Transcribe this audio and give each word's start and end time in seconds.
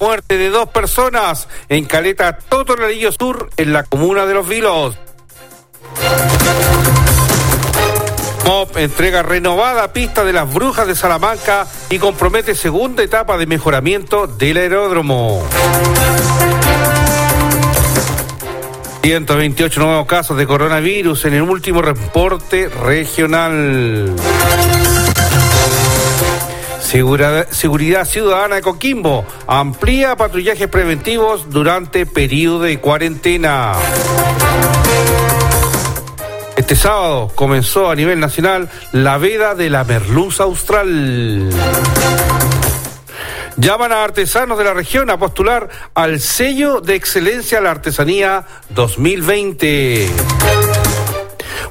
Muerte 0.00 0.36
de 0.36 0.50
dos 0.50 0.68
personas 0.70 1.48
en 1.68 1.84
Caleta 1.84 2.36
Totonarillo 2.36 3.12
Sur, 3.12 3.50
en 3.56 3.72
la 3.72 3.84
comuna 3.84 4.26
de 4.26 4.34
Los 4.34 4.48
Vilos. 4.48 4.98
MOP 8.44 8.76
entrega 8.76 9.22
renovada 9.22 9.92
pista 9.92 10.24
de 10.24 10.32
las 10.32 10.52
brujas 10.52 10.86
de 10.88 10.96
Salamanca 10.96 11.66
y 11.90 11.98
compromete 11.98 12.56
segunda 12.56 13.04
etapa 13.04 13.38
de 13.38 13.46
mejoramiento 13.46 14.26
del 14.26 14.56
aeródromo. 14.56 15.46
128 19.02 19.80
nuevos 19.80 20.06
casos 20.06 20.36
de 20.36 20.46
coronavirus 20.46 21.24
en 21.26 21.34
el 21.34 21.42
último 21.42 21.82
reporte 21.82 22.68
regional. 22.68 24.12
Seguridad, 26.88 28.06
Ciudadana 28.06 28.54
de 28.54 28.62
Coquimbo 28.62 29.26
amplía 29.46 30.16
patrullajes 30.16 30.68
preventivos 30.68 31.50
durante 31.50 32.06
periodo 32.06 32.60
de 32.60 32.80
cuarentena. 32.80 33.74
Este 36.56 36.74
sábado 36.74 37.30
comenzó 37.34 37.90
a 37.90 37.94
nivel 37.94 38.20
nacional 38.20 38.70
la 38.92 39.18
veda 39.18 39.54
de 39.54 39.68
la 39.68 39.84
merluza 39.84 40.44
austral. 40.44 41.50
Llaman 43.58 43.92
a 43.92 44.02
artesanos 44.02 44.56
de 44.56 44.64
la 44.64 44.72
región 44.72 45.10
a 45.10 45.18
postular 45.18 45.68
al 45.92 46.20
sello 46.20 46.80
de 46.80 46.94
excelencia 46.94 47.58
a 47.58 47.60
la 47.60 47.70
artesanía 47.70 48.46
2020. 48.70 50.08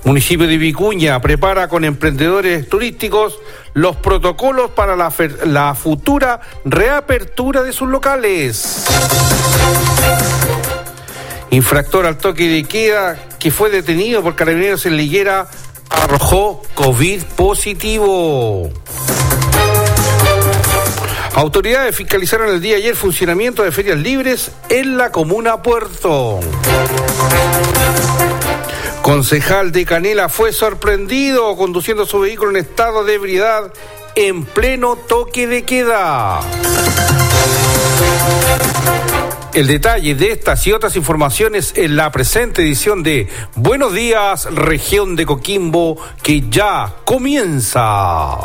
Municipio 0.03 0.47
de 0.47 0.57
Vicuña 0.57 1.19
prepara 1.19 1.67
con 1.67 1.83
emprendedores 1.83 2.69
turísticos 2.69 3.39
los 3.73 3.95
protocolos 3.97 4.71
para 4.71 4.95
la, 4.95 5.75
futura 5.75 6.41
reapertura 6.65 7.63
de 7.63 7.73
sus 7.73 7.89
locales. 7.89 8.85
Infractor 11.49 12.05
al 12.05 12.17
toque 12.17 12.47
de 12.47 12.63
queda 12.63 13.17
que 13.39 13.51
fue 13.51 13.69
detenido 13.69 14.21
por 14.21 14.35
carabineros 14.35 14.85
en 14.85 14.97
Liguera 14.97 15.47
arrojó 15.89 16.61
COVID 16.75 17.23
positivo. 17.35 18.71
Autoridades 21.35 21.95
fiscalizaron 21.95 22.49
el 22.49 22.61
día 22.61 22.77
ayer 22.77 22.95
funcionamiento 22.95 23.63
de 23.63 23.71
ferias 23.71 23.97
libres 23.99 24.51
en 24.69 24.97
la 24.97 25.11
comuna 25.11 25.61
Puerto. 25.61 26.39
Concejal 29.07 29.71
de 29.71 29.85
Canela 29.85 30.27
fue 30.27 30.51
sorprendido 30.51 31.55
conduciendo 31.55 32.05
su 32.05 32.19
vehículo 32.19 32.51
en 32.51 32.57
estado 32.57 33.05
de 33.05 33.13
ebriedad 33.13 33.71
en 34.15 34.43
pleno 34.43 34.97
toque 34.97 35.47
de 35.47 35.63
queda. 35.63 36.41
El 39.53 39.67
detalle 39.67 40.13
de 40.13 40.33
estas 40.33 40.67
y 40.67 40.73
otras 40.73 40.97
informaciones 40.97 41.71
en 41.77 41.95
la 41.95 42.11
presente 42.11 42.63
edición 42.63 43.01
de 43.01 43.29
Buenos 43.55 43.93
días, 43.93 44.53
región 44.53 45.15
de 45.15 45.25
Coquimbo, 45.25 45.97
que 46.21 46.43
ya 46.49 46.93
comienza. 47.05 48.35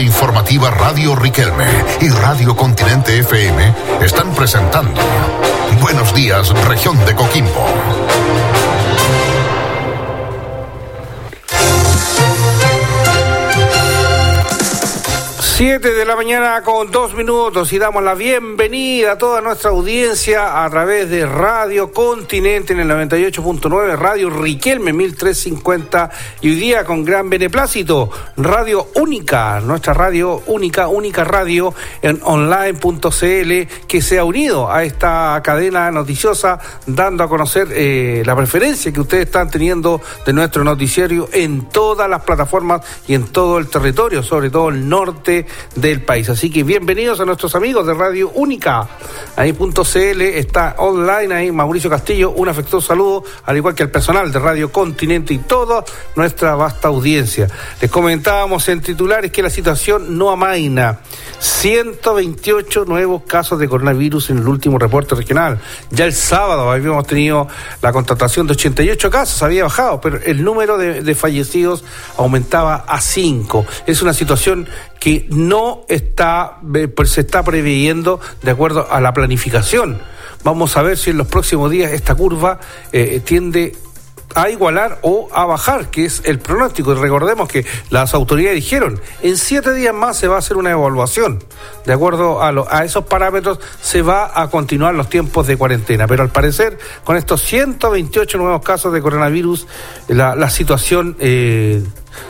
Informativa 0.00 0.70
Radio 0.70 1.14
Riquelme 1.14 1.66
y 2.00 2.08
Radio 2.08 2.56
Continente 2.56 3.18
FM 3.18 3.74
están 4.00 4.34
presentando 4.34 4.98
Buenos 5.78 6.14
días, 6.14 6.48
región 6.66 6.98
de 7.04 7.14
Coquimbo. 7.14 7.66
7 15.64 15.92
de 15.92 16.04
la 16.04 16.16
mañana 16.16 16.60
con 16.64 16.90
dos 16.90 17.14
minutos 17.14 17.72
y 17.72 17.78
damos 17.78 18.02
la 18.02 18.14
bienvenida 18.14 19.12
a 19.12 19.18
toda 19.18 19.40
nuestra 19.40 19.70
audiencia 19.70 20.64
a 20.64 20.68
través 20.70 21.08
de 21.08 21.24
Radio 21.24 21.92
Continente 21.92 22.72
en 22.72 22.80
el 22.80 22.90
98.9, 22.90 23.96
Radio 23.96 24.28
Riquelme 24.28 24.92
1350 24.92 26.10
y 26.40 26.50
hoy 26.50 26.56
día 26.56 26.84
con 26.84 27.04
gran 27.04 27.30
beneplácito, 27.30 28.10
Radio 28.36 28.88
Única, 28.96 29.60
nuestra 29.60 29.94
radio 29.94 30.42
única, 30.46 30.88
única 30.88 31.22
radio 31.22 31.72
en 32.02 32.18
online.cl 32.24 33.86
que 33.86 34.02
se 34.02 34.18
ha 34.18 34.24
unido 34.24 34.68
a 34.68 34.82
esta 34.82 35.40
cadena 35.44 35.92
noticiosa 35.92 36.58
dando 36.86 37.22
a 37.22 37.28
conocer 37.28 37.68
eh, 37.70 38.24
la 38.26 38.34
preferencia 38.34 38.92
que 38.92 39.00
ustedes 39.00 39.26
están 39.26 39.48
teniendo 39.48 40.00
de 40.26 40.32
nuestro 40.32 40.64
noticiario 40.64 41.28
en 41.32 41.68
todas 41.68 42.10
las 42.10 42.24
plataformas 42.24 42.80
y 43.06 43.14
en 43.14 43.28
todo 43.28 43.58
el 43.58 43.68
territorio, 43.68 44.24
sobre 44.24 44.50
todo 44.50 44.68
el 44.68 44.88
norte 44.88 45.46
del 45.74 46.02
país. 46.02 46.28
Así 46.28 46.50
que 46.50 46.62
bienvenidos 46.62 47.20
a 47.20 47.24
nuestros 47.24 47.54
amigos 47.54 47.86
de 47.86 47.94
Radio 47.94 48.30
Única. 48.34 48.88
Ahí 49.36 49.52
.cl 49.52 50.20
está 50.22 50.74
online 50.78 51.34
ahí 51.34 51.52
Mauricio 51.52 51.88
Castillo, 51.88 52.30
un 52.30 52.48
afectuoso 52.48 52.88
saludo, 52.88 53.24
al 53.44 53.56
igual 53.56 53.74
que 53.74 53.82
al 53.82 53.90
personal 53.90 54.30
de 54.32 54.38
Radio 54.38 54.70
Continente 54.72 55.34
y 55.34 55.38
toda 55.38 55.84
nuestra 56.16 56.54
vasta 56.54 56.88
audiencia. 56.88 57.48
Les 57.80 57.90
comentábamos 57.90 58.68
en 58.68 58.80
titulares 58.80 59.30
que 59.30 59.42
la 59.42 59.50
situación 59.50 60.18
no 60.18 60.30
amaina. 60.30 61.00
128 61.38 62.84
nuevos 62.84 63.22
casos 63.22 63.58
de 63.58 63.68
coronavirus 63.68 64.30
en 64.30 64.38
el 64.38 64.48
último 64.48 64.78
reporte 64.78 65.14
regional. 65.14 65.58
Ya 65.90 66.04
el 66.04 66.12
sábado 66.12 66.70
habíamos 66.70 67.06
tenido 67.06 67.48
la 67.80 67.92
contratación 67.92 68.46
de 68.46 68.52
88 68.52 69.10
casos, 69.10 69.42
había 69.42 69.64
bajado, 69.64 70.00
pero 70.00 70.20
el 70.24 70.42
número 70.44 70.78
de, 70.78 71.02
de 71.02 71.14
fallecidos 71.14 71.84
aumentaba 72.16 72.84
a 72.86 73.00
5. 73.00 73.66
Es 73.86 74.02
una 74.02 74.14
situación 74.14 74.68
que 75.02 75.26
no 75.30 75.80
está, 75.88 76.60
eh, 76.76 76.86
pues, 76.86 77.10
se 77.10 77.22
está 77.22 77.42
previendo 77.42 78.20
de 78.40 78.52
acuerdo 78.52 78.86
a 78.88 79.00
la 79.00 79.12
planificación. 79.12 80.00
Vamos 80.44 80.76
a 80.76 80.82
ver 80.82 80.96
si 80.96 81.10
en 81.10 81.18
los 81.18 81.26
próximos 81.26 81.72
días 81.72 81.90
esta 81.90 82.14
curva 82.14 82.60
eh, 82.92 83.20
tiende 83.24 83.74
a 84.34 84.50
igualar 84.50 84.98
o 85.02 85.28
a 85.32 85.44
bajar, 85.44 85.90
que 85.90 86.04
es 86.04 86.22
el 86.24 86.38
pronóstico. 86.38 86.92
Y 86.92 86.96
recordemos 86.96 87.48
que 87.48 87.66
las 87.90 88.14
autoridades 88.14 88.56
dijeron, 88.56 89.00
en 89.22 89.36
siete 89.36 89.72
días 89.74 89.94
más 89.94 90.16
se 90.16 90.28
va 90.28 90.36
a 90.36 90.38
hacer 90.38 90.56
una 90.56 90.70
evaluación. 90.70 91.42
De 91.84 91.92
acuerdo 91.92 92.42
a, 92.42 92.52
a 92.70 92.84
esos 92.84 93.04
parámetros 93.04 93.58
se 93.80 94.02
va 94.02 94.30
a 94.40 94.48
continuar 94.50 94.94
los 94.94 95.08
tiempos 95.08 95.46
de 95.46 95.56
cuarentena. 95.56 96.06
Pero 96.06 96.22
al 96.22 96.30
parecer, 96.30 96.78
con 97.04 97.16
estos 97.16 97.42
128 97.42 98.38
nuevos 98.38 98.62
casos 98.62 98.92
de 98.92 99.02
coronavirus, 99.02 99.66
la, 100.08 100.34
la 100.34 100.50
situación... 100.50 101.16
Eh, 101.18 101.82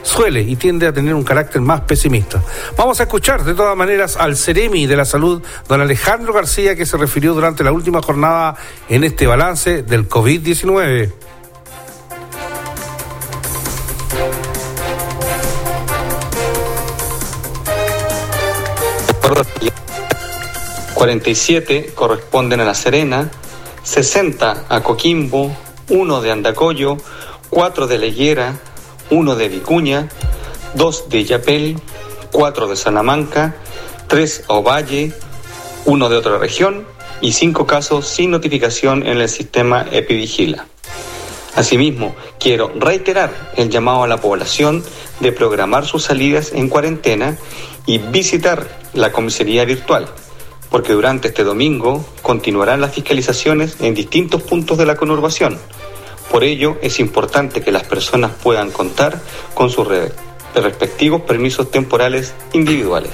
suele 0.03 0.43
y 0.43 0.57
tiende 0.57 0.87
a 0.87 0.93
tener 0.93 1.15
un 1.15 1.25
carácter 1.25 1.61
más 1.61 1.81
pesimista. 1.83 2.43
Vamos 2.77 3.01
a 3.01 3.05
escuchar 3.05 3.45
de 3.45 3.55
todas 3.55 3.77
maneras 3.77 4.17
al 4.17 4.37
Ceremi 4.37 4.87
de 4.87 4.97
la 4.97 5.05
Salud, 5.05 5.43
don 5.69 5.81
Alejandro 5.81 6.33
García, 6.33 6.77
que 6.77 6.87
se 6.87 6.97
refirió 6.97 7.35
durante 7.35 7.65
la 7.65 7.73
última 7.73 8.03
jornada 8.03 8.57
en 8.89 9.05
este 9.05 9.27
balance 9.27 9.83
del 9.83 10.09
COVID-19. 10.09 11.13
47 20.95 21.93
corresponden 21.95 22.61
a 22.61 22.65
La 22.65 22.75
Serena, 22.75 23.31
60 23.83 24.67
a 24.69 24.81
Coquimbo, 24.83 25.57
1 25.89 26.21
de 26.21 26.31
Andacoyo, 26.31 26.97
4 27.51 27.87
de 27.87 27.99
Leyera, 27.99 28.61
1 29.11 29.37
de 29.37 29.49
Vicuña, 29.49 30.09
2 30.75 31.09
de 31.09 31.25
Yapel, 31.25 31.81
4 32.31 32.69
de 32.69 32.77
Salamanca, 32.77 33.57
3 34.07 34.45
a 34.49 34.55
Ovalle, 34.55 35.13
uno 35.85 36.09
de 36.09 36.17
otra 36.17 36.39
región 36.39 36.87
y 37.21 37.33
cinco 37.33 37.67
casos 37.67 38.07
sin 38.07 38.31
notificación 38.31 39.07
en 39.07 39.19
el 39.19 39.29
sistema 39.29 39.87
Epivigila. 39.91 40.67
Asimismo, 41.55 42.15
quiero 42.39 42.73
reiterar 42.75 43.53
el 43.57 43.69
llamado 43.69 44.05
a 44.05 44.09
la 44.09 44.19
población 44.19 44.83
de 45.21 45.33
programar 45.33 45.87
sus 45.87 46.05
salidas 46.05 46.53
en 46.53 46.69
cuarentena 46.69 47.37
y 47.87 47.99
visitar 47.99 48.81
la 48.95 49.13
comisaría 49.13 49.65
virtual, 49.65 50.07
porque 50.71 50.93
durante 50.93 51.29
este 51.29 51.45
domingo 51.45 52.05
continuarán 52.23 52.81
las 52.81 52.95
fiscalizaciones 52.95 53.77
en 53.81 53.95
distintos 53.95 54.43
puntos 54.43 54.79
de 54.79 54.87
la 54.87 54.97
conurbación. 54.97 55.59
Por 56.31 56.45
ello, 56.45 56.79
es 56.83 56.99
importante 57.01 57.61
que 57.61 57.73
las 57.73 57.85
personas 57.85 58.33
puedan 58.43 58.71
contar 58.71 59.21
con 59.55 59.71
sus 59.71 59.87
respectivos 60.55 61.23
permisos 61.23 61.71
temporales 61.71 62.33
individuales. 62.53 63.13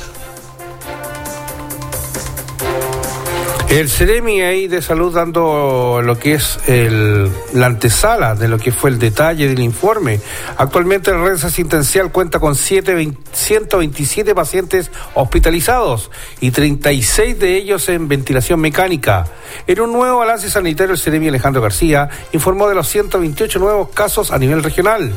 El 3.71 3.91
Ceremi 3.91 4.41
ahí 4.41 4.67
de 4.67 4.81
salud 4.81 5.15
dando 5.15 6.01
lo 6.03 6.19
que 6.19 6.33
es 6.33 6.59
el, 6.67 7.31
la 7.53 7.67
antesala 7.67 8.35
de 8.35 8.49
lo 8.49 8.57
que 8.59 8.73
fue 8.73 8.89
el 8.89 8.99
detalle 8.99 9.47
del 9.47 9.61
informe. 9.61 10.21
Actualmente 10.57 11.11
la 11.11 11.23
red 11.23 11.35
asistencial 11.35 12.11
cuenta 12.11 12.41
con 12.41 12.55
7, 12.55 13.13
127 13.31 14.35
pacientes 14.35 14.91
hospitalizados 15.13 16.11
y 16.41 16.51
36 16.51 17.39
de 17.39 17.57
ellos 17.57 17.87
en 17.91 18.09
ventilación 18.09 18.59
mecánica. 18.59 19.27
En 19.67 19.81
un 19.81 19.93
nuevo 19.93 20.21
balance 20.21 20.49
sanitario, 20.49 20.95
el 20.95 20.99
Ceremi 20.99 21.29
Alejandro 21.29 21.61
García 21.61 22.09
informó 22.33 22.71
de 22.71 22.75
los 22.75 22.89
128 22.89 23.59
nuevos 23.59 23.91
casos 23.91 24.31
a 24.31 24.39
nivel 24.39 24.63
regional. 24.63 25.13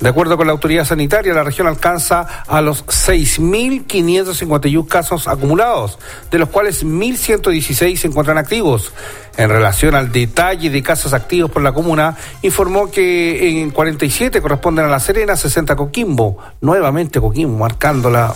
De 0.00 0.08
acuerdo 0.08 0.36
con 0.36 0.46
la 0.46 0.52
autoridad 0.52 0.84
sanitaria, 0.84 1.34
la 1.34 1.42
región 1.42 1.66
alcanza 1.66 2.44
a 2.46 2.60
los 2.60 2.86
6.551 2.86 4.86
casos 4.86 5.26
acumulados, 5.26 5.98
de 6.30 6.38
los 6.38 6.50
cuales 6.50 6.84
1.116 6.84 7.96
se 7.96 8.06
encuentran 8.06 8.38
activos. 8.38 8.92
En 9.38 9.48
relación 9.48 9.94
al 9.94 10.10
detalle 10.10 10.68
de 10.68 10.82
casos 10.82 11.14
activos 11.14 11.48
por 11.48 11.62
la 11.62 11.70
comuna, 11.70 12.16
informó 12.42 12.90
que 12.90 13.62
en 13.62 13.70
47 13.70 14.42
corresponden 14.42 14.84
a 14.86 14.88
La 14.88 14.98
Serena, 14.98 15.36
60 15.36 15.76
Coquimbo. 15.76 16.38
Nuevamente 16.60 17.20
Coquimbo, 17.20 17.56
marcándola. 17.56 18.34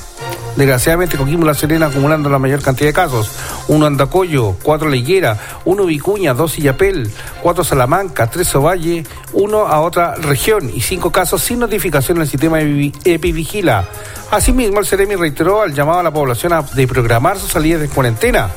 Desgraciadamente 0.54 1.16
Coquimbo 1.16 1.44
La 1.44 1.54
Serena 1.54 1.87
acumulando 1.87 2.31
la 2.31 2.38
mayor 2.38 2.62
cantidad 2.62 2.88
de 2.90 2.93
casos. 2.93 3.32
Uno 3.66 3.87
Andacoyo, 3.87 4.54
cuatro 4.62 4.88
Liguera, 4.88 5.37
uno 5.64 5.87
Vicuña, 5.87 6.34
dos 6.34 6.56
Illapel, 6.60 7.10
cuatro 7.43 7.64
Salamanca, 7.64 8.31
tres 8.31 8.54
Ovalle, 8.54 9.04
uno 9.32 9.66
a 9.66 9.81
otra 9.81 10.14
región 10.14 10.70
y 10.72 10.82
cinco 10.82 11.10
casos 11.10 11.43
sin 11.43 11.58
notificación 11.58 12.19
en 12.19 12.22
el 12.22 12.28
sistema 12.28 12.60
Epivigila. 12.60 13.88
Asimismo, 14.31 14.78
el 14.78 14.87
Ceremi 14.87 15.16
reiteró 15.16 15.62
al 15.62 15.75
llamado 15.75 15.99
a 15.99 16.04
la 16.04 16.12
población 16.12 16.52
a 16.52 16.62
de 16.62 16.87
programar 16.87 17.38
sus 17.40 17.50
salidas 17.50 17.81
de 17.81 17.88
cuarentena 17.88 18.50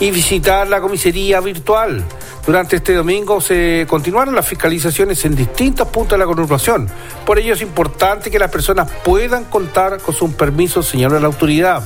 y 0.00 0.10
visitar 0.10 0.68
la 0.68 0.80
comisaría 0.80 1.40
virtual. 1.40 2.04
Durante 2.46 2.76
este 2.76 2.94
domingo 2.94 3.40
se 3.40 3.86
continuaron 3.88 4.34
las 4.34 4.46
fiscalizaciones 4.46 5.24
en 5.24 5.34
distintos 5.34 5.88
puntos 5.88 6.12
de 6.12 6.18
la 6.18 6.26
conurbación. 6.26 6.88
Por 7.24 7.38
ello 7.38 7.54
es 7.54 7.60
importante 7.60 8.30
que 8.30 8.38
las 8.38 8.50
personas 8.50 8.88
puedan 9.04 9.44
contar 9.44 9.98
con 10.00 10.14
sus 10.14 10.32
permisos, 10.34 10.86
señaló 10.86 11.18
la 11.18 11.26
autoridad. 11.26 11.82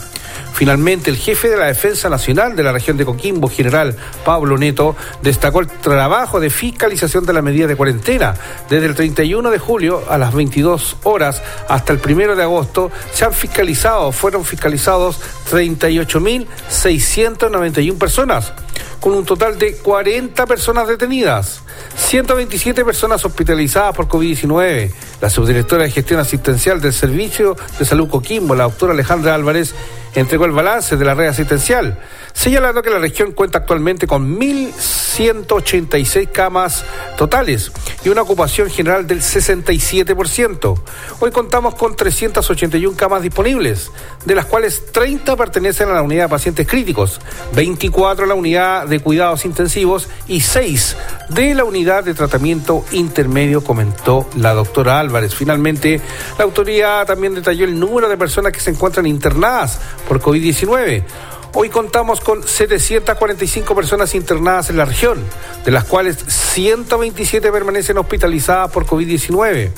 Finalmente, 0.52 1.10
el 1.10 1.16
jefe 1.16 1.48
de 1.48 1.56
la 1.56 1.66
Defensa 1.66 2.08
Nacional 2.08 2.56
de 2.56 2.62
la 2.62 2.72
región 2.72 2.96
de 2.96 3.04
Coquimbo, 3.04 3.48
general 3.48 3.96
Pablo 4.24 4.56
Neto, 4.58 4.96
destacó 5.22 5.60
el 5.60 5.68
trabajo 5.68 6.40
de 6.40 6.50
fiscalización 6.50 7.24
de 7.24 7.32
la 7.32 7.42
medida 7.42 7.66
de 7.66 7.76
cuarentena. 7.76 8.34
Desde 8.68 8.86
el 8.86 8.94
31 8.94 9.50
de 9.50 9.58
julio 9.58 10.04
a 10.08 10.18
las 10.18 10.32
22 10.34 10.98
horas 11.04 11.42
hasta 11.68 11.92
el 11.92 12.00
1 12.04 12.36
de 12.36 12.42
agosto 12.42 12.90
se 13.12 13.24
han 13.24 13.32
fiscalizado, 13.32 14.12
fueron 14.12 14.44
fiscalizados 14.44 15.18
38.691 15.50 17.98
personas 17.98 18.52
con 19.00 19.14
un 19.14 19.24
total 19.24 19.58
de 19.58 19.76
40 19.76 20.46
personas 20.46 20.86
detenidas, 20.86 21.62
127 21.96 22.84
personas 22.84 23.24
hospitalizadas 23.24 23.96
por 23.96 24.08
COVID-19. 24.08 24.92
La 25.20 25.30
subdirectora 25.30 25.84
de 25.84 25.90
gestión 25.90 26.20
asistencial 26.20 26.80
del 26.80 26.92
Servicio 26.92 27.56
de 27.78 27.84
Salud 27.84 28.08
Coquimbo, 28.08 28.54
la 28.54 28.64
doctora 28.64 28.92
Alejandra 28.92 29.34
Álvarez, 29.34 29.74
entregó 30.14 30.44
el 30.44 30.52
balance 30.52 30.96
de 30.96 31.04
la 31.04 31.14
red 31.14 31.28
asistencial, 31.28 31.98
señalando 32.32 32.82
que 32.82 32.90
la 32.90 32.98
región 32.98 33.32
cuenta 33.32 33.58
actualmente 33.58 34.06
con 34.06 34.38
1.186 34.38 36.30
camas 36.30 36.84
totales 37.16 37.72
y 38.04 38.08
una 38.08 38.22
ocupación 38.22 38.70
general 38.70 39.06
del 39.06 39.20
67%. 39.20 40.80
Hoy 41.20 41.30
contamos 41.30 41.74
con 41.74 41.96
381 41.96 42.96
camas 42.96 43.22
disponibles, 43.22 43.90
de 44.24 44.34
las 44.34 44.46
cuales 44.46 44.86
30 44.92 45.36
pertenecen 45.36 45.88
a 45.88 45.94
la 45.94 46.02
unidad 46.02 46.24
de 46.24 46.28
pacientes 46.28 46.66
críticos, 46.66 47.20
24 47.54 48.24
a 48.24 48.28
la 48.28 48.34
unidad 48.34 48.86
de 48.86 49.00
cuidados 49.00 49.44
intensivos 49.44 50.08
y 50.26 50.40
6 50.40 50.96
de 51.28 51.54
la 51.54 51.64
unidad 51.64 52.04
de 52.04 52.14
tratamiento 52.14 52.84
intermedio, 52.92 53.62
comentó 53.62 54.28
la 54.36 54.54
doctora 54.54 54.98
Álvarez. 54.98 55.34
Finalmente, 55.34 56.00
la 56.38 56.44
autoridad 56.44 57.06
también 57.06 57.34
detalló 57.34 57.64
el 57.64 57.78
número 57.78 58.08
de 58.08 58.16
personas 58.16 58.52
que 58.52 58.60
se 58.60 58.70
encuentran 58.70 59.06
internadas 59.06 59.80
por 60.08 60.20
COVID-19. 60.20 61.04
Hoy 61.52 61.68
contamos 61.68 62.20
con 62.20 62.46
745 62.46 63.74
personas 63.74 64.14
internadas 64.14 64.70
en 64.70 64.76
la 64.76 64.84
región, 64.84 65.18
de 65.64 65.72
las 65.72 65.84
cuales 65.84 66.16
127 66.16 67.50
permanecen 67.50 67.98
hospitalizadas 67.98 68.70
por 68.70 68.86
COVID-19. 68.86 69.70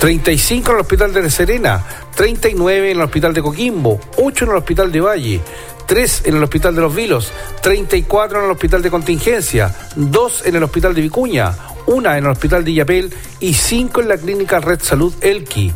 35 0.00 0.70
en 0.70 0.74
el 0.74 0.80
hospital 0.80 1.12
de 1.12 1.30
Serena, 1.30 1.84
39 2.16 2.90
en 2.90 2.96
el 2.96 3.04
hospital 3.04 3.32
de 3.32 3.42
Coquimbo, 3.42 4.00
8 4.16 4.44
en 4.44 4.50
el 4.50 4.56
hospital 4.56 4.90
de 4.90 5.00
Valle, 5.00 5.40
3 5.86 6.22
en 6.26 6.36
el 6.36 6.42
hospital 6.42 6.74
de 6.74 6.80
Los 6.80 6.94
Vilos, 6.94 7.32
34 7.62 8.40
en 8.40 8.44
el 8.46 8.50
hospital 8.50 8.82
de 8.82 8.90
Contingencia, 8.90 9.74
2 9.94 10.46
en 10.46 10.56
el 10.56 10.64
hospital 10.64 10.94
de 10.94 11.02
Vicuña, 11.02 11.54
1 11.86 12.10
en 12.10 12.24
el 12.24 12.30
hospital 12.30 12.64
de 12.64 12.72
Illapel 12.72 13.14
y 13.38 13.54
5 13.54 14.00
en 14.00 14.08
la 14.08 14.18
clínica 14.18 14.58
Red 14.58 14.80
Salud 14.82 15.14
Elqui. 15.20 15.72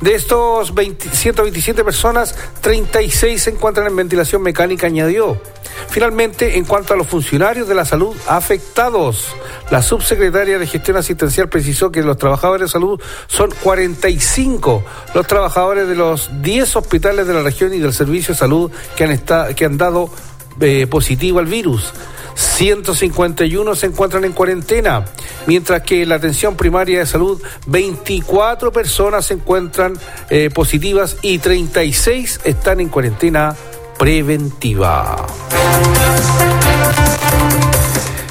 De 0.00 0.14
estos 0.14 0.72
127 1.12 1.84
personas, 1.84 2.34
36 2.60 3.42
se 3.42 3.50
encuentran 3.50 3.86
en 3.86 3.96
ventilación 3.96 4.42
mecánica, 4.42 4.86
añadió. 4.86 5.40
Finalmente, 5.88 6.56
en 6.56 6.64
cuanto 6.64 6.94
a 6.94 6.96
los 6.96 7.06
funcionarios 7.06 7.68
de 7.68 7.74
la 7.74 7.84
salud 7.84 8.14
afectados, 8.28 9.28
la 9.70 9.82
subsecretaria 9.82 10.58
de 10.58 10.66
Gestión 10.66 10.96
Asistencial 10.96 11.48
precisó 11.48 11.90
que 11.90 12.02
los 12.02 12.16
trabajadores 12.16 12.68
de 12.68 12.72
salud 12.72 13.00
son 13.26 13.50
45 13.62 14.84
los 15.14 15.26
trabajadores 15.26 15.88
de 15.88 15.94
los 15.94 16.30
10 16.42 16.76
hospitales 16.76 17.26
de 17.26 17.34
la 17.34 17.42
región 17.42 17.72
y 17.74 17.78
del 17.78 17.92
Servicio 17.92 18.34
de 18.34 18.38
Salud 18.38 18.70
que 18.96 19.04
han, 19.04 19.54
que 19.54 19.64
han 19.64 19.78
dado 19.78 20.10
eh, 20.60 20.86
positivo 20.86 21.38
al 21.38 21.46
virus. 21.46 21.92
151 22.34 23.74
se 23.74 23.86
encuentran 23.86 24.24
en 24.24 24.32
cuarentena, 24.32 25.04
mientras 25.46 25.82
que 25.82 26.02
en 26.02 26.08
la 26.08 26.16
atención 26.16 26.56
primaria 26.56 26.98
de 26.98 27.06
salud 27.06 27.40
24 27.66 28.72
personas 28.72 29.26
se 29.26 29.34
encuentran 29.34 29.94
eh, 30.30 30.50
positivas 30.52 31.16
y 31.22 31.38
36 31.38 32.40
están 32.44 32.80
en 32.80 32.88
cuarentena 32.88 33.54
preventiva. 33.98 35.26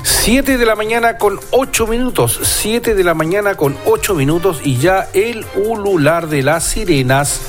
7 0.03 0.57
de 0.57 0.65
la 0.65 0.75
mañana 0.75 1.17
con 1.17 1.37
8 1.51 1.87
minutos, 1.87 2.39
7 2.41 2.95
de 2.95 3.03
la 3.03 3.13
mañana 3.13 3.55
con 3.55 3.75
8 3.85 4.15
minutos 4.15 4.61
y 4.63 4.77
ya 4.77 5.09
el 5.13 5.45
ulular 5.55 6.29
de 6.29 6.43
las 6.43 6.63
sirenas 6.63 7.41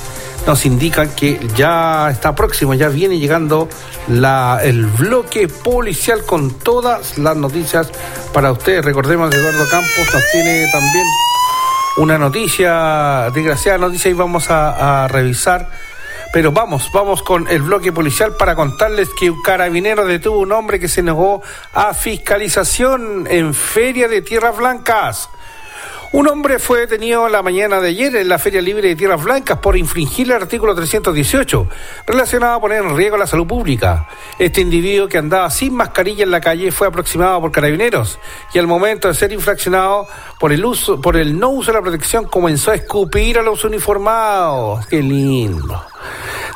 nos 0.47 0.65
indican 0.65 1.09
que 1.15 1.39
ya 1.55 2.09
está 2.09 2.35
próximo, 2.35 2.73
ya 2.73 2.89
viene 2.89 3.17
llegando 3.17 3.67
la, 4.07 4.59
el 4.63 4.85
bloque 4.85 5.47
policial 5.47 6.23
con 6.25 6.51
todas 6.59 7.17
las 7.17 7.35
noticias 7.35 7.89
para 8.33 8.51
ustedes. 8.51 8.85
Recordemos 8.85 9.29
que 9.29 9.37
Eduardo 9.37 9.67
Campos 9.69 10.13
nos 10.13 10.23
tiene 10.31 10.67
también 10.71 11.05
una 11.97 12.17
noticia, 12.17 13.31
desgraciada 13.33 13.77
noticia, 13.77 14.11
y 14.11 14.13
vamos 14.13 14.49
a, 14.49 15.03
a 15.03 15.07
revisar. 15.07 15.69
Pero 16.33 16.51
vamos, 16.51 16.91
vamos 16.93 17.23
con 17.23 17.47
el 17.47 17.61
bloque 17.61 17.93
policial 17.93 18.35
para 18.35 18.55
contarles 18.55 19.09
que 19.17 19.29
un 19.29 19.41
carabinero 19.41 20.05
detuvo 20.05 20.39
un 20.39 20.51
hombre 20.51 20.79
que 20.81 20.89
se 20.89 21.01
negó 21.01 21.41
a 21.73 21.93
fiscalización 21.93 23.25
en 23.29 23.53
Feria 23.53 24.09
de 24.09 24.21
Tierras 24.21 24.57
Blancas. 24.57 25.29
Un 26.11 26.27
hombre 26.27 26.59
fue 26.59 26.81
detenido 26.81 27.27
la 27.27 27.41
mañana 27.41 27.81
de 27.81 27.89
ayer 27.89 28.15
en 28.15 28.29
la 28.29 28.37
Feria 28.37 28.61
Libre 28.61 28.89
de 28.89 28.95
Tierras 28.95 29.23
Blancas 29.23 29.59
por 29.59 29.75
infringir 29.75 30.27
el 30.27 30.33
artículo 30.33 30.73
318, 30.75 31.67
relacionado 32.07 32.55
a 32.55 32.61
poner 32.61 32.83
en 32.83 32.95
riesgo 32.95 33.17
la 33.17 33.27
salud 33.27 33.47
pública. 33.47 34.07
Este 34.39 34.61
individuo 34.61 35.07
que 35.07 35.17
andaba 35.17 35.49
sin 35.49 35.73
mascarilla 35.73 36.23
en 36.23 36.31
la 36.31 36.41
calle 36.41 36.71
fue 36.71 36.87
aproximado 36.87 37.41
por 37.41 37.51
carabineros 37.51 38.19
y 38.53 38.59
al 38.59 38.67
momento 38.67 39.07
de 39.07 39.13
ser 39.13 39.31
infraccionado 39.31 40.07
por 40.39 40.53
el 40.53 40.63
uso, 40.63 41.01
por 41.01 41.17
el 41.17 41.37
no 41.37 41.49
uso 41.49 41.71
de 41.71 41.77
la 41.77 41.81
protección 41.81 42.25
comenzó 42.25 42.71
a 42.71 42.75
escupir 42.75 43.39
a 43.39 43.41
los 43.41 43.63
uniformados. 43.63 44.85
Qué 44.87 45.01
lindo 45.01 45.83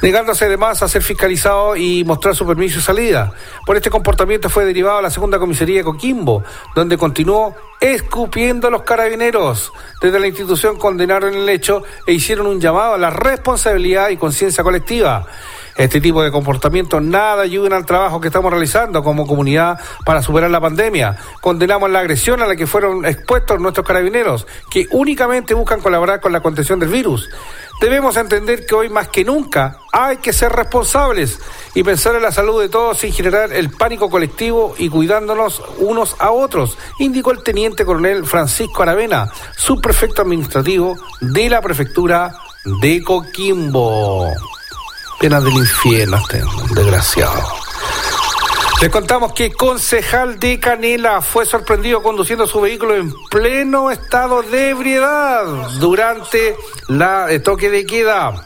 negándose 0.02 0.46
además 0.46 0.82
a 0.82 0.88
ser 0.88 1.02
fiscalizado 1.02 1.76
y 1.76 2.04
mostrar 2.04 2.36
su 2.36 2.46
permiso 2.46 2.78
de 2.78 2.84
salida. 2.84 3.32
Por 3.66 3.76
este 3.76 3.90
comportamiento 3.90 4.50
fue 4.50 4.66
derivado 4.66 5.00
a 5.00 5.02
la 5.02 5.10
segunda 5.10 5.40
comisaría 5.40 5.78
de 5.78 5.84
Coquimbo, 5.84 6.44
donde 6.76 6.98
continuó 6.98 7.56
escupiendo 7.80 8.68
a 8.68 8.72
los 8.72 8.84
carabineros. 8.84 9.72
Desde 10.02 10.20
la 10.20 10.28
institución 10.28 10.78
condenaron 10.78 11.34
el 11.34 11.48
hecho 11.48 11.84
e 12.06 12.14
hicieron 12.14 12.48
un 12.48 12.60
llamado 12.60 12.94
a 12.94 12.98
la 12.98 13.10
responsabilidad 13.10 14.10
y 14.10 14.18
conciencia 14.18 14.64
colectiva. 14.64 15.26
Este 15.80 16.02
tipo 16.02 16.22
de 16.22 16.30
comportamientos 16.30 17.02
nada 17.02 17.42
ayudan 17.42 17.72
al 17.72 17.86
trabajo 17.86 18.20
que 18.20 18.28
estamos 18.28 18.52
realizando 18.52 19.02
como 19.02 19.26
comunidad 19.26 19.80
para 20.04 20.22
superar 20.22 20.52
la 20.52 20.60
pandemia. 20.60 21.16
Condenamos 21.40 21.90
la 21.90 22.00
agresión 22.00 22.42
a 22.42 22.48
la 22.48 22.58
que 22.58 22.68
fueron 22.68 23.06
expuestos 23.06 23.62
nuestros 23.62 23.88
carabineros, 23.88 24.46
que 24.70 24.88
únicamente 24.92 25.54
buscan 25.54 25.80
colaborar 25.80 26.20
con 26.20 26.34
la 26.34 26.42
contención 26.42 26.80
del 26.80 26.90
virus. 26.90 27.30
Debemos 27.80 28.18
entender 28.18 28.66
que 28.66 28.76
hoy 28.76 28.90
más 28.90 29.08
que 29.08 29.24
nunca 29.24 29.80
hay 29.94 30.18
que 30.18 30.34
ser 30.34 30.52
responsables 30.52 31.40
y 31.74 31.84
pensar 31.84 32.16
en 32.16 32.24
la 32.24 32.32
salud 32.32 32.62
de 32.62 32.68
todos 32.68 32.98
sin 32.98 33.14
generar 33.14 33.54
el 33.54 33.70
pánico 33.70 34.10
colectivo 34.10 34.76
y 34.78 34.90
cuidándonos 34.90 35.62
unos 35.78 36.16
a 36.20 36.32
otros, 36.32 36.78
indicó 37.00 37.32
el 37.32 37.42
teniente 37.42 37.86
coronel 37.86 38.26
Francisco 38.26 38.84
Aravena, 38.84 39.32
subprefecto 39.56 40.22
administrativo 40.22 40.98
de 41.22 41.50
la 41.50 41.62
prefectura 41.62 42.36
de 42.82 43.02
Coquimbo. 43.02 44.28
Penas 45.20 45.44
del 45.44 45.54
infierno, 45.54 46.18
este 46.18 46.42
desgraciado. 46.74 47.59
Les 48.82 48.90
contamos 48.90 49.34
que 49.34 49.52
concejal 49.52 50.40
de 50.40 50.58
Canela 50.58 51.22
fue 51.22 51.46
sorprendido 51.46 52.02
conduciendo 52.02 52.48
su 52.48 52.62
vehículo 52.62 52.96
en 52.96 53.14
pleno 53.30 53.92
estado 53.92 54.42
de 54.42 54.70
ebriedad 54.70 55.44
durante 55.82 56.56
la 56.88 57.28
toque 57.44 57.70
de 57.70 57.86
queda. 57.86 58.46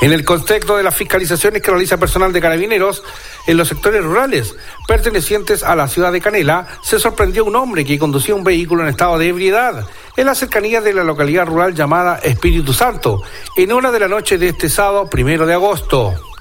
En 0.00 0.12
el 0.12 0.24
contexto 0.24 0.76
de 0.76 0.82
las 0.82 0.96
fiscalizaciones 0.96 1.62
que 1.62 1.70
realiza 1.70 1.96
personal 1.96 2.32
de 2.32 2.40
carabineros 2.40 3.04
en 3.46 3.56
los 3.56 3.68
sectores 3.68 4.02
rurales 4.02 4.56
pertenecientes 4.88 5.62
a 5.62 5.76
la 5.76 5.86
ciudad 5.86 6.10
de 6.10 6.20
Canela, 6.20 6.66
se 6.82 6.98
sorprendió 6.98 7.44
un 7.44 7.54
hombre 7.54 7.84
que 7.84 8.00
conducía 8.00 8.34
un 8.34 8.42
vehículo 8.42 8.82
en 8.82 8.88
estado 8.88 9.16
de 9.16 9.28
ebriedad 9.28 9.86
en 10.16 10.26
la 10.26 10.34
cercanía 10.34 10.80
de 10.80 10.92
la 10.92 11.04
localidad 11.04 11.46
rural 11.46 11.72
llamada 11.72 12.18
Espíritu 12.18 12.72
Santo, 12.72 13.22
en 13.56 13.70
hora 13.70 13.92
de 13.92 14.00
la 14.00 14.08
noche 14.08 14.38
de 14.38 14.48
este 14.48 14.68
sábado 14.68 15.08
primero 15.08 15.46
de 15.46 15.54
agosto. 15.54 16.33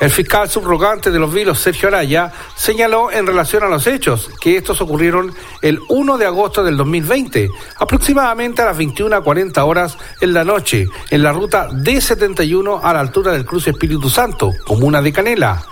El 0.00 0.10
fiscal 0.10 0.50
subrogante 0.50 1.10
de 1.10 1.18
los 1.18 1.32
vilos, 1.32 1.60
Sergio 1.60 1.88
Araya, 1.88 2.32
señaló 2.56 3.12
en 3.12 3.26
relación 3.26 3.62
a 3.62 3.68
los 3.68 3.86
hechos 3.86 4.28
que 4.40 4.56
estos 4.56 4.80
ocurrieron 4.80 5.32
el 5.62 5.80
1 5.88 6.18
de 6.18 6.26
agosto 6.26 6.64
del 6.64 6.76
2020, 6.76 7.50
aproximadamente 7.78 8.62
a 8.62 8.66
las 8.66 8.78
21.40 8.78 9.64
horas 9.64 9.96
en 10.20 10.34
la 10.34 10.44
noche, 10.44 10.88
en 11.10 11.22
la 11.22 11.32
ruta 11.32 11.68
D71 11.70 12.80
a 12.82 12.92
la 12.92 13.00
altura 13.00 13.32
del 13.32 13.46
cruce 13.46 13.70
Espíritu 13.70 14.10
Santo, 14.10 14.50
comuna 14.66 15.00
de 15.00 15.12
Canela 15.12 15.64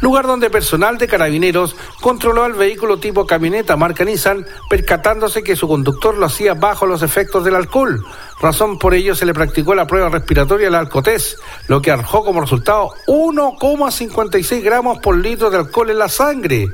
lugar 0.00 0.26
donde 0.26 0.50
personal 0.50 0.98
de 0.98 1.08
carabineros 1.08 1.76
controló 2.00 2.46
el 2.46 2.52
vehículo 2.52 2.98
tipo 2.98 3.26
camioneta 3.26 3.76
marca 3.76 4.04
Nissan, 4.04 4.46
percatándose 4.68 5.42
que 5.42 5.56
su 5.56 5.68
conductor 5.68 6.16
lo 6.16 6.26
hacía 6.26 6.54
bajo 6.54 6.86
los 6.86 7.02
efectos 7.02 7.44
del 7.44 7.56
alcohol. 7.56 8.04
Razón 8.40 8.78
por 8.78 8.94
ello 8.94 9.14
se 9.14 9.26
le 9.26 9.34
practicó 9.34 9.74
la 9.74 9.86
prueba 9.86 10.08
respiratoria, 10.08 10.70
la 10.70 10.80
alcotés, 10.80 11.38
lo 11.68 11.80
que 11.80 11.90
arrojó 11.90 12.24
como 12.24 12.40
resultado 12.40 12.90
1,56 13.06 14.62
gramos 14.62 14.98
por 14.98 15.16
litro 15.16 15.50
de 15.50 15.58
alcohol 15.58 15.90
en 15.90 15.98
la 15.98 16.08
sangre, 16.08 16.68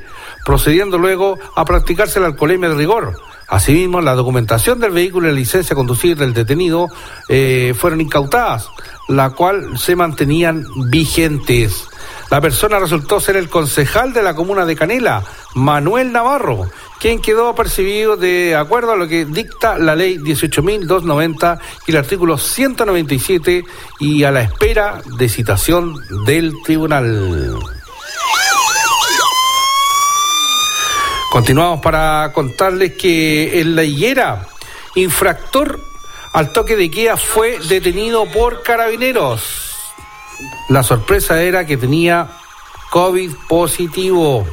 procediendo 0.44 0.98
luego 0.98 1.38
a 1.54 1.64
practicarse 1.64 2.20
la 2.20 2.26
alcoholemia 2.26 2.68
de 2.68 2.74
rigor. 2.74 3.14
Asimismo, 3.48 4.00
la 4.00 4.14
documentación 4.14 4.80
del 4.80 4.92
vehículo 4.92 5.28
y 5.28 5.30
la 5.30 5.36
licencia 5.36 5.76
conducir 5.76 6.16
del 6.16 6.32
detenido 6.32 6.88
eh, 7.28 7.74
fueron 7.76 8.00
incautadas, 8.00 8.70
la 9.08 9.30
cual 9.30 9.78
se 9.78 9.94
mantenían 9.94 10.64
vigentes. 10.88 11.86
La 12.32 12.40
persona 12.40 12.78
resultó 12.78 13.20
ser 13.20 13.36
el 13.36 13.50
concejal 13.50 14.14
de 14.14 14.22
la 14.22 14.34
comuna 14.34 14.64
de 14.64 14.74
Canela, 14.74 15.22
Manuel 15.54 16.12
Navarro, 16.12 16.66
quien 16.98 17.20
quedó 17.20 17.54
percibido 17.54 18.16
de 18.16 18.56
acuerdo 18.56 18.92
a 18.92 18.96
lo 18.96 19.06
que 19.06 19.26
dicta 19.26 19.76
la 19.76 19.94
ley 19.94 20.16
18.290 20.16 21.58
y 21.86 21.90
el 21.90 21.96
artículo 21.98 22.38
197 22.38 23.66
y 24.00 24.24
a 24.24 24.30
la 24.30 24.40
espera 24.40 25.02
de 25.18 25.28
citación 25.28 25.94
del 26.24 26.54
tribunal. 26.64 27.58
Continuamos 31.32 31.82
para 31.82 32.32
contarles 32.32 32.94
que 32.94 33.60
en 33.60 33.76
la 33.76 33.84
higuera, 33.84 34.48
infractor 34.94 35.80
al 36.32 36.50
toque 36.50 36.76
de 36.76 36.90
queda 36.90 37.18
fue 37.18 37.58
detenido 37.68 38.24
por 38.24 38.62
carabineros. 38.62 39.71
La 40.68 40.82
sorpresa 40.82 41.42
era 41.42 41.66
que 41.66 41.76
tenía 41.76 42.28
COVID 42.90 43.32
positivo. 43.48 44.46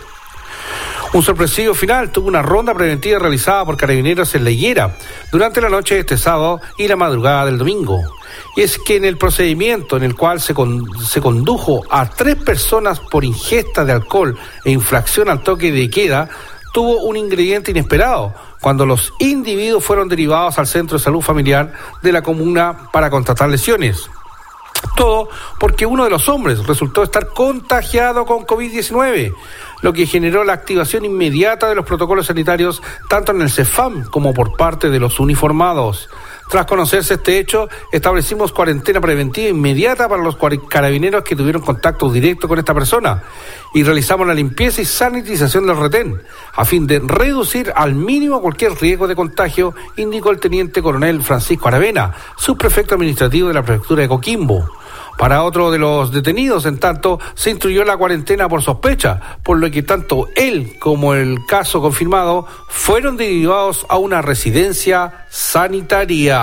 Un 1.12 1.24
sorpresivo 1.24 1.74
final 1.74 2.12
tuvo 2.12 2.28
una 2.28 2.44
ronda 2.44 2.74
preventiva 2.76 3.18
realizada 3.18 3.66
por 3.66 3.78
carabineros 3.78 4.36
en 4.36 4.44
la 4.44 4.94
durante 5.32 5.60
la 5.60 5.70
noche 5.70 5.96
de 5.96 6.02
este 6.02 6.18
sábado 6.18 6.62
y 6.78 6.88
la 6.88 6.96
madrugada 6.96 7.46
del 7.46 7.58
domingo. 7.58 8.00
Y 8.56 8.62
es 8.62 8.78
que 8.78 8.98
en 8.98 9.06
el 9.06 9.18
procedimiento 9.18 9.98
en 9.98 10.04
el 10.04 10.16
cual 10.16 10.40
se, 10.40 10.54
se 11.04 11.22
condujo 11.22 11.84
a 11.90 12.08
tres 12.10 12.36
personas 12.36 13.00
por 13.00 13.26
ingesta 13.26 13.86
de 13.86 13.94
alcohol 13.94 14.38
e 14.64 14.72
infracción 14.72 15.30
al 15.30 15.42
toque 15.42 15.72
de 15.72 15.90
queda, 15.90 16.30
tuvo 16.74 17.02
un 17.02 17.18
ingrediente 17.18 17.72
inesperado 17.72 18.36
cuando 18.62 18.86
los 18.86 19.12
individuos 19.20 19.84
fueron 19.84 20.10
derivados 20.10 20.60
al 20.60 20.68
centro 20.68 21.00
de 21.00 21.04
salud 21.04 21.22
familiar 21.22 21.74
de 22.04 22.12
la 22.12 22.22
comuna 22.22 22.90
para 22.94 23.10
contratar 23.10 23.50
lesiones. 23.50 24.10
Todo 24.96 25.30
porque 25.60 25.86
uno 25.86 26.04
de 26.04 26.10
los 26.10 26.30
hombres 26.30 26.66
resultó 26.66 27.04
estar 27.04 27.30
contagiado 27.30 28.26
con 28.26 28.46
COVID-19, 28.46 29.34
lo 29.82 29.94
que 29.94 30.06
generó 30.06 30.44
la 30.44 30.54
activación 30.54 31.06
inmediata 31.06 31.68
de 31.68 31.76
los 31.76 31.86
protocolos 31.86 32.28
sanitarios 32.28 32.82
tanto 33.10 33.32
en 33.32 33.42
el 33.42 33.50
CEFAM 33.50 34.06
como 34.06 34.34
por 34.34 34.56
parte 34.58 34.90
de 34.90 35.00
los 35.00 35.20
uniformados. 35.20 36.10
Tras 36.50 36.66
conocerse 36.66 37.14
este 37.14 37.38
hecho, 37.38 37.70
establecimos 37.92 38.52
cuarentena 38.52 39.00
preventiva 39.00 39.50
inmediata 39.50 40.10
para 40.10 40.24
los 40.24 40.36
carabineros 40.68 41.24
que 41.24 41.36
tuvieron 41.36 41.62
contacto 41.62 42.12
directo 42.12 42.48
con 42.48 42.58
esta 42.58 42.74
persona 42.74 43.22
y 43.76 43.84
realizamos 43.84 44.26
la 44.26 44.34
limpieza 44.34 44.82
y 44.82 44.86
sanitización 44.86 45.68
del 45.68 45.78
retén 45.78 46.20
a 46.54 46.66
fin 46.66 46.88
de 46.88 47.00
reducir 47.00 47.72
al 47.76 47.94
mínimo 47.94 48.42
cualquier 48.42 48.74
riesgo 48.74 49.08
de 49.08 49.16
contagio, 49.16 49.76
indicó 49.98 50.32
el 50.32 50.40
teniente 50.40 50.82
coronel 50.82 51.22
Francisco 51.22 51.68
Aravena, 51.68 52.16
subprefecto 52.36 52.96
administrativo 52.96 53.50
de 53.50 53.54
la 53.54 53.64
prefectura 53.64 54.02
de 54.02 54.10
Coquimbo. 54.10 54.68
Para 55.20 55.44
otro 55.44 55.70
de 55.70 55.78
los 55.78 56.14
detenidos, 56.14 56.66
en 56.66 56.80
tanto, 56.80 57.20
se 57.36 57.50
instruyó 57.50 57.84
la 57.84 57.98
cuarentena 57.98 58.48
por 58.48 58.62
sospecha, 58.62 59.20
por 59.44 59.60
lo 59.60 59.70
que 59.70 59.84
tanto 59.84 60.30
él 60.34 60.78
como 60.80 61.14
el 61.14 61.46
caso 61.46 61.82
confirmado 61.82 62.48
fueron 62.70 63.18
derivados 63.18 63.86
a 63.90 63.98
una 63.98 64.22
residencia 64.22 65.26
sanitaria. 65.30 66.42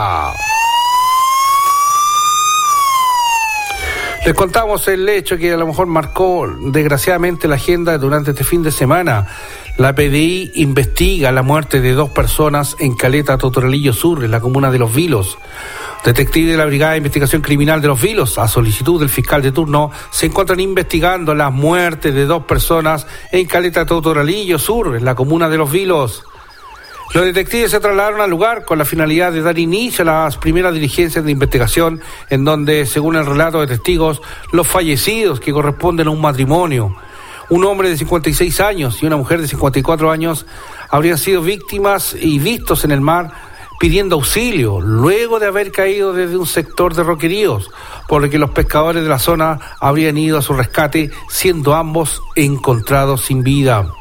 Les 4.27 4.35
contamos 4.35 4.87
el 4.89 5.09
hecho 5.09 5.39
que 5.39 5.55
a 5.55 5.57
lo 5.57 5.69
mejor 5.69 5.87
marcó 5.87 6.47
desgraciadamente 6.61 7.49
la 7.49 7.55
agenda 7.55 7.97
durante 7.97 8.33
este 8.33 8.45
fin 8.45 8.63
de 8.63 8.73
semana. 8.73 9.27
La 9.79 9.95
PDI 9.95 10.51
investiga 10.57 11.33
la 11.33 11.43
muerte 11.43 11.81
de 11.81 11.93
dos 11.93 12.11
personas 12.11 12.77
en 12.79 12.95
Caleta 12.95 13.39
Totoralillo 13.39 13.95
Sur, 13.95 14.23
en 14.23 14.33
la 14.33 14.41
comuna 14.41 14.71
de 14.71 14.81
Los 14.81 14.95
Vilos. 14.95 15.39
Detectives 16.05 16.53
de 16.53 16.57
la 16.57 16.67
Brigada 16.67 16.93
de 16.93 16.99
Investigación 16.99 17.43
Criminal 17.43 17.81
de 17.81 17.89
Los 17.89 18.01
Vilos, 18.01 18.39
a 18.39 18.47
solicitud 18.47 19.01
del 19.01 19.09
fiscal 19.09 19.43
de 19.43 19.51
turno, 19.51 19.91
se 20.11 20.27
encuentran 20.27 20.61
investigando 20.61 21.35
las 21.35 21.53
muertes 21.53 22.15
de 22.15 22.27
dos 22.27 22.45
personas 22.45 23.07
en 23.33 23.47
Caleta 23.47 23.85
Totoralillo 23.85 24.59
Sur, 24.59 24.97
en 24.97 25.05
la 25.05 25.17
comuna 25.17 25.49
de 25.49 25.57
Los 25.57 25.73
Vilos. 25.73 26.25
Los 27.13 27.25
detectives 27.25 27.71
se 27.71 27.81
trasladaron 27.81 28.21
al 28.21 28.31
lugar 28.31 28.65
con 28.65 28.79
la 28.79 28.85
finalidad 28.85 29.33
de 29.33 29.43
dar 29.43 29.59
inicio 29.59 30.03
a 30.03 30.25
las 30.25 30.37
primeras 30.37 30.75
diligencias 30.75 31.25
de 31.25 31.33
investigación, 31.33 32.01
en 32.31 32.45
donde, 32.45 32.87
según 32.87 33.17
el 33.17 33.27
relato 33.27 33.61
de 33.61 33.67
testigos, 33.67 34.23
los 34.53 34.67
fallecidos 34.67 35.41
que 35.41 35.53
corresponden 35.53 36.09
a 36.09 36.11
un 36.11 36.21
matrimonio, 36.21 36.97
un 37.49 37.65
hombre 37.65 37.89
de 37.89 37.97
56 37.97 38.61
años 38.61 39.03
y 39.03 39.07
una 39.07 39.17
mujer 39.17 39.41
de 39.41 39.49
54 39.49 40.11
años, 40.11 40.47
habrían 40.89 41.19
sido 41.19 41.43
víctimas 41.43 42.15
y 42.19 42.39
vistos 42.39 42.85
en 42.85 42.91
el 42.91 43.01
mar 43.01 43.33
pidiendo 43.79 44.17
auxilio 44.17 44.81
luego 44.81 45.39
de 45.39 45.47
haber 45.47 45.73
caído 45.73 46.13
desde 46.13 46.37
un 46.37 46.47
sector 46.47 46.95
de 46.95 47.03
roqueríos, 47.03 47.71
por 48.09 48.23
lo 48.23 48.31
que 48.31 48.39
los 48.39 48.51
pescadores 48.51 49.03
de 49.03 49.09
la 49.09 49.19
zona 49.19 49.59
habrían 49.81 50.19
ido 50.19 50.39
a 50.39 50.43
su 50.43 50.53
rescate, 50.53 51.11
siendo 51.29 51.75
ambos 51.75 52.23
encontrados 52.35 53.23
sin 53.23 53.43
vida. 53.43 53.93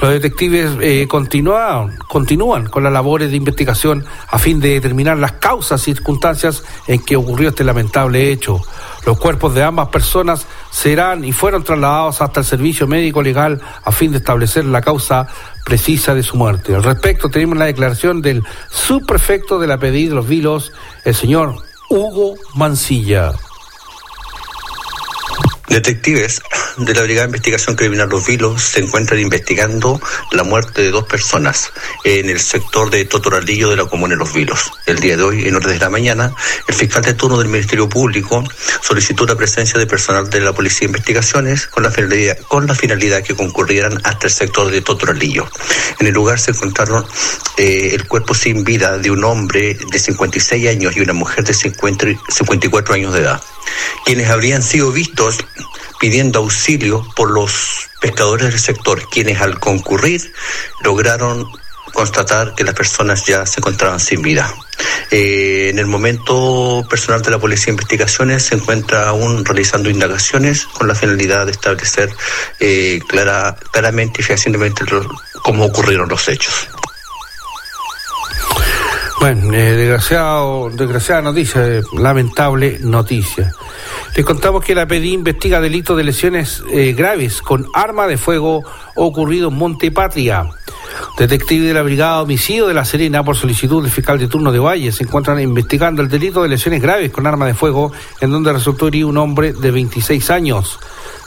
Los 0.00 0.10
detectives 0.12 0.70
eh, 0.80 1.06
continúan, 1.08 1.96
continúan 2.06 2.66
con 2.66 2.84
las 2.84 2.92
labores 2.92 3.30
de 3.30 3.36
investigación 3.36 4.04
a 4.28 4.38
fin 4.38 4.60
de 4.60 4.70
determinar 4.70 5.18
las 5.18 5.32
causas 5.32 5.80
y 5.82 5.94
circunstancias 5.94 6.62
en 6.86 7.04
que 7.04 7.16
ocurrió 7.16 7.48
este 7.48 7.64
lamentable 7.64 8.30
hecho. 8.30 8.60
Los 9.08 9.16
cuerpos 9.16 9.54
de 9.54 9.62
ambas 9.62 9.88
personas 9.88 10.46
serán 10.70 11.24
y 11.24 11.32
fueron 11.32 11.64
trasladados 11.64 12.20
hasta 12.20 12.40
el 12.40 12.46
servicio 12.46 12.86
médico 12.86 13.22
legal 13.22 13.58
a 13.82 13.90
fin 13.90 14.10
de 14.12 14.18
establecer 14.18 14.66
la 14.66 14.82
causa 14.82 15.26
precisa 15.64 16.14
de 16.14 16.22
su 16.22 16.36
muerte. 16.36 16.74
Al 16.74 16.82
respecto 16.82 17.30
tenemos 17.30 17.56
la 17.56 17.64
declaración 17.64 18.20
del 18.20 18.44
subprefecto 18.70 19.58
de 19.58 19.66
la 19.66 19.78
PDI 19.78 20.08
de 20.08 20.14
los 20.14 20.28
Vilos, 20.28 20.72
el 21.06 21.14
señor 21.14 21.54
Hugo 21.88 22.34
Mancilla. 22.54 23.32
Detectives 25.68 26.40
de 26.78 26.94
la 26.94 27.02
Brigada 27.02 27.26
de 27.26 27.30
Investigación 27.30 27.76
Criminal 27.76 28.08
Los 28.08 28.26
Vilos 28.26 28.62
se 28.62 28.80
encuentran 28.80 29.20
investigando 29.20 30.00
la 30.32 30.42
muerte 30.42 30.82
de 30.82 30.90
dos 30.90 31.04
personas 31.04 31.70
en 32.04 32.30
el 32.30 32.40
sector 32.40 32.90
de 32.90 33.04
Totoralillo 33.04 33.68
de 33.68 33.76
la 33.76 33.84
comuna 33.84 34.14
de 34.14 34.18
Los 34.18 34.32
Vilos. 34.32 34.72
El 34.86 34.98
día 34.98 35.16
de 35.18 35.22
hoy, 35.22 35.46
en 35.46 35.54
orden 35.54 35.72
de 35.72 35.78
la 35.78 35.90
mañana, 35.90 36.32
el 36.66 36.74
fiscal 36.74 37.02
de 37.02 37.12
turno 37.14 37.38
del 37.38 37.48
Ministerio 37.48 37.88
Público 37.88 38.42
solicitó 38.80 39.26
la 39.26 39.36
presencia 39.36 39.78
de 39.78 39.86
personal 39.86 40.30
de 40.30 40.40
la 40.40 40.54
Policía 40.54 40.80
de 40.80 40.86
Investigaciones 40.86 41.66
con 41.66 41.82
la 41.82 41.90
finalidad, 41.90 42.38
con 42.48 42.66
la 42.66 42.74
finalidad 42.74 43.22
que 43.22 43.34
concurrieran 43.34 44.00
hasta 44.04 44.26
el 44.26 44.32
sector 44.32 44.70
de 44.70 44.80
Totoralillo. 44.80 45.48
En 45.98 46.06
el 46.06 46.14
lugar 46.14 46.38
se 46.38 46.52
encontraron 46.52 47.04
eh, 47.58 47.90
el 47.92 48.06
cuerpo 48.06 48.34
sin 48.34 48.64
vida 48.64 48.96
de 48.96 49.10
un 49.10 49.22
hombre 49.24 49.76
de 49.90 49.98
56 49.98 50.68
años 50.68 50.96
y 50.96 51.00
una 51.00 51.12
mujer 51.12 51.44
de 51.44 51.52
50, 51.52 52.06
54 52.28 52.94
años 52.94 53.12
de 53.12 53.20
edad, 53.20 53.42
quienes 54.04 54.30
habrían 54.30 54.62
sido 54.62 54.92
vistos 54.92 55.38
pidiendo 55.98 56.38
auxilio 56.40 57.06
por 57.16 57.30
los 57.30 57.88
pescadores 58.00 58.50
del 58.50 58.60
sector, 58.60 59.08
quienes 59.10 59.40
al 59.40 59.58
concurrir 59.58 60.32
lograron 60.82 61.46
constatar 61.92 62.54
que 62.54 62.64
las 62.64 62.74
personas 62.74 63.26
ya 63.26 63.44
se 63.46 63.60
encontraban 63.60 63.98
sin 64.00 64.22
vida. 64.22 64.54
Eh, 65.10 65.68
en 65.70 65.78
el 65.78 65.86
momento, 65.86 66.84
personal 66.88 67.22
de 67.22 67.30
la 67.30 67.38
Policía 67.38 67.66
de 67.66 67.72
Investigaciones 67.72 68.44
se 68.44 68.54
encuentra 68.54 69.08
aún 69.08 69.44
realizando 69.44 69.90
indagaciones 69.90 70.66
con 70.66 70.86
la 70.86 70.94
finalidad 70.94 71.46
de 71.46 71.52
establecer 71.52 72.10
eh, 72.60 73.00
clara, 73.08 73.56
claramente 73.72 74.20
y 74.20 74.24
fehacientemente 74.24 74.84
cómo 75.42 75.64
ocurrieron 75.64 76.08
los 76.08 76.28
hechos. 76.28 76.68
Bueno, 79.20 79.52
eh, 79.52 79.72
desgraciado, 79.74 80.70
desgraciada 80.70 81.22
noticia, 81.22 81.66
eh, 81.66 81.82
lamentable 81.92 82.78
noticia. 82.80 83.52
Les 84.14 84.24
contamos 84.24 84.64
que 84.64 84.76
la 84.76 84.86
PDI 84.86 85.14
investiga 85.14 85.60
delitos 85.60 85.96
de 85.96 86.04
lesiones 86.04 86.62
eh, 86.70 86.92
graves 86.92 87.42
con 87.42 87.66
arma 87.74 88.06
de 88.06 88.16
fuego 88.16 88.62
ocurrido 88.94 89.48
en 89.48 89.56
Montepatria. 89.56 90.48
Detectives 91.18 91.66
de 91.66 91.74
la 91.74 91.82
Brigada 91.82 92.22
Homicidio 92.22 92.66
de 92.66 92.74
La 92.74 92.84
Serena, 92.84 93.24
por 93.24 93.36
solicitud 93.36 93.82
del 93.82 93.90
fiscal 93.90 94.18
de 94.18 94.28
turno 94.28 94.52
de 94.52 94.58
Valle, 94.58 94.92
se 94.92 95.04
encuentran 95.04 95.40
investigando 95.40 96.02
el 96.02 96.08
delito 96.08 96.42
de 96.42 96.48
lesiones 96.48 96.80
graves 96.80 97.10
con 97.10 97.26
arma 97.26 97.46
de 97.46 97.54
fuego, 97.54 97.92
en 98.20 98.30
donde 98.30 98.52
resultó 98.52 98.88
herido 98.88 99.08
un 99.08 99.18
hombre 99.18 99.52
de 99.52 99.70
26 99.70 100.30
años. 100.30 100.78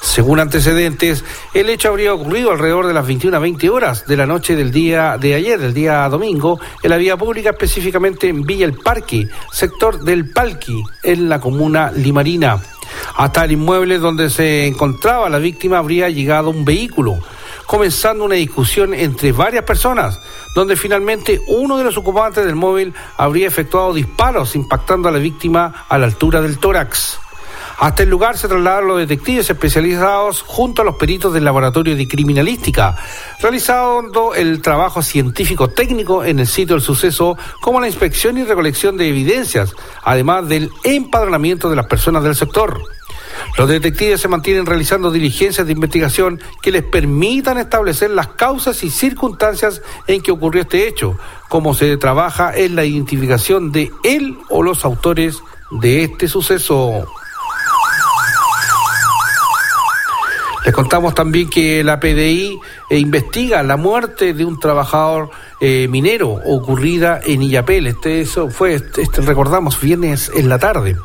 Según 0.01 0.39
antecedentes, 0.39 1.23
el 1.53 1.69
hecho 1.69 1.89
habría 1.89 2.13
ocurrido 2.13 2.51
alrededor 2.51 2.87
de 2.87 2.93
las 2.93 3.05
21 3.05 3.37
a 3.37 3.39
20 3.39 3.69
horas 3.69 4.07
de 4.07 4.17
la 4.17 4.25
noche 4.25 4.55
del 4.55 4.71
día 4.71 5.17
de 5.19 5.35
ayer, 5.35 5.59
del 5.59 5.73
día 5.73 6.09
domingo, 6.09 6.59
en 6.81 6.89
la 6.89 6.97
vía 6.97 7.17
pública, 7.17 7.51
específicamente 7.51 8.27
en 8.27 8.43
Villa 8.43 8.65
El 8.65 8.73
Parque, 8.73 9.29
sector 9.51 10.03
del 10.03 10.31
Palqui, 10.31 10.83
en 11.03 11.29
la 11.29 11.39
comuna 11.39 11.91
limarina. 11.91 12.59
Hasta 13.15 13.45
el 13.45 13.51
inmueble 13.51 13.99
donde 13.99 14.29
se 14.29 14.65
encontraba 14.65 15.29
la 15.29 15.37
víctima 15.37 15.77
habría 15.77 16.09
llegado 16.09 16.49
un 16.49 16.65
vehículo, 16.65 17.19
comenzando 17.71 18.25
una 18.25 18.35
discusión 18.35 18.93
entre 18.93 19.31
varias 19.31 19.63
personas, 19.63 20.19
donde 20.53 20.75
finalmente 20.75 21.39
uno 21.47 21.77
de 21.77 21.85
los 21.85 21.95
ocupantes 21.95 22.45
del 22.45 22.57
móvil 22.57 22.93
habría 23.15 23.47
efectuado 23.47 23.93
disparos 23.93 24.57
impactando 24.57 25.07
a 25.07 25.11
la 25.13 25.19
víctima 25.19 25.85
a 25.87 25.97
la 25.97 26.07
altura 26.07 26.41
del 26.41 26.57
tórax. 26.57 27.17
Hasta 27.79 28.03
el 28.03 28.09
lugar 28.09 28.37
se 28.37 28.49
trasladaron 28.49 28.89
los 28.89 28.97
detectives 28.97 29.49
especializados 29.49 30.41
junto 30.41 30.81
a 30.81 30.85
los 30.85 30.97
peritos 30.97 31.33
del 31.33 31.45
Laboratorio 31.45 31.95
de 31.95 32.09
Criminalística, 32.09 32.97
realizando 33.39 34.35
el 34.35 34.61
trabajo 34.61 35.01
científico 35.01 35.69
técnico 35.69 36.25
en 36.25 36.39
el 36.39 36.47
sitio 36.47 36.75
del 36.75 36.83
suceso, 36.83 37.37
como 37.61 37.79
la 37.79 37.87
inspección 37.87 38.37
y 38.37 38.43
recolección 38.43 38.97
de 38.97 39.07
evidencias, 39.07 39.73
además 40.03 40.49
del 40.49 40.71
empadronamiento 40.83 41.69
de 41.69 41.77
las 41.77 41.87
personas 41.87 42.21
del 42.23 42.35
sector. 42.35 42.83
Los 43.57 43.67
detectives 43.67 44.21
se 44.21 44.27
mantienen 44.27 44.65
realizando 44.65 45.11
diligencias 45.11 45.65
de 45.67 45.73
investigación 45.73 46.39
que 46.61 46.71
les 46.71 46.83
permitan 46.83 47.57
establecer 47.57 48.09
las 48.11 48.27
causas 48.27 48.83
y 48.83 48.89
circunstancias 48.89 49.81
en 50.07 50.21
que 50.21 50.31
ocurrió 50.31 50.61
este 50.61 50.87
hecho, 50.87 51.17
como 51.49 51.73
se 51.73 51.97
trabaja 51.97 52.55
en 52.55 52.75
la 52.75 52.85
identificación 52.85 53.71
de 53.71 53.91
él 54.03 54.37
o 54.49 54.63
los 54.63 54.85
autores 54.85 55.41
de 55.71 56.03
este 56.03 56.27
suceso. 56.27 57.07
Les 60.63 60.75
contamos 60.75 61.15
también 61.15 61.49
que 61.49 61.83
la 61.83 61.99
PDI 61.99 62.59
eh, 62.89 62.99
investiga 62.99 63.63
la 63.63 63.77
muerte 63.77 64.33
de 64.33 64.45
un 64.45 64.59
trabajador 64.59 65.31
eh, 65.59 65.87
minero 65.89 66.29
ocurrida 66.29 67.19
en 67.25 67.41
Illapel. 67.41 67.87
Este, 67.87 68.21
eso 68.21 68.49
fue, 68.49 68.75
este, 68.75 69.21
recordamos, 69.21 69.81
viernes 69.81 70.31
en 70.35 70.49
la 70.49 70.59
tarde. 70.59 70.97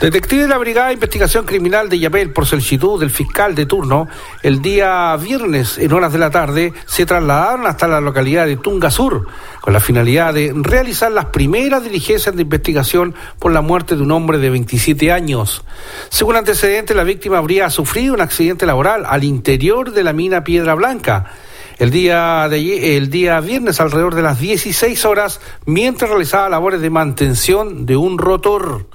Detectives 0.00 0.44
de 0.44 0.48
la 0.48 0.58
Brigada 0.58 0.88
de 0.88 0.94
Investigación 0.94 1.44
Criminal 1.44 1.88
de 1.88 1.98
Yapel, 1.98 2.32
por 2.32 2.46
solicitud 2.46 2.98
del 2.98 3.10
fiscal 3.10 3.54
de 3.54 3.66
turno, 3.66 4.08
el 4.42 4.62
día 4.62 5.14
viernes 5.16 5.78
en 5.78 5.92
horas 5.92 6.12
de 6.12 6.18
la 6.18 6.30
tarde 6.30 6.72
se 6.86 7.06
trasladaron 7.06 7.66
hasta 7.66 7.86
la 7.86 8.00
localidad 8.00 8.46
de 8.46 8.56
Tunga 8.56 8.90
Sur 8.90 9.26
con 9.60 9.72
la 9.72 9.80
finalidad 9.80 10.34
de 10.34 10.52
realizar 10.54 11.12
las 11.12 11.26
primeras 11.26 11.84
diligencias 11.84 12.34
de 12.34 12.42
investigación 12.42 13.14
por 13.38 13.52
la 13.52 13.60
muerte 13.60 13.94
de 13.96 14.02
un 14.02 14.10
hombre 14.12 14.38
de 14.38 14.50
27 14.50 15.12
años. 15.12 15.64
Según 16.08 16.36
antecedentes, 16.36 16.96
la 16.96 17.04
víctima 17.04 17.38
habría 17.38 17.68
sufrido 17.70 18.14
un 18.14 18.20
accidente 18.20 18.66
laboral 18.66 19.04
al 19.06 19.22
interior 19.24 19.92
de 19.92 20.02
la 20.02 20.12
mina 20.12 20.44
Piedra 20.44 20.74
Blanca. 20.74 21.30
El 21.78 21.90
día, 21.90 22.46
el 22.46 23.10
día 23.10 23.40
viernes 23.40 23.80
alrededor 23.80 24.14
de 24.14 24.22
las 24.22 24.38
16 24.38 25.04
horas 25.04 25.40
mientras 25.66 26.08
realizaba 26.08 26.48
labores 26.48 26.80
de 26.80 26.90
mantención 26.90 27.84
de 27.84 27.96
un 27.96 28.18
rotor. 28.18 28.86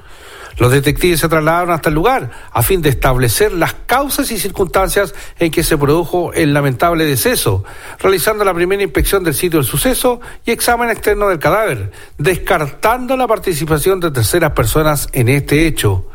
Los 0.58 0.72
detectives 0.72 1.20
se 1.20 1.30
trasladaron 1.30 1.72
hasta 1.72 1.90
el 1.90 1.96
lugar 1.96 2.32
a 2.52 2.62
fin 2.62 2.82
de 2.82 2.90
establecer 2.90 3.54
las 3.54 3.74
causas 3.74 4.32
y 4.32 4.40
circunstancias 4.40 5.14
en 5.38 5.52
que 5.52 5.64
se 5.64 5.78
produjo 5.78 6.34
el 6.34 6.54
lamentable 6.54 7.06
deceso, 7.06 7.64
realizando 8.00 8.44
la 8.44 8.54
primera 8.54 8.84
inspección 8.84 9.24
del 9.24 9.34
sitio 9.34 9.60
del 9.60 9.68
suceso 9.68 10.20
y 10.46 10.52
examen 10.52 10.90
externo 10.90 11.28
del 11.30 11.40
cadáver, 11.40 11.92
descartando 12.18 13.16
la 13.16 13.28
participación 13.28 14.00
de 14.00 14.12
terceras 14.12 14.52
personas 14.52 15.08
en 15.14 15.30
este 15.30 15.68
hecho. 15.68 16.06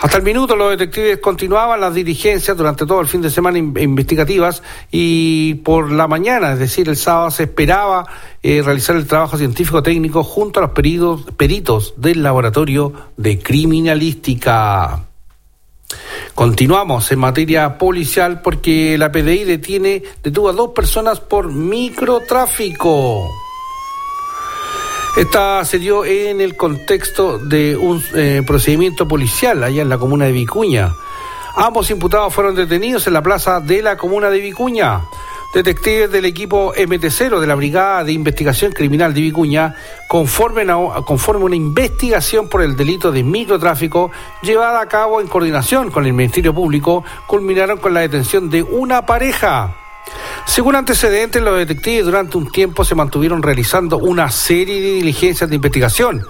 Hasta 0.00 0.16
el 0.16 0.22
minuto 0.22 0.54
los 0.54 0.70
detectives 0.70 1.18
continuaban 1.18 1.80
las 1.80 1.92
diligencias 1.92 2.56
durante 2.56 2.86
todo 2.86 3.00
el 3.00 3.08
fin 3.08 3.20
de 3.20 3.30
semana 3.30 3.58
investigativas 3.58 4.62
y 4.92 5.54
por 5.54 5.90
la 5.90 6.06
mañana, 6.06 6.52
es 6.52 6.60
decir, 6.60 6.88
el 6.88 6.96
sábado 6.96 7.32
se 7.32 7.44
esperaba 7.44 8.06
eh, 8.40 8.62
realizar 8.64 8.94
el 8.94 9.08
trabajo 9.08 9.36
científico 9.36 9.82
técnico 9.82 10.22
junto 10.22 10.60
a 10.60 10.62
los 10.62 10.70
peritos, 10.70 11.22
peritos 11.36 11.94
del 11.96 12.22
laboratorio 12.22 12.92
de 13.16 13.40
criminalística. 13.40 15.04
Continuamos 16.32 17.10
en 17.10 17.18
materia 17.18 17.76
policial 17.76 18.40
porque 18.40 18.96
la 18.98 19.10
PDI 19.10 19.42
detiene, 19.42 20.04
detuvo 20.22 20.50
a 20.50 20.52
dos 20.52 20.70
personas 20.70 21.18
por 21.18 21.52
microtráfico. 21.52 23.47
Esta 25.18 25.64
se 25.64 25.80
dio 25.80 26.04
en 26.04 26.40
el 26.40 26.54
contexto 26.56 27.40
de 27.40 27.76
un 27.76 28.00
eh, 28.14 28.44
procedimiento 28.46 29.08
policial 29.08 29.64
allá 29.64 29.82
en 29.82 29.88
la 29.88 29.98
comuna 29.98 30.26
de 30.26 30.30
Vicuña. 30.30 30.94
Ambos 31.56 31.90
imputados 31.90 32.32
fueron 32.32 32.54
detenidos 32.54 33.04
en 33.08 33.14
la 33.14 33.20
plaza 33.20 33.58
de 33.58 33.82
la 33.82 33.96
comuna 33.96 34.30
de 34.30 34.38
Vicuña. 34.38 35.00
Detectives 35.52 36.12
del 36.12 36.24
equipo 36.24 36.72
MT0 36.72 37.40
de 37.40 37.46
la 37.48 37.56
Brigada 37.56 38.04
de 38.04 38.12
Investigación 38.12 38.70
Criminal 38.70 39.12
de 39.12 39.22
Vicuña 39.22 39.74
conformen 40.06 40.70
a, 40.70 40.76
conforme 41.04 41.46
una 41.46 41.56
investigación 41.56 42.48
por 42.48 42.62
el 42.62 42.76
delito 42.76 43.10
de 43.10 43.24
microtráfico 43.24 44.12
llevada 44.40 44.80
a 44.80 44.86
cabo 44.86 45.20
en 45.20 45.26
coordinación 45.26 45.90
con 45.90 46.06
el 46.06 46.12
Ministerio 46.12 46.54
Público, 46.54 47.02
culminaron 47.26 47.78
con 47.78 47.92
la 47.92 48.00
detención 48.02 48.48
de 48.50 48.62
una 48.62 49.04
pareja. 49.04 49.87
Según 50.48 50.76
antecedentes, 50.76 51.42
los 51.42 51.58
detectives 51.58 52.06
durante 52.06 52.38
un 52.38 52.50
tiempo 52.50 52.82
se 52.82 52.94
mantuvieron 52.94 53.42
realizando 53.42 53.98
una 53.98 54.30
serie 54.30 54.80
de 54.80 54.94
diligencias 54.94 55.48
de 55.48 55.56
investigación 55.56 56.24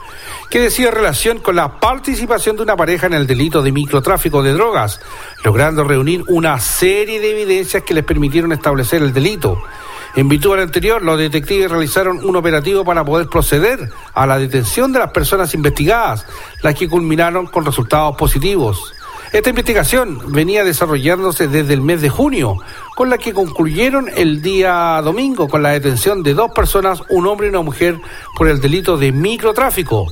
que 0.50 0.59
decía 0.59 0.90
relación 0.90 1.38
con 1.38 1.54
la 1.54 1.78
participación 1.78 2.57
de 2.57 2.64
una 2.64 2.76
pareja 2.76 3.07
en 3.07 3.14
el 3.14 3.28
delito 3.28 3.62
de 3.62 3.70
microtráfico 3.70 4.42
de 4.42 4.52
drogas, 4.52 5.00
logrando 5.44 5.85
reunir 5.85 6.24
una 6.26 6.59
serie 6.59 7.20
de 7.20 7.31
evidencias 7.31 7.85
que 7.85 7.94
les 7.94 8.04
permitieron 8.04 8.52
establecer 8.52 9.02
el 9.02 9.12
delito. 9.14 9.62
En 10.16 10.28
virtud 10.28 10.50
del 10.50 10.64
anterior, 10.64 11.00
los 11.00 11.16
detectives 11.16 11.70
realizaron 11.70 12.22
un 12.22 12.35
operativo 12.35 12.85
para 12.85 13.04
poder 13.04 13.28
proceder 13.28 13.88
a 14.14 14.26
la 14.26 14.37
detención 14.37 14.92
de 14.92 14.98
las 14.98 15.12
personas 15.12 15.54
investigadas, 15.54 16.26
las 16.61 16.74
que 16.74 16.88
culminaron 16.88 17.46
con 17.46 17.64
resultados 17.64 18.16
positivos. 18.16 18.94
Esta 19.31 19.51
investigación 19.51 20.33
venía 20.33 20.64
desarrollándose 20.64 21.49
desde 21.49 21.75
el 21.75 21.83
mes 21.83 22.01
de 22.01 22.09
junio, 22.09 22.57
con 22.97 23.11
la 23.11 23.19
que 23.19 23.35
concluyeron 23.35 24.09
el 24.17 24.41
día 24.41 25.01
domingo 25.05 25.49
con 25.49 25.62
la 25.62 25.71
detención 25.71 26.23
de 26.23 26.33
dos 26.33 26.51
personas, 26.53 27.03
un 27.11 27.27
hombre 27.27 27.49
y 27.49 27.51
una 27.51 27.61
mujer, 27.61 28.01
por 28.37 28.49
el 28.49 28.59
delito 28.59 28.97
de 28.97 29.12
microtráfico. 29.12 30.07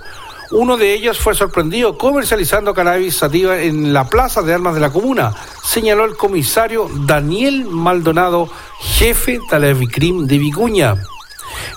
Uno 0.51 0.77
de 0.77 0.93
ellos 0.93 1.19
fue 1.19 1.35
sorprendido 1.35 1.97
comercializando 1.97 2.75
cannabis 2.75 3.17
sativa 3.17 3.59
en 3.59 3.95
la 3.95 4.07
plaza 4.09 4.43
de 4.43 4.53
armas 4.53 4.75
de 4.75 4.81
la 4.81 4.93
comuna, 4.93 5.35
señaló 5.65 6.05
el 6.05 6.17
comisario 6.17 6.91
Daniel 7.07 7.65
Maldonado, 7.65 8.51
jefe 8.81 9.41
de 9.51 9.59
la 9.61 9.73
Vicrim 9.73 10.27
de 10.27 10.39
Vicuña. 10.39 10.95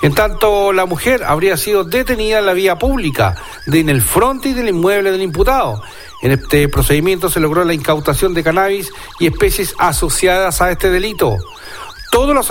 En 0.01 0.13
tanto, 0.13 0.73
la 0.73 0.85
mujer 0.85 1.23
habría 1.23 1.55
sido 1.55 1.85
detenida 1.85 2.39
en 2.39 2.45
la 2.45 2.53
vía 2.53 2.77
pública, 2.77 3.35
de 3.65 3.79
en 3.79 3.89
el 3.89 4.01
frente 4.01 4.49
y 4.49 4.53
del 4.53 4.69
inmueble 4.69 5.11
del 5.11 5.21
imputado, 5.21 5.81
En 6.21 6.31
este 6.31 6.67
procedimiento 6.67 7.29
se 7.29 7.39
logró 7.39 7.63
la 7.63 7.73
incautación 7.73 8.33
de 8.33 8.43
cannabis 8.43 8.91
y 9.19 9.27
especies 9.27 9.73
asociadas 9.77 10.61
a 10.61 10.71
este 10.71 10.89
delito. 10.89 11.37
Todos 12.11 12.33
los 12.33 12.49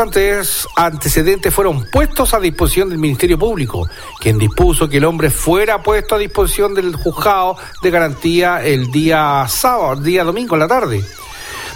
antecedentes 0.77 1.53
fueron 1.53 1.85
puestos 1.91 2.33
a 2.33 2.39
disposición 2.39 2.91
del 2.91 2.99
Ministerio 2.99 3.39
Público, 3.39 3.89
quien 4.21 4.39
dispuso 4.39 4.89
que 4.89 4.99
el 4.99 5.05
hombre 5.05 5.31
fuera 5.31 5.83
puesto 5.83 6.15
a 6.15 6.19
disposición 6.19 6.75
del 6.75 6.95
juzgado 6.95 7.57
de 7.83 7.91
garantía 7.91 8.65
el 8.65 8.93
día 8.93 9.45
sábado, 9.49 9.95
el 9.95 10.05
día 10.05 10.23
domingo 10.23 10.55
en 10.55 10.61
la 10.61 10.69
tarde, 10.69 11.05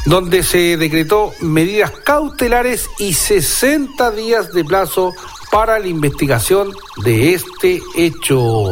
donde 0.07 0.44
se 0.44 0.76
decretó 0.76 1.33
medidas 1.40 1.90
cautelares 1.90 2.88
y 2.98 3.14
60 3.14 4.12
días 4.12 4.52
de 4.52 4.64
plazo 4.64 5.12
para 5.50 5.81
la 5.81 5.88
investigación 5.88 6.72
de 7.05 7.35
este 7.35 7.83
hecho. 7.96 8.68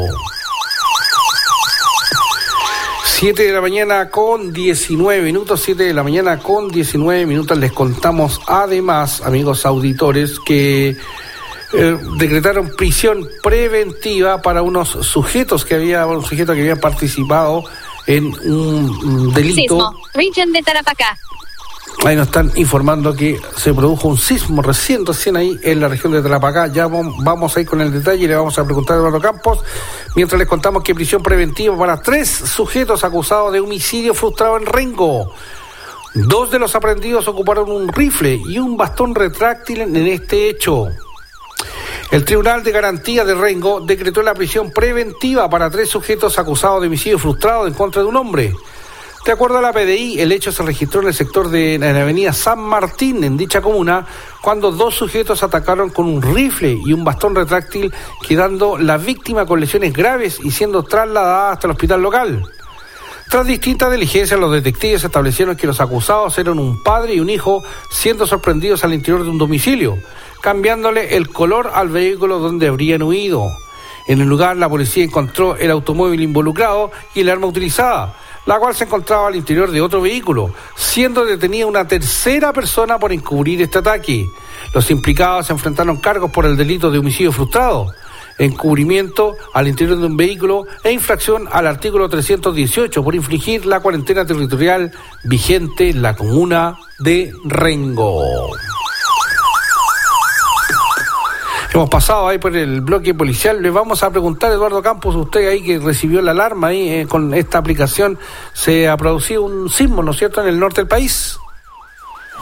7 3.20 3.42
de 3.42 3.52
la 3.52 3.60
mañana 3.60 4.08
con 4.08 4.50
19 4.50 5.20
minutos, 5.20 5.60
7 5.60 5.84
de 5.84 5.92
la 5.92 6.02
mañana 6.02 6.38
con 6.38 6.70
19 6.70 7.26
minutos. 7.26 7.58
Les 7.58 7.70
contamos 7.70 8.40
además, 8.46 9.20
amigos 9.20 9.66
auditores, 9.66 10.40
que 10.40 10.96
eh, 11.74 11.98
decretaron 12.16 12.74
prisión 12.78 13.28
preventiva 13.42 14.40
para 14.40 14.62
unos 14.62 14.88
sujetos 14.88 15.66
que 15.66 15.74
había, 15.74 16.06
un 16.06 16.24
que 16.24 16.62
había 16.62 16.76
participado 16.76 17.64
en 18.06 18.24
un 18.50 19.34
delito. 19.34 19.74
Sismo, 20.14 20.52
de 20.54 20.62
Tarapacá. 20.62 21.18
Ahí 22.02 22.16
nos 22.16 22.28
están 22.28 22.50
informando 22.54 23.14
que 23.14 23.38
se 23.56 23.74
produjo 23.74 24.08
un 24.08 24.16
sismo 24.16 24.62
recién, 24.62 25.04
recién 25.04 25.36
ahí 25.36 25.60
en 25.62 25.80
la 25.80 25.88
región 25.88 26.12
de 26.12 26.22
Tarapacá. 26.22 26.68
Ya 26.68 26.86
vamos 26.86 27.54
a 27.54 27.60
ir 27.60 27.66
con 27.66 27.82
el 27.82 27.92
detalle 27.92 28.24
y 28.24 28.26
le 28.26 28.34
vamos 28.34 28.58
a 28.58 28.64
preguntar 28.64 28.96
a 28.96 29.00
Eduardo 29.00 29.20
Campos. 29.20 29.58
Mientras 30.16 30.38
les 30.38 30.48
contamos 30.48 30.82
que 30.82 30.94
prisión 30.94 31.22
preventiva 31.22 31.76
para 31.76 32.00
tres 32.00 32.30
sujetos 32.30 33.04
acusados 33.04 33.52
de 33.52 33.60
homicidio 33.60 34.14
frustrado 34.14 34.56
en 34.56 34.64
Rengo. 34.64 35.34
Dos 36.14 36.50
de 36.50 36.58
los 36.58 36.74
aprendidos 36.74 37.28
ocuparon 37.28 37.70
un 37.70 37.88
rifle 37.88 38.40
y 38.48 38.58
un 38.58 38.78
bastón 38.78 39.14
retráctil 39.14 39.82
en 39.82 39.94
este 39.94 40.48
hecho. 40.48 40.88
El 42.10 42.24
Tribunal 42.24 42.64
de 42.64 42.72
Garantía 42.72 43.26
de 43.26 43.34
Rengo 43.34 43.82
decretó 43.82 44.22
la 44.22 44.32
prisión 44.32 44.72
preventiva 44.72 45.50
para 45.50 45.70
tres 45.70 45.90
sujetos 45.90 46.38
acusados 46.38 46.80
de 46.80 46.86
homicidio 46.86 47.18
frustrado 47.18 47.66
en 47.66 47.74
contra 47.74 48.00
de 48.00 48.08
un 48.08 48.16
hombre. 48.16 48.54
De 49.24 49.32
acuerdo 49.32 49.58
a 49.58 49.62
la 49.62 49.72
PDI, 49.72 50.18
el 50.18 50.32
hecho 50.32 50.50
se 50.50 50.62
registró 50.62 51.02
en 51.02 51.08
el 51.08 51.14
sector 51.14 51.50
de 51.50 51.78
la 51.78 51.90
avenida 51.90 52.32
San 52.32 52.58
Martín, 52.58 53.22
en 53.22 53.36
dicha 53.36 53.60
comuna, 53.60 54.06
cuando 54.40 54.72
dos 54.72 54.94
sujetos 54.94 55.42
atacaron 55.42 55.90
con 55.90 56.06
un 56.06 56.22
rifle 56.22 56.78
y 56.86 56.94
un 56.94 57.04
bastón 57.04 57.34
retráctil, 57.34 57.92
quedando 58.26 58.78
la 58.78 58.96
víctima 58.96 59.44
con 59.44 59.60
lesiones 59.60 59.92
graves 59.92 60.40
y 60.42 60.50
siendo 60.50 60.82
trasladada 60.84 61.52
hasta 61.52 61.66
el 61.66 61.72
hospital 61.72 62.00
local. 62.00 62.44
Tras 63.28 63.46
distintas 63.46 63.92
diligencias, 63.92 64.40
los 64.40 64.52
detectives 64.52 65.04
establecieron 65.04 65.54
que 65.54 65.66
los 65.66 65.82
acusados 65.82 66.38
eran 66.38 66.58
un 66.58 66.82
padre 66.82 67.14
y 67.14 67.20
un 67.20 67.28
hijo, 67.28 67.62
siendo 67.90 68.26
sorprendidos 68.26 68.84
al 68.84 68.94
interior 68.94 69.22
de 69.22 69.30
un 69.30 69.38
domicilio, 69.38 69.98
cambiándole 70.40 71.16
el 71.16 71.28
color 71.28 71.70
al 71.74 71.90
vehículo 71.90 72.38
donde 72.38 72.68
habrían 72.68 73.02
huido. 73.02 73.50
En 74.08 74.22
el 74.22 74.28
lugar, 74.28 74.56
la 74.56 74.68
policía 74.68 75.04
encontró 75.04 75.56
el 75.56 75.70
automóvil 75.70 76.22
involucrado 76.22 76.90
y 77.14 77.20
el 77.20 77.28
arma 77.28 77.46
utilizada 77.46 78.16
la 78.46 78.58
cual 78.58 78.74
se 78.74 78.84
encontraba 78.84 79.28
al 79.28 79.36
interior 79.36 79.70
de 79.70 79.80
otro 79.80 80.00
vehículo, 80.00 80.52
siendo 80.74 81.24
detenida 81.24 81.66
una 81.66 81.86
tercera 81.86 82.52
persona 82.52 82.98
por 82.98 83.12
encubrir 83.12 83.62
este 83.62 83.78
ataque. 83.78 84.28
Los 84.74 84.90
implicados 84.90 85.46
se 85.46 85.52
enfrentaron 85.52 85.96
cargos 85.98 86.30
por 86.30 86.46
el 86.46 86.56
delito 86.56 86.90
de 86.90 86.98
homicidio 86.98 87.32
frustrado, 87.32 87.92
encubrimiento 88.38 89.36
al 89.52 89.68
interior 89.68 89.98
de 89.98 90.06
un 90.06 90.16
vehículo 90.16 90.66
e 90.82 90.92
infracción 90.92 91.48
al 91.52 91.66
artículo 91.66 92.08
318 92.08 93.04
por 93.04 93.14
infligir 93.14 93.66
la 93.66 93.80
cuarentena 93.80 94.24
territorial 94.24 94.92
vigente 95.24 95.90
en 95.90 96.02
la 96.02 96.16
comuna 96.16 96.76
de 96.98 97.32
Rengo. 97.44 98.50
Hemos 101.72 101.88
pasado 101.88 102.28
ahí 102.28 102.38
por 102.38 102.56
el 102.56 102.80
bloque 102.80 103.14
policial. 103.14 103.62
Le 103.62 103.70
vamos 103.70 104.02
a 104.02 104.10
preguntar, 104.10 104.50
Eduardo 104.50 104.82
Campos, 104.82 105.14
usted 105.14 105.48
ahí 105.48 105.62
que 105.62 105.78
recibió 105.78 106.20
la 106.20 106.32
alarma 106.32 106.68
ahí 106.68 106.88
eh, 106.88 107.06
con 107.08 107.32
esta 107.32 107.58
aplicación, 107.58 108.18
¿se 108.52 108.88
ha 108.88 108.96
producido 108.96 109.42
un 109.42 109.70
sismo, 109.70 110.02
¿no 110.02 110.10
es 110.10 110.18
cierto?, 110.18 110.42
en 110.42 110.48
el 110.48 110.58
norte 110.58 110.80
del 110.80 110.88
país. 110.88 111.38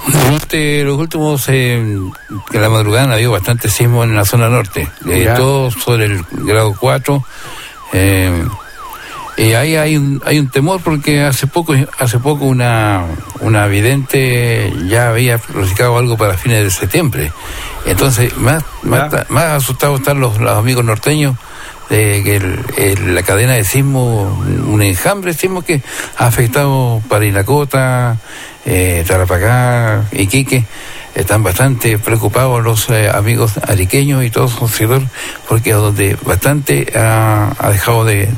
Durante 0.07 0.85
los 0.85 0.97
últimos, 0.97 1.49
eh, 1.49 1.75
en 1.75 2.13
la 2.53 2.69
madrugada 2.69 3.11
ha 3.11 3.15
habido 3.15 3.33
bastante 3.33 3.69
sismo 3.69 4.05
en 4.05 4.15
la 4.15 4.25
zona 4.25 4.49
norte, 4.49 4.89
eh, 5.07 5.33
todo 5.37 5.71
sobre 5.71 6.07
el 6.07 6.25
grado 6.31 6.75
4. 6.79 7.23
Eh, 7.93 8.45
y 9.39 9.53
ahí 9.53 9.77
hay 9.77 9.97
un, 9.97 10.21
hay 10.27 10.41
un 10.41 10.49
temor 10.49 10.81
porque 10.83 11.23
hace 11.23 11.47
poco 11.47 11.73
hace 11.99 12.19
poco 12.19 12.45
una, 12.45 13.05
una 13.41 13.69
vidente 13.69 14.73
ya 14.89 15.11
había 15.11 15.39
pronosticado 15.39 15.97
algo 15.97 16.17
para 16.17 16.37
fines 16.37 16.65
de 16.65 16.71
septiembre. 16.71 17.31
Entonces, 17.87 18.37
más, 18.37 18.65
más, 18.83 19.45
asustados 19.45 20.01
están 20.01 20.19
los, 20.19 20.39
los 20.41 20.59
amigos 20.59 20.85
norteños 20.85 21.37
de 21.89 22.23
que 22.25 22.97
la 23.07 23.23
cadena 23.23 23.53
de 23.55 23.63
sismo, 23.63 24.45
un 24.67 24.83
enjambre 24.83 25.33
de 25.33 25.39
sismo 25.39 25.63
que 25.63 25.83
ha 26.17 26.27
afectado 26.27 27.01
Parinacota, 27.09 28.17
eh, 28.67 29.05
Tarapacá, 29.07 30.05
Iquique. 30.11 30.67
Están 31.15 31.43
bastante 31.43 31.99
preocupados 31.99 32.63
los 32.63 32.91
eh, 32.91 33.09
amigos 33.09 33.53
ariqueños 33.67 34.25
y 34.25 34.31
todos 34.31 34.61
los 34.61 34.71
seguidores 34.71 35.09
porque 35.49 35.73
donde 35.73 36.17
bastante 36.25 36.93
ha 36.95 37.71
dejado 37.71 38.05
de, 38.05 38.29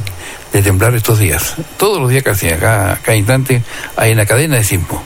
de 0.52 0.62
temblar 0.62 0.94
estos 0.94 1.18
días. 1.18 1.54
Todos 1.76 2.00
los 2.00 2.10
días 2.10 2.22
casi, 2.22 2.48
acá, 2.48 2.98
cada 3.02 3.16
instante 3.16 3.62
hay 3.96 4.12
una 4.12 4.26
cadena 4.26 4.56
de 4.56 4.64
sismo. 4.64 5.02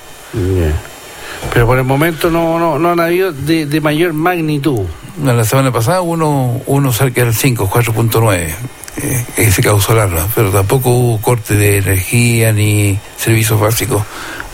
Pero 1.53 1.67
por 1.67 1.79
el 1.79 1.85
momento 1.85 2.31
no, 2.31 2.59
no, 2.59 2.79
no 2.79 2.91
han 2.91 3.01
habido 3.01 3.33
de, 3.33 3.81
mayor 3.81 4.13
magnitud. 4.13 4.87
La 5.23 5.45
semana 5.45 5.71
pasada 5.71 6.01
uno, 6.01 6.61
uno 6.67 6.93
cerca 6.93 7.25
del 7.25 7.35
5, 7.35 7.71
4.9, 7.71 8.55
eh, 8.97 9.25
que 9.37 9.53
se 9.53 9.63
causó 9.63 9.93
alarma, 9.93 10.27
pero 10.35 10.51
tampoco 10.51 10.91
hubo 10.91 11.21
corte 11.21 11.55
de 11.55 11.79
energía 11.79 12.53
ni 12.53 12.99
servicios 13.17 13.61
básicos, 13.61 14.03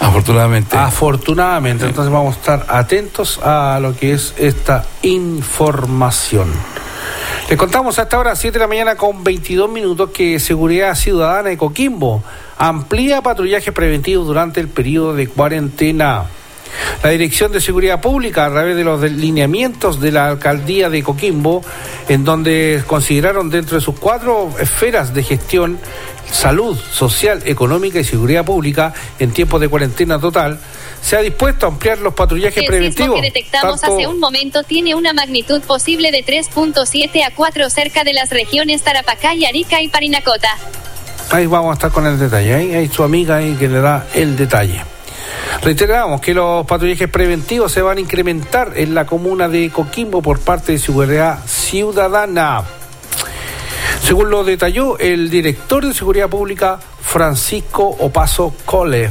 afortunadamente. 0.01 0.77
Afortunadamente, 0.77 1.87
entonces 1.87 2.13
vamos 2.13 2.37
a 2.37 2.39
estar 2.39 2.67
atentos 2.69 3.39
a 3.39 3.79
lo 3.81 3.97
que 3.97 4.13
es 4.13 4.35
esta 4.37 4.85
información. 5.03 6.53
Les 7.51 7.59
contamos 7.59 7.99
a 7.99 8.03
esta 8.03 8.17
hora, 8.17 8.37
7 8.37 8.53
de 8.53 8.59
la 8.61 8.69
mañana, 8.69 8.95
con 8.95 9.25
22 9.25 9.69
minutos, 9.69 10.11
que 10.11 10.39
Seguridad 10.39 10.95
Ciudadana 10.95 11.49
de 11.49 11.59
Coquimbo 11.59 12.23
amplía 12.57 13.23
patrullaje 13.23 13.73
preventivo 13.73 14.23
durante 14.23 14.61
el 14.61 14.69
periodo 14.69 15.15
de 15.15 15.27
cuarentena. 15.27 16.27
La 17.03 17.11
Dirección 17.11 17.51
de 17.51 17.61
Seguridad 17.61 18.01
Pública, 18.01 18.47
a 18.47 18.51
través 18.51 18.77
de 18.77 18.85
los 18.85 19.03
lineamientos 19.03 20.01
de 20.01 20.13
la 20.13 20.29
Alcaldía 20.29 20.91
de 20.91 21.03
Coquimbo, 21.03 21.65
en 22.09 22.25
donde 22.25 22.85
consideraron 22.87 23.51
dentro 23.51 23.79
de 23.79 23.81
sus 23.81 23.99
cuatro 23.99 24.55
esferas 24.61 25.13
de 25.13 25.25
gestión 25.25 25.81
salud, 26.31 26.79
social, 26.79 27.43
económica 27.47 27.99
y 27.99 28.05
seguridad 28.05 28.45
pública 28.45 28.95
en 29.19 29.33
tiempos 29.33 29.61
de 29.61 29.69
cuarentena 29.69 30.21
total, 30.21 30.61
se 31.03 31.17
ha 31.17 31.21
dispuesto 31.21 31.67
a 31.67 31.71
ampliar 31.71 31.99
los 31.99 32.15
patrullajes 32.15 32.63
preventivos. 32.65 33.17
El 33.17 33.23
que 33.23 33.29
detectamos 33.29 33.83
hace 33.83 34.07
un 34.07 34.19
momento 34.19 34.63
tiene 34.63 34.95
una 34.95 35.13
magnitud 35.13 35.61
posible 35.63 36.11
de 36.11 36.25
3.7 36.25 37.25
a 37.25 37.35
4 37.35 37.71
cerca 37.71 38.05
de 38.05 38.13
las 38.13 38.31
regiones 38.31 38.83
Tarapacá 38.83 39.31
Arica 39.31 39.81
y 39.83 39.89
Parinacota. 39.89 40.49
Ahí 41.31 41.47
vamos 41.47 41.71
a 41.71 41.75
estar 41.75 41.91
con 41.91 42.07
el 42.07 42.19
detalle, 42.19 42.55
ahí 42.55 42.75
hay 42.75 42.89
su 42.89 43.03
amiga 43.03 43.37
ahí 43.37 43.55
que 43.55 43.69
le 43.69 43.81
da 43.81 44.07
el 44.15 44.37
detalle. 44.37 44.83
Reiteramos 45.63 46.21
que 46.21 46.35
los 46.35 46.67
patrullajes 46.67 47.09
preventivos 47.09 47.71
se 47.71 47.83
van 47.83 47.99
a 47.99 48.01
incrementar 48.01 48.73
en 48.77 48.95
la 48.95 49.07
comuna 49.07 49.49
de 49.49 49.71
Coquimbo 49.71 50.23
por 50.23 50.41
parte 50.41 50.73
de 50.73 50.79
Seguridad 50.79 51.39
Ciudadana. 51.47 52.65
Según 54.03 54.31
lo 54.31 54.43
detalló 54.43 54.99
el 54.99 55.31
director 55.31 55.87
de 55.87 55.95
Seguridad 55.95 56.29
Pública, 56.29 56.81
Francisco 57.01 57.85
Opaso 57.85 58.55
Cole. 58.65 59.11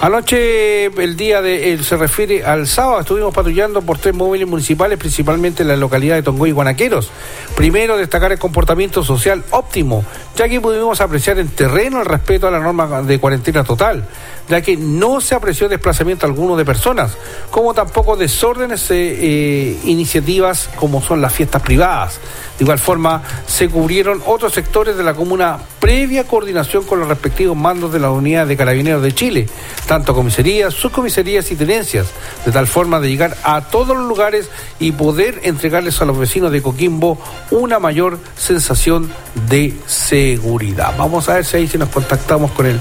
Anoche, 0.00 0.86
el 0.86 1.16
día 1.16 1.42
de, 1.42 1.72
él 1.72 1.84
se 1.84 1.96
refiere 1.96 2.44
al 2.44 2.66
sábado, 2.66 3.00
estuvimos 3.00 3.32
patrullando 3.32 3.82
por 3.82 3.98
tres 3.98 4.14
móviles 4.14 4.48
municipales, 4.48 4.98
principalmente 4.98 5.62
en 5.62 5.68
la 5.68 5.76
localidad 5.76 6.16
de 6.16 6.22
Tongoy 6.22 6.50
y 6.50 6.52
Guanaqueros. 6.52 7.10
Primero, 7.54 7.96
destacar 7.96 8.32
el 8.32 8.38
comportamiento 8.38 9.04
social 9.04 9.44
óptimo, 9.50 10.04
ya 10.36 10.48
que 10.48 10.60
pudimos 10.60 11.00
apreciar 11.00 11.38
en 11.38 11.48
terreno 11.48 12.00
el 12.00 12.06
respeto 12.06 12.48
a 12.48 12.50
la 12.50 12.58
norma 12.58 13.02
de 13.02 13.20
cuarentena 13.20 13.62
total, 13.64 14.04
ya 14.48 14.60
que 14.60 14.76
no 14.76 15.20
se 15.20 15.34
apreció 15.34 15.68
desplazamiento 15.68 16.26
alguno 16.26 16.56
de 16.56 16.64
personas, 16.64 17.16
como 17.50 17.74
tampoco 17.74 18.16
desórdenes 18.16 18.90
e 18.90 19.78
iniciativas 19.84 20.68
como 20.76 21.00
son 21.00 21.20
las 21.20 21.32
fiestas 21.32 21.62
privadas. 21.62 22.18
De 22.58 22.64
igual 22.64 22.78
forma, 22.78 23.22
se 23.46 23.68
cubrieron 23.68 24.22
otros 24.26 24.52
sectores 24.52 24.96
de 24.96 25.02
la 25.02 25.14
comuna 25.14 25.58
previa 25.80 26.24
coordinación 26.24 26.84
con 26.84 27.00
los 27.00 27.08
respectivos 27.08 27.56
mandos 27.56 27.92
de 27.92 27.98
la 27.98 28.10
Unidad 28.10 28.46
de 28.46 28.56
Carabineros 28.56 29.02
de 29.02 29.12
Chile, 29.12 29.48
tanto 29.86 30.14
comisarías, 30.14 30.74
subcomisarías 30.74 31.50
y 31.50 31.56
tenencias, 31.56 32.06
de 32.44 32.52
tal 32.52 32.66
forma 32.66 33.00
de 33.00 33.08
llegar 33.08 33.36
a 33.42 33.62
todos 33.62 33.96
los 33.96 34.06
lugares 34.06 34.48
y 34.78 34.92
poder 34.92 35.40
entregarles 35.42 36.00
a 36.00 36.04
los 36.04 36.18
vecinos 36.18 36.52
de 36.52 36.62
Coquimbo 36.62 37.18
una 37.50 37.78
mayor 37.78 38.18
sensación 38.36 39.10
de 39.48 39.74
seguridad. 39.86 40.94
Vamos 40.96 41.28
a 41.28 41.34
ver 41.34 41.44
si 41.44 41.56
ahí 41.56 41.68
si 41.68 41.78
nos 41.78 41.88
contactamos 41.88 42.52
con 42.52 42.66
el 42.66 42.80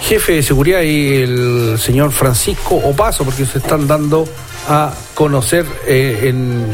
jefe 0.00 0.34
de 0.34 0.42
seguridad 0.42 0.82
y 0.82 1.22
el 1.22 1.78
señor 1.78 2.12
Francisco 2.12 2.76
Opaso, 2.76 3.24
porque 3.24 3.44
se 3.44 3.58
están 3.58 3.86
dando 3.86 4.26
a 4.68 4.92
conocer 5.14 5.66
eh, 5.86 6.20
en 6.24 6.72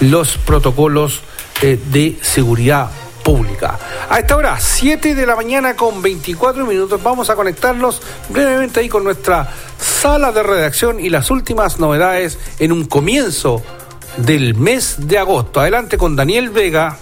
los 0.00 0.36
protocolos 0.38 1.20
eh, 1.62 1.78
de 1.92 2.18
seguridad 2.20 2.90
pública. 3.24 3.78
A 4.08 4.20
esta 4.20 4.36
hora, 4.36 4.60
7 4.60 5.16
de 5.16 5.26
la 5.26 5.34
mañana 5.34 5.74
con 5.74 6.00
24 6.02 6.64
minutos, 6.64 7.02
vamos 7.02 7.30
a 7.30 7.34
conectarlos 7.34 8.00
brevemente 8.28 8.78
ahí 8.78 8.88
con 8.88 9.02
nuestra 9.02 9.48
sala 9.78 10.30
de 10.30 10.42
redacción 10.42 11.00
y 11.00 11.08
las 11.08 11.30
últimas 11.30 11.80
novedades 11.80 12.38
en 12.60 12.70
un 12.70 12.84
comienzo 12.84 13.62
del 14.18 14.54
mes 14.54 15.08
de 15.08 15.18
agosto. 15.18 15.60
Adelante 15.60 15.98
con 15.98 16.14
Daniel 16.14 16.50
Vega. 16.50 16.98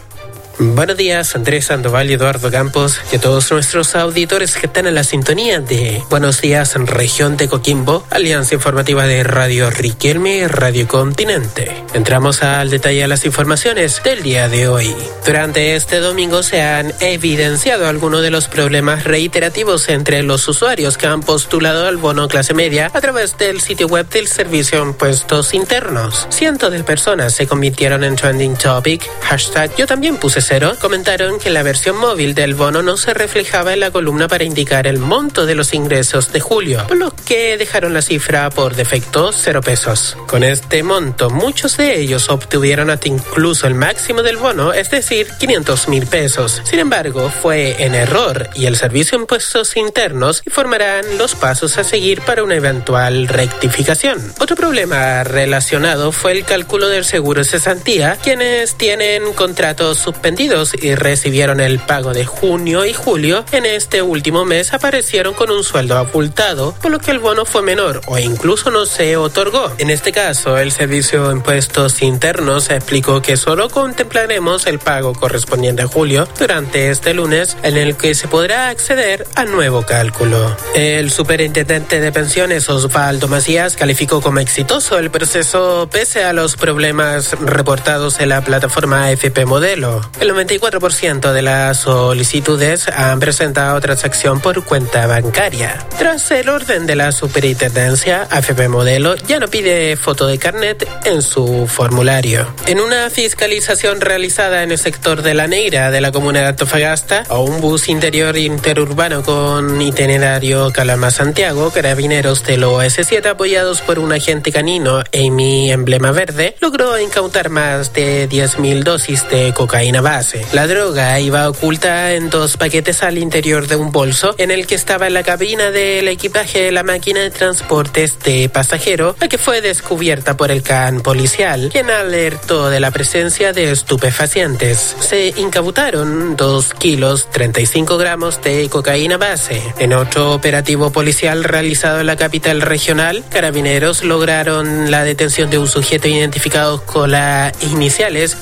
Buenos 0.65 0.97
días, 0.97 1.35
Andrés 1.35 1.67
Sandoval 1.67 2.09
y 2.09 2.15
Eduardo 2.15 2.49
Campos 2.49 3.01
y 3.11 3.17
a 3.17 3.21
todos 3.21 3.51
nuestros 3.51 3.97
auditores 3.97 4.55
que 4.55 4.67
están 4.67 4.87
en 4.87 4.95
la 4.95 5.03
sintonía 5.03 5.59
de 5.59 6.05
Buenos 6.09 6.41
días 6.41 6.77
en 6.77 6.87
región 6.87 7.37
de 7.37 7.49
Coquimbo, 7.49 8.07
Alianza 8.11 8.55
Informativa 8.55 9.09
de 9.09 9.25
Radio 9.25 9.71
Riquelme 9.71 10.37
y 10.37 10.47
Radio 10.47 10.87
Continente. 10.87 11.83
Entramos 11.95 12.45
al 12.45 12.71
detalle 12.71 13.01
de 13.01 13.09
las 13.09 13.25
informaciones 13.25 14.03
del 14.05 14.23
día 14.23 14.49
de 14.49 14.69
hoy. 14.69 14.95
Durante 15.27 15.75
este 15.75 15.99
domingo 15.99 16.45
se 16.45 16.63
han 16.63 16.95
evidenciado 17.01 17.89
algunos 17.89 18.23
de 18.23 18.31
los 18.31 18.47
problemas 18.47 19.03
reiterativos 19.03 19.89
entre 19.89 20.23
los 20.23 20.47
usuarios 20.47 20.97
que 20.97 21.09
han 21.09 21.23
postulado 21.23 21.89
al 21.89 21.97
bono 21.97 22.29
clase 22.29 22.55
media 22.55 22.89
a 22.95 23.01
través 23.01 23.37
del 23.37 23.61
sitio 23.61 23.89
web 23.89 24.09
del 24.09 24.29
Servicio 24.29 24.79
de 24.79 24.91
Impuestos 24.91 25.55
Internos. 25.55 26.29
Cientos 26.31 26.71
de 26.71 26.85
personas 26.85 27.35
se 27.35 27.49
convirtieron 27.49 28.05
en 28.05 28.15
trending 28.15 28.55
topic, 28.55 29.09
hashtag 29.23 29.75
yo 29.77 29.89
también 29.89 30.19
puse 30.19 30.41
comentaron 30.79 31.39
que 31.39 31.49
la 31.49 31.63
versión 31.63 31.97
móvil 31.97 32.35
del 32.35 32.55
bono 32.55 32.83
no 32.83 32.99
se 32.99 33.15
reflejaba 33.15 33.73
en 33.73 33.81
la 33.81 33.91
columna 33.91 34.29
para 34.29 34.45
indicar 34.45 34.87
el 34.87 34.99
monto 34.99 35.47
de 35.47 35.55
los 35.55 35.73
ingresos 35.73 36.31
de 36.31 36.41
julio, 36.41 36.85
por 36.87 36.99
lo 36.99 37.15
que 37.25 37.57
dejaron 37.57 37.95
la 37.95 38.03
cifra 38.03 38.51
por 38.51 38.75
defecto 38.75 39.33
cero 39.33 39.63
pesos. 39.63 40.15
Con 40.27 40.45
este 40.45 40.83
monto, 40.83 41.31
muchos 41.31 41.79
de 41.79 41.99
ellos 41.99 42.29
obtuvieron 42.29 42.91
hasta 42.91 43.09
incluso 43.09 43.67
el 43.67 43.75
máximo 43.75 44.23
del 44.23 44.37
bono, 44.37 44.75
es 44.75 44.91
decir, 44.91 45.27
500 45.39 45.89
mil 45.89 46.07
pesos. 46.07 46.61
Sin 46.65 46.81
embargo, 46.81 47.31
fue 47.31 47.83
en 47.85 47.95
error 47.95 48.51
y 48.55 48.67
el 48.67 48.77
Servicio 48.77 49.17
de 49.17 49.23
Impuestos 49.23 49.75
Internos 49.79 50.43
informarán 50.45 51.17
los 51.17 51.35
pasos 51.35 51.79
a 51.79 51.85
seguir 51.85 52.21
para 52.21 52.45
una 52.45 52.57
eventual 52.57 53.27
rectificación. 53.27 54.21
Otro 54.39 54.55
problema 54.55 55.25
relacionado 55.25 56.13
fue 56.13 56.33
el 56.33 56.45
cálculo 56.45 56.89
del 56.89 57.07
seguro 57.07 57.43
cesantía, 57.43 58.19
quienes 58.23 58.75
tienen 58.75 59.33
contratos 59.33 59.97
suspendidos 59.97 60.32
y 60.39 60.95
recibieron 60.95 61.61
el 61.61 61.79
pago 61.79 62.13
de 62.13 62.25
junio 62.25 62.87
y 62.87 62.95
julio, 62.95 63.45
en 63.53 63.67
este 63.67 64.01
último 64.01 64.45
mes 64.45 64.73
aparecieron 64.73 65.35
con 65.35 65.51
un 65.51 65.63
sueldo 65.63 65.99
abultado, 65.99 66.75
por 66.81 66.91
lo 66.91 66.99
que 66.99 67.11
el 67.11 67.19
bono 67.19 67.45
fue 67.45 67.63
menor 67.63 68.01
o 68.07 68.19
incluso 68.19 68.71
no 68.71 68.87
se 68.87 69.17
otorgó. 69.17 69.71
En 69.79 69.91
este 69.91 70.11
caso, 70.11 70.57
el 70.57 70.73
Servicio 70.73 71.29
de 71.29 71.35
Impuestos 71.35 72.01
Internos 72.03 72.71
explicó 72.71 73.21
que 73.21 73.37
solo 73.37 73.69
contemplaremos 73.69 74.67
el 74.67 74.79
pago 74.79 75.13
correspondiente 75.13 75.83
a 75.83 75.87
julio 75.87 76.27
durante 76.39 76.91
este 76.91 77.13
lunes, 77.13 77.57
en 77.63 77.77
el 77.77 77.97
que 77.97 78.15
se 78.15 78.27
podrá 78.27 78.69
acceder 78.69 79.27
al 79.35 79.53
nuevo 79.53 79.83
cálculo. 79.83 80.57
El 80.75 81.11
superintendente 81.11 82.01
de 82.01 82.11
pensiones 82.11 82.69
Osvaldo 82.69 83.29
Macías 83.29 83.77
calificó 83.77 84.23
como 84.23 84.41
exitoso 84.41 84.99
el 84.99 85.11
proceso 85.11 85.89
pese 85.93 86.25
a 86.25 86.33
los 86.33 86.57
problemas 86.57 87.33
reportados 87.41 88.19
en 88.21 88.31
la 88.31 88.41
plataforma 88.41 89.05
AFP 89.05 89.45
Modelo. 89.45 90.01
El 90.23 90.31
94% 90.31 91.33
de 91.33 91.43
las 91.43 91.79
solicitudes 91.79 92.87
han 92.87 93.19
presentado 93.19 93.81
transacción 93.81 94.39
por 94.39 94.65
cuenta 94.65 95.09
bancaria. 95.09 95.85
Tras 95.99 96.31
el 96.31 96.49
orden 96.49 96.87
de 96.87 96.95
la 96.95 97.11
superintendencia, 97.11 98.29
AFP 98.31 98.69
Modelo 98.69 99.17
ya 99.17 99.41
no 99.41 99.49
pide 99.49 99.97
foto 99.97 100.29
de 100.29 100.39
carnet 100.39 100.89
en 101.07 101.23
su 101.23 101.67
formulario. 101.67 102.47
En 102.69 102.79
una 102.79 103.11
fiscalización 103.11 104.01
realizada 104.01 104.63
en 104.63 104.71
el 104.71 104.79
sector 104.79 105.23
de 105.23 105.35
la 105.35 105.49
Neira 105.49 105.91
de 105.91 106.01
la 106.01 106.13
comuna 106.13 106.43
de 106.43 106.47
Antofagasta, 106.47 107.25
a 107.29 107.39
un 107.39 107.61
bus 107.61 107.89
interior 107.89 108.37
interurbano 108.37 109.25
con 109.25 109.83
itinerario 109.83 110.71
Calama-Santiago, 110.73 111.73
carabineros 111.73 112.45
del 112.45 112.63
OS7 112.63 113.27
apoyados 113.27 113.81
por 113.81 113.99
un 113.99 114.13
agente 114.13 114.53
canino, 114.53 115.03
Amy 115.13 115.73
Emblema 115.73 116.13
Verde, 116.13 116.55
logró 116.61 116.97
incautar 117.01 117.49
más 117.51 117.93
de 117.93 118.29
10.000 118.29 118.85
dosis 118.85 119.29
de 119.29 119.53
cocaína 119.53 120.12
La 120.53 120.67
droga 120.67 121.19
iba 121.21 121.49
oculta 121.49 122.13
en 122.13 122.29
dos 122.29 122.59
paquetes 122.59 123.03
al 123.03 123.17
interior 123.17 123.67
de 123.67 123.77
un 123.77 123.93
bolso 123.93 124.35
en 124.37 124.51
el 124.51 124.67
que 124.67 124.75
estaba 124.75 125.09
la 125.09 125.23
cabina 125.23 125.71
del 125.71 126.07
equipaje 126.07 126.65
de 126.65 126.71
la 126.71 126.83
máquina 126.83 127.21
de 127.21 127.31
transportes 127.31 128.19
de 128.19 128.51
pasajero, 128.51 129.17
la 129.19 129.29
que 129.29 129.39
fue 129.39 129.63
descubierta 129.63 130.37
por 130.37 130.51
el 130.51 130.63
CAN 130.63 131.01
policial, 131.01 131.71
quien 131.73 131.91
alertó 131.91 132.69
de 132.69 132.79
la 132.79 132.91
presencia 132.91 133.55
de 133.55 133.73
estupefacientes. 133.73 134.97
Se 135.01 135.29
incautaron 135.39 136.37
2 136.37 136.75
kilos 136.75 137.31
35 137.31 137.97
gramos 137.97 138.43
de 138.43 138.69
cocaína 138.69 139.17
base. 139.17 139.63
En 139.79 139.95
otro 139.95 140.35
operativo 140.35 140.93
policial 140.93 141.43
realizado 141.43 142.01
en 142.01 142.07
la 142.07 142.17
capital 142.17 142.61
regional, 142.61 143.25
carabineros 143.31 144.05
lograron 144.05 144.91
la 144.91 145.05
detención 145.05 145.49
de 145.49 145.57
un 145.57 145.69
sujeto 145.69 146.07
identificado 146.07 146.85
con 146.85 147.13
las 147.13 147.55
iniciales 147.63 148.37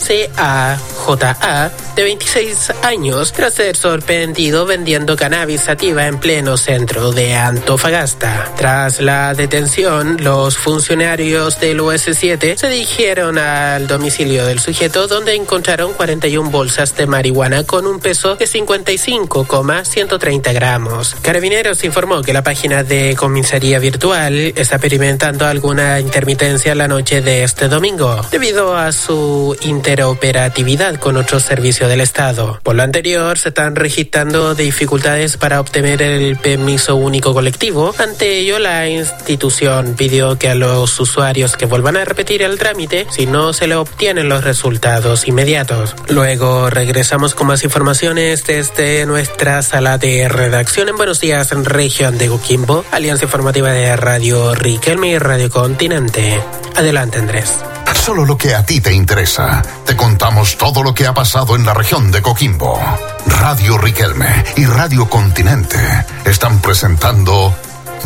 CAJA 1.07 1.60
de 1.69 2.03
26 2.03 2.73
años 2.83 3.33
tras 3.33 3.55
ser 3.55 3.77
sorprendido 3.77 4.65
vendiendo 4.65 5.17
cannabis 5.17 5.63
sativa 5.63 6.07
en 6.07 6.19
pleno 6.19 6.57
centro 6.57 7.13
de 7.13 7.35
Antofagasta. 7.35 8.53
Tras 8.57 9.01
la 9.01 9.35
detención, 9.35 10.17
los 10.23 10.57
funcionarios 10.57 11.61
del 11.61 11.81
US7 11.81 12.57
se 12.57 12.69
dirigieron 12.69 13.39
al 13.39 13.87
domicilio 13.87 14.47
del 14.47 14.61
sujeto 14.61 15.07
donde 15.07 15.35
encontraron 15.35 15.93
41 15.93 16.49
bolsas 16.51 16.97
de 16.97 17.07
marihuana 17.07 17.65
con 17.65 17.87
un 17.87 18.01
peso 18.01 18.37
de 18.37 18.47
55,130 18.47 20.53
gramos. 20.53 21.17
Carabineros 21.21 21.85
informó 21.85 22.23
que 22.23 22.33
la 22.33 22.43
página 22.43 22.85
de 22.85 23.15
comisaría 23.17 23.79
virtual 23.79 24.55
está 24.57 24.77
experimentando 24.77 25.47
alguna 25.47 26.01
intermitencia 26.01 26.75
la 26.75 26.89
noche 26.89 27.21
de 27.21 27.45
este 27.45 27.69
domingo 27.69 28.21
debido 28.31 28.77
a 28.77 28.93
su 28.93 29.57
interoperatividad 29.63 30.97
con 30.97 31.17
otros 31.17 31.50
servicio 31.51 31.89
del 31.89 32.01
Estado. 32.01 32.61
Por 32.63 32.77
lo 32.77 32.85
anterior, 32.85 33.37
se 33.37 33.49
están 33.49 33.75
registrando 33.75 34.55
dificultades 34.55 35.37
para 35.37 35.59
obtener 35.59 36.01
el 36.01 36.37
permiso 36.37 36.95
único 36.95 37.35
colectivo. 37.35 37.93
Ante 37.99 38.39
ello, 38.39 38.61
la 38.61 38.89
institución 38.89 39.97
pidió 39.99 40.39
que 40.39 40.49
a 40.49 40.55
los 40.55 41.01
usuarios 41.01 41.57
que 41.57 41.67
vuelvan 41.67 41.97
a 41.97 42.05
repetir 42.05 42.43
el 42.43 42.57
trámite 42.57 43.05
si 43.11 43.27
no 43.27 43.53
se 43.53 43.67
le 43.67 43.75
obtienen 43.75 44.29
los 44.29 44.45
resultados 44.45 45.27
inmediatos. 45.27 45.97
Luego 46.09 46.71
regresamos 46.71 47.35
con 47.35 47.49
más 47.49 47.65
informaciones 47.65 48.45
desde 48.45 49.05
nuestra 49.07 49.63
sala 49.63 49.99
de 49.99 50.29
redacción 50.29 50.89
en 50.89 50.97
Buenos 50.97 51.21
Días 51.21 51.51
en 51.51 51.65
región 51.65 52.17
de 52.17 52.29
Coquimbo, 52.29 52.85
Alianza 52.93 53.25
Informativa 53.25 53.73
de 53.73 53.97
Radio 53.97 54.55
Riquelme 54.55 55.09
y 55.09 55.19
Radio 55.19 55.51
Continente. 55.51 56.41
Adelante, 56.77 57.19
Andrés. 57.19 57.59
Solo 57.95 58.25
lo 58.25 58.37
que 58.37 58.55
a 58.55 58.65
ti 58.65 58.81
te 58.81 58.93
interesa. 58.93 59.63
Te 59.85 59.97
contamos 59.97 60.57
todo 60.57 60.83
lo 60.83 60.95
que 60.95 61.07
ha 61.07 61.15
pasado 61.15 61.57
en 61.57 61.65
la 61.65 61.75
región 61.75 62.11
de 62.11 62.23
Coquimbo. 62.23 62.81
Radio 63.27 63.79
Riquelme 63.79 64.45
y 64.57 64.65
Radio 64.65 65.09
Continente 65.09 65.79
están 66.25 66.61
presentando 66.61 67.55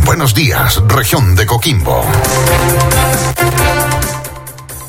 Buenos 0.03 0.35
días, 0.35 0.83
región 0.87 1.35
de 1.35 1.47
Coquimbo. 1.47 2.05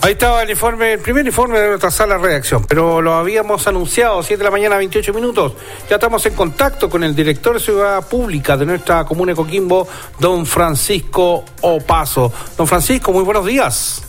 Ahí 0.02 0.12
estaba 0.12 0.44
el 0.44 0.50
informe, 0.52 0.94
el 0.94 1.00
primer 1.00 1.26
informe 1.26 1.60
de 1.60 1.70
nuestra 1.70 1.90
sala 1.90 2.18
de 2.18 2.22
redacción, 2.22 2.64
pero 2.66 3.02
lo 3.02 3.16
habíamos 3.16 3.66
anunciado, 3.66 4.22
7 4.22 4.38
de 4.38 4.44
la 4.44 4.52
mañana, 4.52 4.78
28 4.78 5.14
minutos. 5.14 5.54
Ya 5.90 5.96
estamos 5.96 6.24
en 6.26 6.36
contacto 6.36 6.90
con 6.90 7.04
el 7.04 7.16
director 7.16 7.56
de 7.56 7.60
Ciudad 7.60 8.08
Pública 8.08 8.56
de 8.58 8.66
nuestra 8.66 9.06
comuna 9.06 9.32
de 9.32 9.36
Coquimbo, 9.36 9.88
don 10.20 10.46
Francisco 10.46 11.44
Opaso. 11.62 12.32
Don 12.58 12.68
Francisco, 12.68 13.14
muy 13.14 13.24
buenos 13.24 13.46
días. 13.46 14.05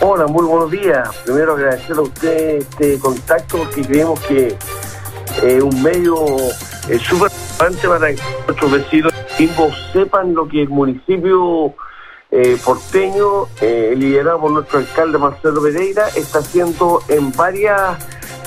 Hola, 0.00 0.26
muy 0.26 0.44
buenos 0.44 0.70
días. 0.70 1.08
Primero 1.24 1.54
agradecer 1.54 1.96
a 1.96 2.00
usted 2.00 2.58
este 2.58 2.98
contacto 2.98 3.58
porque 3.58 3.82
creemos 3.82 4.20
que 4.20 4.46
es 4.48 4.56
eh, 5.42 5.62
un 5.62 5.82
medio 5.82 6.14
es 6.88 7.02
súper 7.02 7.30
importante 7.30 7.88
para 7.88 8.14
que 8.14 8.22
nuestros 8.46 8.72
vecinos 8.72 9.12
sepan 9.92 10.34
lo 10.34 10.48
que 10.48 10.62
el 10.62 10.68
municipio 10.68 11.74
eh, 12.30 12.58
porteño, 12.64 13.46
eh, 13.60 13.94
liderado 13.96 14.40
por 14.40 14.50
nuestro 14.52 14.78
alcalde 14.78 15.18
Marcelo 15.18 15.62
Pereira, 15.62 16.08
está 16.08 16.40
haciendo 16.40 17.00
en 17.08 17.32
varias 17.32 17.98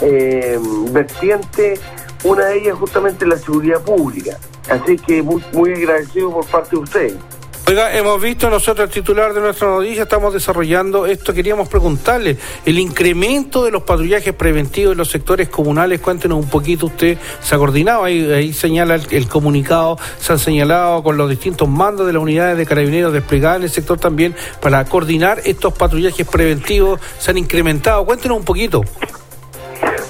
eh, 0.02 0.60
vertientes, 0.92 1.82
una 2.24 2.46
de 2.46 2.60
ellas 2.60 2.78
justamente 2.78 3.26
la 3.26 3.38
seguridad 3.38 3.82
pública. 3.82 4.38
Así 4.70 4.98
que 4.98 5.22
muy, 5.22 5.44
muy 5.54 5.74
agradecido 5.74 6.32
por 6.32 6.46
parte 6.46 6.76
de 6.76 6.82
usted. 6.82 7.16
Oiga, 7.66 7.96
hemos 7.98 8.22
visto 8.22 8.50
nosotros 8.50 8.90
el 8.90 8.94
titular 8.94 9.34
de 9.34 9.40
nuestra 9.40 9.70
noticia, 9.70 10.04
estamos 10.04 10.34
desarrollando 10.34 11.06
esto, 11.06 11.34
queríamos 11.34 11.70
preguntarle, 11.70 12.38
el 12.66 12.78
incremento 12.78 13.64
de 13.64 13.72
los 13.72 13.84
patrullajes 13.84 14.34
preventivos 14.34 14.92
en 14.92 14.98
los 14.98 15.10
sectores 15.10 15.48
comunales, 15.48 16.02
cuéntenos 16.02 16.40
un 16.40 16.50
poquito, 16.50 16.88
usted 16.88 17.18
se 17.42 17.56
ha 17.56 17.58
coordinado, 17.58 18.04
ahí, 18.04 18.52
señala 18.52 18.96
el, 18.96 19.30
comunicado, 19.30 19.98
se 20.20 20.34
han 20.34 20.40
señalado 20.40 21.04
con 21.04 21.16
los 21.16 21.30
distintos 21.30 21.70
mandos 21.70 22.06
de 22.06 22.12
las 22.12 22.22
unidades 22.22 22.58
de 22.58 22.66
carabineros 22.66 23.14
desplegadas 23.14 23.58
en 23.60 23.64
el 23.64 23.70
sector 23.70 23.98
también 23.98 24.36
para 24.60 24.84
coordinar 24.84 25.40
estos 25.46 25.74
patrullajes 25.74 26.28
preventivos, 26.28 27.00
se 27.18 27.32
han 27.32 27.38
incrementado, 27.38 28.06
cuéntenos 28.06 28.40
un 28.40 28.44
poquito. 28.44 28.82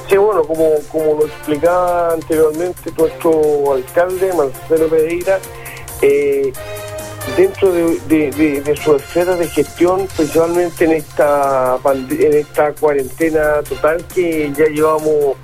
Sí, 0.09 0.17
bueno, 0.17 0.41
como, 0.41 0.71
como 0.91 1.19
lo 1.19 1.27
explicaba 1.27 2.13
anteriormente 2.13 2.91
nuestro 2.97 3.73
alcalde, 3.73 4.33
Marcelo 4.33 4.87
Pereira, 4.87 5.39
eh, 6.01 6.51
dentro 7.38 7.71
de, 7.71 8.75
su 8.83 8.95
esfera 8.95 9.36
de 9.36 9.47
gestión, 9.47 10.07
principalmente 10.15 10.86
en 10.86 10.91
esta 10.91 11.77
en 11.86 12.33
esta 12.33 12.73
cuarentena 12.73 13.62
total 13.67 14.05
que 14.13 14.51
ya 14.55 14.65
llevamos 14.65 15.38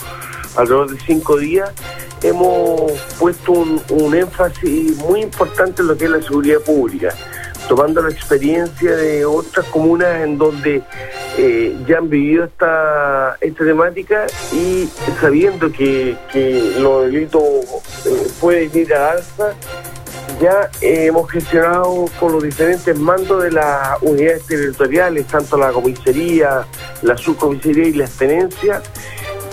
alrededor 0.56 0.92
de 0.92 1.00
cinco 1.06 1.38
días, 1.38 1.72
hemos 2.24 2.92
puesto 3.18 3.52
un, 3.52 4.15
énfasis 4.15 4.98
muy 4.98 5.22
importante 5.22 5.82
en 5.82 5.88
lo 5.88 5.98
que 5.98 6.06
es 6.06 6.12
la 6.12 6.22
seguridad 6.22 6.60
pública, 6.62 7.13
tomando 7.68 8.02
la 8.02 8.10
experiencia 8.10 8.96
de 8.96 9.26
otras 9.26 9.65
comunas 9.68 10.22
en 10.22 10.38
donde 10.38 10.82
eh, 11.38 11.78
ya 11.88 12.00
han 12.00 12.10
vivido 12.10 12.46
esta, 12.46 13.38
esta 13.39 13.63
temática 13.63 14.26
y 14.52 14.89
sabiendo 15.22 15.72
que, 15.72 16.18
los 16.80 17.06
delitos 17.06 17.44
eh, 18.06 18.28
pueden 18.39 18.78
ir 18.78 18.94
a 18.94 19.12
alza, 19.12 19.54
ya 20.39 20.69
hemos 20.82 21.30
gestionado 21.30 22.06
con 22.19 22.32
los 22.32 22.43
diferentes 22.43 22.97
mandos 22.97 23.43
de 23.43 23.52
las 23.52 24.02
unidades 24.02 24.45
territoriales, 24.45 25.28
tanto 25.28 25.58
la 25.58 25.71
comisaría, 25.71 26.65
la 27.02 27.17
subcomisaría 27.17 27.88
y 27.88 27.93
la 27.93 28.06
extenencia, 28.06 28.82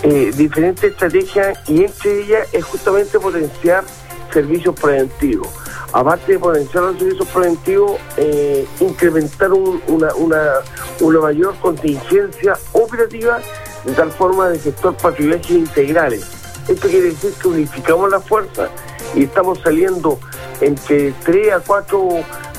eh, 0.03 0.31
diferentes 0.35 0.91
estrategias 0.91 1.59
y 1.67 1.83
entre 1.83 2.21
ellas 2.21 2.47
es 2.53 2.63
justamente 2.63 3.19
potenciar 3.19 3.83
servicios 4.31 4.75
preventivos. 4.79 5.49
Aparte 5.91 6.33
de 6.33 6.39
potenciar 6.39 6.83
los 6.83 6.97
servicios 6.97 7.27
preventivos, 7.29 7.99
eh, 8.17 8.65
incrementar 8.79 9.51
una 9.53 11.21
mayor 11.21 11.55
contingencia 11.59 12.57
operativa 12.73 13.39
de 13.83 13.93
tal 13.93 14.11
forma 14.11 14.49
de 14.49 14.59
gestor 14.59 14.95
patrullajes 14.95 15.51
integrales. 15.51 16.25
Esto 16.67 16.89
quiere 16.89 17.11
decir 17.11 17.33
que 17.41 17.47
unificamos 17.47 18.09
las 18.09 18.23
fuerzas 18.25 18.69
y 19.15 19.23
estamos 19.23 19.59
saliendo 19.59 20.19
entre 20.61 21.11
3 21.23 21.53
a 21.53 21.59
4 21.59 22.09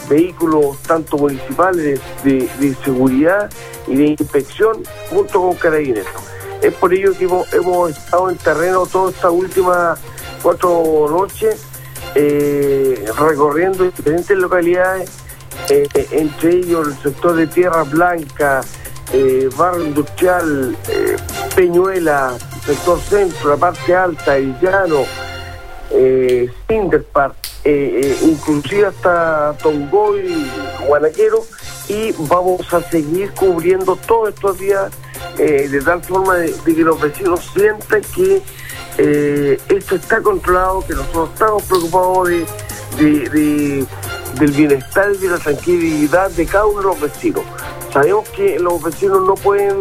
vehículos, 0.08 0.78
tanto 0.86 1.18
municipales 1.18 2.00
de, 2.24 2.76
seguridad 2.84 3.50
y 3.86 3.96
de 3.96 4.04
inspección, 4.06 4.82
junto 5.10 5.40
con 5.40 5.54
carabineros. 5.54 6.06
Es 6.62 6.74
por 6.74 6.92
ello 6.92 7.12
que 7.16 7.24
hemos, 7.24 7.90
estado 7.90 8.30
en 8.30 8.36
terreno 8.36 8.86
todas 8.86 9.14
estas 9.14 9.30
últimas 9.30 9.98
cuatro 10.42 11.06
noches, 11.08 11.62
eh, 12.14 13.04
recorriendo 13.18 13.84
diferentes 13.84 14.36
localidades, 14.36 15.10
eh, 15.68 15.86
entre 16.12 16.56
ellos 16.56 16.88
el 16.88 16.94
sector 17.02 17.36
de 17.36 17.46
Tierra 17.46 17.82
Blanca, 17.84 18.62
eh, 19.12 19.48
Barrio 19.56 19.86
Industrial, 19.86 20.76
Peñuela, 21.54 22.34
sector 22.64 23.00
centro, 23.00 23.50
la 23.50 23.56
parte 23.56 23.94
alta, 23.94 24.36
el 24.36 24.58
llano, 24.60 25.04
eh, 25.90 26.50
eh, 27.64 28.00
eh, 28.02 28.16
inclusive 28.22 28.86
hasta 28.86 29.54
Tongoy, 29.62 30.46
Guanaquero, 30.86 31.44
y 31.88 32.12
vamos 32.28 32.72
a 32.72 32.80
seguir 32.82 33.32
cubriendo 33.32 33.96
todos 33.96 34.30
estos 34.30 34.58
días 34.58 34.92
eh, 35.38 35.68
de 35.68 35.80
tal 35.80 36.02
forma 36.02 36.36
de, 36.36 36.54
que 36.64 36.72
los 36.82 37.00
vecinos 37.00 37.50
sientan 37.52 38.02
que 38.14 38.42
esto 38.98 39.94
está 39.94 40.20
controlado, 40.20 40.84
que 40.86 40.94
nosotros 40.94 41.30
estamos 41.32 41.62
preocupados 41.64 42.28
de, 42.98 43.86
del 44.38 44.52
bienestar 44.52 45.12
y 45.14 45.18
de 45.18 45.28
la 45.28 45.38
tranquilidad 45.38 46.30
de 46.30 46.46
cada 46.46 46.66
uno 46.66 46.80
de 46.80 46.86
los 46.86 47.00
vecinos. 47.00 47.42
Sabemos 47.92 48.28
que 48.30 48.58
los 48.58 48.82
vecinos 48.82 49.24
no 49.24 49.34
pueden 49.34 49.78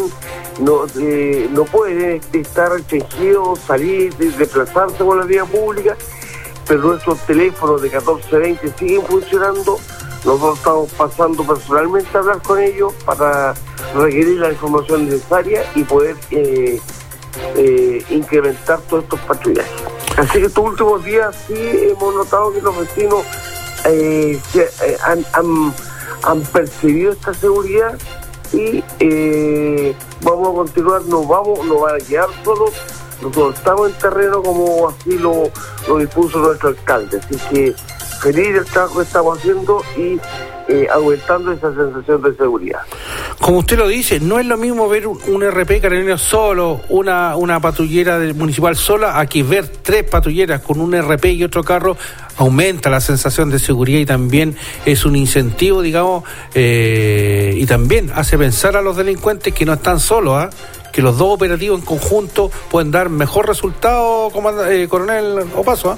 no, 0.59 0.85
no 1.51 1.65
pueden 1.65 2.19
estar 2.33 2.71
restringidos, 2.71 3.59
salir, 3.59 4.15
desplazarse 4.15 5.03
por 5.03 5.17
la 5.17 5.25
vía 5.25 5.45
pública 5.45 5.95
pero 6.67 6.81
nuestros 6.81 7.19
teléfonos 7.25 7.81
de 7.81 7.89
1420 7.89 8.73
siguen 8.77 9.01
funcionando. 9.03 9.79
Nosotros 10.25 10.57
estamos 10.57 10.91
pasando 10.93 11.43
personalmente 11.43 12.09
a 12.13 12.19
hablar 12.19 12.41
con 12.41 12.59
ellos 12.59 12.93
para 13.05 13.53
requerir 13.95 14.39
la 14.39 14.51
información 14.51 15.05
necesaria 15.05 15.63
y 15.75 15.83
poder 15.83 16.17
eh, 16.31 16.81
eh, 17.55 18.03
incrementar 18.09 18.79
todos 18.81 19.03
estos 19.03 19.19
patrullajes. 19.21 19.71
Así 20.17 20.39
que 20.39 20.45
estos 20.45 20.65
últimos 20.65 21.03
días 21.03 21.35
sí 21.47 21.55
hemos 21.55 22.15
notado 22.15 22.51
que 22.53 22.61
los 22.61 22.77
vecinos 22.77 23.23
eh, 23.85 24.39
han, 25.03 25.25
han, 26.23 26.41
percibido 26.51 27.11
esta 27.11 27.33
seguridad 27.33 27.97
y 28.51 28.83
vamos 30.21 30.49
a 30.49 30.53
continuar, 30.53 31.01
nos 31.03 31.27
vamos, 31.27 31.65
nos 31.65 31.81
van 31.81 31.95
a 31.95 32.05
quedar 32.05 32.29
solos 32.43 32.73
nosotros 33.21 33.55
estamos 33.55 33.89
en 33.89 33.97
terreno 33.97 34.43
como 34.43 34.89
así 34.89 35.17
lo, 35.17 35.49
lo 35.87 35.97
dispuso 35.97 36.39
nuestro 36.39 36.69
alcalde. 36.69 37.17
Así 37.17 37.35
que 37.49 37.75
feliz 38.21 38.53
del 38.53 38.65
trabajo 38.65 38.97
que 38.97 39.03
estamos 39.03 39.37
haciendo 39.37 39.81
y 39.95 40.19
eh, 40.69 40.85
aumentando 40.91 41.53
esa 41.53 41.73
sensación 41.73 42.21
de 42.21 42.35
seguridad. 42.35 42.81
Como 43.39 43.59
usted 43.59 43.77
lo 43.77 43.87
dice, 43.87 44.19
no 44.19 44.37
es 44.37 44.45
lo 44.45 44.57
mismo 44.57 44.89
ver 44.89 45.07
un, 45.07 45.41
RP 45.41 45.79
carabinero 45.79 46.17
solo, 46.17 46.81
una, 46.89 47.37
una 47.37 47.61
patrullera 47.61 48.19
del 48.19 48.35
municipal 48.35 48.75
sola, 48.75 49.17
a 49.17 49.25
que 49.27 49.43
ver 49.43 49.67
tres 49.67 50.03
patrulleras 50.03 50.61
con 50.61 50.81
un 50.81 50.93
RP 50.93 51.25
y 51.27 51.43
otro 51.45 51.63
carro, 51.63 51.95
aumenta 52.35 52.89
la 52.89 52.99
sensación 52.99 53.49
de 53.49 53.59
seguridad 53.59 53.99
y 53.99 54.05
también 54.05 54.57
es 54.85 55.05
un 55.05 55.15
incentivo, 55.15 55.81
digamos, 55.81 56.25
eh, 56.53 57.53
y 57.55 57.65
también 57.65 58.11
hace 58.13 58.37
pensar 58.37 58.75
a 58.75 58.81
los 58.81 58.97
delincuentes 58.97 59.53
que 59.53 59.65
no 59.65 59.73
están 59.73 60.01
solos, 60.01 60.33
¿ah? 60.35 60.49
que 60.91 61.01
los 61.01 61.17
dos 61.17 61.35
operativos 61.35 61.79
en 61.79 61.85
conjunto 61.85 62.51
pueden 62.69 62.91
dar 62.91 63.07
mejor 63.07 63.47
resultado, 63.47 64.31
eh, 64.69 64.87
coronel 64.89 65.45
Opaso. 65.55 65.97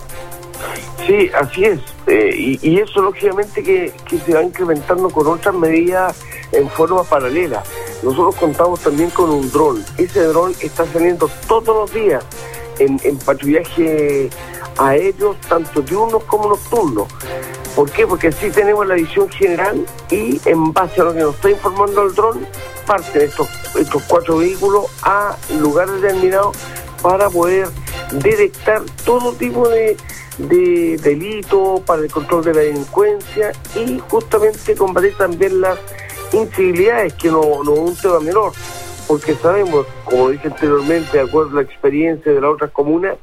Sí, 1.10 1.32
así 1.34 1.66
es. 1.66 1.80
Eh, 2.06 2.60
y, 2.62 2.80
eso 2.80 3.02
lógicamente 3.02 3.64
que, 3.64 3.92
se 4.24 4.32
va 4.32 4.44
incrementando 4.44 5.10
con 5.10 5.26
otras 5.26 5.56
medidas 5.56 6.16
en 6.52 6.70
forma 6.70 7.04
paralela. 7.04 7.64
Nosotros 8.04 8.36
contamos 8.36 8.80
también 8.82 9.10
con 9.10 9.32
un 9.32 9.50
dron. 9.50 9.84
Ese 9.98 10.22
dron 10.26 10.54
está 10.60 10.86
saliendo 10.86 11.28
todos 11.48 11.76
los 11.76 11.92
días 11.92 12.24
en, 12.78 13.02
en 13.04 13.18
patrullaje 13.18 14.30
aéreo, 14.78 15.36
tanto 15.48 15.82
diurnos 15.82 16.24
como 16.26 16.50
nocturnos. 16.50 17.08
¿Por 17.76 17.90
qué? 17.90 18.06
Porque 18.06 18.28
así 18.28 18.52
tenemos 18.52 18.86
la 18.86 18.94
visión 18.94 19.28
general 19.30 19.84
y 20.12 20.40
en 20.46 20.72
base 20.74 21.02
a 21.02 21.06
lo 21.06 21.14
que 21.14 21.22
nos 21.22 21.34
está 21.34 21.50
informando 21.50 22.04
el 22.04 22.14
dron, 22.14 22.46
parte 22.86 23.18
de 23.18 23.26
estos, 23.26 23.50
estos 23.80 24.04
cuatro 24.04 24.38
vehículos 24.38 24.86
a 25.02 25.36
lugares 25.60 26.04
determinados 26.04 26.56
para 27.02 27.32
poder 27.32 27.68
detectar 28.12 28.84
todo 29.06 29.34
tipo 29.34 29.68
de, 29.70 29.98
de 30.40 30.98
delitos 30.98 31.82
para 31.82 32.02
el 32.02 32.12
control 32.12 32.46
de 32.46 32.54
la 32.54 32.62
delincuencia 32.62 33.52
y 33.76 34.00
justamente 34.10 34.76
combatir 34.76 35.16
también 35.18 35.62
las 35.62 35.78
incivilidades, 36.32 37.14
que 37.14 37.30
no, 37.30 37.64
no 37.64 37.74
es 37.74 37.80
un 37.80 37.96
tema 37.96 38.20
menor, 38.20 38.54
porque 39.08 39.36
sabemos, 39.36 39.86
como 40.06 40.30
dije 40.30 40.48
anteriormente, 40.48 41.18
de 41.18 41.24
acuerdo 41.24 41.52
a 41.52 41.56
la 41.56 41.62
experiencia 41.62 42.32
de 42.32 42.42
las 42.42 42.52
otras 42.52 42.72
comunas, 42.72 43.18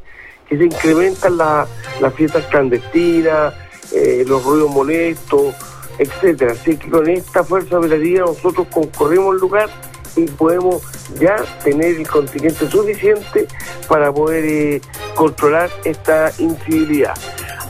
que 0.48 0.56
se 0.56 0.64
incrementan 0.64 1.36
las 1.36 1.68
fiestas 2.14 2.44
clandestinas, 2.46 3.54
eh, 3.92 4.24
los 4.26 4.44
ruidos 4.44 4.70
molestos, 4.70 5.54
etcétera. 5.98 6.52
Así 6.52 6.76
que 6.76 6.90
con 6.90 7.08
esta 7.08 7.42
fuerza 7.42 7.78
operativa 7.78 8.26
nosotros 8.26 8.66
concurrimos 8.70 9.34
al 9.34 9.40
lugar 9.40 9.68
y 10.16 10.24
podemos 10.26 10.82
ya 11.20 11.36
tener 11.62 11.96
el 11.96 12.08
contingente 12.08 12.68
suficiente 12.70 13.46
para 13.88 14.12
poder 14.12 14.44
eh, 14.44 14.80
controlar 15.14 15.70
esta 15.84 16.32
incivilidad. 16.38 17.14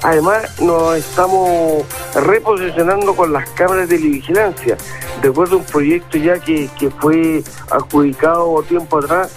Además, 0.03 0.61
nos 0.61 0.97
estamos 0.97 1.85
reposicionando 2.15 3.15
con 3.15 3.33
las 3.33 3.49
cámaras 3.51 3.89
de 3.89 3.97
vigilancia, 3.97 4.77
a 5.23 5.57
un 5.57 5.65
proyecto 5.65 6.19
ya 6.19 6.39
que, 6.39 6.69
que 6.79 6.91
fue 6.91 7.43
adjudicado 7.71 8.63
tiempo 8.63 8.99
atrás 8.99 9.33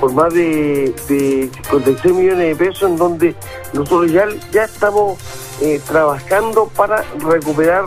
por 0.00 0.12
más 0.12 0.32
de, 0.32 0.94
de 1.08 1.50
56 1.52 2.14
millones 2.14 2.58
de 2.58 2.64
pesos, 2.64 2.90
en 2.90 2.96
donde 2.96 3.34
nosotros 3.72 4.10
ya, 4.12 4.26
ya 4.52 4.64
estamos 4.64 5.18
eh, 5.60 5.80
trabajando 5.86 6.66
para 6.74 7.04
recuperar 7.18 7.84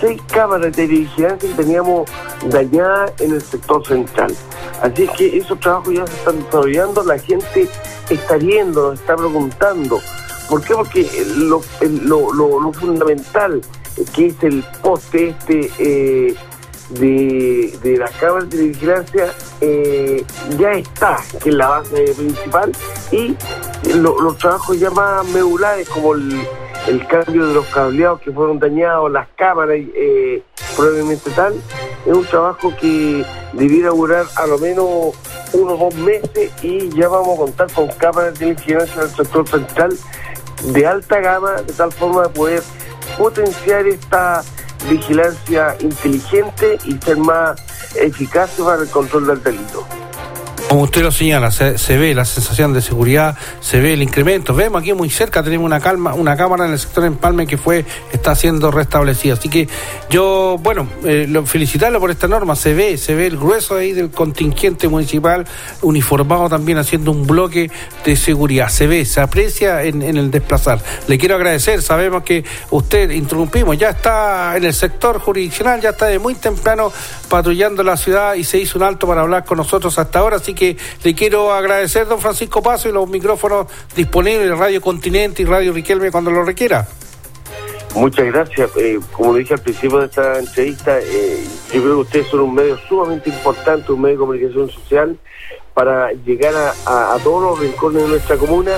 seis 0.00 0.20
cámaras 0.28 0.74
de 0.76 0.86
vigilancia 0.86 1.48
que 1.48 1.54
teníamos 1.54 2.08
dañadas 2.46 3.12
en 3.20 3.32
el 3.32 3.42
sector 3.42 3.86
central. 3.86 4.34
Así 4.82 5.08
que 5.16 5.38
esos 5.38 5.58
trabajos 5.60 5.94
ya 5.94 6.06
se 6.06 6.14
están 6.14 6.42
desarrollando, 6.44 7.02
la 7.04 7.18
gente 7.18 7.68
está 8.08 8.36
viendo, 8.36 8.92
está 8.92 9.16
preguntando. 9.16 10.00
¿Por 10.48 10.62
qué? 10.62 10.74
Porque 10.74 11.10
lo, 11.36 11.60
lo, 11.80 12.32
lo, 12.32 12.72
fundamental 12.72 13.60
que 14.14 14.26
es 14.28 14.42
el 14.42 14.64
poste 14.82 15.30
este 15.30 15.70
eh, 15.78 16.34
de, 16.90 17.78
de 17.82 17.96
las 17.98 18.10
cámaras 18.12 18.48
de 18.50 18.68
vigilancia, 18.68 19.34
eh, 19.60 20.24
ya 20.58 20.72
está, 20.72 21.18
que 21.42 21.50
es 21.50 21.54
la 21.54 21.68
base 21.68 22.14
principal, 22.16 22.72
y 23.10 23.36
los 23.94 24.38
trabajos 24.38 24.78
ya 24.78 24.90
más 24.90 25.26
medulares, 25.26 25.88
como 25.88 26.14
el, 26.14 26.46
cambio 27.06 27.46
de 27.46 27.54
los 27.54 27.66
cableados 27.66 28.20
que 28.20 28.32
fueron 28.32 28.58
dañados, 28.58 29.10
las 29.10 29.28
cámaras, 29.36 29.76
eh, 29.76 30.42
probablemente 30.74 31.30
tal, 31.32 31.54
es 32.06 32.12
un 32.12 32.24
trabajo 32.24 32.72
que 32.80 33.24
debiera 33.52 33.90
durar 33.90 34.24
a 34.36 34.46
lo 34.46 34.58
menos 34.58 35.14
unos 35.52 35.78
dos 35.78 35.94
meses 35.96 36.52
y 36.62 36.88
ya 36.90 37.08
vamos 37.08 37.34
a 37.34 37.42
contar 37.42 37.72
con 37.72 37.88
cámaras 37.88 38.38
de 38.38 38.54
vigilancia 38.54 39.02
del 39.02 39.10
sector 39.10 39.48
central 39.48 39.96
de 40.64 40.86
alta 40.86 41.20
gama, 41.20 41.52
de 41.62 41.72
tal 41.72 41.92
forma 41.92 42.22
de 42.22 42.28
poder 42.30 42.62
potenciar 43.16 43.86
esta 43.86 44.42
vigilancia 44.88 45.76
inteligente 45.80 46.78
y 46.84 46.96
ser 46.98 47.18
más 47.18 47.60
eficaz 47.96 48.50
para 48.58 48.82
el 48.82 48.88
control 48.88 49.26
del 49.26 49.42
delito. 49.42 49.97
Como 50.68 50.82
usted 50.82 51.00
lo 51.00 51.10
señala, 51.10 51.50
se, 51.50 51.96
ve 51.96 52.14
la 52.14 52.26
sensación 52.26 52.74
de 52.74 52.82
seguridad, 52.82 53.38
se 53.58 53.80
ve 53.80 53.94
el 53.94 54.02
incremento. 54.02 54.54
Vemos 54.54 54.82
aquí 54.82 54.92
muy 54.92 55.08
cerca, 55.08 55.42
tenemos 55.42 55.64
una 55.64 55.80
calma, 55.80 56.12
una 56.12 56.36
cámara 56.36 56.66
en 56.66 56.72
el 56.72 56.78
sector 56.78 57.06
Empalme 57.06 57.46
que 57.46 57.56
fue, 57.56 57.86
está 58.12 58.34
siendo 58.34 58.70
restablecida. 58.70 59.32
Así 59.32 59.48
que 59.48 59.66
yo, 60.10 60.58
bueno, 60.60 60.86
eh, 61.04 61.26
felicitarlo 61.46 61.98
por 62.00 62.10
esta 62.10 62.28
norma. 62.28 62.54
Se 62.54 62.74
ve, 62.74 62.98
se 62.98 63.14
ve 63.14 63.28
el 63.28 63.38
grueso 63.38 63.76
ahí 63.76 63.94
del 63.94 64.10
contingente 64.10 64.88
municipal 64.88 65.46
uniformado 65.80 66.50
también 66.50 66.76
haciendo 66.76 67.12
un 67.12 67.26
bloque 67.26 67.70
de 68.04 68.16
seguridad. 68.16 68.68
Se 68.68 68.86
ve, 68.86 69.06
se 69.06 69.22
aprecia 69.22 69.84
en, 69.84 70.02
en 70.02 70.18
el 70.18 70.30
desplazar. 70.30 70.82
Le 71.06 71.16
quiero 71.16 71.36
agradecer, 71.36 71.80
sabemos 71.80 72.24
que 72.24 72.44
usted 72.70 73.08
interrumpimos, 73.12 73.78
ya 73.78 73.88
está 73.88 74.54
en 74.58 74.64
el 74.64 74.74
sector 74.74 75.18
jurisdiccional, 75.18 75.80
ya 75.80 75.90
está 75.90 76.08
de 76.08 76.18
muy 76.18 76.34
temprano 76.34 76.92
patrullando 77.30 77.82
la 77.82 77.96
ciudad 77.96 78.34
y 78.34 78.44
se 78.44 78.58
hizo 78.58 78.76
un 78.76 78.84
alto 78.84 79.06
para 79.06 79.22
hablar 79.22 79.46
con 79.46 79.56
nosotros 79.56 79.98
hasta 79.98 80.18
ahora. 80.18 80.36
Así 80.36 80.52
que 80.52 80.57
le 81.02 81.14
quiero 81.14 81.52
agradecer, 81.52 82.06
don 82.06 82.20
Francisco 82.20 82.62
Paso, 82.62 82.88
y 82.88 82.92
los 82.92 83.08
micrófonos 83.08 83.66
disponibles, 83.94 84.56
Radio 84.56 84.80
Continente 84.80 85.42
y 85.42 85.44
Radio 85.44 85.72
Riquelme 85.72 86.10
cuando 86.10 86.30
lo 86.30 86.44
requiera. 86.44 86.86
Muchas 87.94 88.26
gracias. 88.26 88.70
Eh, 88.76 89.00
como 89.12 89.34
dije 89.34 89.54
al 89.54 89.60
principio 89.60 89.98
de 89.98 90.06
esta 90.06 90.38
entrevista, 90.38 90.98
eh, 91.00 91.42
yo 91.72 91.82
creo 91.82 91.94
que 91.94 92.00
ustedes 92.00 92.26
son 92.28 92.40
un 92.40 92.54
medio 92.54 92.78
sumamente 92.88 93.30
importante, 93.30 93.92
un 93.92 94.02
medio 94.02 94.16
de 94.16 94.20
comunicación 94.20 94.70
social, 94.70 95.18
para 95.78 96.10
llegar 96.26 96.74
a, 96.86 97.16
todos 97.22 97.40
los 97.40 97.60
rincones 97.60 98.02
de 98.02 98.08
nuestra 98.08 98.36
comuna, 98.36 98.72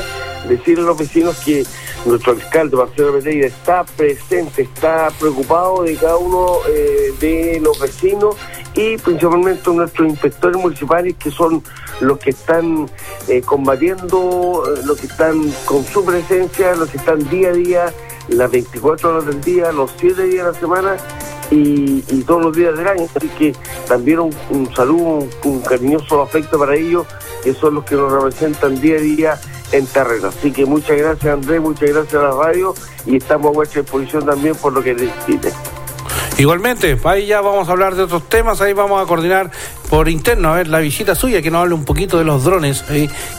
decirle 0.47 0.85
a 0.85 0.89
los 0.89 0.99
vecinos 0.99 1.35
que 1.43 1.65
nuestro 2.05 2.33
alcalde, 2.33 2.77
Marcelo 2.77 3.15
Pereira, 3.15 3.47
está 3.47 3.85
presente, 3.85 4.61
está 4.61 5.09
preocupado 5.19 5.85
de 5.85 5.97
cada 5.97 6.19
uno 6.19 6.59
eh, 6.69 7.15
de 7.19 7.59
los 7.63 7.81
vecinos 7.81 8.37
y 8.75 8.99
principalmente 8.99 9.71
nuestros 9.71 10.11
inspectores 10.11 10.59
municipales 10.59 11.15
que 11.19 11.31
son 11.31 11.63
los 12.01 12.19
que 12.19 12.31
están 12.31 12.87
eh, 13.29 13.41
combatiendo, 13.41 14.65
eh, 14.67 14.83
los 14.85 15.01
que 15.01 15.07
están 15.07 15.51
con 15.65 15.83
su 15.87 16.05
presencia, 16.05 16.75
los 16.75 16.91
que 16.91 16.99
están 16.99 17.27
día 17.31 17.49
a 17.49 17.53
día, 17.53 17.95
las 18.31 18.51
24 18.51 19.11
horas 19.11 19.27
del 19.27 19.41
día, 19.41 19.73
los 19.73 19.91
7 19.99 20.23
días 20.25 20.47
de 20.47 20.53
la 20.53 20.59
semana 20.59 20.97
y, 21.51 22.01
todos 22.23 22.45
los 22.45 22.57
días 22.57 22.77
del 22.77 22.87
año. 22.87 23.07
Así 23.15 23.29
que 23.29 23.55
también 23.89 24.21
un, 24.21 24.75
saludo, 24.75 25.29
un, 25.45 25.61
cariñoso 25.61 26.23
afecto 26.23 26.59
para 26.59 26.77
ellos, 26.77 27.07
que 27.43 27.55
son 27.55 27.75
los 27.75 27.85
que 27.85 27.97
nos 27.97 28.13
representan 28.13 28.81
día 28.81 28.97
a 28.97 29.01
día 29.01 29.41
en 29.73 29.87
terreno. 29.87 30.29
Así 30.29 30.53
que 30.53 30.65
muchas 30.65 30.97
gracias 30.97 31.33
Andrés, 31.33 31.61
muchas 31.61 31.91
gracias 31.91 32.15
a 32.15 32.29
la 32.29 32.31
radio 32.31 32.75
y 33.07 33.17
estamos 33.17 33.49
a 33.49 33.53
vuestra 33.53 33.83
disposición 33.83 34.27
también 34.27 34.55
por 34.57 34.73
lo 34.73 34.83
que 34.83 34.95
necesiten. 34.95 35.53
Igualmente, 36.39 36.99
ahí 37.05 37.27
ya 37.27 37.43
vamos 37.43 37.69
a 37.69 37.73
hablar 37.73 37.95
de 37.97 38.05
otros 38.05 38.27
temas, 38.31 38.63
ahí 38.63 38.73
vamos 38.73 39.03
a 39.03 39.07
coordinar 39.07 39.51
por 39.91 40.09
interno, 40.09 40.51
a 40.51 40.57
ver, 40.57 40.69
la 40.69 40.79
visita 40.79 41.15
suya, 41.15 41.43
que 41.43 41.51
nos 41.51 41.61
hable 41.61 41.75
un 41.75 41.85
poquito 41.85 42.17
de 42.17 42.25
los 42.25 42.45
drones 42.45 42.83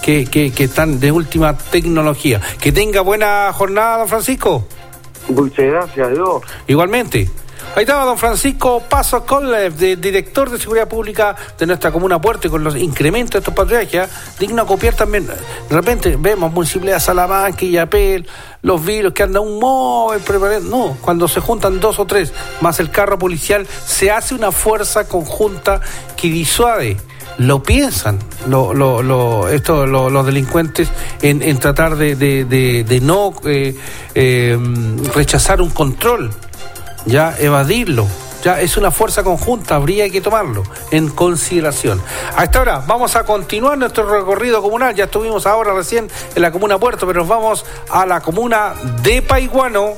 que, 0.04 0.26
que, 0.30 0.52
que 0.52 0.64
están 0.64 1.00
de 1.00 1.12
última 1.12 1.58
tecnología. 1.58 2.40
Que 2.60 2.72
tenga 2.72 3.02
buena 3.02 3.52
jornada, 3.54 3.98
don 4.00 4.08
Francisco. 4.08 4.66
Muchas 5.30 5.66
gracias, 5.66 6.12
Dios. 6.12 6.42
Igualmente. 6.68 7.30
Ahí 7.74 7.84
estaba 7.84 8.04
don 8.04 8.18
Francisco 8.18 8.84
Paso 8.90 9.26
Collev, 9.26 9.74
director 9.78 10.50
de 10.50 10.60
Seguridad 10.60 10.90
Pública 10.90 11.38
de 11.58 11.66
nuestra 11.66 11.90
comuna 11.90 12.20
Puerto, 12.20 12.50
con 12.50 12.66
los 12.66 12.76
incrementos 12.76 13.34
de 13.34 13.40
estos 13.40 13.54
patrullajes, 13.54 14.10
digno 14.40 14.66
copiar 14.66 14.94
también. 14.94 15.26
De 15.26 15.36
repente 15.70 16.18
vemos 16.20 16.52
Municipalidad 16.52 17.00
Salamanca 17.00 17.64
y 17.64 17.72
Yapel, 17.72 18.28
los 18.62 18.84
virus 18.84 19.14
que 19.14 19.24
andan 19.24 19.44
un 19.44 19.58
móvil 19.58 20.20
preparando. 20.20 20.70
No, 20.70 20.98
cuando 21.00 21.30
se 21.30 21.40
juntan 21.40 21.80
dos 21.80 21.98
o 22.00 22.06
tres 22.06 22.34
más 22.60 22.82
el 22.82 22.92
carro 22.92 23.18
policial, 23.18 23.66
se 23.86 24.12
hace 24.12 24.36
una 24.36 24.52
fuerza 24.52 25.08
conjunta 25.08 25.80
que 26.18 26.28
disuade 26.28 26.98
lo 27.38 27.64
piensan 27.64 28.20
esto, 29.52 29.86
los 29.86 30.26
delincuentes 30.26 30.90
en, 31.22 31.60
tratar 31.60 31.96
de, 31.96 33.00
no 33.02 33.34
eh, 33.46 33.76
eh, 34.16 34.58
rechazar 35.14 35.62
un 35.62 35.70
control 35.70 36.32
ya 37.06 37.36
evadirlo. 37.38 38.08
Ya 38.44 38.60
es 38.60 38.76
una 38.76 38.90
fuerza 38.90 39.24
conjunta, 39.24 39.76
habría 39.76 40.10
que 40.10 40.20
tomarlo 40.20 40.64
en 40.90 41.10
consideración. 41.10 42.02
A 42.36 42.44
esta 42.44 42.62
hora 42.62 42.84
vamos 42.88 43.16
a 43.16 43.24
continuar 43.24 43.78
nuestro 43.78 44.10
recorrido 44.10 44.64
comunal. 44.64 44.96
Ya 44.96 45.04
estuvimos 45.04 45.46
ahora 45.46 45.74
recién 45.74 46.10
en 46.34 46.42
la 46.42 46.52
comuna 46.52 46.80
Puerto, 46.80 47.06
pero 47.06 47.20
nos 47.20 47.30
vamos 47.30 47.66
a 47.90 48.06
la 48.08 48.20
comuna 48.22 48.74
de 49.04 49.22
Paiguano. 49.22 49.94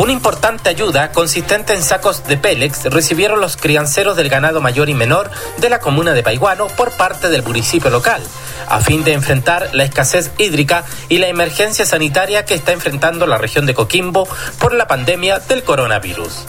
Una 0.00 0.12
importante 0.12 0.70
ayuda, 0.70 1.12
consistente 1.12 1.74
en 1.74 1.82
sacos 1.82 2.24
de 2.26 2.38
Pélex, 2.38 2.86
recibieron 2.86 3.38
los 3.38 3.58
crianceros 3.58 4.16
del 4.16 4.30
ganado 4.30 4.62
mayor 4.62 4.88
y 4.88 4.94
menor 4.94 5.30
de 5.58 5.68
la 5.68 5.78
comuna 5.78 6.14
de 6.14 6.22
Paiguano 6.22 6.68
por 6.68 6.96
parte 6.96 7.28
del 7.28 7.42
municipio 7.42 7.90
local, 7.90 8.22
a 8.66 8.80
fin 8.80 9.04
de 9.04 9.12
enfrentar 9.12 9.68
la 9.74 9.84
escasez 9.84 10.30
hídrica 10.38 10.86
y 11.10 11.18
la 11.18 11.28
emergencia 11.28 11.84
sanitaria 11.84 12.46
que 12.46 12.54
está 12.54 12.72
enfrentando 12.72 13.26
la 13.26 13.36
región 13.36 13.66
de 13.66 13.74
Coquimbo 13.74 14.26
por 14.58 14.72
la 14.72 14.86
pandemia 14.86 15.38
del 15.38 15.64
coronavirus. 15.64 16.46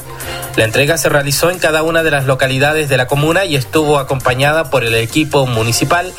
La 0.56 0.64
entrega 0.64 0.98
se 0.98 1.10
realizó 1.10 1.52
en 1.52 1.60
cada 1.60 1.84
una 1.84 2.04
de 2.04 2.12
las 2.12 2.26
localidades 2.26 2.88
de 2.88 2.96
la 2.96 3.08
comuna 3.08 3.44
y 3.44 3.58
estuvo 3.58 4.00
acompañada 4.00 4.70
por 4.70 4.86
el 4.86 4.96
equipo 4.96 5.46
municipal 5.46 6.14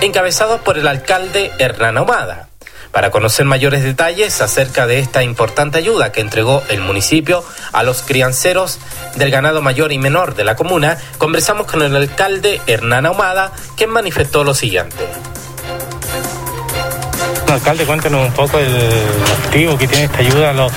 encabezado 0.00 0.64
por 0.64 0.78
el 0.78 0.88
alcalde 0.88 1.52
Hernán 1.58 1.98
Ahumada. 1.98 2.49
Para 2.92 3.12
conocer 3.12 3.46
mayores 3.46 3.84
detalles 3.84 4.40
acerca 4.40 4.86
de 4.86 4.98
esta 4.98 5.22
importante 5.22 5.78
ayuda 5.78 6.10
que 6.10 6.20
entregó 6.20 6.62
el 6.68 6.80
municipio 6.80 7.44
a 7.72 7.84
los 7.84 8.02
crianceros 8.02 8.78
del 9.14 9.30
ganado 9.30 9.62
mayor 9.62 9.92
y 9.92 9.98
menor 9.98 10.34
de 10.34 10.44
la 10.44 10.56
comuna, 10.56 10.98
conversamos 11.18 11.66
con 11.66 11.82
el 11.82 11.94
alcalde 11.94 12.60
Hernán 12.66 13.06
Ahumada, 13.06 13.52
quien 13.76 13.90
manifestó 13.90 14.42
lo 14.42 14.54
siguiente. 14.54 14.96
Alcalde, 17.48 17.84
cuéntanos 17.84 18.26
un 18.26 18.32
poco 18.32 18.58
el 18.58 18.74
motivo 19.44 19.78
que 19.78 19.86
tiene 19.86 20.04
esta 20.04 20.18
ayuda 20.18 20.50
a 20.50 20.52
los, 20.52 20.72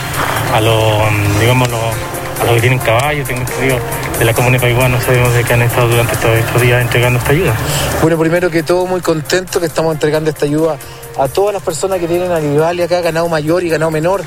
a 0.53 0.61
los 0.61 1.39
digamos, 1.39 1.67
a 1.67 2.45
los 2.45 2.55
que 2.55 2.61
tienen 2.61 2.79
caballos, 2.79 3.27
tengo 3.27 3.41
entendido 3.41 3.79
de 4.19 4.25
la 4.25 4.33
comunidad 4.33 4.89
no 4.89 5.01
sabemos 5.01 5.33
de 5.33 5.43
que 5.43 5.53
han 5.53 5.61
estado 5.63 5.87
durante 5.87 6.15
todos 6.17 6.37
estos 6.37 6.61
días 6.61 6.81
entregando 6.81 7.19
esta 7.19 7.31
ayuda. 7.31 7.53
Bueno, 8.01 8.17
primero 8.19 8.49
que 8.49 8.63
todo, 8.63 8.85
muy 8.85 9.01
contento 9.01 9.59
que 9.59 9.65
estamos 9.65 9.93
entregando 9.93 10.29
esta 10.29 10.45
ayuda 10.45 10.77
a 11.17 11.27
todas 11.27 11.53
las 11.53 11.63
personas 11.63 11.99
que 11.99 12.07
tienen 12.07 12.31
animales 12.31 12.85
acá, 12.85 13.01
ganado 13.01 13.27
mayor 13.29 13.63
y 13.63 13.69
ganado 13.69 13.91
menor, 13.91 14.23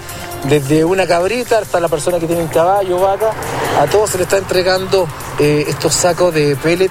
desde 0.48 0.84
una 0.84 1.06
cabrita 1.06 1.58
hasta 1.58 1.80
la 1.80 1.88
persona 1.88 2.18
que 2.18 2.26
tiene 2.26 2.46
caballo, 2.48 3.00
vaca, 3.00 3.32
a 3.80 3.86
todos 3.86 4.10
se 4.10 4.18
le 4.18 4.24
está 4.24 4.38
entregando 4.38 5.08
eh, 5.38 5.64
estos 5.68 5.94
sacos 5.94 6.32
de 6.32 6.56
pellet, 6.56 6.90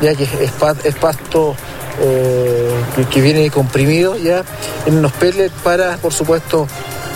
ya 0.00 0.14
que 0.14 0.24
es, 0.24 0.94
pasto 0.94 1.54
eh, 2.00 2.70
que, 3.10 3.20
viene 3.20 3.50
comprimido 3.50 4.16
ya 4.16 4.44
en 4.84 4.98
unos 4.98 5.12
pellets 5.12 5.54
para, 5.62 5.96
por 5.98 6.12
supuesto, 6.12 6.66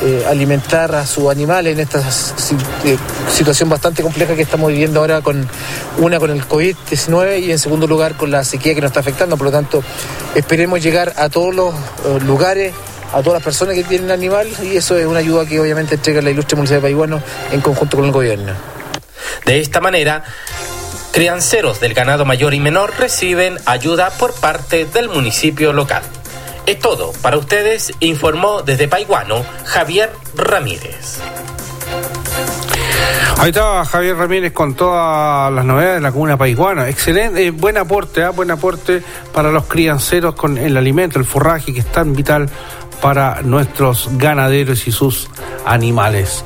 eh, 0.02 0.24
alimentar 0.28 0.94
a 0.94 1.06
sus 1.06 1.30
animales 1.30 1.74
en 1.74 1.80
esta 1.80 2.00
eh, 2.00 2.96
situación 3.30 3.68
bastante 3.68 4.02
compleja 4.02 4.34
que 4.34 4.42
estamos 4.42 4.70
viviendo 4.70 5.00
ahora 5.00 5.20
con 5.20 5.46
una 5.98 6.18
con 6.18 6.30
el 6.30 6.46
COVID-19 6.46 7.42
y 7.42 7.50
en 7.50 7.58
segundo 7.58 7.86
lugar 7.86 8.16
con 8.16 8.30
la 8.30 8.42
sequía 8.44 8.74
que 8.74 8.80
nos 8.80 8.88
está 8.90 9.00
afectando. 9.00 9.36
Por 9.36 9.46
lo 9.46 9.52
tanto, 9.52 9.82
esperemos 10.34 10.82
llegar 10.82 11.12
a 11.16 11.28
todos 11.28 11.54
los 11.54 11.74
eh, 11.74 12.18
lugares 12.24 12.72
a 13.12 13.22
todas 13.22 13.34
las 13.34 13.42
personas 13.42 13.74
que 13.74 13.82
tienen 13.82 14.10
animal 14.10 14.48
y 14.62 14.76
eso 14.76 14.96
es 14.96 15.04
una 15.04 15.18
ayuda 15.18 15.44
que 15.44 15.58
obviamente 15.60 15.96
entrega 15.96 16.22
la 16.22 16.30
ilustre 16.30 16.56
Municipalidad 16.56 16.88
de 16.88 16.92
Paiguano 16.92 17.22
en 17.50 17.60
conjunto 17.60 17.96
con 17.96 18.06
el 18.06 18.12
gobierno. 18.12 18.52
De 19.44 19.60
esta 19.60 19.80
manera, 19.80 20.24
crianceros 21.12 21.80
del 21.80 21.92
ganado 21.92 22.24
mayor 22.24 22.54
y 22.54 22.60
menor 22.60 22.94
reciben 22.98 23.58
ayuda 23.66 24.10
por 24.10 24.32
parte 24.34 24.84
del 24.84 25.08
municipio 25.08 25.72
local. 25.72 26.02
Es 26.66 26.78
todo. 26.78 27.12
Para 27.22 27.38
ustedes 27.38 27.92
informó 28.00 28.62
desde 28.62 28.88
Paiguano 28.88 29.44
Javier 29.64 30.10
Ramírez. 30.34 31.20
Ahí 33.38 33.48
estaba 33.48 33.86
Javier 33.86 34.16
Ramírez 34.16 34.52
con 34.52 34.74
todas 34.74 35.50
las 35.50 35.64
novedades 35.64 35.96
de 35.96 36.00
la 36.02 36.12
comuna 36.12 36.36
paiguana. 36.36 36.90
Excelente, 36.90 37.46
eh, 37.46 37.50
buen 37.50 37.78
aporte, 37.78 38.20
¿eh? 38.20 38.28
buen 38.28 38.50
aporte 38.50 39.02
para 39.32 39.50
los 39.50 39.64
crianceros 39.64 40.34
con 40.34 40.58
el 40.58 40.76
alimento, 40.76 41.18
el 41.18 41.24
forraje 41.24 41.72
que 41.72 41.80
es 41.80 41.86
tan 41.86 42.14
vital 42.14 42.50
para 43.00 43.42
nuestros 43.42 44.08
ganaderos 44.16 44.86
y 44.86 44.92
sus 44.92 45.28
animales. 45.64 46.44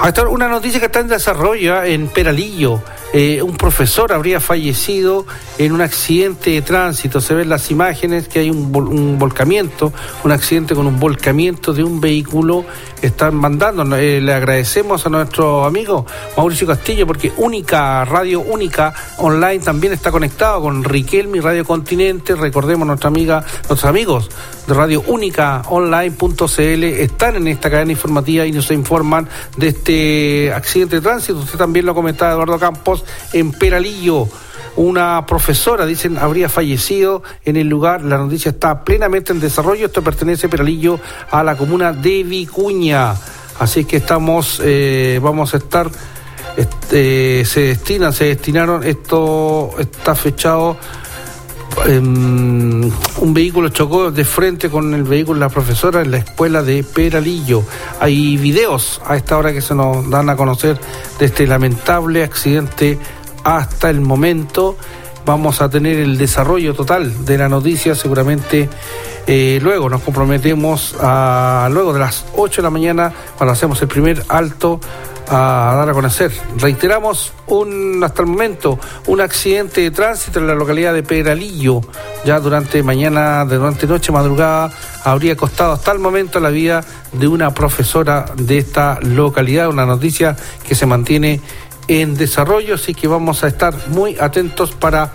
Ahí 0.00 0.12
una 0.28 0.48
noticia 0.48 0.80
que 0.80 0.86
está 0.86 1.00
en 1.00 1.08
desarrollo 1.08 1.82
¿eh? 1.82 1.94
en 1.94 2.08
Peralillo. 2.08 2.80
Eh, 3.12 3.40
un 3.42 3.56
profesor 3.56 4.12
habría 4.12 4.40
fallecido 4.40 5.24
en 5.56 5.72
un 5.72 5.80
accidente 5.80 6.50
de 6.50 6.62
tránsito. 6.62 7.20
Se 7.20 7.32
ven 7.32 7.48
las 7.48 7.70
imágenes 7.70 8.26
que 8.26 8.40
hay 8.40 8.50
un, 8.50 8.72
volcamiento, 9.18 9.92
un 10.24 10.32
accidente 10.32 10.74
con 10.74 10.88
un 10.88 10.98
volcamiento 10.98 11.72
de 11.72 11.84
un 11.84 12.00
vehículo 12.00 12.64
que 13.00 13.06
están 13.06 13.36
mandando. 13.36 13.84
Eh, 13.96 14.20
le 14.20 14.34
agradecemos 14.34 15.06
a 15.06 15.10
nuestro 15.10 15.64
amigo 15.64 16.04
Mauricio 16.36 16.66
Castillo 16.66 17.06
porque 17.06 17.32
Única, 17.36 18.04
Radio 18.04 18.40
Única 18.40 18.92
Online 19.18 19.60
también 19.60 19.92
está 19.92 20.10
conectado 20.10 20.62
con 20.62 20.82
Riquelme 20.82 21.38
y 21.38 21.40
Radio 21.40 21.64
Continente. 21.64 22.34
Recordemos 22.34 22.86
nuestra 22.86 23.08
amiga, 23.08 23.44
nuestros 23.68 23.84
amigos 23.84 24.28
de 24.66 24.74
Radio 24.74 25.04
Única 25.06 25.62
Online.cl 25.84 26.84
están 26.84 27.36
en 27.36 27.48
esta 27.48 27.70
cadena 27.70 27.92
informativa 27.92 28.46
y 28.46 28.52
nos 28.52 28.70
informan 28.70 29.28
de 29.56 29.68
este 29.68 30.52
accidente 30.52 30.96
de 30.96 31.02
tránsito. 31.02 31.38
Usted 31.38 31.58
también 31.58 31.86
lo 31.86 31.94
comentaba 31.94 32.32
Eduardo 32.32 32.58
Campos 32.58 33.04
en 33.32 33.52
Peralillo. 33.52 34.28
Una 34.76 35.24
profesora, 35.24 35.86
dicen, 35.86 36.18
habría 36.18 36.48
fallecido 36.48 37.22
en 37.44 37.56
el 37.56 37.68
lugar. 37.68 38.02
La 38.02 38.18
noticia 38.18 38.50
está 38.50 38.82
plenamente 38.82 39.32
en 39.32 39.38
desarrollo. 39.38 39.86
Esto 39.86 40.02
pertenece, 40.02 40.48
Peralillo, 40.48 40.98
a 41.30 41.44
la 41.44 41.56
comuna 41.56 41.92
de 41.92 42.24
Vicuña. 42.24 43.14
Así 43.60 43.84
que 43.84 43.98
estamos, 43.98 44.60
eh, 44.64 45.20
vamos 45.22 45.54
a 45.54 45.58
estar, 45.58 45.88
este, 46.56 47.44
se 47.44 47.60
destina, 47.60 48.10
se 48.10 48.24
destinaron, 48.24 48.82
esto 48.82 49.70
está 49.78 50.16
fechado. 50.16 50.76
Un 51.88 53.34
vehículo 53.34 53.68
chocó 53.68 54.10
de 54.10 54.24
frente 54.24 54.70
con 54.70 54.94
el 54.94 55.02
vehículo 55.02 55.40
de 55.40 55.46
la 55.46 55.48
profesora 55.48 56.02
en 56.02 56.10
la 56.10 56.18
escuela 56.18 56.62
de 56.62 56.82
Peralillo. 56.82 57.62
Hay 58.00 58.36
videos 58.36 59.00
a 59.06 59.16
esta 59.16 59.36
hora 59.36 59.52
que 59.52 59.60
se 59.60 59.74
nos 59.74 60.08
dan 60.10 60.30
a 60.30 60.36
conocer 60.36 60.78
de 61.18 61.26
este 61.26 61.46
lamentable 61.46 62.22
accidente 62.22 62.98
hasta 63.44 63.90
el 63.90 64.00
momento. 64.00 64.76
Vamos 65.26 65.62
a 65.62 65.70
tener 65.70 65.98
el 65.98 66.18
desarrollo 66.18 66.74
total 66.74 67.24
de 67.24 67.38
la 67.38 67.48
noticia 67.48 67.94
seguramente 67.94 68.68
eh, 69.26 69.58
luego. 69.62 69.88
Nos 69.88 70.02
comprometemos 70.02 70.94
a 71.00 71.68
luego 71.72 71.92
de 71.92 72.00
las 72.00 72.26
8 72.36 72.60
de 72.60 72.62
la 72.62 72.70
mañana 72.70 73.12
cuando 73.36 73.52
hacemos 73.52 73.80
el 73.80 73.88
primer 73.88 74.22
alto 74.28 74.80
a 75.28 75.74
dar 75.76 75.88
a 75.88 75.92
conocer. 75.92 76.32
Reiteramos 76.58 77.32
un 77.46 78.02
hasta 78.04 78.22
el 78.22 78.28
momento 78.28 78.78
un 79.06 79.20
accidente 79.20 79.80
de 79.80 79.90
tránsito 79.90 80.38
en 80.38 80.46
la 80.46 80.54
localidad 80.54 80.94
de 80.94 81.02
Peralillo. 81.02 81.80
Ya 82.24 82.40
durante 82.40 82.82
mañana, 82.82 83.44
durante 83.44 83.86
noche, 83.86 84.12
madrugada, 84.12 84.70
habría 85.04 85.36
costado 85.36 85.72
hasta 85.72 85.92
el 85.92 85.98
momento 85.98 86.40
la 86.40 86.50
vida 86.50 86.84
de 87.12 87.28
una 87.28 87.52
profesora 87.52 88.26
de 88.36 88.58
esta 88.58 88.98
localidad. 89.00 89.68
Una 89.68 89.86
noticia 89.86 90.36
que 90.66 90.74
se 90.74 90.86
mantiene 90.86 91.40
en 91.88 92.14
desarrollo, 92.14 92.74
así 92.76 92.94
que 92.94 93.08
vamos 93.08 93.44
a 93.44 93.48
estar 93.48 93.74
muy 93.88 94.16
atentos 94.18 94.72
para 94.72 95.12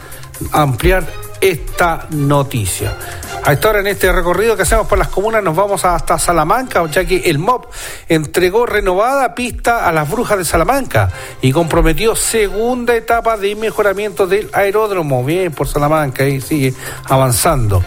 ampliar 0.52 1.08
esta 1.42 2.08
noticia. 2.12 2.96
A 3.44 3.54
esta 3.54 3.70
hora 3.70 3.80
en 3.80 3.88
este 3.88 4.12
recorrido 4.12 4.56
que 4.56 4.64
hacemos 4.64 4.86
por 4.88 4.98
las 4.98 5.08
comunas 5.08 5.42
nos 5.42 5.56
vamos 5.56 5.84
hasta 5.86 6.20
Salamanca, 6.20 6.86
ya 6.88 7.06
que 7.06 7.18
el 7.30 7.40
MOB 7.40 7.68
entregó 8.08 8.66
renovada 8.66 9.34
pista 9.34 9.88
a 9.88 9.92
las 9.92 10.10
brujas 10.10 10.38
de 10.38 10.46
Salamanca 10.46 11.10
y 11.42 11.52
comprometió 11.52 12.16
segunda 12.16 12.96
etapa 12.96 13.38
de 13.38 13.56
mejoramiento 13.56 14.28
del 14.28 14.50
aeródromo. 14.54 15.24
Bien 15.24 15.52
por 15.52 15.68
Salamanca, 15.68 16.26
y 16.26 16.42
sigue 16.42 16.74
avanzando. 17.06 17.84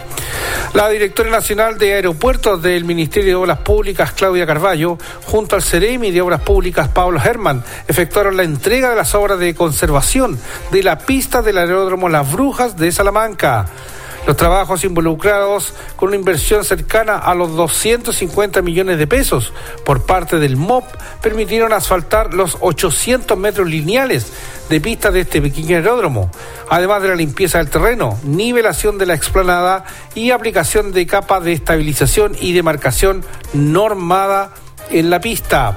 La 0.73 0.89
directora 0.89 1.29
nacional 1.29 1.77
de 1.77 1.93
aeropuertos 1.93 2.61
del 2.61 2.83
Ministerio 2.83 3.29
de 3.29 3.35
Obras 3.35 3.59
Públicas, 3.59 4.11
Claudia 4.11 4.47
Carballo, 4.47 4.97
junto 5.25 5.55
al 5.55 5.61
CEREMI 5.61 6.11
de 6.11 6.21
Obras 6.21 6.41
Públicas, 6.41 6.89
Pablo 6.89 7.21
Herman, 7.23 7.63
efectuaron 7.87 8.35
la 8.35 8.43
entrega 8.43 8.89
de 8.89 8.95
las 8.95 9.13
obras 9.13 9.39
de 9.39 9.53
conservación 9.53 10.37
de 10.71 10.83
la 10.83 10.97
pista 10.97 11.41
del 11.41 11.59
aeródromo 11.59 12.09
Las 12.09 12.31
Brujas 12.31 12.75
de 12.75 12.91
Salamanca. 12.91 13.67
Los 14.25 14.37
trabajos 14.37 14.85
involucrados 14.85 15.73
con 15.97 16.09
una 16.09 16.15
inversión 16.15 16.63
cercana 16.63 17.17
a 17.17 17.35
los 17.35 17.57
250 17.57 18.61
millones 18.61 18.97
de 18.97 19.05
pesos 19.05 19.51
por 19.85 20.05
parte 20.05 20.39
del 20.39 20.55
MOP 20.55 20.85
permitieron 21.21 21.73
asfaltar 21.73 22.33
los 22.33 22.57
800 22.61 23.37
metros 23.37 23.67
lineales 23.67 24.31
de 24.69 24.79
pista 24.79 25.11
de 25.11 25.21
este 25.21 25.41
pequeño 25.41 25.75
aeródromo, 25.75 26.31
además 26.69 27.01
de 27.01 27.09
la 27.09 27.15
limpieza 27.15 27.57
del 27.57 27.69
terreno, 27.69 28.17
nivelación 28.23 28.97
de 28.97 29.07
la 29.07 29.13
explanada 29.13 29.83
y 30.15 30.31
aplicación 30.31 30.93
de 30.93 31.05
capas 31.05 31.43
de 31.43 31.51
estabilización 31.51 32.33
y 32.39 32.53
demarcación 32.53 33.25
normada 33.53 34.53
en 34.89 35.09
la 35.09 35.19
pista. 35.19 35.75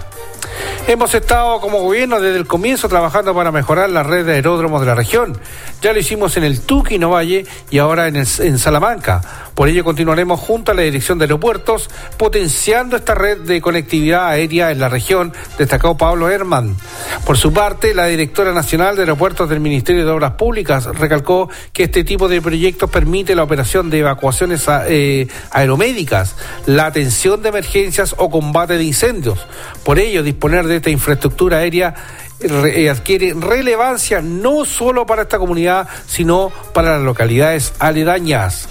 Hemos 0.88 1.14
estado 1.14 1.60
como 1.60 1.80
gobierno 1.80 2.20
desde 2.20 2.38
el 2.38 2.46
comienzo 2.46 2.88
trabajando 2.88 3.34
para 3.34 3.50
mejorar 3.50 3.90
la 3.90 4.02
red 4.02 4.24
de 4.24 4.34
aeródromos 4.34 4.80
de 4.80 4.86
la 4.86 4.94
región. 4.94 5.38
Ya 5.82 5.92
lo 5.92 5.98
hicimos 5.98 6.36
en 6.36 6.44
el 6.44 6.60
Tuqui, 6.60 6.98
Valle 6.98 7.44
y 7.70 7.78
ahora 7.78 8.08
en, 8.08 8.16
en 8.16 8.58
Salamanca. 8.58 9.20
Por 9.54 9.68
ello 9.68 9.84
continuaremos 9.84 10.38
junto 10.38 10.72
a 10.72 10.74
la 10.74 10.82
Dirección 10.82 11.18
de 11.18 11.24
Aeropuertos 11.24 11.88
potenciando 12.18 12.96
esta 12.96 13.14
red 13.14 13.38
de 13.38 13.60
conectividad 13.60 14.26
aérea 14.28 14.70
en 14.70 14.78
la 14.78 14.88
región, 14.88 15.32
destacó 15.58 15.96
Pablo 15.96 16.28
Herman. 16.28 16.76
Por 17.24 17.38
su 17.38 17.52
parte, 17.52 17.94
la 17.94 18.06
directora 18.06 18.52
nacional 18.52 18.96
de 18.96 19.02
Aeropuertos 19.02 19.48
del 19.48 19.60
Ministerio 19.60 20.04
de 20.04 20.10
Obras 20.12 20.32
Públicas 20.32 20.84
recalcó 20.84 21.48
que 21.72 21.84
este 21.84 22.04
tipo 22.04 22.28
de 22.28 22.42
proyectos 22.42 22.90
permite 22.90 23.34
la 23.34 23.44
operación 23.44 23.88
de 23.88 24.00
evacuaciones 24.00 24.66
eh, 24.88 25.26
aeromédicas, 25.50 26.36
la 26.66 26.86
atención 26.86 27.42
de 27.42 27.48
emergencias 27.48 28.14
o 28.18 28.30
combate 28.30 28.76
de 28.76 28.84
incendios. 28.84 29.38
Por 29.84 29.98
ello, 29.98 30.22
disponer 30.36 30.66
de 30.66 30.76
esta 30.76 30.90
infraestructura 30.90 31.58
aérea 31.58 31.94
eh, 32.40 32.90
adquiere 32.90 33.32
relevancia 33.32 34.20
no 34.20 34.66
solo 34.66 35.06
para 35.06 35.22
esta 35.22 35.38
comunidad, 35.38 35.88
sino 36.06 36.52
para 36.74 36.96
las 36.96 37.02
localidades 37.02 37.72
aledañas. 37.78 38.68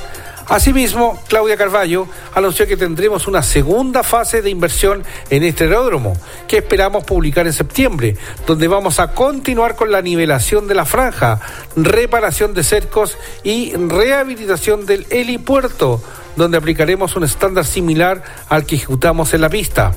Asimismo, 0.48 1.20
Claudia 1.28 1.58
Carballo 1.58 2.08
anunció 2.36 2.68
que 2.68 2.78
tendremos 2.78 3.26
una 3.26 3.42
segunda 3.42 4.04
fase 4.04 4.44
de 4.44 4.52
inversión 4.52 5.04
en 5.32 5.42
este 5.42 5.64
aeródromo, 5.64 6.16
que 6.48 6.58
esperamos 6.58 7.04
publicar 7.04 7.48
en 7.48 7.54
septiembre, 7.54 8.16
donde 8.46 8.68
vamos 8.68 9.00
a 9.00 9.14
continuar 9.14 9.76
con 9.76 9.92
la 9.92 10.04
nivelación 10.04 10.68
de 10.68 10.76
la 10.76 10.86
franja, 10.86 11.40
reparación 11.76 12.54
de 12.54 12.64
cercos 12.64 13.18
y 13.44 13.74
rehabilitación 13.74 14.86
del 14.86 15.08
helipuerto, 15.10 16.00
donde 16.36 16.58
aplicaremos 16.58 17.16
un 17.16 17.24
estándar 17.24 17.66
similar 17.66 18.22
al 18.48 18.68
que 18.68 18.76
ejecutamos 18.76 19.34
en 19.34 19.42
la 19.42 19.50
pista. 19.50 19.94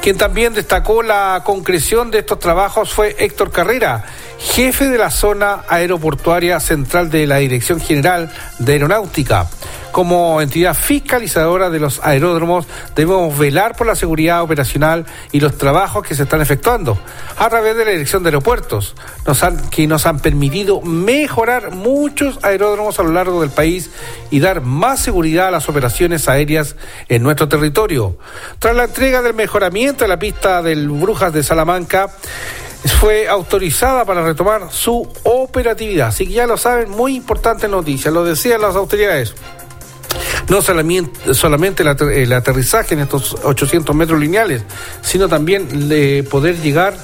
Quien 0.00 0.16
también 0.16 0.54
destacó 0.54 1.02
la 1.02 1.42
concreción 1.44 2.10
de 2.10 2.20
estos 2.20 2.38
trabajos 2.38 2.90
fue 2.92 3.14
Héctor 3.18 3.50
Carrera, 3.50 4.04
jefe 4.42 4.88
de 4.88 4.98
la 4.98 5.10
zona 5.10 5.62
aeroportuaria 5.68 6.58
central 6.60 7.10
de 7.10 7.26
la 7.26 7.36
Dirección 7.36 7.80
General 7.80 8.30
de 8.58 8.72
Aeronáutica. 8.72 9.46
Como 9.92 10.40
entidad 10.40 10.74
fiscalizadora 10.74 11.68
de 11.68 11.78
los 11.78 12.00
aeródromos, 12.02 12.66
debemos 12.96 13.38
velar 13.38 13.76
por 13.76 13.86
la 13.86 13.94
seguridad 13.94 14.42
operacional 14.42 15.04
y 15.32 15.40
los 15.40 15.58
trabajos 15.58 16.06
que 16.06 16.14
se 16.14 16.22
están 16.22 16.40
efectuando 16.40 16.98
a 17.36 17.48
través 17.50 17.76
de 17.76 17.84
la 17.84 17.90
Dirección 17.92 18.22
de 18.22 18.28
Aeropuertos, 18.28 18.94
que 19.70 19.86
nos 19.86 20.06
han 20.06 20.18
permitido 20.20 20.80
mejorar 20.80 21.72
muchos 21.72 22.42
aeródromos 22.42 22.98
a 22.98 23.02
lo 23.02 23.12
largo 23.12 23.42
del 23.42 23.50
país 23.50 23.90
y 24.30 24.40
dar 24.40 24.62
más 24.62 25.00
seguridad 25.00 25.48
a 25.48 25.50
las 25.52 25.68
operaciones 25.68 26.26
aéreas 26.28 26.74
en 27.08 27.22
nuestro 27.22 27.48
territorio. 27.48 28.16
Tras 28.58 28.74
la 28.74 28.84
entrega 28.84 29.20
del 29.20 29.34
mejoramiento 29.34 30.04
de 30.04 30.08
la 30.08 30.18
pista 30.18 30.62
del 30.62 30.88
Brujas 30.88 31.34
de 31.34 31.42
Salamanca, 31.42 32.08
fue 32.84 33.28
autorizada 33.28 34.04
para 34.04 34.24
retomar 34.24 34.68
su 34.70 35.08
operatividad. 35.24 36.08
Así 36.08 36.26
que 36.26 36.32
ya 36.32 36.46
lo 36.46 36.56
saben, 36.56 36.90
muy 36.90 37.16
importante 37.16 37.68
noticia, 37.68 38.10
lo 38.10 38.24
decían 38.24 38.60
las 38.60 38.76
autoridades. 38.76 39.34
No 40.48 40.60
solamente 40.60 41.82
el 41.82 42.32
aterrizaje 42.32 42.94
en 42.94 43.00
estos 43.00 43.36
800 43.42 43.94
metros 43.94 44.20
lineales, 44.20 44.62
sino 45.00 45.28
también 45.28 45.88
de 45.88 46.26
poder 46.28 46.60
llegar 46.60 46.94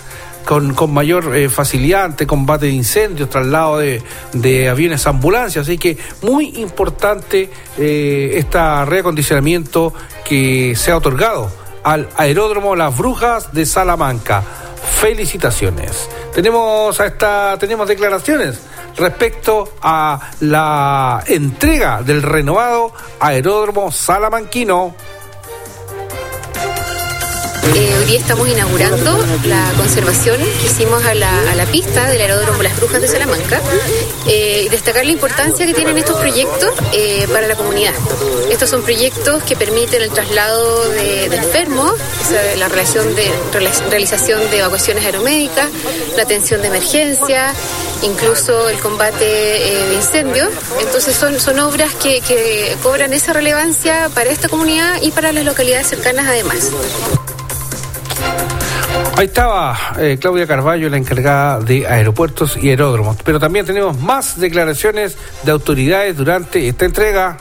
con, 0.48 0.92
mayor 0.92 1.36
eh, 1.36 1.50
facilidad 1.50 2.04
ante 2.04 2.26
combate 2.26 2.66
de 2.66 2.72
incendios, 2.72 3.28
traslado 3.28 3.78
de, 3.78 4.68
aviones 4.68 5.06
ambulancias. 5.06 5.66
Así 5.66 5.76
que 5.76 5.98
muy 6.22 6.54
importante 6.56 7.50
eh, 7.76 8.32
este 8.34 8.84
reacondicionamiento 8.86 9.92
que 10.24 10.74
se 10.74 10.90
ha 10.90 10.96
otorgado 10.96 11.50
al 11.88 12.06
aeródromo 12.16 12.76
Las 12.76 12.98
Brujas 12.98 13.54
de 13.54 13.64
Salamanca. 13.64 14.42
Felicitaciones. 15.00 16.06
Tenemos 16.34 17.00
a 17.00 17.06
esta, 17.06 17.56
tenemos 17.58 17.88
declaraciones 17.88 18.60
respecto 18.98 19.72
a 19.80 20.20
la 20.40 21.24
entrega 21.26 22.02
del 22.02 22.20
renovado 22.20 22.92
aeródromo 23.20 23.90
salamanquino 23.90 24.94
Eh, 27.74 27.94
hoy 27.98 28.04
día 28.06 28.18
estamos 28.18 28.48
inaugurando 28.48 29.18
la 29.44 29.72
conservación 29.76 30.38
que 30.38 30.66
hicimos 30.66 31.04
a 31.04 31.14
la, 31.14 31.66
pista 31.70 32.08
del 32.08 32.20
aeródromo 32.22 32.62
Las 32.62 32.76
Brujas 32.76 33.02
de 33.02 33.08
Salamanca 33.08 33.60
eh, 34.26 34.62
y 34.64 34.68
destacar 34.68 35.04
la 35.04 35.12
importancia 35.12 35.66
que 35.66 35.74
tienen 35.74 35.98
estos 35.98 36.16
proyectos 36.16 36.70
eh, 36.92 37.26
para 37.32 37.46
la 37.46 37.56
comunidad. 37.56 37.92
Estos 38.50 38.70
son 38.70 38.82
proyectos 38.82 39.42
que 39.42 39.54
permiten 39.54 40.02
el 40.02 40.10
traslado 40.10 40.88
de, 40.88 41.28
de 41.28 41.36
enfermos, 41.36 41.92
la 42.56 42.68
realización 42.68 44.50
de 44.50 44.58
evacuaciones 44.58 45.04
aeromédicas, 45.04 45.68
la 46.16 46.22
atención 46.22 46.62
de 46.62 46.68
emergencia, 46.68 47.52
incluso 48.02 48.68
el 48.68 48.78
combate 48.78 49.24
de 49.24 49.94
incendios. 49.94 50.48
Entonces 50.80 51.14
son, 51.14 51.58
obras 51.58 51.94
que 51.94 52.76
cobran 52.82 53.12
esa 53.12 53.32
relevancia 53.32 54.10
para 54.14 54.30
esta 54.30 54.48
comunidad 54.48 55.02
y 55.02 55.10
para 55.10 55.32
las 55.32 55.44
localidades 55.44 55.88
cercanas 55.88 56.26
además. 56.28 56.70
Ahí 59.18 59.26
estaba 59.26 59.76
eh, 59.98 60.16
Claudia 60.20 60.46
Carballo, 60.46 60.88
la 60.88 60.96
encargada 60.96 61.58
de 61.58 61.88
aeropuertos 61.88 62.56
y 62.56 62.70
aeródromos. 62.70 63.16
Pero 63.24 63.40
también 63.40 63.66
tenemos 63.66 63.98
más 63.98 64.38
declaraciones 64.38 65.16
de 65.42 65.50
autoridades 65.50 66.16
durante 66.16 66.68
esta 66.68 66.84
entrega. 66.84 67.36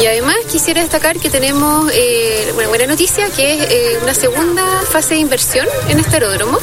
Y 0.00 0.06
además 0.06 0.36
quisiera 0.50 0.80
destacar 0.80 1.18
que 1.18 1.28
tenemos 1.28 1.92
eh, 1.92 2.50
una 2.56 2.68
buena 2.68 2.86
noticia, 2.86 3.28
que 3.36 3.52
es 3.52 3.70
eh, 3.70 3.98
una 4.02 4.14
segunda 4.14 4.64
fase 4.90 5.16
de 5.16 5.20
inversión 5.20 5.66
en 5.90 5.98
este 5.98 6.14
aeródromo 6.14 6.58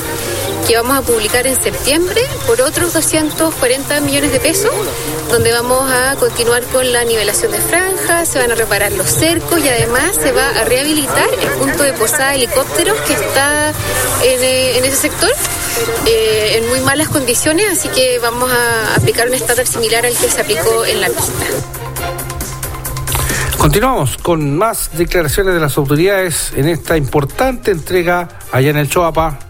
que 0.70 0.78
vamos 0.78 1.00
a 1.00 1.02
publicar 1.02 1.48
en 1.48 1.56
septiembre 1.56 2.22
por 2.46 2.62
otros 2.62 2.94
240 2.94 4.02
millones 4.02 4.32
de 4.32 4.40
pesos, 4.40 4.72
donde 5.32 5.52
vamos 5.52 5.92
a 5.92 6.16
continuar 6.18 6.64
con 6.66 6.94
la 6.94 7.04
nivelación 7.06 7.52
de 7.52 7.58
franjas, 7.58 8.30
se 8.30 8.38
van 8.38 8.52
a 8.52 8.56
reparar 8.56 8.92
los 8.92 9.10
cercos 9.10 9.66
y 9.66 9.68
además 9.68 10.16
se 10.16 10.32
va 10.32 10.48
a 10.48 10.66
rehabilitar 10.66 11.28
el 11.42 11.50
punto 11.58 11.82
de 11.82 11.94
posada 11.94 12.30
de 12.30 12.36
helicópteros 12.36 12.96
que 13.00 13.14
está 13.14 13.70
en, 13.70 14.44
eh, 14.44 14.78
ese 14.78 14.96
sector. 14.96 15.32
Eh, 16.06 16.58
en 16.60 16.70
muy 16.70 16.82
malas 16.82 17.10
condiciones, 17.10 17.80
así 17.80 17.90
que 17.90 18.20
vamos 18.20 18.52
a 18.52 18.96
aplicar 18.96 19.28
un 19.28 19.34
estándar 19.34 19.66
similar 19.66 20.06
al 20.06 20.16
que 20.16 20.30
se 20.30 20.40
aplicó 20.40 20.86
en 20.86 21.02
la 21.02 21.08
pista. 21.08 21.46
Continuamos 23.58 24.18
con 24.18 24.56
más 24.56 24.92
declaraciones 24.94 25.56
de 25.56 25.62
las 25.62 25.80
autoridades 25.80 26.54
en 26.56 26.70
esta 26.70 26.96
importante 26.96 27.72
entrega 27.72 28.30
allá 28.52 28.70
en 28.70 28.78
el 28.78 28.88
Choapa 28.88 29.49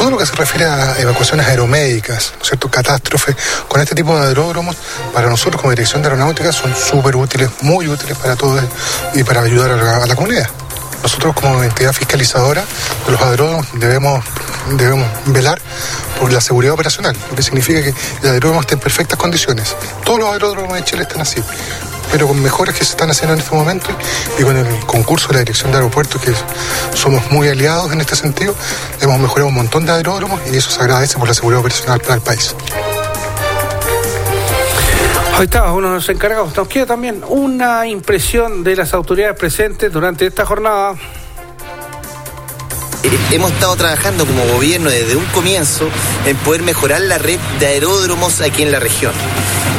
todo 0.00 0.12
lo 0.12 0.16
que 0.16 0.24
se 0.24 0.34
refiere 0.34 0.64
a 0.64 0.98
evacuaciones 0.98 1.46
aeromédicas, 1.46 2.32
¿cierto? 2.40 2.70
catástrofes, 2.70 3.36
con 3.68 3.82
este 3.82 3.94
tipo 3.94 4.18
de 4.18 4.28
aeródromos, 4.28 4.74
para 5.12 5.28
nosotros 5.28 5.60
como 5.60 5.72
Dirección 5.72 6.00
de 6.00 6.08
Aeronáutica 6.08 6.52
son 6.52 6.74
súper 6.74 7.16
útiles, 7.16 7.50
muy 7.60 7.86
útiles 7.86 8.16
para 8.16 8.34
todos 8.34 8.64
y 9.12 9.22
para 9.24 9.42
ayudar 9.42 9.72
a 9.72 10.06
la, 10.06 10.16
comunidad. 10.16 10.48
Nosotros 11.02 11.34
como 11.34 11.62
entidad 11.62 11.92
fiscalizadora 11.92 12.64
de 13.04 13.12
los 13.12 13.20
aeródromos 13.20 13.66
debemos, 13.74 14.24
debemos 14.70 15.06
velar 15.26 15.60
por 16.18 16.32
la 16.32 16.40
seguridad 16.40 16.72
operacional, 16.72 17.14
lo 17.28 17.36
que 17.36 17.42
significa 17.42 17.82
que 17.82 17.92
el 18.22 18.30
aeródromo 18.30 18.62
esté 18.62 18.76
en 18.76 18.80
perfectas 18.80 19.18
condiciones. 19.18 19.76
Todos 20.02 20.20
los 20.20 20.32
aeródromos 20.32 20.72
de 20.72 20.84
Chile 20.84 21.02
están 21.02 21.20
así 21.20 21.42
pero 22.12 22.26
con 22.26 22.40
mejoras 22.42 22.74
que 22.74 22.84
se 22.84 22.92
están 22.92 23.10
haciendo 23.10 23.34
en 23.34 23.40
este 23.40 23.54
momento 23.54 23.88
y 24.38 24.42
con 24.42 24.56
el 24.56 24.66
concurso 24.86 25.28
de 25.28 25.34
la 25.34 25.40
Dirección 25.40 25.70
de 25.70 25.78
Aeropuertos, 25.78 26.20
que 26.20 26.32
somos 26.94 27.30
muy 27.30 27.48
aliados 27.48 27.92
en 27.92 28.00
este 28.00 28.16
sentido, 28.16 28.54
hemos 29.00 29.18
mejorado 29.18 29.48
un 29.48 29.54
montón 29.54 29.86
de 29.86 29.92
aeródromos 29.92 30.40
y 30.52 30.56
eso 30.56 30.70
se 30.70 30.80
agradece 30.80 31.18
por 31.18 31.28
la 31.28 31.34
seguridad 31.34 31.60
operacional 31.60 32.00
para 32.00 32.14
el 32.14 32.20
país. 32.20 32.54
Ahí 35.40 35.44
está, 35.44 35.72
uno 35.72 35.88
de 35.88 35.94
los 35.94 36.08
encargados. 36.10 36.54
Nos 36.54 36.68
queda 36.68 36.84
también 36.84 37.22
una 37.26 37.86
impresión 37.86 38.62
de 38.62 38.76
las 38.76 38.92
autoridades 38.92 39.38
presentes 39.38 39.90
durante 39.90 40.26
esta 40.26 40.44
jornada. 40.44 40.96
Eh, 43.02 43.18
hemos 43.30 43.50
estado 43.52 43.74
trabajando 43.76 44.26
como 44.26 44.44
gobierno 44.52 44.90
desde 44.90 45.16
un 45.16 45.24
comienzo 45.26 45.88
en 46.26 46.36
poder 46.36 46.62
mejorar 46.62 47.00
la 47.00 47.16
red 47.16 47.40
de 47.58 47.66
aeródromos 47.66 48.42
aquí 48.42 48.62
en 48.62 48.72
la 48.72 48.80
región. 48.80 49.12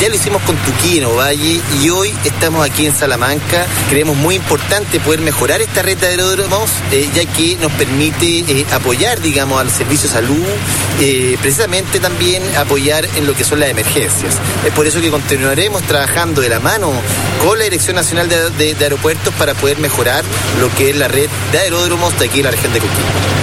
Ya 0.01 0.09
lo 0.09 0.15
hicimos 0.15 0.41
con 0.41 0.55
Tuquino, 0.55 1.13
Valle, 1.13 1.61
y 1.79 1.89
hoy 1.91 2.11
estamos 2.25 2.67
aquí 2.67 2.87
en 2.87 2.91
Salamanca. 2.91 3.67
Creemos 3.87 4.17
muy 4.17 4.33
importante 4.33 4.99
poder 4.99 5.21
mejorar 5.21 5.61
esta 5.61 5.83
red 5.83 5.95
de 5.95 6.07
aeródromos, 6.07 6.71
eh, 6.91 7.07
ya 7.13 7.23
que 7.31 7.55
nos 7.57 7.71
permite 7.73 8.39
eh, 8.39 8.65
apoyar, 8.71 9.21
digamos, 9.21 9.61
al 9.61 9.69
servicio 9.69 10.09
de 10.09 10.15
salud, 10.15 10.43
precisamente 11.39 11.99
también 11.99 12.41
apoyar 12.57 13.05
en 13.15 13.27
lo 13.27 13.35
que 13.35 13.43
son 13.43 13.59
las 13.59 13.69
emergencias. 13.69 14.39
Es 14.65 14.73
por 14.73 14.87
eso 14.87 14.99
que 15.01 15.11
continuaremos 15.11 15.83
trabajando 15.83 16.41
de 16.41 16.49
la 16.49 16.59
mano 16.59 16.91
con 17.45 17.59
la 17.59 17.65
Dirección 17.65 17.95
Nacional 17.95 18.27
de, 18.27 18.73
de 18.73 18.83
Aeropuertos 18.83 19.31
para 19.35 19.53
poder 19.53 19.77
mejorar 19.77 20.23
lo 20.59 20.73
que 20.75 20.89
es 20.89 20.95
la 20.95 21.09
red 21.09 21.29
de 21.51 21.59
aeródromos 21.59 22.17
de 22.17 22.25
aquí 22.25 22.39
en 22.39 22.45
la 22.45 22.51
región 22.51 22.73
de 22.73 22.79
Coquimbo. 22.79 23.41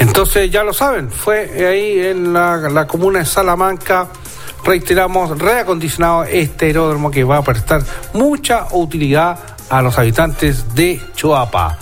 Entonces 0.00 0.50
ya 0.50 0.64
lo 0.64 0.72
saben, 0.72 1.10
fue 1.10 1.66
ahí 1.66 1.98
en 2.00 2.32
la, 2.32 2.86
comuna 2.88 3.18
de 3.18 3.26
Salamanca, 3.26 4.08
reiteramos, 4.64 5.38
reacondicionado 5.38 6.24
este 6.24 6.66
aeródromo 6.66 7.10
que 7.10 7.24
va 7.24 7.38
a 7.38 7.42
prestar 7.42 7.82
mucha 8.12 8.66
utilidad 8.72 9.38
a 9.68 9.82
los 9.82 9.98
habitantes 9.98 10.74
de 10.74 11.00
Choapa. 11.14 11.78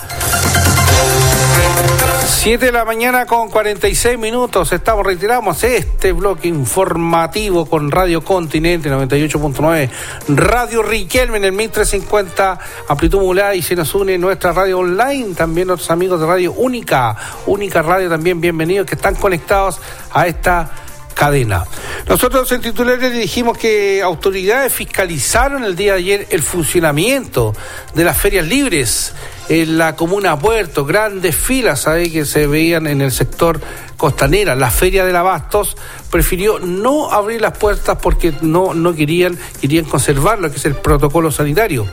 7 2.40 2.66
de 2.66 2.72
la 2.72 2.84
mañana 2.84 3.26
con 3.26 3.50
46 3.50 4.18
minutos. 4.18 4.72
Estamos, 4.72 5.04
retiramos 5.04 5.64
este 5.64 6.12
bloque 6.12 6.46
informativo 6.46 7.66
con 7.66 7.90
Radio 7.90 8.22
Continente 8.22 8.90
98.9, 8.90 9.90
Radio 10.28 10.82
Riquelme 10.82 11.38
en 11.38 11.44
el 11.46 11.52
1350, 11.52 12.58
amplitud 12.88 13.18
modulada 13.18 13.54
y 13.54 13.62
se 13.62 13.74
nos 13.74 13.94
une 13.94 14.18
nuestra 14.18 14.52
radio 14.52 14.78
online, 14.78 15.34
también 15.34 15.66
nuestros 15.66 15.90
amigos 15.90 16.20
de 16.20 16.26
Radio 16.26 16.52
Única, 16.52 17.16
Única 17.46 17.82
Radio 17.82 18.08
también, 18.08 18.40
bienvenidos 18.40 18.86
que 18.86 18.94
están 18.94 19.16
conectados 19.16 19.80
a 20.12 20.26
esta 20.26 20.70
cadena. 21.18 21.64
Nosotros 22.08 22.50
en 22.52 22.60
titulares 22.60 23.12
dijimos 23.12 23.58
que 23.58 24.00
autoridades 24.02 24.72
fiscalizaron 24.72 25.64
el 25.64 25.74
día 25.74 25.94
de 25.94 25.98
ayer 25.98 26.26
el 26.30 26.42
funcionamiento 26.42 27.56
de 27.92 28.04
las 28.04 28.16
ferias 28.16 28.46
libres 28.46 29.14
en 29.48 29.78
la 29.78 29.96
comuna 29.96 30.38
Puerto, 30.38 30.84
grandes 30.84 31.34
filas 31.34 31.88
ahí 31.88 32.12
que 32.12 32.24
se 32.24 32.46
veían 32.46 32.86
en 32.86 33.00
el 33.00 33.10
sector 33.10 33.60
costanera. 33.96 34.54
La 34.54 34.70
Feria 34.70 35.04
de 35.04 35.16
Abastos 35.16 35.76
prefirió 36.08 36.60
no 36.60 37.10
abrir 37.10 37.40
las 37.40 37.58
puertas 37.58 37.98
porque 38.00 38.32
no, 38.40 38.72
no 38.72 38.94
querían, 38.94 39.36
querían 39.60 39.86
conservar 39.86 40.38
lo 40.38 40.52
que 40.52 40.58
es 40.58 40.64
el 40.66 40.76
protocolo 40.76 41.32
sanitario. 41.32 41.84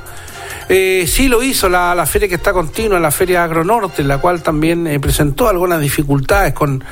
Eh, 0.67 1.05
sí 1.07 1.27
lo 1.27 1.43
hizo 1.43 1.69
la, 1.69 2.05
feria 2.05 2.27
que 2.27 2.35
está 2.35 2.51
continua, 2.51 2.99
la 2.99 3.11
feria 3.11 3.43
Agronorte, 3.43 4.03
la 4.03 4.17
cual 4.17 4.41
también 4.41 4.87
eh, 4.87 4.99
presentó 4.99 5.47
algunas 5.47 5.79
dificultades 5.79 6.53
con 6.53 6.83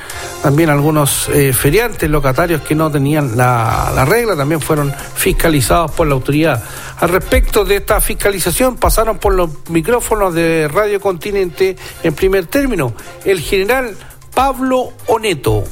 también 0.43 0.69
algunos 0.69 1.29
eh, 1.29 1.53
feriantes 1.53 2.09
locatarios 2.09 2.61
que 2.61 2.75
no 2.75 2.91
tenían 2.91 3.35
la, 3.35 3.91
la, 3.95 4.05
regla, 4.05 4.35
también 4.35 4.61
fueron 4.61 4.93
fiscalizados 5.15 5.91
por 5.91 6.07
la 6.07 6.13
autoridad. 6.13 6.63
Al 6.99 7.09
respecto 7.09 7.65
de 7.65 7.77
esta 7.77 7.99
fiscalización, 7.99 8.77
pasaron 8.77 9.17
por 9.17 9.33
los 9.33 9.49
micrófonos 9.69 10.33
de 10.33 10.67
Radio 10.71 11.01
Continente 11.01 11.75
en 12.03 12.13
primer 12.13 12.45
término 12.45 12.93
el 13.25 13.39
general 13.39 13.95
Pablo 14.35 14.93
Oneto. 15.07 15.63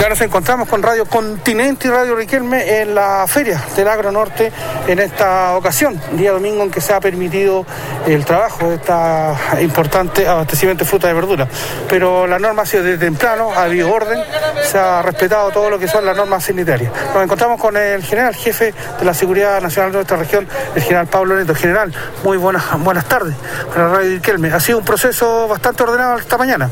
Ya 0.00 0.08
nos 0.08 0.20
encontramos 0.20 0.68
con 0.68 0.80
Radio 0.80 1.06
Continente 1.06 1.88
y 1.88 1.90
Radio 1.90 2.14
Riquelme 2.14 2.82
en 2.82 2.94
la 2.94 3.26
feria 3.26 3.60
del 3.74 3.88
Agro 3.88 4.12
Norte 4.12 4.52
en 4.86 5.00
esta 5.00 5.56
ocasión, 5.56 6.00
día 6.12 6.30
domingo 6.30 6.62
en 6.62 6.70
que 6.70 6.80
se 6.80 6.92
ha 6.92 7.00
permitido 7.00 7.66
el 8.06 8.24
trabajo 8.24 8.68
de 8.68 8.76
esta 8.76 9.34
importante 9.60 10.28
abastecimiento 10.28 10.84
de 10.84 10.88
fruta 10.88 11.10
y 11.10 11.14
verdura. 11.14 11.48
Pero 11.88 12.28
la 12.28 12.38
norma 12.38 12.62
ha 12.62 12.66
sido 12.66 12.84
desde 12.84 12.98
temprano, 12.98 13.50
ha 13.52 13.64
habido 13.64 13.92
orden, 13.92 14.22
se 14.62 14.78
ha 14.78 15.02
respetado 15.02 15.50
todo 15.50 15.68
lo 15.68 15.80
que 15.80 15.88
son 15.88 16.06
las 16.06 16.16
normas 16.16 16.44
sanitarias. 16.44 16.92
Nos 17.12 17.24
encontramos 17.24 17.60
con 17.60 17.76
el 17.76 18.04
general 18.04 18.36
jefe 18.36 18.72
de 19.00 19.04
la 19.04 19.14
Seguridad 19.14 19.60
Nacional 19.60 19.90
de 19.90 19.96
nuestra 19.96 20.16
región, 20.16 20.46
el 20.76 20.82
general 20.82 21.08
Pablo 21.08 21.34
Neto. 21.34 21.56
General, 21.56 21.92
muy 22.22 22.36
buenas, 22.36 22.62
buenas 22.84 23.04
tardes 23.06 23.34
para 23.70 23.88
Radio 23.88 24.10
Riquelme. 24.12 24.52
Ha 24.52 24.60
sido 24.60 24.78
un 24.78 24.84
proceso 24.84 25.48
bastante 25.48 25.82
ordenado 25.82 26.18
esta 26.18 26.38
mañana. 26.38 26.70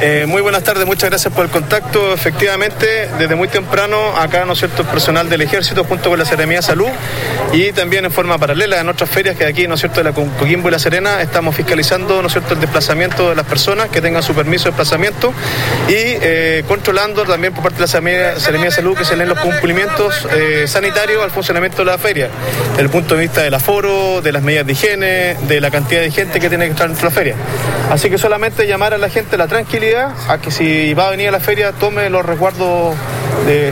Eh, 0.00 0.24
muy 0.26 0.42
buenas 0.42 0.64
tardes, 0.64 0.86
muchas 0.86 1.08
gracias 1.08 1.32
por 1.32 1.44
el 1.44 1.50
contacto. 1.50 2.12
Efectivamente, 2.12 2.53
desde 2.54 3.34
muy 3.34 3.48
temprano, 3.48 4.16
acá, 4.16 4.44
¿no 4.44 4.52
es 4.52 4.60
cierto?, 4.60 4.82
el 4.82 4.88
personal 4.88 5.28
del 5.28 5.40
Ejército 5.40 5.82
junto 5.82 6.10
con 6.10 6.20
la 6.20 6.24
Seremía 6.24 6.62
Salud 6.62 6.88
y 7.52 7.72
también 7.72 8.04
en 8.04 8.12
forma 8.12 8.38
paralela 8.38 8.80
en 8.80 8.88
otras 8.88 9.10
ferias 9.10 9.36
que 9.36 9.44
aquí, 9.44 9.66
¿no 9.66 9.74
es 9.74 9.80
cierto?, 9.80 10.00
de 10.00 10.04
la 10.04 10.12
Coquimbo 10.12 10.68
y 10.68 10.70
La 10.70 10.78
Serena, 10.78 11.20
estamos 11.20 11.56
fiscalizando, 11.56 12.22
¿no 12.22 12.28
es 12.28 12.32
cierto?, 12.32 12.54
el 12.54 12.60
desplazamiento 12.60 13.30
de 13.30 13.34
las 13.34 13.44
personas 13.44 13.88
que 13.88 14.00
tengan 14.00 14.22
su 14.22 14.34
permiso 14.34 14.64
de 14.64 14.70
desplazamiento 14.70 15.34
y 15.88 15.94
eh, 15.96 16.64
controlando 16.68 17.24
también 17.24 17.52
por 17.52 17.64
parte 17.64 17.78
de 17.78 17.82
la 17.82 18.38
Seremía 18.38 18.70
Salud 18.70 18.96
que 18.96 19.04
se 19.04 19.16
den 19.16 19.28
los 19.28 19.40
cumplimientos 19.40 20.28
eh, 20.32 20.66
sanitarios 20.68 21.24
al 21.24 21.32
funcionamiento 21.32 21.78
de 21.78 21.86
la 21.86 21.98
feria, 21.98 22.28
desde 22.70 22.82
el 22.82 22.90
punto 22.90 23.16
de 23.16 23.22
vista 23.22 23.42
del 23.42 23.54
aforo, 23.54 24.22
de 24.22 24.30
las 24.30 24.42
medidas 24.44 24.64
de 24.64 24.72
higiene, 24.72 25.36
de 25.48 25.60
la 25.60 25.72
cantidad 25.72 26.02
de 26.02 26.12
gente 26.12 26.38
que 26.38 26.48
tiene 26.48 26.66
que 26.66 26.70
estar 26.70 26.88
en 26.88 26.96
la 27.02 27.10
feria. 27.10 27.34
Así 27.90 28.10
que 28.10 28.16
solamente 28.16 28.68
llamar 28.68 28.94
a 28.94 28.98
la 28.98 29.08
gente 29.08 29.36
la 29.36 29.48
tranquilidad 29.48 30.12
a 30.28 30.38
que 30.38 30.52
si 30.52 30.94
va 30.94 31.08
a 31.08 31.10
venir 31.10 31.28
a 31.28 31.32
la 31.32 31.40
feria 31.40 31.72
tome 31.72 32.08
los 32.10 32.24
resguardos 32.24 32.43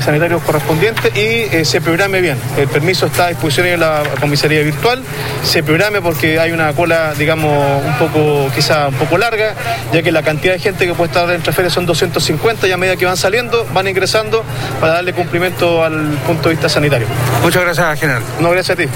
sanitarios 0.01 0.43
correspondientes 0.43 1.17
y 1.17 1.65
se 1.65 1.81
programe 1.81 2.21
bien. 2.21 2.39
El 2.57 2.69
permiso 2.69 3.07
está 3.07 3.27
a 3.27 3.29
disposición 3.29 3.67
en 3.67 3.81
la 3.81 4.03
comisaría 4.21 4.61
virtual, 4.63 5.03
se 5.43 5.63
programe 5.63 6.01
porque 6.01 6.39
hay 6.39 6.53
una 6.53 6.73
cola, 6.73 7.15
digamos, 7.15 7.83
un 7.85 7.95
poco, 7.95 8.51
quizá 8.55 8.89
un 8.89 8.95
poco 8.95 9.19
larga, 9.19 9.55
ya 9.93 10.03
que 10.03 10.13
la 10.13 10.23
cantidad 10.23 10.55
de 10.55 10.59
gente 10.59 10.87
que 10.87 10.95
puede 10.95 11.09
estar 11.09 11.31
en 11.31 11.43
ferias 11.43 11.73
son 11.73 11.87
250 11.87 12.67
y 12.67 12.73
a 12.73 12.77
medida 12.77 12.97
que 12.97 13.07
van 13.07 13.17
saliendo, 13.17 13.67
van 13.73 13.89
ingresando 13.89 14.45
para 14.81 14.95
darle 14.95 15.13
cumplimiento 15.13 15.85
al 15.85 16.19
punto 16.27 16.49
de 16.49 16.55
vista 16.55 16.69
sanitario. 16.69 17.07
Muchas 17.43 17.63
gracias, 17.63 18.01
general. 18.01 18.23
No, 18.41 18.51
gracias 18.51 18.79
a 18.79 18.83
ti. 18.83 18.89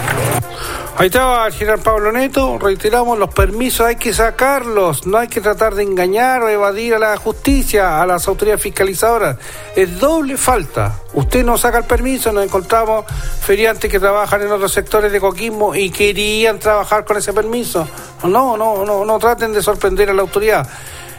Ahí 0.99 1.09
estaba 1.09 1.47
el 1.47 1.53
general 1.53 1.81
Pablo 1.81 2.11
Neto, 2.11 2.59
reiteramos, 2.59 3.19
los 3.19 3.29
permisos 3.35 3.87
hay 3.87 3.97
que 3.97 4.15
sacarlos, 4.15 5.07
no 5.07 5.19
hay 5.19 5.29
que 5.29 5.43
tratar 5.43 5.75
de 5.75 5.83
engañar 5.83 6.43
o 6.43 6.49
evadir 6.49 6.95
a 6.95 6.99
la 6.99 7.15
justicia, 7.19 8.01
a 8.01 8.07
las 8.07 8.27
autoridades 8.27 8.63
fiscalizadoras. 8.63 9.37
Es 9.75 10.01
doble 10.01 10.39
falta. 10.39 11.01
Usted 11.13 11.45
no 11.45 11.59
saca 11.59 11.77
el 11.77 11.85
permiso, 11.85 12.33
nos 12.33 12.45
encontramos 12.45 13.05
feriantes 13.43 13.91
que 13.91 14.01
trabajan 14.01 14.41
en 14.41 14.53
otros 14.53 14.73
sectores 14.73 15.13
de 15.13 15.21
Coquimbo 15.21 15.75
y 15.75 15.91
querían 15.91 16.59
trabajar 16.59 17.05
con 17.05 17.19
ese 17.19 17.35
permiso. 17.35 17.87
No, 18.25 18.57
no, 18.57 18.87
no, 18.87 19.05
no 19.05 19.19
traten 19.19 19.53
de 19.53 19.61
sorprender 19.63 20.09
a 20.09 20.15
la 20.15 20.23
autoridad. 20.23 20.67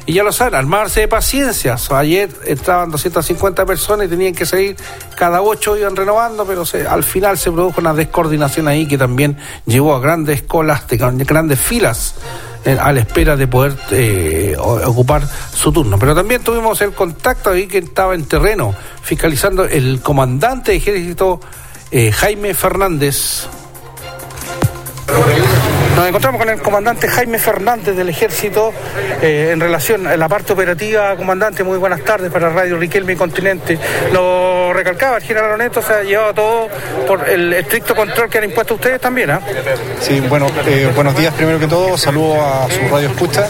Y 0.07 0.13
ya 0.13 0.23
lo 0.23 0.31
saben, 0.31 0.55
armarse 0.55 1.01
de 1.01 1.09
paciencia. 1.09 1.75
Ayer 1.91 2.29
estaban 2.45 2.89
250 2.89 3.65
personas 3.65 4.07
y 4.07 4.09
tenían 4.09 4.33
que 4.33 4.45
salir, 4.45 4.77
cada 5.17 5.41
ocho 5.41 5.75
iban 5.75 5.97
renovando, 5.97 6.45
pero 6.45 6.63
al 6.89 7.03
final 7.03 7.37
se 7.37 7.51
produjo 7.51 7.81
una 7.81 7.93
descoordinación 7.93 8.69
ahí 8.69 8.87
que 8.87 8.97
también 8.97 9.37
llevó 9.65 9.93
a 9.93 9.99
grandes 9.99 10.43
colas, 10.43 10.87
de 10.87 10.95
grandes 10.97 11.59
filas 11.59 12.15
eh, 12.63 12.77
a 12.79 12.93
la 12.93 13.01
espera 13.01 13.35
de 13.35 13.47
poder 13.47 13.75
eh, 13.91 14.55
ocupar 14.57 15.27
su 15.53 15.73
turno. 15.73 15.99
Pero 15.99 16.15
también 16.15 16.41
tuvimos 16.41 16.79
el 16.79 16.93
contacto 16.93 17.49
ahí 17.49 17.67
que 17.67 17.79
estaba 17.79 18.15
en 18.15 18.23
terreno, 18.23 18.73
fiscalizando 19.01 19.65
el 19.65 19.99
comandante 20.01 20.71
de 20.71 20.77
ejército 20.77 21.41
eh, 21.91 22.13
Jaime 22.13 22.53
Fernández. 22.53 23.45
Nos 25.97 26.07
encontramos 26.07 26.39
con 26.39 26.49
el 26.51 26.61
comandante 26.61 27.07
Jaime 27.07 27.39
Fernández 27.39 27.95
del 27.95 28.09
Ejército 28.09 28.71
eh, 29.19 29.49
en 29.51 29.59
relación 29.59 30.05
a 30.05 30.15
la 30.15 30.29
parte 30.29 30.53
operativa. 30.53 31.15
Comandante, 31.15 31.63
muy 31.63 31.79
buenas 31.79 32.03
tardes 32.03 32.31
para 32.31 32.49
Radio 32.49 32.77
Riquelme 32.77 33.13
y 33.13 33.15
Continente. 33.15 33.79
Lo 34.13 34.73
recalcaba 34.73 35.17
el 35.17 35.23
general 35.23 35.53
Oneto, 35.53 35.81
se 35.81 35.93
ha 35.93 36.03
llevado 36.03 36.35
todo 36.35 36.67
por 37.07 37.27
el 37.27 37.51
estricto 37.51 37.95
control 37.95 38.29
que 38.29 38.37
han 38.37 38.43
impuesto 38.43 38.75
ustedes 38.75 39.01
también. 39.01 39.31
¿ah? 39.31 39.41
Sí, 39.99 40.19
bueno, 40.19 40.45
eh, 40.67 40.91
buenos 40.93 41.17
días 41.17 41.33
primero 41.33 41.57
que 41.57 41.65
todo. 41.65 41.97
Saludo 41.97 42.45
a 42.45 42.69
su 42.69 42.79
radio 42.93 43.09
escucha. 43.09 43.47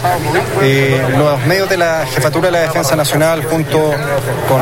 Eh, 0.61 1.01
los 1.17 1.45
medios 1.47 1.69
de 1.69 1.75
la 1.75 2.05
Jefatura 2.05 2.45
de 2.45 2.53
la 2.53 2.59
Defensa 2.61 2.95
Nacional, 2.95 3.43
junto 3.43 3.93
con, 4.47 4.61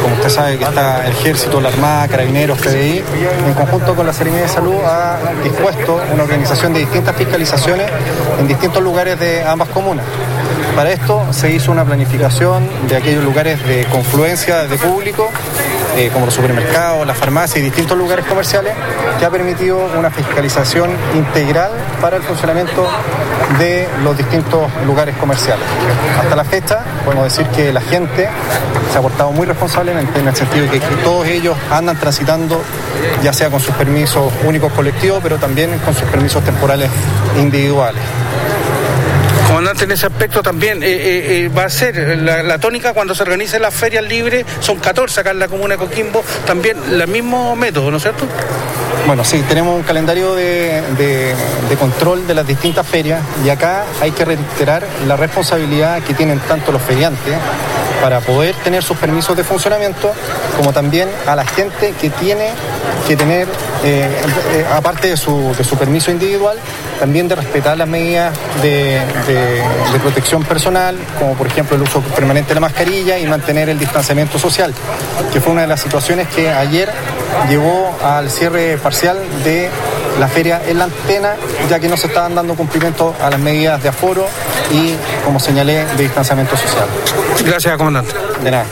como 0.00 0.14
usted 0.14 0.28
sabe, 0.28 0.56
que 0.56 0.64
está 0.64 1.04
el 1.04 1.10
Ejército, 1.10 1.60
la 1.60 1.70
Armada, 1.70 2.06
Carabineros, 2.06 2.60
PDI, 2.60 3.02
en 3.44 3.54
conjunto 3.54 3.96
con 3.96 4.06
la 4.06 4.12
Serenidad 4.12 4.42
de 4.42 4.48
Salud, 4.50 4.76
ha 4.84 5.18
dispuesto 5.42 6.00
una 6.12 6.22
organización 6.22 6.72
de 6.72 6.78
distintas 6.78 7.16
fiscalizaciones 7.24 7.90
en 8.38 8.46
distintos 8.46 8.82
lugares 8.82 9.18
de 9.18 9.42
ambas 9.42 9.68
comunas. 9.70 10.04
Para 10.76 10.92
esto 10.92 11.22
se 11.32 11.52
hizo 11.52 11.72
una 11.72 11.84
planificación 11.84 12.68
de 12.88 12.96
aquellos 12.96 13.24
lugares 13.24 13.66
de 13.66 13.86
confluencia 13.86 14.64
de 14.64 14.76
público, 14.76 15.30
eh, 15.96 16.10
como 16.12 16.26
los 16.26 16.34
supermercados, 16.34 17.06
las 17.06 17.16
farmacias 17.16 17.58
y 17.58 17.62
distintos 17.62 17.96
lugares 17.96 18.24
comerciales, 18.26 18.74
que 19.18 19.24
ha 19.24 19.30
permitido 19.30 19.78
una 19.96 20.10
fiscalización 20.10 20.90
integral 21.14 21.70
para 22.00 22.16
el 22.16 22.22
funcionamiento 22.22 22.86
de 23.58 23.88
los 24.02 24.16
distintos 24.16 24.70
lugares 24.86 25.16
comerciales. 25.16 25.64
Hasta 26.20 26.34
la 26.34 26.44
fecha, 26.44 26.80
podemos 27.04 27.24
decir 27.24 27.46
que 27.48 27.72
la 27.72 27.80
gente 27.80 28.28
se 28.92 28.98
ha 28.98 29.02
portado 29.02 29.30
muy 29.32 29.46
responsablemente 29.46 30.18
en 30.18 30.28
el 30.28 30.34
sentido 30.34 30.66
de 30.66 30.80
que 30.80 30.96
todos 31.02 31.26
ellos 31.26 31.56
andan 31.70 31.98
transitando, 31.98 32.60
ya 33.22 33.32
sea 33.32 33.50
con 33.50 33.60
sus 33.60 33.74
permisos 33.74 34.32
únicos 34.44 34.72
colectivos, 34.72 35.20
pero 35.22 35.38
también 35.38 35.78
con 35.84 35.94
sus 35.94 36.08
permisos 36.08 36.42
temporales 36.44 36.90
individuales. 37.38 38.02
En 39.80 39.90
ese 39.90 40.06
aspecto 40.06 40.42
también 40.42 40.82
eh, 40.82 40.86
eh, 40.86 41.44
eh, 41.44 41.48
va 41.48 41.64
a 41.64 41.68
ser 41.68 42.18
la, 42.18 42.58
tónica 42.58 42.94
cuando 42.94 43.14
se 43.14 43.22
organicen 43.22 43.60
las 43.60 43.74
ferias 43.74 44.04
libres, 44.04 44.46
son 44.60 44.78
14 44.78 45.20
acá 45.20 45.32
en 45.32 45.38
la 45.38 45.48
comuna 45.48 45.74
de 45.74 45.78
Coquimbo, 45.78 46.24
también 46.46 46.78
el 46.90 47.06
mismo 47.08 47.54
método, 47.56 47.90
¿no 47.90 47.98
es 47.98 48.02
cierto? 48.02 48.24
Bueno, 49.06 49.24
sí, 49.24 49.44
tenemos 49.48 49.76
un 49.76 49.82
calendario 49.82 50.34
de, 50.34 51.34
control 51.78 52.26
de 52.26 52.34
las 52.34 52.46
distintas 52.46 52.86
ferias 52.86 53.20
y 53.44 53.50
acá 53.50 53.84
hay 54.00 54.12
que 54.12 54.24
reiterar 54.24 54.86
la 55.06 55.16
responsabilidad 55.16 56.02
que 56.02 56.14
tienen 56.14 56.38
tanto 56.40 56.72
los 56.72 56.80
feriantes 56.80 57.34
para 58.00 58.20
poder 58.20 58.54
tener 58.56 58.82
sus 58.82 58.96
permisos 58.96 59.36
de 59.36 59.44
funcionamiento, 59.44 60.14
como 60.56 60.72
también 60.72 61.08
a 61.26 61.36
la 61.36 61.44
gente 61.44 61.92
que 62.00 62.10
tiene 62.10 62.50
que 63.06 63.16
tener, 63.16 63.48
aparte 64.72 65.08
de 65.08 65.16
su, 65.16 65.54
permiso 65.78 66.10
individual, 66.10 66.56
también 66.98 67.28
de 67.28 67.34
respetar 67.34 67.76
las 67.76 67.88
medidas 67.88 68.34
de, 68.62 69.00
de, 69.26 70.00
protección 70.00 70.44
personal, 70.44 70.96
como 71.18 71.34
por 71.34 71.46
ejemplo 71.46 71.76
el 71.76 71.82
uso 71.82 72.00
permanente 72.00 72.48
de 72.48 72.54
la 72.54 72.60
mascarilla 72.60 73.18
y 73.18 73.26
mantener 73.26 73.68
el 73.68 73.78
distanciamiento 73.78 74.38
social, 74.38 74.72
que 75.32 75.40
fue 75.40 75.52
una 75.52 75.62
de 75.62 75.68
las 75.68 75.80
situaciones 75.80 76.28
que 76.28 76.50
ayer 76.50 76.90
llevó 77.48 77.96
al 78.02 78.30
cierre 78.30 78.76
parcial 78.78 79.18
de 79.44 79.70
la 80.18 80.28
feria 80.28 80.60
en 80.66 80.78
la 80.78 80.84
antena, 80.84 81.36
ya 81.68 81.80
que 81.80 81.88
no 81.88 81.96
se 81.96 82.06
estaban 82.06 82.34
dando 82.34 82.54
cumplimiento 82.54 83.14
a 83.20 83.30
las 83.30 83.40
medidas 83.40 83.82
de 83.82 83.88
aforo 83.88 84.26
y, 84.70 84.94
como 85.24 85.40
señalé, 85.40 85.84
de 85.96 86.02
distanciamiento 86.02 86.56
social. 86.56 86.86
Gracias, 87.44 87.76
comandante. 87.76 88.12
De 88.42 88.50
nada. 88.50 88.66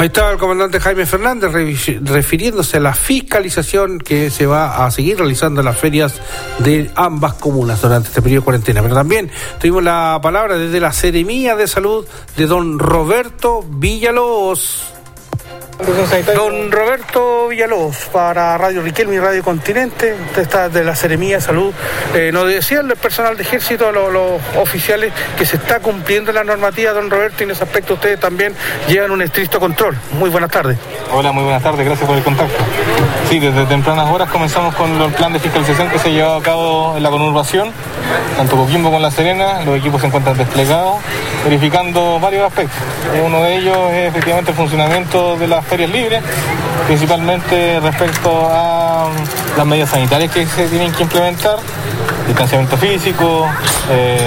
Ahí 0.00 0.06
estaba 0.06 0.30
el 0.32 0.38
comandante 0.38 0.80
Jaime 0.80 1.04
Fernández 1.04 1.52
refiriéndose 1.52 2.78
a 2.78 2.80
la 2.80 2.94
fiscalización 2.94 3.98
que 3.98 4.30
se 4.30 4.46
va 4.46 4.86
a 4.86 4.90
seguir 4.90 5.18
realizando 5.18 5.60
en 5.60 5.66
las 5.66 5.76
ferias 5.76 6.22
de 6.60 6.90
ambas 6.94 7.34
comunas 7.34 7.82
durante 7.82 8.08
este 8.08 8.22
periodo 8.22 8.40
de 8.40 8.44
cuarentena. 8.46 8.80
Pero 8.80 8.94
también 8.94 9.30
tuvimos 9.60 9.82
la 9.82 10.18
palabra 10.22 10.56
desde 10.56 10.80
la 10.80 10.94
Seremía 10.94 11.54
de 11.54 11.68
Salud 11.68 12.06
de 12.34 12.46
don 12.46 12.78
Roberto 12.78 13.62
Villalobos. 13.62 14.99
Don 16.34 16.70
Roberto 16.70 17.48
Villalobos, 17.48 17.96
para 18.12 18.58
Radio 18.58 18.82
Riquelme 18.82 19.14
y 19.14 19.18
Radio 19.18 19.42
Continente, 19.42 20.14
usted 20.26 20.42
está 20.42 20.68
de 20.68 20.84
la 20.84 20.94
Seremía 20.94 21.40
Salud. 21.40 21.72
Eh, 22.14 22.30
nos 22.32 22.46
decía 22.48 22.80
el 22.80 22.94
personal 22.96 23.36
de 23.36 23.42
ejército, 23.42 23.90
los, 23.90 24.40
oficiales, 24.58 25.12
que 25.38 25.46
se 25.46 25.56
está 25.56 25.80
cumpliendo 25.80 26.32
la 26.32 26.44
normativa, 26.44 26.92
don 26.92 27.08
Roberto, 27.08 27.36
y 27.40 27.44
en 27.44 27.52
ese 27.52 27.64
aspecto 27.64 27.94
ustedes 27.94 28.20
también 28.20 28.54
llevan 28.88 29.10
un 29.10 29.22
estricto 29.22 29.58
control. 29.58 29.96
Muy 30.18 30.28
buenas 30.28 30.50
tardes. 30.50 30.76
Hola, 31.12 31.32
muy 31.32 31.44
buenas 31.44 31.62
tardes, 31.62 31.84
gracias 31.84 32.06
por 32.06 32.16
el 32.16 32.22
contacto. 32.22 32.62
Sí, 33.28 33.38
desde 33.38 33.64
tempranas 33.64 34.10
horas 34.10 34.28
comenzamos 34.30 34.74
con 34.74 34.90
el 35.00 35.12
plan 35.12 35.32
de 35.32 35.38
fiscalización 35.38 35.88
que 35.88 35.98
se 35.98 36.12
llevado 36.12 36.36
a 36.36 36.42
cabo 36.42 36.96
en 36.96 37.02
la 37.02 37.10
conurbación, 37.10 37.72
tanto 38.36 38.56
Coquimbo 38.56 38.90
como 38.90 39.00
La 39.00 39.10
Serena, 39.10 39.62
los 39.64 39.78
equipos 39.78 40.00
se 40.00 40.06
encuentran 40.06 40.36
desplegados, 40.36 40.96
verificando 41.44 42.18
varios 42.20 42.46
aspectos. 42.46 42.78
Uno 43.24 43.42
de 43.42 43.56
ellos 43.56 43.76
es 43.92 44.08
efectivamente 44.08 44.50
el 44.50 44.56
funcionamiento 44.56 45.36
de 45.36 45.46
las 45.46 45.64
ferias 45.64 45.90
libres, 45.90 46.22
principalmente 46.86 47.80
respecto 47.80 48.48
a 48.50 49.08
las 49.56 49.66
medidas 49.66 49.90
sanitarias 49.90 50.32
que 50.32 50.46
se 50.46 50.68
tienen 50.68 50.92
que 50.92 51.02
implementar, 51.02 51.56
distanciamiento 52.26 52.76
físico, 52.76 53.46
eh, 53.90 54.18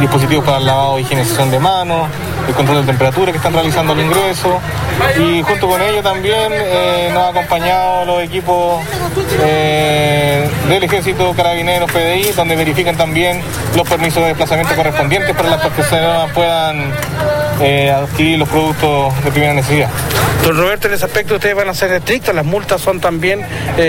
dispositivos 0.00 0.44
para 0.44 0.58
el 0.58 0.66
lavado 0.66 0.98
y 0.98 1.02
higienización 1.02 1.50
de 1.50 1.58
manos, 1.58 2.08
el 2.48 2.54
control 2.54 2.80
de 2.80 2.86
temperatura 2.86 3.30
que 3.30 3.38
están 3.38 3.52
realizando 3.52 3.92
el 3.92 4.00
ingreso. 4.00 4.58
Y 5.18 5.42
junto 5.42 5.68
con 5.68 5.80
ello 5.80 6.02
también 6.02 6.52
eh, 6.52 7.10
nos 7.12 7.24
ha 7.24 7.28
acompañado 7.28 8.04
los 8.06 8.22
equipos 8.22 8.82
eh, 9.40 10.48
del 10.68 10.82
Ejército 10.82 11.32
Carabineros 11.34 11.90
PDI 11.92 12.32
donde 12.32 12.56
verifican 12.56 12.96
también 12.96 13.40
los 13.76 13.88
permisos 13.88 14.22
de 14.22 14.28
desplazamiento 14.28 14.74
correspondientes 14.74 15.36
para 15.36 15.50
las 15.50 15.60
personas 15.60 16.30
puedan 16.32 16.92
eh, 17.60 17.90
adquirir 17.90 18.38
los 18.38 18.48
productos 18.48 19.24
de 19.24 19.30
primera 19.30 19.54
necesidad. 19.54 19.90
Don 20.44 20.56
Roberto, 20.56 20.88
en 20.88 20.94
ese 20.94 21.04
aspecto 21.04 21.34
ustedes 21.34 21.56
van 21.56 21.68
a 21.68 21.74
ser 21.74 21.92
estrictos, 21.92 22.34
las 22.34 22.44
multas 22.44 22.80
son 22.80 23.00
también 23.00 23.44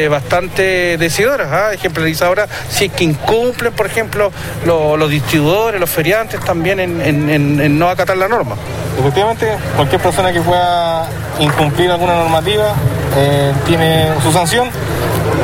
bastante 0.09 0.97
decidoras, 0.97 1.47
¿ah? 1.51 1.73
ejemplarizadoras, 1.73 2.49
si 2.69 2.85
es 2.85 2.91
que 2.91 3.03
incumplen, 3.03 3.71
por 3.73 3.85
ejemplo, 3.85 4.31
los 4.65 5.09
distribuidores, 5.09 5.79
los 5.79 5.89
feriantes 5.89 6.39
también 6.41 6.79
en 6.79 7.79
no 7.79 7.89
acatar 7.89 8.17
la 8.17 8.27
norma. 8.27 8.55
Efectivamente, 8.99 9.47
cualquier 9.77 10.01
persona 10.01 10.33
que 10.33 10.41
pueda 10.41 11.07
incumplir 11.39 11.89
alguna 11.89 12.15
normativa 12.15 12.73
eh, 13.15 13.53
tiene 13.65 14.09
su 14.21 14.31
sanción. 14.31 14.69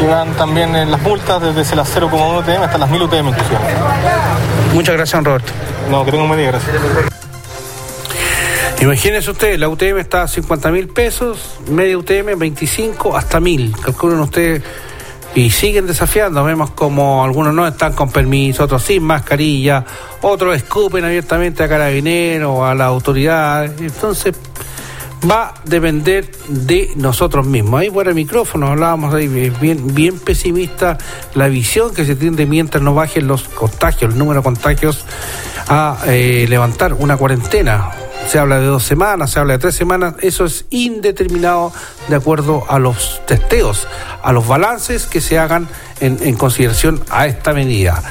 Llegan 0.02 0.34
también 0.34 0.76
en 0.76 0.92
las 0.92 1.02
multas 1.02 1.42
desde 1.42 1.76
las 1.76 1.96
0,1 1.96 2.40
UTM 2.40 2.64
hasta 2.64 2.78
las 2.78 2.90
1000 2.90 3.02
UTM 3.04 3.28
inclusive. 3.30 3.58
Muchas 4.74 4.96
gracias, 4.96 5.24
Roberto. 5.24 5.54
No, 5.90 6.04
que 6.04 6.12
tenga 6.12 6.24
un 6.24 6.30
buen 6.30 6.40
día, 6.40 6.52
gracias. 6.52 6.76
Imagínense 8.82 9.32
ustedes, 9.32 9.58
la 9.58 9.70
UTM 9.70 10.00
está 10.00 10.24
a 10.24 10.28
50 10.28 10.70
mil 10.72 10.90
pesos, 10.90 11.60
media 11.70 11.98
UTM 11.98 12.38
25 12.38 13.16
hasta 13.16 13.40
1000. 13.40 13.74
Calculen 13.82 14.20
ustedes 14.20 14.62
y 15.34 15.50
siguen 15.50 15.88
desafiando. 15.88 16.44
Vemos 16.44 16.72
como 16.72 17.24
algunos 17.24 17.54
no 17.54 17.66
están 17.66 17.94
con 17.94 18.12
permiso, 18.12 18.66
otros 18.66 18.84
sin 18.84 19.04
mascarilla, 19.04 19.86
otros 20.22 20.56
escupen 20.56 21.06
abiertamente 21.06 21.64
a 21.64 21.70
carabineros, 21.70 22.64
a 22.64 22.76
la 22.76 22.86
autoridad. 22.86 23.66
Entonces, 23.80 24.36
va 25.30 25.50
a 25.50 25.54
depender 25.64 26.30
de 26.50 26.92
nosotros 26.96 27.46
mismos. 27.48 27.80
Ahí 27.80 27.90
fuera 27.90 28.10
el 28.10 28.16
micrófono 28.16 28.68
hablábamos 28.68 29.14
ahí 29.14 29.28
bien, 29.28 29.96
bien 29.96 30.20
pesimista 30.20 30.98
la 31.34 31.48
visión 31.48 31.94
que 31.94 32.06
se 32.06 32.16
tiene 32.16 32.46
mientras 32.46 32.84
no 32.84 32.94
bajen 32.94 33.28
los 33.28 33.44
contagios, 33.44 34.12
el 34.12 34.20
número 34.20 34.42
de 34.42 34.44
contagios, 34.44 35.06
a 35.68 35.98
eh, 36.08 36.46
levantar 36.48 36.94
una 36.94 37.18
cuarentena 37.18 37.92
se 38.28 38.40
habla 38.40 38.60
de 38.60 38.66
dos 38.66 38.84
semanas, 38.84 39.32
se 39.32 39.40
habla 39.40 39.54
de 39.54 39.60
tres 39.60 39.76
semanas, 39.76 40.16
eso 40.22 40.46
es 40.46 40.66
indeterminado 40.70 41.72
de 42.08 42.16
acuerdo 42.16 42.64
a 42.68 42.80
los 42.80 43.22
testeos, 43.26 43.88
a 44.24 44.32
los 44.32 44.48
balances 44.48 45.06
que 45.06 45.22
se 45.22 45.38
hagan 45.38 45.68
en, 46.00 46.36
consideración 46.36 47.02
a 47.10 47.28
esta 47.28 47.54
medida. 47.54 48.02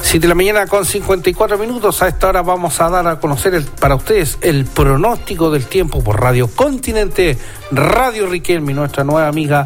Siete 0.00 0.24
de 0.24 0.28
la 0.28 0.34
mañana 0.34 0.66
con 0.66 0.84
54 0.84 1.58
minutos, 1.58 2.02
a 2.02 2.08
esta 2.08 2.28
hora 2.28 2.42
vamos 2.42 2.80
a 2.80 2.90
dar 2.90 3.06
a 3.06 3.20
conocer 3.20 3.64
para 3.80 3.94
ustedes 3.94 4.38
el 4.40 4.64
pronóstico 4.64 5.50
del 5.50 5.66
tiempo 5.66 6.02
por 6.02 6.20
Radio 6.20 6.48
Continente, 6.48 7.38
Radio 7.70 8.26
Riquelme, 8.26 8.74
nuestra 8.74 9.04
nueva 9.04 9.28
amiga 9.28 9.64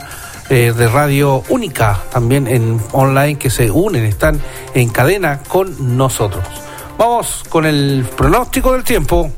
eh, 0.49 0.73
de 0.77 0.89
radio 0.89 1.43
única 1.49 1.99
también 2.13 2.47
en 2.47 2.81
online 2.93 3.37
que 3.37 3.51
se 3.51 3.71
unen, 3.71 4.05
están 4.05 4.41
en 4.75 4.89
cadena 4.91 5.41
con 5.49 5.97
nosotros. 5.97 6.45
Vamos 6.99 7.45
con 7.49 7.67
el 7.67 8.07
pronóstico 8.17 8.73
del 8.73 8.85
tiempo. 8.85 9.31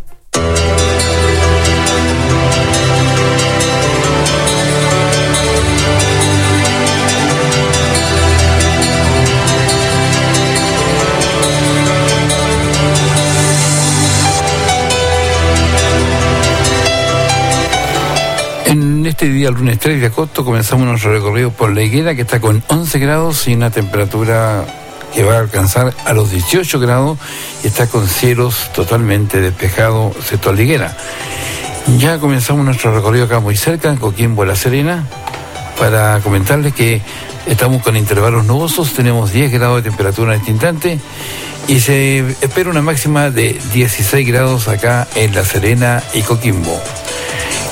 En 18.69 19.07
este 19.07 19.31
día, 19.31 19.51
lunes 19.51 19.79
3 19.79 19.99
de 20.01 20.07
agosto, 20.09 20.45
comenzamos 20.45 20.87
nuestro 20.87 21.13
recorrido 21.13 21.51
por 21.51 21.75
la 21.75 21.83
higuera 21.83 22.15
que 22.15 22.21
está 22.21 22.39
con 22.39 22.63
11 22.69 22.99
grados 22.99 23.49
y 23.49 23.55
una 23.55 23.71
temperatura 23.71 24.67
que 25.15 25.25
va 25.25 25.37
a 25.37 25.39
alcanzar 25.39 25.95
a 26.05 26.13
los 26.13 26.31
18 26.31 26.81
grados 26.81 27.19
y 27.65 27.69
está 27.69 27.87
con 27.87 28.07
cielos 28.07 28.71
totalmente 28.75 29.41
despejados, 29.41 30.17
sector 30.25 30.55
Liguera. 30.55 30.97
Ya 31.99 32.19
comenzamos 32.19 32.65
nuestro 32.65 32.95
recorrido 32.95 33.25
acá 33.25 33.41
muy 33.41 33.57
cerca, 33.57 33.89
en 33.89 33.97
Coquimbo 33.97 34.45
La 34.45 34.57
Serena, 34.57 35.07
para 35.79 36.21
comentarles 36.21 36.75
que 36.75 37.01
estamos 37.47 37.83
con 37.83 37.97
intervalos 37.97 38.45
nubosos, 38.45 38.93
tenemos 38.93 39.33
10 39.33 39.53
grados 39.53 39.83
de 39.83 39.89
temperatura 39.89 40.35
en 40.35 40.41
este 40.41 40.51
instante 40.51 40.99
y 41.69 41.81
se 41.81 42.19
espera 42.41 42.71
una 42.71 42.83
máxima 42.83 43.31
de 43.31 43.59
16 43.73 44.27
grados 44.27 44.69
acá 44.69 45.07
en 45.15 45.35
La 45.35 45.45
Serena 45.45 46.03
y 46.15 46.23
Coquimbo. 46.23 46.81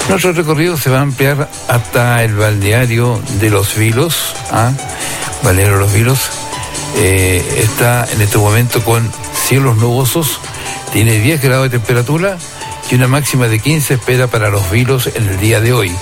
Nuestro 0.08 0.32
recorrido 0.32 0.76
se 0.76 0.88
va 0.88 0.98
a 0.98 1.02
ampliar 1.02 1.48
hasta 1.66 2.22
el 2.22 2.34
balneario 2.36 3.20
de 3.40 3.50
Los 3.50 3.76
Vilos, 3.76 4.34
¿ah? 4.52 4.70
Balneario 5.42 5.78
Los 5.78 5.92
Vilos, 5.92 6.30
eh, 6.98 7.44
está 7.58 8.06
en 8.10 8.22
este 8.22 8.38
momento 8.38 8.82
con 8.82 9.10
cielos 9.46 9.76
nubosos, 9.76 10.40
tiene 10.92 11.18
10 11.18 11.42
grados 11.42 11.70
de 11.70 11.78
temperatura 11.78 12.38
y 12.90 12.94
una 12.94 13.06
máxima 13.06 13.48
de 13.48 13.58
15 13.58 13.94
espera 13.94 14.28
para 14.28 14.48
los 14.48 14.70
vilos 14.70 15.10
en 15.14 15.28
el 15.28 15.38
día 15.38 15.60
de 15.60 15.74
hoy. 15.74 15.94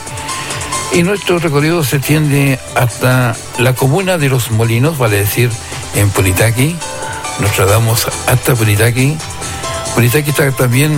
Y 0.93 1.03
nuestro 1.03 1.41
recorrido 1.41 1.83
se 1.83 1.97
extiende 1.97 2.61
hasta 2.77 3.35
la 3.59 3.75
comuna 3.75 4.19
de 4.19 4.29
Los 4.29 4.53
Molinos, 4.53 4.97
vale 4.97 5.17
decir, 5.17 5.51
en 5.97 6.11
Politaqui. 6.11 6.77
Nos 7.41 7.51
trasladamos 7.51 8.07
hasta 8.29 8.55
Politaqui. 8.55 9.17
Politaqui 9.97 10.31
está 10.31 10.53
también 10.53 10.97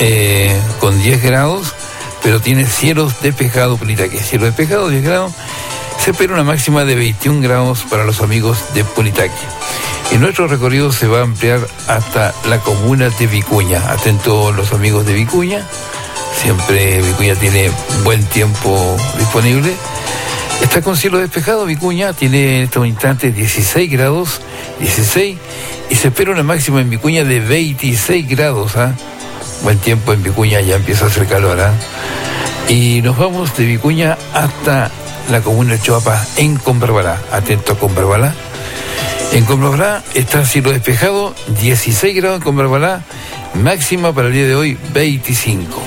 eh, 0.00 0.60
con 0.80 1.00
10 1.00 1.22
grados, 1.22 1.74
pero 2.22 2.40
tiene 2.40 2.66
cielos 2.66 3.22
despejados, 3.22 3.78
Politaqui. 3.78 4.18
Cielo 4.18 4.44
despejado, 4.44 4.90
10 4.90 5.02
grados 5.02 5.32
se 6.02 6.12
espera 6.12 6.32
una 6.32 6.44
máxima 6.44 6.86
de 6.86 6.94
21 6.94 7.42
grados 7.42 7.84
para 7.90 8.04
los 8.04 8.22
amigos 8.22 8.72
de 8.74 8.84
Politaqui. 8.84 9.44
Y 10.12 10.16
nuestro 10.16 10.48
recorrido 10.48 10.92
se 10.92 11.06
va 11.06 11.18
a 11.18 11.22
ampliar 11.22 11.60
hasta 11.88 12.34
la 12.48 12.58
comuna 12.58 13.10
de 13.10 13.26
Vicuña. 13.26 13.92
Atentos 13.92 14.56
los 14.56 14.72
amigos 14.72 15.04
de 15.04 15.12
Vicuña. 15.12 15.62
Siempre 16.40 17.02
Vicuña 17.02 17.34
tiene 17.34 17.70
buen 18.02 18.24
tiempo 18.24 18.96
disponible. 19.18 19.74
Está 20.62 20.80
con 20.80 20.96
cielo 20.96 21.18
despejado, 21.18 21.66
Vicuña 21.66 22.14
tiene 22.14 22.58
en 22.58 22.64
estos 22.64 22.86
instantes 22.86 23.34
16 23.34 23.90
grados, 23.90 24.40
16, 24.78 25.38
y 25.90 25.94
se 25.94 26.08
espera 26.08 26.32
una 26.32 26.42
máxima 26.42 26.80
en 26.80 26.88
Vicuña 26.88 27.24
de 27.24 27.40
26 27.40 28.26
grados. 28.26 28.76
¿ah? 28.76 28.94
Buen 29.62 29.78
tiempo 29.78 30.14
en 30.14 30.22
Vicuña, 30.22 30.62
ya 30.62 30.76
empieza 30.76 31.04
a 31.04 31.08
hacer 31.08 31.26
calor. 31.26 31.60
¿ah? 31.60 31.74
Y 32.68 33.02
nos 33.02 33.18
vamos 33.18 33.54
de 33.56 33.66
Vicuña 33.66 34.16
hasta 34.32 34.90
la 35.30 35.40
comuna 35.42 35.74
de 35.74 35.80
Choapa 35.80 36.26
en 36.36 36.56
Combarbalá. 36.56 37.20
Atento 37.30 37.72
a 37.72 37.78
Combarbalá. 37.78 38.34
En 39.32 39.44
Combarbalá 39.44 40.02
está 40.14 40.44
cielo 40.44 40.72
despejado, 40.72 41.34
16 41.60 42.16
grados 42.16 42.38
en 42.38 42.42
Combarbalá, 42.42 43.02
máxima 43.54 44.12
para 44.12 44.28
el 44.28 44.34
día 44.34 44.46
de 44.46 44.56
hoy 44.56 44.78
25. 44.92 45.80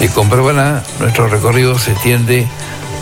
De 0.00 0.08
Combarbalá, 0.08 0.82
nuestro 1.00 1.28
recorrido 1.28 1.78
se 1.78 1.92
extiende 1.92 2.46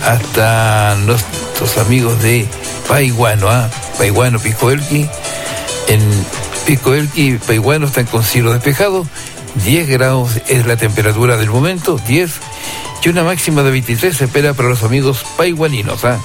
hasta 0.05 0.97
nuestros 1.05 1.79
amigos 1.79 2.21
de 2.21 2.47
Paiguano, 2.89 3.49
¿ah? 3.49 3.71
Paiguano, 3.97 4.41
Piscoelqui. 4.41 5.09
En 5.87 6.01
Piscoelqui 6.67 7.35
y 7.35 7.39
Paiguano 7.39 7.87
están 7.87 8.07
con 8.07 8.25
cielo 8.25 8.53
despejado, 8.53 9.07
10 9.65 9.89
grados 9.89 10.41
es 10.49 10.67
la 10.67 10.77
temperatura 10.77 11.37
del 11.37 11.51
momento, 11.51 11.97
10 12.09 12.33
y 13.03 13.09
una 13.09 13.25
máxima 13.25 13.63
de 13.63 13.71
23 13.71 14.17
se 14.17 14.25
espera 14.25 14.55
para 14.55 14.69
los 14.69 14.83
amigos 14.83 15.25
paiguaninos. 15.37 16.05
¿ah? 16.05 16.19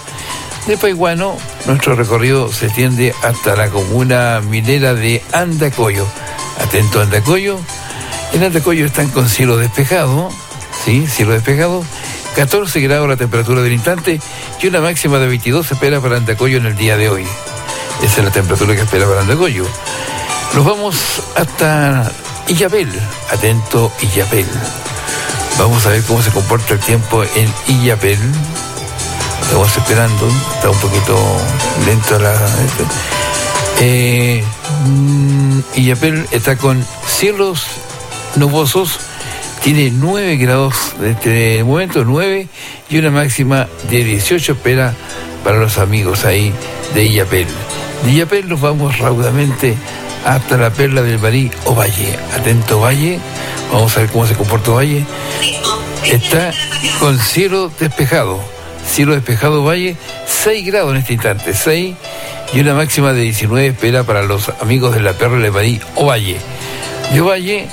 De 0.67 0.77
Paiguano, 0.77 1.37
nuestro 1.67 1.95
recorrido 1.95 2.51
se 2.51 2.65
extiende 2.65 3.13
hasta 3.21 3.55
la 3.55 3.69
comuna 3.69 4.41
minera 4.41 4.93
de 4.93 5.23
Andacoyo. 5.31 6.07
Atento 6.59 6.99
a 6.99 7.03
Andacoyo. 7.03 7.59
En 8.33 8.43
Andacoyo 8.43 8.85
están 8.85 9.09
con 9.09 9.29
cielo 9.29 9.57
despejado, 9.57 10.29
¿sí? 10.83 11.05
Cielo 11.07 11.33
despejado. 11.33 11.85
14 12.35 12.81
grados 12.81 13.07
la 13.07 13.15
temperatura 13.15 13.61
del 13.61 13.73
instante 13.73 14.19
y 14.61 14.67
una 14.67 14.81
máxima 14.81 15.19
de 15.19 15.27
22 15.27 15.67
se 15.67 15.75
espera 15.75 16.01
para 16.01 16.17
Andacoyo 16.17 16.57
en 16.57 16.65
el 16.65 16.75
día 16.75 16.97
de 16.97 17.09
hoy. 17.09 17.25
Esa 18.03 18.19
es 18.19 18.25
la 18.25 18.31
temperatura 18.31 18.75
que 18.75 18.81
espera 18.81 19.05
para 19.05 19.21
Andacoyo. 19.21 19.65
Nos 20.55 20.65
vamos 20.65 20.95
hasta 21.35 22.11
Illapel. 22.47 22.91
Atento 23.31 23.91
Illapel. 24.01 24.47
Vamos 25.57 25.85
a 25.85 25.89
ver 25.89 26.03
cómo 26.03 26.21
se 26.21 26.31
comporta 26.31 26.73
el 26.73 26.79
tiempo 26.79 27.23
en 27.23 27.51
Illapel. 27.67 28.19
Estamos 29.41 29.75
esperando, 29.77 30.27
está 30.53 30.69
un 30.69 30.77
poquito 30.79 31.17
lento 31.85 32.19
la. 32.19 32.35
Eh, 33.79 34.43
mm, 34.85 35.59
Illapel 35.75 36.27
está 36.31 36.57
con 36.57 36.85
cielos 37.07 37.65
nubosos, 38.35 38.99
tiene 39.63 39.91
9 39.91 40.37
grados 40.37 40.93
de 40.99 41.11
este 41.11 41.63
momento, 41.63 42.03
9, 42.03 42.47
y 42.89 42.97
una 42.97 43.11
máxima 43.11 43.67
de 43.89 44.03
18 44.03 44.53
espera 44.53 44.93
para 45.43 45.57
los 45.57 45.77
amigos 45.77 46.25
ahí 46.25 46.53
de 46.93 47.05
Illapel. 47.05 47.47
De 48.03 48.11
Illapel 48.11 48.49
nos 48.49 48.59
vamos 48.59 48.97
raudamente 48.97 49.75
hasta 50.25 50.57
la 50.57 50.71
perla 50.71 51.01
del 51.03 51.19
Barí 51.19 51.49
o 51.65 51.75
Valle. 51.75 52.17
Atento 52.33 52.81
Valle, 52.81 53.19
vamos 53.71 53.95
a 53.95 54.01
ver 54.01 54.09
cómo 54.09 54.27
se 54.27 54.33
comporta 54.33 54.71
Valle. 54.71 55.05
Está 56.03 56.51
con 56.99 57.17
cielo 57.19 57.71
despejado, 57.79 58.39
cielo 58.91 59.13
despejado 59.13 59.63
Valle, 59.63 59.95
6 60.27 60.65
grados 60.65 60.91
en 60.91 60.97
este 60.97 61.13
instante, 61.13 61.53
6 61.53 61.95
y 62.53 62.59
una 62.59 62.73
máxima 62.73 63.13
de 63.13 63.21
19 63.21 63.67
espera 63.67 64.03
para 64.03 64.23
los 64.23 64.49
amigos 64.61 64.93
de 64.93 65.01
la 65.01 65.13
perla 65.13 65.37
del 65.37 65.51
Barí 65.51 65.79
o 65.95 66.07
Valle. 66.07 66.37
De 67.13 67.21
Valle 67.21 67.67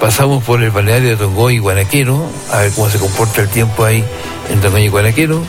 pasamos 0.00 0.42
por 0.42 0.62
el 0.62 0.70
balneario 0.70 1.10
de 1.10 1.16
Tongoy 1.16 1.56
y 1.56 1.58
Guanaquero, 1.58 2.26
a 2.50 2.58
ver 2.58 2.72
cómo 2.72 2.88
se 2.88 2.98
comporta 2.98 3.42
el 3.42 3.48
tiempo 3.48 3.84
ahí 3.84 4.02
en 4.50 4.60
Tongoy 4.60 4.84
y 4.84 4.88
Guanaquero 4.88 5.42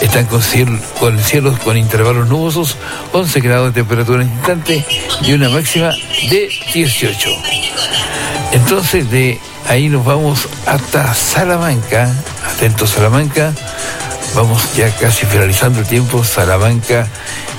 están 0.00 0.26
con, 0.26 0.42
cielos 0.42 1.58
con 1.60 1.76
intervalos 1.76 2.28
nubosos, 2.28 2.76
11 3.12 3.40
grados 3.40 3.66
de 3.74 3.80
temperatura 3.80 4.22
en 4.22 4.30
instante 4.30 4.84
y 5.22 5.32
una 5.32 5.48
máxima 5.48 5.90
de 6.30 6.50
18. 6.72 7.30
Entonces 8.52 9.10
de 9.10 9.38
ahí 9.68 9.88
nos 9.88 10.04
vamos 10.04 10.48
hasta 10.66 11.14
Salamanca, 11.14 12.12
atento 12.44 12.86
Salamanca, 12.86 13.52
vamos 14.34 14.74
ya 14.74 14.90
casi 14.96 15.26
finalizando 15.26 15.80
el 15.80 15.86
tiempo, 15.86 16.24
Salamanca 16.24 17.08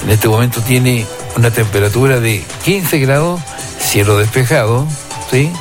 en 0.03 0.09
este 0.09 0.27
momento 0.27 0.61
tiene 0.61 1.05
una 1.35 1.51
temperatura 1.51 2.19
de 2.19 2.43
15 2.65 2.99
grados, 2.99 3.41
cielo 3.79 4.17
despejado, 4.17 4.87
¿sí? 5.29 5.51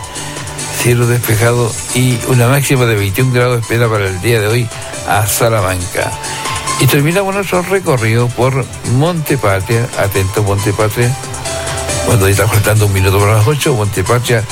Cielo 0.83 1.07
despejado 1.07 1.70
y 1.95 2.18
una 2.28 2.49
máxima 2.49 2.87
de 2.87 2.95
21 2.95 3.33
grados 3.33 3.61
espera 3.61 3.89
para 3.89 4.09
el 4.09 4.20
día 4.22 4.41
de 4.41 4.47
hoy 4.47 4.68
a 5.09 5.26
Salamanca. 5.26 6.11
Y 6.81 6.87
terminamos 6.87 7.35
nuestro 7.35 7.61
recorrido 7.61 8.28
por 8.28 8.64
Montepatria, 8.95 9.87
atento 9.99 10.43
Montepatria, 10.43 11.14
cuando 12.07 12.26
está 12.26 12.49
faltando 12.49 12.87
un 12.87 12.93
minuto 12.95 13.18
para 13.18 13.35
las 13.35 13.47
8, 13.47 13.74
Montepatria 13.74 14.43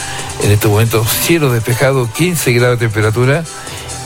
en 0.42 0.52
este 0.52 0.68
momento 0.68 1.04
cielo 1.04 1.50
despejado, 1.50 2.10
15 2.12 2.52
grados 2.52 2.78
de 2.78 2.86
temperatura 2.86 3.44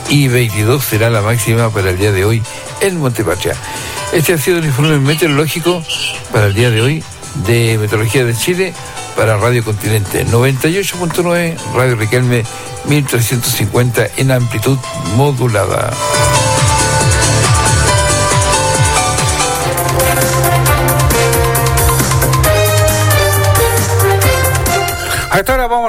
y 0.09 0.29
22 0.29 0.83
será 0.83 1.09
la 1.09 1.21
máxima 1.21 1.69
para 1.69 1.89
el 1.89 1.97
día 1.97 2.13
de 2.13 2.23
hoy 2.23 2.41
en 2.79 2.97
Montepatria. 2.97 3.55
Este 4.13 4.33
ha 4.33 4.37
sido 4.37 4.59
el 4.59 4.65
informe 4.65 4.99
meteorológico 4.99 5.83
para 6.31 6.47
el 6.47 6.53
día 6.53 6.69
de 6.69 6.81
hoy 6.81 7.03
de 7.45 7.77
Meteorología 7.77 8.23
de 8.23 8.35
Chile 8.35 8.73
para 9.17 9.37
Radio 9.37 9.65
Continente 9.65 10.25
98.9, 10.25 11.57
Radio 11.75 11.95
Riquelme 11.95 12.43
1350 12.85 14.07
en 14.17 14.31
amplitud 14.31 14.77
modulada. 15.17 15.91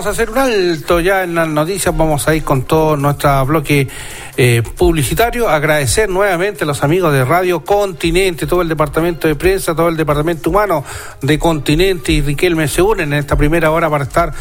Vamos 0.05 0.19
a 0.19 0.23
hacer 0.23 0.31
un 0.31 0.39
alto 0.39 1.01
ya 1.01 1.23
en 1.23 1.35
las 1.35 1.49
noticias, 1.49 1.97
vamos 1.97 2.29
a 2.29 2.35
ir 2.35 2.45
con 2.45 2.65
todo 2.65 2.95
nuestro 2.95 3.47
bloque 3.47 3.89
eh, 4.37 4.63
publicitario, 4.77 5.49
agradecer 5.49 6.11
nuevamente 6.11 6.65
a 6.65 6.67
los 6.67 6.83
amigos 6.83 7.11
de 7.11 7.25
Radio 7.25 7.65
Continente, 7.65 8.47
todo 8.47 8.61
el 8.61 8.69
departamento 8.69 9.29
de 9.29 9.35
prensa, 9.35 9.75
todo 9.75 9.89
el 9.89 9.97
departamento 9.97 10.51
humano 10.51 10.85
de 11.23 11.39
Continente 11.39 12.13
y 12.13 12.21
Riquelme 12.21 12.69
se 12.69 12.83
unen 12.83 13.15
en 13.15 13.21
esta 13.21 13.35
primera 13.37 13.71
hora 13.71 13.89
para 13.89 14.05
estar 14.05 14.35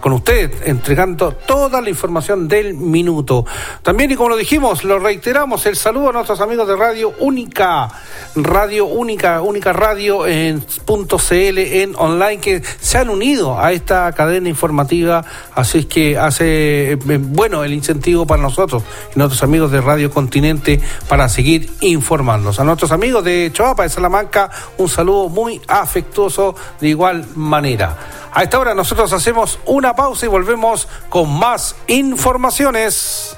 con 0.00 0.12
usted, 0.12 0.52
entregando 0.64 1.32
toda 1.32 1.80
la 1.80 1.90
información 1.90 2.46
del 2.46 2.74
minuto. 2.74 3.44
También, 3.82 4.10
y 4.10 4.16
como 4.16 4.30
lo 4.30 4.36
dijimos, 4.36 4.84
lo 4.84 4.98
reiteramos, 4.98 5.66
el 5.66 5.76
saludo 5.76 6.10
a 6.10 6.12
nuestros 6.12 6.40
amigos 6.40 6.68
de 6.68 6.76
Radio 6.76 7.12
Única, 7.18 7.88
Radio 8.36 8.86
Única, 8.86 9.42
Única 9.42 9.72
Radio 9.72 10.26
en 10.26 10.64
punto 10.84 11.18
.cl 11.18 11.58
en 11.58 11.94
online, 11.96 12.38
que 12.38 12.62
se 12.80 12.98
han 12.98 13.10
unido 13.10 13.58
a 13.58 13.72
esta 13.72 14.12
cadena 14.12 14.48
informativa, 14.48 15.24
así 15.54 15.78
es 15.78 15.86
que 15.86 16.18
hace 16.18 16.92
eh, 16.92 16.96
bueno 16.96 17.64
el 17.64 17.72
incentivo 17.72 18.26
para 18.26 18.42
nosotros 18.42 18.82
y 19.14 19.18
nuestros 19.18 19.42
amigos 19.42 19.72
de 19.72 19.80
Radio 19.80 20.10
Continente 20.10 20.80
para 21.08 21.28
seguir 21.28 21.70
informándonos. 21.80 22.60
A 22.60 22.64
nuestros 22.64 22.92
amigos 22.92 23.24
de 23.24 23.50
Choapa, 23.52 23.82
de 23.82 23.88
Salamanca, 23.88 24.50
un 24.76 24.88
saludo 24.88 25.28
muy 25.28 25.60
afectuoso 25.66 26.54
de 26.80 26.88
igual 26.88 27.26
manera. 27.34 27.96
A 28.32 28.42
esta 28.42 28.58
hora 28.58 28.74
nosotros 28.74 29.12
hacemos 29.12 29.58
una 29.66 29.94
pausa 29.94 30.26
y 30.26 30.28
volvemos 30.28 30.86
con 31.08 31.30
más 31.38 31.74
informaciones. 31.86 33.36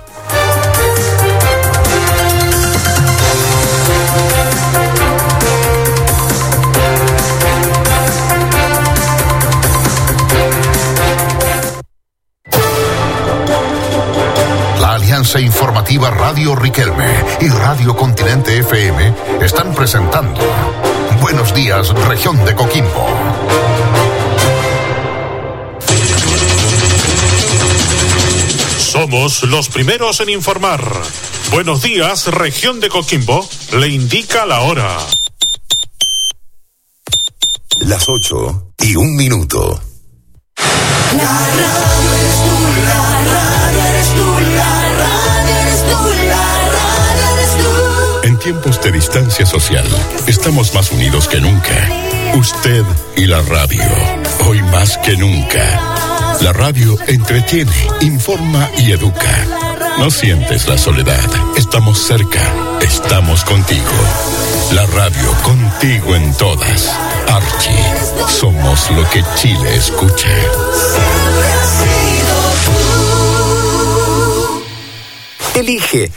La 14.80 14.94
Alianza 14.94 15.40
Informativa 15.40 16.10
Radio 16.10 16.56
Riquelme 16.56 17.24
y 17.40 17.48
Radio 17.48 17.96
Continente 17.96 18.58
FM 18.58 19.14
están 19.40 19.74
presentando 19.74 20.40
Buenos 21.20 21.54
días, 21.54 21.90
región 22.08 22.42
de 22.46 22.54
Coquimbo. 22.54 23.06
Somos 29.00 29.44
los 29.44 29.70
primeros 29.70 30.20
en 30.20 30.28
informar. 30.28 30.84
Buenos 31.50 31.80
días, 31.80 32.26
región 32.26 32.80
de 32.80 32.90
Coquimbo. 32.90 33.48
Le 33.72 33.88
indica 33.88 34.44
la 34.44 34.60
hora. 34.60 34.98
Las 37.78 38.06
8 38.10 38.74
y 38.80 38.96
un 38.96 39.16
minuto. 39.16 39.80
La 41.16 41.24
radio 41.24 42.12
eres 42.12 42.36
tú, 42.44 42.82
la 42.84 43.24
radio 43.24 43.84
eres 43.86 44.08
tú, 44.14 44.29
tiempos 48.40 48.80
de 48.82 48.90
distancia 48.90 49.44
social, 49.44 49.86
estamos 50.26 50.74
más 50.74 50.90
unidos 50.90 51.28
que 51.28 51.40
nunca. 51.40 51.88
Usted 52.34 52.84
y 53.16 53.26
la 53.26 53.42
radio, 53.42 53.82
hoy 54.46 54.62
más 54.62 54.96
que 54.98 55.16
nunca. 55.16 56.38
La 56.40 56.52
radio 56.52 56.96
entretiene, 57.06 57.70
informa 58.00 58.68
y 58.78 58.92
educa. 58.92 59.46
No 59.98 60.10
sientes 60.10 60.66
la 60.68 60.78
soledad. 60.78 61.28
Estamos 61.56 61.98
cerca. 61.98 62.40
Estamos 62.80 63.44
contigo. 63.44 63.92
La 64.72 64.86
radio 64.86 65.32
contigo 65.42 66.16
en 66.16 66.34
todas. 66.34 66.90
Archie. 67.28 67.84
Somos 68.28 68.90
lo 68.90 69.08
que 69.10 69.22
Chile 69.36 69.76
escucha. 69.76 70.28
Elige, 75.54 76.10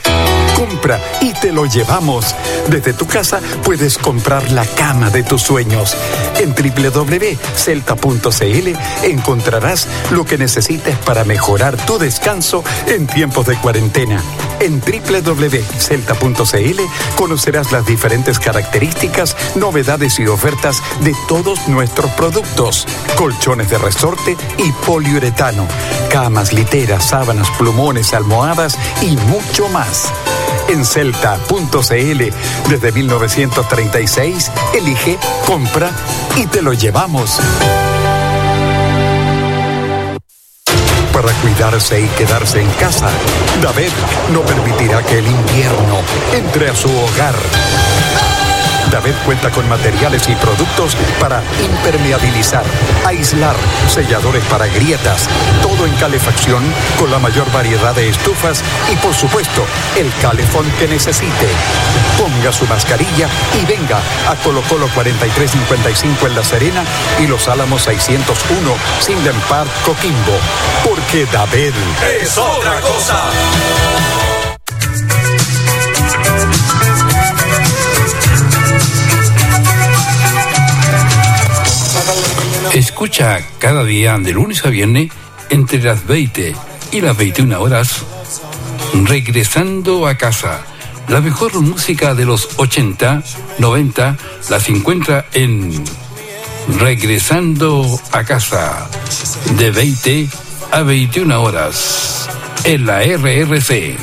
compra 0.56 1.00
y 1.22 1.34
te 1.34 1.52
lo 1.52 1.66
llevamos. 1.66 2.36
Desde 2.68 2.94
tu 2.94 3.08
casa 3.08 3.40
puedes 3.64 3.98
comprar 3.98 4.52
la 4.52 4.66
cama 4.66 5.10
de 5.10 5.24
tus 5.24 5.42
sueños. 5.42 5.96
En 6.40 6.54
www.celta.cl 6.54 8.78
encontrarás 9.04 9.88
lo 10.12 10.26
que 10.26 10.38
necesites 10.38 10.98
para 11.00 11.24
mejorar 11.24 11.78
tu 11.86 11.98
descanso 11.98 12.64
en 12.88 13.08
tiempos 13.08 13.48
de 13.48 13.56
cuarentena. 13.58 14.22
En 14.60 14.80
www.celta.cl 14.80 16.82
conocerás 17.16 17.72
las 17.72 17.86
diferentes 17.86 18.40
características, 18.40 19.36
novedades 19.56 20.20
y 20.20 20.28
ofertas 20.28 20.82
de 21.02 21.16
todos 21.28 21.68
nuestros 21.68 22.12
productos. 22.12 22.86
Colchones 23.16 23.70
de 23.70 23.78
resorte 23.78 24.38
y 24.58 24.72
poliuretano, 24.86 25.68
camas, 26.12 26.54
literas, 26.54 27.06
sábanas, 27.06 27.50
plumones, 27.58 28.14
almohadas 28.14 28.78
y 29.02 29.18
mucho 29.18 29.68
más. 29.70 30.12
En 30.70 30.86
celta.cl 30.86 32.24
desde 32.70 32.92
1936 32.92 34.52
elige, 34.74 35.18
compra 35.46 35.92
y 36.36 36.46
te 36.48 36.62
lo 36.62 36.74
llevamos. 36.74 37.40
Para 41.14 41.32
cuidarse 41.42 42.02
y 42.02 42.08
quedarse 42.18 42.60
en 42.62 42.70
casa, 42.72 43.10
David 43.62 43.92
no 44.32 44.42
permitirá 44.42 45.04
que 45.04 45.20
el 45.20 45.28
invierno 45.28 46.00
entre 46.34 46.70
a 46.70 46.76
su 46.76 46.90
hogar. 46.90 47.36
David 48.94 49.16
cuenta 49.26 49.50
con 49.50 49.68
materiales 49.68 50.30
y 50.30 50.36
productos 50.36 50.96
para 51.20 51.42
impermeabilizar, 51.60 52.64
aislar, 53.04 53.56
selladores 53.88 54.44
para 54.46 54.68
grietas, 54.68 55.28
todo 55.64 55.88
en 55.88 55.94
calefacción 55.96 56.64
con 57.00 57.10
la 57.10 57.18
mayor 57.18 57.52
variedad 57.52 57.96
de 57.96 58.10
estufas 58.10 58.64
y 58.92 58.96
por 58.98 59.16
supuesto 59.16 59.66
el 59.98 60.14
calefón 60.22 60.70
que 60.78 60.88
necesite. 60.88 61.48
Ponga 62.20 62.52
su 62.52 62.68
mascarilla 62.68 63.28
y 63.60 63.66
venga 63.66 63.98
a 64.30 64.36
Colo 64.44 64.62
Colo 64.70 64.88
4355 64.94 66.28
en 66.28 66.36
La 66.36 66.44
Serena 66.44 66.84
y 67.20 67.26
Los 67.26 67.48
Álamos 67.48 67.82
601 67.82 68.76
Sinden 69.00 69.40
Park 69.50 69.72
Coquimbo. 69.84 70.38
Porque 70.88 71.26
David 71.34 71.74
Es 72.22 72.38
otra 72.38 72.80
cosa. 72.80 73.24
Escucha 82.72 83.40
cada 83.60 83.84
día 83.84 84.18
de 84.18 84.32
lunes 84.32 84.66
a 84.66 84.70
viernes 84.70 85.12
entre 85.50 85.82
las 85.82 86.08
20 86.08 86.56
y 86.92 87.02
las 87.02 87.18
21 87.18 87.62
horas 87.62 88.04
Regresando 89.06 90.08
a 90.08 90.16
casa. 90.16 90.62
La 91.08 91.20
mejor 91.20 91.60
música 91.60 92.14
de 92.14 92.26
los 92.26 92.50
80, 92.58 93.24
90 93.60 94.18
las 94.50 94.70
encuentra 94.70 95.26
en 95.34 95.84
Regresando 96.80 98.00
a 98.12 98.24
casa 98.24 98.88
de 99.58 99.72
20 99.72 100.30
a 100.72 100.82
21 100.82 101.42
horas 101.42 102.30
en 102.64 102.86
la 102.86 103.02
RRC. 103.02 103.98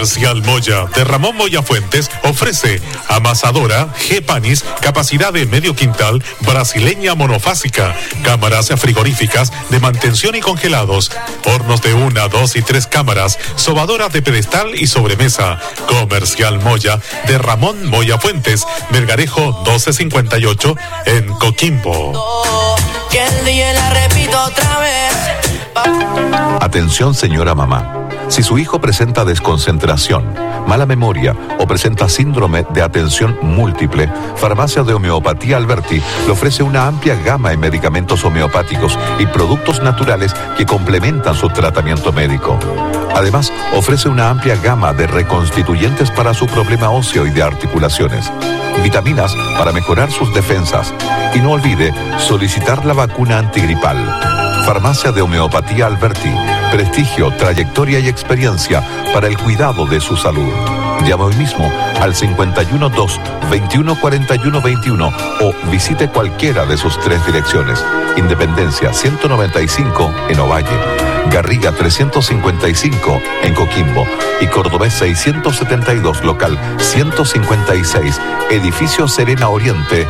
Comercial 0.00 0.42
Moya 0.44 0.86
de 0.94 1.04
Ramón 1.04 1.36
Moya 1.36 1.62
Fuentes 1.62 2.10
ofrece 2.22 2.80
amasadora 3.08 3.92
G-Panis, 4.08 4.64
capacidad 4.80 5.30
de 5.30 5.44
medio 5.44 5.76
quintal, 5.76 6.24
brasileña 6.40 7.14
monofásica, 7.14 7.94
cámaras 8.24 8.70
frigoríficas 8.78 9.52
de 9.68 9.78
mantención 9.78 10.34
y 10.36 10.40
congelados, 10.40 11.12
hornos 11.44 11.82
de 11.82 11.92
una, 11.92 12.28
dos 12.28 12.56
y 12.56 12.62
tres 12.62 12.86
cámaras, 12.86 13.38
sobadoras 13.56 14.10
de 14.14 14.22
pedestal 14.22 14.74
y 14.74 14.86
sobremesa. 14.86 15.60
Comercial 15.86 16.60
Moya 16.60 16.98
de 17.26 17.36
Ramón 17.36 17.84
Moya 17.84 18.16
Fuentes, 18.16 18.64
Melgarejo 18.92 19.52
1258 19.64 20.76
en 21.04 21.26
Coquimbo. 21.34 22.34
Atención 26.58 27.14
señora 27.14 27.54
mamá. 27.54 27.99
Si 28.30 28.44
su 28.44 28.58
hijo 28.58 28.80
presenta 28.80 29.24
desconcentración, 29.24 30.24
mala 30.68 30.86
memoria 30.86 31.34
o 31.58 31.66
presenta 31.66 32.08
síndrome 32.08 32.64
de 32.72 32.80
atención 32.80 33.36
múltiple, 33.42 34.08
Farmacia 34.36 34.84
de 34.84 34.94
Homeopatía 34.94 35.56
Alberti 35.56 36.00
le 36.26 36.32
ofrece 36.32 36.62
una 36.62 36.86
amplia 36.86 37.16
gama 37.16 37.50
de 37.50 37.56
medicamentos 37.56 38.24
homeopáticos 38.24 38.96
y 39.18 39.26
productos 39.26 39.82
naturales 39.82 40.32
que 40.56 40.64
complementan 40.64 41.34
su 41.34 41.48
tratamiento 41.48 42.12
médico. 42.12 42.56
Además, 43.16 43.52
ofrece 43.74 44.08
una 44.08 44.30
amplia 44.30 44.54
gama 44.54 44.92
de 44.92 45.08
reconstituyentes 45.08 46.12
para 46.12 46.32
su 46.32 46.46
problema 46.46 46.90
óseo 46.90 47.26
y 47.26 47.30
de 47.30 47.42
articulaciones, 47.42 48.32
vitaminas 48.84 49.34
para 49.58 49.72
mejorar 49.72 50.12
sus 50.12 50.32
defensas 50.32 50.94
y 51.34 51.40
no 51.40 51.50
olvide 51.50 51.92
solicitar 52.18 52.86
la 52.86 52.92
vacuna 52.92 53.38
antigripal. 53.38 53.98
Farmacia 54.64 55.10
de 55.10 55.20
Homeopatía 55.20 55.86
Alberti, 55.86 56.32
prestigio, 56.70 57.30
trayectoria 57.32 57.98
y 57.98 58.08
experiencia 58.08 58.82
para 59.12 59.26
el 59.26 59.36
cuidado 59.36 59.86
de 59.86 60.00
su 60.00 60.16
salud. 60.16 60.52
Llama 61.06 61.24
hoy 61.24 61.34
mismo 61.36 61.70
al 62.00 62.14
512 62.14 63.20
2141 63.50 64.60
21 64.60 65.12
o 65.40 65.70
visite 65.70 66.08
cualquiera 66.08 66.66
de 66.66 66.76
sus 66.76 66.98
tres 67.00 67.24
direcciones. 67.26 67.84
Independencia 68.16 68.92
195 68.92 70.14
en 70.28 70.40
Ovalle, 70.40 70.78
Garriga 71.30 71.72
355 71.72 73.20
en 73.42 73.54
Coquimbo 73.54 74.06
y 74.40 74.46
Cordobés 74.46 74.92
672 74.94 76.22
local 76.22 76.58
156, 76.78 78.20
edificio 78.50 79.08
Serena 79.08 79.48
Oriente 79.48 80.06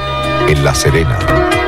en 0.49 0.65
La 0.65 0.75
Serena. 0.75 1.60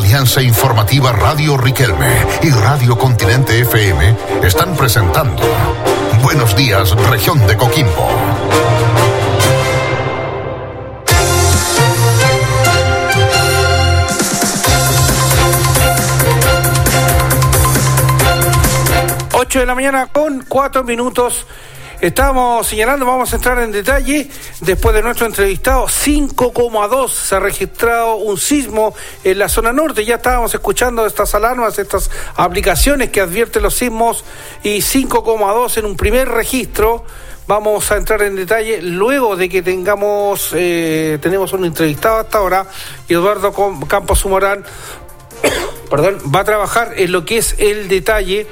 Alianza 0.00 0.40
Informativa 0.40 1.12
Radio 1.12 1.58
Riquelme 1.58 2.24
y 2.40 2.48
Radio 2.48 2.96
Continente 2.96 3.60
FM 3.60 4.16
están 4.42 4.74
presentando 4.74 5.42
Buenos 6.22 6.56
Días, 6.56 6.92
Región 7.10 7.46
de 7.46 7.54
Coquimbo. 7.54 8.08
Ocho 19.34 19.58
de 19.58 19.66
la 19.66 19.74
mañana 19.74 20.06
con 20.06 20.46
cuatro 20.48 20.82
minutos. 20.82 21.46
Estamos 22.00 22.66
señalando, 22.66 23.04
vamos 23.04 23.30
a 23.30 23.36
entrar 23.36 23.58
en 23.58 23.72
detalle. 23.72 24.26
Después 24.62 24.94
de 24.94 25.02
nuestro 25.02 25.26
entrevistado, 25.26 25.84
5,2 25.84 27.10
se 27.10 27.34
ha 27.34 27.40
registrado 27.40 28.16
un 28.16 28.38
sismo 28.38 28.94
en 29.22 29.38
la 29.38 29.50
zona 29.50 29.70
norte. 29.70 30.06
Ya 30.06 30.14
estábamos 30.14 30.54
escuchando 30.54 31.04
estas 31.04 31.34
alarmas, 31.34 31.78
estas 31.78 32.10
aplicaciones 32.36 33.10
que 33.10 33.20
advierten 33.20 33.62
los 33.62 33.74
sismos 33.74 34.24
y 34.62 34.78
5,2 34.78 35.76
en 35.76 35.84
un 35.84 35.96
primer 35.98 36.26
registro. 36.30 37.04
Vamos 37.46 37.92
a 37.92 37.98
entrar 37.98 38.22
en 38.22 38.34
detalle 38.34 38.80
luego 38.80 39.36
de 39.36 39.50
que 39.50 39.60
tengamos, 39.60 40.52
eh, 40.54 41.18
tenemos 41.20 41.52
un 41.52 41.66
entrevistado 41.66 42.16
hasta 42.16 42.38
ahora, 42.38 42.66
Eduardo 43.10 43.52
Campos 43.88 44.24
Humorán, 44.24 44.64
perdón, 45.90 46.18
va 46.34 46.40
a 46.40 46.44
trabajar 46.44 46.94
en 46.96 47.12
lo 47.12 47.26
que 47.26 47.36
es 47.38 47.56
el 47.58 47.88
detalle, 47.88 48.46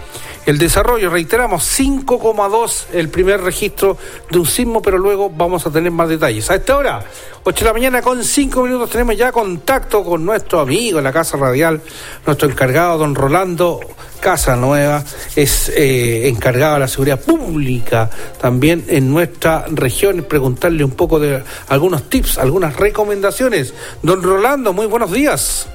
el 0.48 0.56
desarrollo. 0.56 1.10
Reiteramos, 1.10 1.62
5,2 1.78 2.86
el 2.94 3.10
primer 3.10 3.42
registro 3.42 3.98
de 4.30 4.38
un 4.38 4.46
sismo, 4.46 4.80
pero 4.80 4.96
luego 4.96 5.28
vamos 5.28 5.66
a 5.66 5.70
tener 5.70 5.92
más 5.92 6.08
detalles. 6.08 6.50
A 6.50 6.54
esta 6.54 6.78
hora, 6.78 7.04
8 7.44 7.58
de 7.58 7.64
la 7.66 7.72
mañana 7.74 8.00
con 8.00 8.24
5 8.24 8.62
minutos, 8.62 8.88
tenemos 8.88 9.14
ya 9.14 9.30
contacto 9.30 10.02
con 10.02 10.24
nuestro 10.24 10.60
amigo 10.60 10.98
en 10.98 11.04
la 11.04 11.12
Casa 11.12 11.36
Radial, 11.36 11.82
nuestro 12.24 12.48
encargado, 12.48 12.96
don 12.96 13.14
Rolando 13.14 13.80
Casa 14.20 14.56
Nueva, 14.56 15.04
es 15.36 15.68
eh, 15.68 16.28
encargado 16.28 16.74
de 16.74 16.80
la 16.80 16.88
seguridad 16.88 17.20
pública 17.20 18.08
también 18.40 18.86
en 18.88 19.10
nuestra 19.10 19.66
región. 19.68 20.24
Preguntarle 20.26 20.82
un 20.82 20.92
poco 20.92 21.20
de 21.20 21.44
algunos 21.68 22.08
tips, 22.08 22.38
algunas 22.38 22.74
recomendaciones. 22.74 23.74
Don 24.02 24.22
Rolando, 24.22 24.72
muy 24.72 24.86
buenos 24.86 25.12
días. 25.12 25.68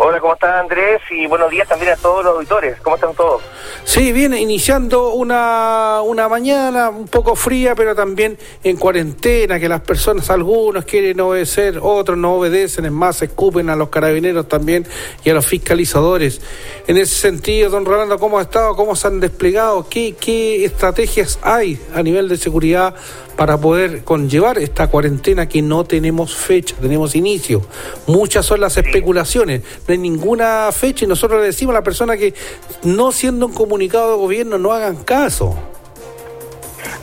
Hola, 0.00 0.20
¿cómo 0.20 0.34
estás 0.34 0.54
Andrés? 0.60 1.00
Y 1.10 1.26
buenos 1.26 1.50
días 1.50 1.66
también 1.66 1.90
a 1.90 1.96
todos 1.96 2.24
los 2.24 2.36
auditores. 2.36 2.80
¿Cómo 2.82 2.94
están 2.94 3.16
todos? 3.16 3.42
Sí, 3.82 4.12
bien, 4.12 4.32
iniciando 4.32 5.08
una, 5.10 6.02
una 6.02 6.28
mañana 6.28 6.88
un 6.88 7.08
poco 7.08 7.34
fría, 7.34 7.74
pero 7.74 7.96
también 7.96 8.38
en 8.62 8.76
cuarentena, 8.76 9.58
que 9.58 9.68
las 9.68 9.80
personas, 9.80 10.30
algunos 10.30 10.84
quieren 10.84 11.20
obedecer, 11.20 11.80
otros 11.82 12.16
no 12.16 12.34
obedecen, 12.34 12.84
es 12.84 12.92
más, 12.92 13.22
escupen 13.22 13.70
a 13.70 13.74
los 13.74 13.88
carabineros 13.88 14.46
también 14.46 14.86
y 15.24 15.30
a 15.30 15.34
los 15.34 15.44
fiscalizadores. 15.44 16.40
En 16.86 16.96
ese 16.96 17.16
sentido, 17.16 17.68
don 17.68 17.84
Rolando, 17.84 18.20
¿cómo 18.20 18.38
ha 18.38 18.42
estado? 18.42 18.76
¿Cómo 18.76 18.94
se 18.94 19.08
han 19.08 19.18
desplegado? 19.18 19.88
¿Qué, 19.88 20.14
qué 20.14 20.64
estrategias 20.64 21.40
hay 21.42 21.84
a 21.92 22.04
nivel 22.04 22.28
de 22.28 22.36
seguridad 22.36 22.94
para 23.38 23.56
poder 23.56 24.02
conllevar 24.02 24.58
esta 24.58 24.88
cuarentena 24.88 25.48
que 25.48 25.62
no 25.62 25.84
tenemos 25.84 26.34
fecha, 26.36 26.74
tenemos 26.80 27.14
inicio? 27.14 27.62
Muchas 28.08 28.44
son 28.44 28.60
las 28.60 28.76
especulaciones, 28.76 29.62
no 29.86 29.92
hay 29.92 29.98
ninguna 29.98 30.68
fecha 30.72 31.04
y 31.04 31.08
nosotros 31.08 31.40
le 31.40 31.46
decimos 31.46 31.72
a 31.72 31.78
la 31.78 31.84
persona 31.84 32.16
que 32.16 32.34
no 32.82 33.12
siendo 33.12 33.46
un 33.46 33.54
comunicado 33.54 34.10
de 34.10 34.18
gobierno 34.18 34.58
no 34.58 34.72
hagan 34.72 34.96
caso. 35.04 35.56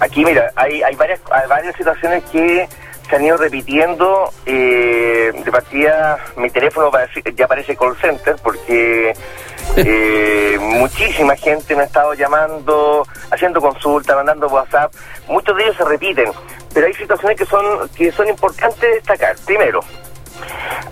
Aquí, 0.02 0.26
mira, 0.26 0.52
hay, 0.58 0.84
hay, 0.84 0.96
varias, 0.96 1.22
hay 1.32 1.48
varias 1.48 1.74
situaciones 1.78 2.22
que 2.26 2.68
se 3.10 3.16
han 3.16 3.24
ido 3.24 3.38
repitiendo. 3.38 4.30
eh, 4.46 5.32
de 5.34 5.52
partida, 5.52 6.18
mi 6.36 6.50
teléfono 6.50 6.92
ya 7.38 7.48
parece 7.48 7.78
call 7.78 7.96
center 8.02 8.36
porque 8.44 9.14
eh, 9.78 10.58
muchísima 10.60 11.36
gente 11.36 11.76
me 11.76 11.84
ha 11.84 11.86
estado 11.86 12.14
llamando, 12.14 13.06
haciendo 13.32 13.62
consultas, 13.62 14.16
mandando 14.16 14.48
WhatsApp. 14.48 14.94
Muchos 15.28 15.56
de 15.58 15.64
ellos 15.64 15.78
se 15.78 15.86
repiten, 15.86 16.32
pero 16.74 16.88
hay 16.88 16.94
situaciones 16.94 17.38
que 17.38 17.46
son, 17.46 17.90
que 17.90 18.12
son 18.12 18.28
importantes 18.28 18.96
destacar. 18.96 19.36
Primero, 19.46 19.82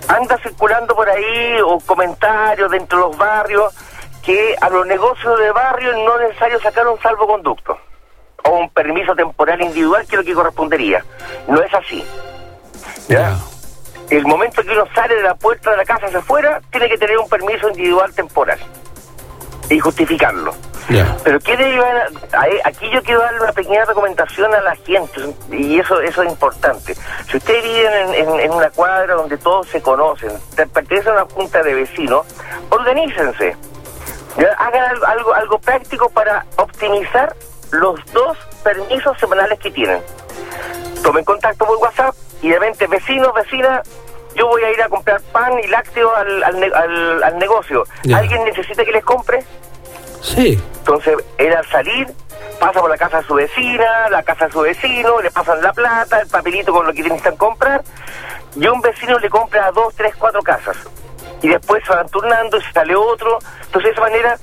anda 0.08 0.38
circulando 0.38 0.94
por 0.94 1.08
ahí 1.08 1.60
o 1.64 1.78
comentarios 1.80 2.70
dentro 2.70 2.98
de 2.98 3.04
los 3.08 3.18
barrios 3.18 3.74
que 4.22 4.56
a 4.60 4.70
los 4.70 4.86
negocios 4.86 5.38
de 5.38 5.50
barrio 5.52 5.92
no 6.04 6.18
es 6.20 6.28
necesario 6.28 6.60
sacar 6.60 6.86
un 6.88 6.98
salvoconducto 7.00 7.78
o 8.44 8.50
un 8.58 8.70
permiso 8.70 9.14
temporal 9.14 9.60
individual 9.60 10.06
que 10.06 10.16
es 10.16 10.18
lo 10.18 10.24
que 10.24 10.34
correspondería. 10.34 11.04
No 11.48 11.62
es 11.62 11.72
así. 11.74 12.04
¿Ya? 13.08 13.36
El 14.10 14.24
momento 14.26 14.62
que 14.62 14.70
uno 14.70 14.84
sale 14.94 15.14
de 15.16 15.22
la 15.22 15.34
puerta 15.34 15.70
de 15.70 15.76
la 15.78 15.84
casa 15.84 16.06
hacia 16.06 16.18
afuera, 16.18 16.60
tiene 16.70 16.88
que 16.88 16.98
tener 16.98 17.18
un 17.18 17.28
permiso 17.28 17.68
individual 17.68 18.12
temporal 18.14 18.58
y 19.70 19.78
justificarlo. 19.80 20.54
Pero 21.24 21.40
¿qué 21.40 21.56
debe 21.56 21.72
llevar 21.72 21.96
a- 22.34 22.68
aquí 22.68 22.90
yo 22.90 23.02
quiero 23.02 23.20
darle 23.22 23.40
una 23.40 23.52
pequeña 23.52 23.86
recomendación 23.86 24.54
a 24.54 24.60
la 24.60 24.76
gente 24.76 25.34
y 25.50 25.78
eso 25.80 25.98
eso 26.02 26.22
es 26.22 26.30
importante. 26.30 26.94
Si 27.30 27.38
ustedes 27.38 27.64
viven 27.64 27.92
en, 27.92 28.14
en- 28.14 28.40
en 28.40 28.50
una 28.52 28.68
cuadra 28.70 29.14
donde 29.14 29.38
todos 29.38 29.66
se 29.68 29.80
conocen, 29.80 30.30
te- 30.54 30.66
pertenecen 30.66 31.12
a 31.12 31.22
una 31.22 31.34
junta 31.34 31.62
de 31.62 31.72
vecinos, 31.74 32.26
organícense. 32.68 33.56
¿ya? 34.36 34.52
Hagan 34.58 34.84
algo, 34.90 35.06
algo, 35.06 35.34
algo 35.34 35.58
práctico 35.58 36.10
para 36.10 36.44
optimizar 36.56 37.34
los 37.70 37.98
dos 38.12 38.36
permisos 38.62 39.18
semanales 39.18 39.58
que 39.58 39.70
tienen. 39.70 40.02
Tomen 41.02 41.24
contacto 41.24 41.64
por 41.64 41.78
WhatsApp 41.78 42.14
y 42.44 42.50
de 42.50 42.58
repente, 42.58 42.86
vecinos, 42.86 43.32
vecinas, 43.34 43.88
yo 44.34 44.46
voy 44.48 44.62
a 44.62 44.70
ir 44.70 44.82
a 44.82 44.88
comprar 44.88 45.20
pan 45.32 45.58
y 45.62 45.66
lácteos 45.68 46.12
al, 46.16 46.42
al, 46.44 46.60
ne- 46.60 46.72
al- 46.74 47.22
al 47.22 47.38
negocio. 47.38 47.84
Ya. 48.02 48.18
¿Alguien 48.18 48.44
necesita 48.44 48.84
que 48.84 48.92
les 48.92 49.04
compre? 49.04 49.44
Sí. 50.20 50.60
Entonces, 50.78 51.16
él 51.38 51.54
al 51.54 51.66
salir, 51.70 52.08
pasa 52.58 52.80
por 52.80 52.90
la 52.90 52.96
casa 52.98 53.18
de 53.20 53.26
su 53.26 53.34
vecina, 53.34 54.08
la 54.10 54.22
casa 54.22 54.46
de 54.46 54.52
su 54.52 54.60
vecino, 54.60 55.20
le 55.20 55.30
pasan 55.30 55.62
la 55.62 55.72
plata, 55.72 56.20
el 56.20 56.28
papelito 56.28 56.72
con 56.72 56.86
lo 56.86 56.92
que 56.92 57.02
necesitan 57.02 57.36
comprar, 57.36 57.82
y 58.56 58.66
un 58.66 58.80
vecino 58.80 59.18
le 59.18 59.30
compra 59.30 59.66
a 59.66 59.70
dos, 59.72 59.94
tres, 59.94 60.14
cuatro 60.16 60.42
casas. 60.42 60.76
Y 61.42 61.48
después 61.48 61.82
se 61.86 61.94
van 61.94 62.08
turnando 62.08 62.56
y 62.58 62.62
sale 62.72 62.96
otro. 62.96 63.38
Entonces, 63.66 63.84
de 63.84 63.90
esa 63.90 64.00
manera, 64.00 64.36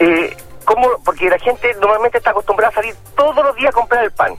eh, 0.00 0.36
¿cómo? 0.64 0.88
porque 1.04 1.28
la 1.30 1.38
gente 1.38 1.72
normalmente 1.80 2.18
está 2.18 2.30
acostumbrada 2.30 2.70
a 2.70 2.74
salir 2.74 2.94
todos 3.16 3.44
los 3.44 3.54
días 3.56 3.70
a 3.70 3.72
comprar 3.72 4.04
el 4.04 4.10
pan. 4.12 4.34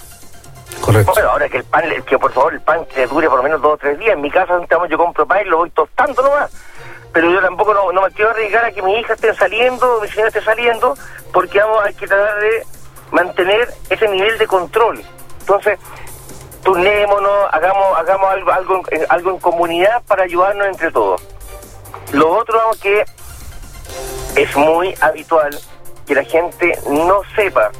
Correcto. 0.83 1.13
Bueno, 1.13 1.29
ahora 1.29 1.47
que 1.47 1.57
el 1.57 1.63
pan, 1.63 1.83
que 2.05 2.19
por 2.19 2.33
favor 2.33 2.53
el 2.53 2.61
pan 2.61 2.85
que 2.85 3.07
dure 3.07 3.29
por 3.29 3.37
lo 3.37 3.43
menos 3.43 3.61
dos 3.61 3.73
o 3.73 3.77
tres 3.77 3.97
días. 3.97 4.13
En 4.15 4.21
mi 4.21 4.29
casa 4.29 4.59
estamos, 4.61 4.89
yo 4.89 4.97
compro 4.97 5.25
pan 5.25 5.39
y 5.45 5.49
lo 5.49 5.57
voy 5.57 5.69
tostando 5.69 6.21
nomás. 6.21 6.51
Pero 7.13 7.29
yo 7.31 7.41
tampoco 7.41 7.73
no, 7.73 8.01
me 8.01 8.11
quiero 8.11 8.31
arriesgar 8.31 8.65
a 8.65 8.71
que 8.71 8.81
mi 8.81 8.95
hija 8.99 9.13
esté 9.13 9.33
saliendo, 9.33 10.01
mi 10.01 10.07
señora 10.09 10.27
esté 10.27 10.41
saliendo, 10.41 10.95
porque 11.31 11.59
vamos 11.59 11.85
a 11.85 11.93
que 11.93 12.05
tratar 12.07 12.37
de 12.39 12.65
mantener 13.11 13.73
ese 13.89 14.07
nivel 14.09 14.37
de 14.37 14.47
control. 14.47 15.01
Entonces, 15.39 15.79
turnémonos, 16.63 17.47
hagamos, 17.53 17.97
hagamos 17.97 18.29
algo, 18.31 18.51
algo, 18.51 18.81
en- 18.91 19.05
algo 19.09 19.29
en 19.31 19.39
comunidad 19.39 20.01
para 20.07 20.23
ayudarnos 20.23 20.67
entre 20.67 20.91
todos. 20.91 21.21
Lo 22.11 22.29
otro 22.35 22.59
que 22.81 23.05
es 24.35 24.55
muy 24.57 24.93
habitual 24.99 25.57
que 26.07 26.15
la 26.15 26.23
gente 26.23 26.77
no 26.89 27.21
sepa 27.35 27.71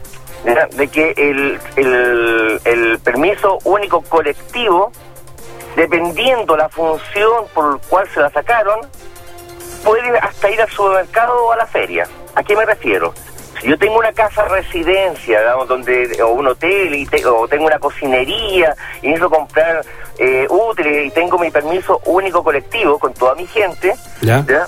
de 0.43 0.87
que 0.89 1.11
el, 1.15 1.59
el, 1.77 2.59
el 2.65 2.99
permiso 2.99 3.59
único 3.63 4.01
colectivo, 4.01 4.91
dependiendo 5.75 6.55
la 6.57 6.69
función 6.69 7.45
por 7.53 7.73
la 7.75 7.79
cual 7.89 8.07
se 8.13 8.19
la 8.19 8.29
sacaron, 8.29 8.79
puede 9.83 10.17
hasta 10.19 10.49
ir 10.49 10.61
al 10.61 10.69
supermercado 10.69 11.45
o 11.45 11.51
a 11.51 11.57
la 11.57 11.65
feria. 11.67 12.07
¿A 12.35 12.43
qué 12.43 12.55
me 12.55 12.65
refiero? 12.65 13.13
Si 13.61 13.69
yo 13.69 13.77
tengo 13.77 13.97
una 13.97 14.11
casa 14.11 14.43
residencia, 14.49 15.39
digamos, 15.39 15.67
donde, 15.67 16.21
o 16.21 16.29
un 16.29 16.47
hotel, 16.47 16.93
y 16.95 17.05
te- 17.05 17.25
o 17.25 17.47
tengo 17.47 17.65
una 17.65 17.79
cocinería, 17.79 18.75
y 19.01 19.07
necesito 19.07 19.29
comprar 19.29 19.85
eh, 20.17 20.45
útiles, 20.49 21.07
y 21.07 21.11
tengo 21.11 21.37
mi 21.37 21.49
permiso 21.51 22.01
único 22.05 22.43
colectivo 22.43 22.99
con 22.99 23.13
toda 23.13 23.35
mi 23.35 23.47
gente, 23.47 23.93
¿Ya? 24.21 24.43
¿ya? 24.47 24.67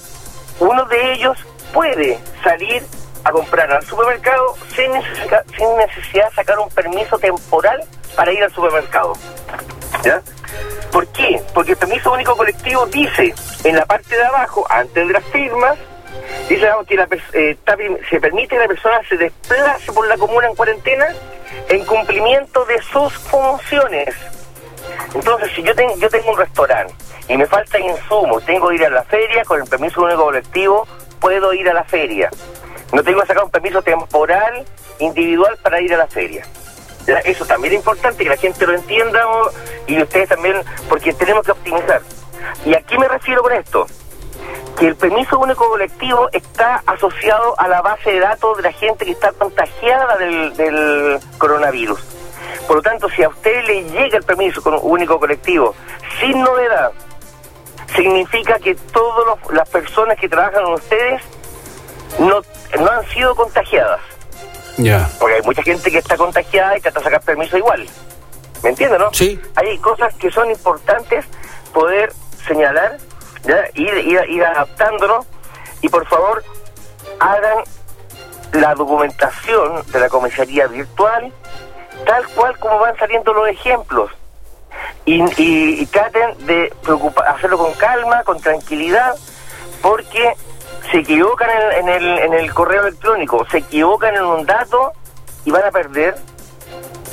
uno 0.59 0.85
de 0.85 1.13
ellos 1.13 1.37
puede 1.73 2.17
salir 2.43 2.83
a 3.25 3.31
comprar 3.31 3.69
al 3.71 3.83
supermercado 3.83 4.55
sin 4.75 4.91
necesidad, 4.91 5.43
sin 5.57 5.75
necesidad 5.77 6.29
de 6.29 6.35
sacar 6.35 6.59
un 6.59 6.69
permiso 6.69 7.17
temporal 7.17 7.83
para 8.15 8.31
ir 8.31 8.41
al 8.43 8.53
supermercado. 8.53 9.13
¿Ya? 10.03 10.21
¿Por 10.91 11.07
qué? 11.07 11.41
Porque 11.53 11.71
el 11.71 11.77
permiso 11.77 12.13
único 12.13 12.37
colectivo 12.37 12.85
dice 12.85 13.33
en 13.63 13.75
la 13.75 13.85
parte 13.85 14.15
de 14.15 14.23
abajo, 14.23 14.65
antes 14.69 15.07
de 15.07 15.11
las 15.11 15.23
firmas, 15.25 15.77
dice 16.47 16.61
digamos, 16.61 16.85
que 16.85 16.95
la 16.95 17.07
eh, 17.33 17.57
se 18.09 18.19
permite 18.19 18.49
que 18.49 18.59
la 18.59 18.67
persona 18.67 19.01
se 19.09 19.17
desplace 19.17 19.91
por 19.91 20.07
la 20.07 20.17
comuna 20.17 20.47
en 20.47 20.55
cuarentena 20.55 21.07
en 21.69 21.83
cumplimiento 21.83 22.63
de 22.65 22.79
sus 22.83 23.11
funciones. 23.13 24.15
Entonces, 25.15 25.51
si 25.55 25.63
yo, 25.63 25.73
tengo 25.73 25.95
yo 25.97 26.09
tengo 26.09 26.31
un 26.31 26.37
restaurante 26.37 26.93
y 27.27 27.37
me 27.37 27.47
falta 27.47 27.79
insumos, 27.79 28.45
tengo 28.45 28.69
que 28.69 28.75
ir 28.75 28.85
a 28.85 28.89
la 28.89 29.03
feria, 29.03 29.43
con 29.45 29.59
el 29.59 29.67
permiso 29.67 30.03
único 30.03 30.25
colectivo, 30.25 30.87
puedo 31.19 31.53
ir 31.53 31.67
a 31.69 31.73
la 31.73 31.83
feria. 31.83 32.29
No 32.93 33.03
tengo 33.03 33.21
que 33.21 33.27
sacar 33.27 33.43
un 33.43 33.51
permiso 33.51 33.81
temporal, 33.81 34.65
individual, 34.99 35.57
para 35.61 35.81
ir 35.81 35.93
a 35.93 35.97
la 35.97 36.07
feria. 36.07 36.45
Eso 37.23 37.45
también 37.45 37.73
es 37.73 37.79
importante 37.79 38.23
que 38.23 38.29
la 38.29 38.37
gente 38.37 38.65
lo 38.65 38.73
entienda 38.73 39.23
y 39.85 40.01
ustedes 40.01 40.29
también, 40.29 40.55
porque 40.89 41.13
tenemos 41.13 41.45
que 41.45 41.51
optimizar. 41.51 42.01
¿Y 42.65 42.73
a 42.73 42.81
qué 42.81 42.97
me 42.97 43.07
refiero 43.07 43.43
con 43.43 43.53
esto? 43.53 43.85
Que 44.79 44.87
el 44.87 44.95
permiso 44.95 45.39
único 45.39 45.67
colectivo 45.69 46.29
está 46.31 46.81
asociado 46.85 47.59
a 47.59 47.67
la 47.67 47.81
base 47.81 48.11
de 48.11 48.19
datos 48.19 48.57
de 48.57 48.63
la 48.63 48.71
gente 48.71 49.05
que 49.05 49.11
está 49.11 49.31
contagiada 49.33 50.17
del, 50.17 50.55
del 50.57 51.19
coronavirus. 51.37 51.99
Por 52.67 52.77
lo 52.77 52.81
tanto, 52.81 53.07
si 53.09 53.23
a 53.23 53.29
usted 53.29 53.63
le 53.65 53.83
llega 53.83 54.17
el 54.17 54.23
permiso 54.23 54.61
único 54.81 55.19
colectivo 55.19 55.75
sin 56.19 56.39
novedad, 56.41 56.91
significa 57.95 58.57
que 58.59 58.75
todas 58.75 59.37
las 59.51 59.69
personas 59.69 60.17
que 60.17 60.27
trabajan 60.27 60.63
con 60.63 60.73
ustedes 60.73 61.21
no, 62.19 62.41
no 62.79 62.91
han 62.91 63.07
sido 63.09 63.35
contagiadas. 63.35 63.99
Ya. 64.77 65.09
Porque 65.19 65.35
hay 65.35 65.41
mucha 65.43 65.63
gente 65.63 65.89
que 65.91 65.99
está 65.99 66.17
contagiada 66.17 66.77
y 66.77 66.81
trata 66.81 66.99
de 66.99 67.03
sacar 67.05 67.21
permiso 67.21 67.57
igual. 67.57 67.87
¿Me 68.63 68.69
entiendes, 68.69 68.99
no? 68.99 69.09
Sí. 69.13 69.39
Hay 69.55 69.77
cosas 69.79 70.13
que 70.15 70.29
son 70.31 70.49
importantes 70.49 71.25
poder 71.73 72.11
señalar, 72.47 72.97
¿ya? 73.43 73.65
Ir, 73.75 73.93
ir, 73.99 74.19
ir 74.29 74.43
adaptándonos 74.43 75.25
y 75.81 75.89
por 75.89 76.05
favor 76.07 76.43
hagan 77.19 77.59
la 78.53 78.73
documentación 78.75 79.83
de 79.91 79.99
la 79.99 80.09
comisaría 80.09 80.67
virtual 80.67 81.31
tal 82.05 82.27
cual 82.29 82.57
como 82.59 82.79
van 82.79 82.97
saliendo 82.97 83.33
los 83.33 83.47
ejemplos 83.49 84.11
y, 85.05 85.21
y- 85.41 85.81
y 85.81 85.85
traten 85.87 86.45
de 86.45 86.73
preocupa- 86.83 87.23
hacerlo 87.23 87.57
con 87.57 87.73
calma, 87.73 88.23
con 88.23 88.39
tranquilidad, 88.39 89.15
porque 89.81 90.33
se 90.91 90.99
equivocan 90.99 91.49
en, 91.49 91.87
en 91.87 91.89
el, 91.89 92.19
en 92.19 92.33
el 92.33 92.53
correo 92.53 92.81
electrónico, 92.81 93.45
se 93.49 93.59
equivocan 93.59 94.15
en 94.15 94.23
un 94.23 94.45
dato 94.45 94.91
y 95.43 95.51
van 95.51 95.63
a 95.63 95.71
perder 95.71 96.15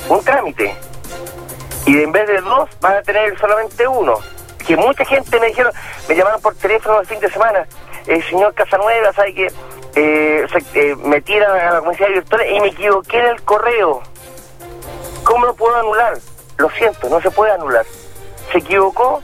un 0.09 0.23
trámite. 0.23 0.75
Y 1.85 2.01
en 2.01 2.11
vez 2.11 2.27
de 2.27 2.41
dos, 2.41 2.69
van 2.81 2.97
a 2.97 3.01
tener 3.01 3.37
solamente 3.39 3.87
uno. 3.87 4.15
Que 4.65 4.77
mucha 4.77 5.03
gente 5.05 5.39
me 5.39 5.47
dijeron, 5.47 5.73
me 6.07 6.15
llamaron 6.15 6.41
por 6.41 6.55
teléfono 6.55 7.01
el 7.01 7.07
fin 7.07 7.19
de 7.19 7.29
semana, 7.29 7.67
el 8.07 8.23
señor 8.29 8.53
Casanueva, 8.53 9.11
¿sabe 9.13 9.33
que 9.33 9.47
eh, 9.95 10.45
eh, 10.73 10.95
me 11.03 11.21
tiran 11.21 11.51
a 11.51 11.73
la 11.73 11.79
comisaría 11.81 12.15
virtual 12.15 12.41
y 12.49 12.59
me 12.59 12.67
equivoqué 12.67 13.19
en 13.19 13.25
el 13.25 13.41
correo? 13.43 14.01
¿Cómo 15.23 15.45
lo 15.45 15.55
puedo 15.55 15.75
anular? 15.75 16.17
Lo 16.57 16.69
siento, 16.71 17.09
no 17.09 17.21
se 17.21 17.31
puede 17.31 17.51
anular. 17.51 17.85
Se 18.51 18.59
equivocó 18.59 19.21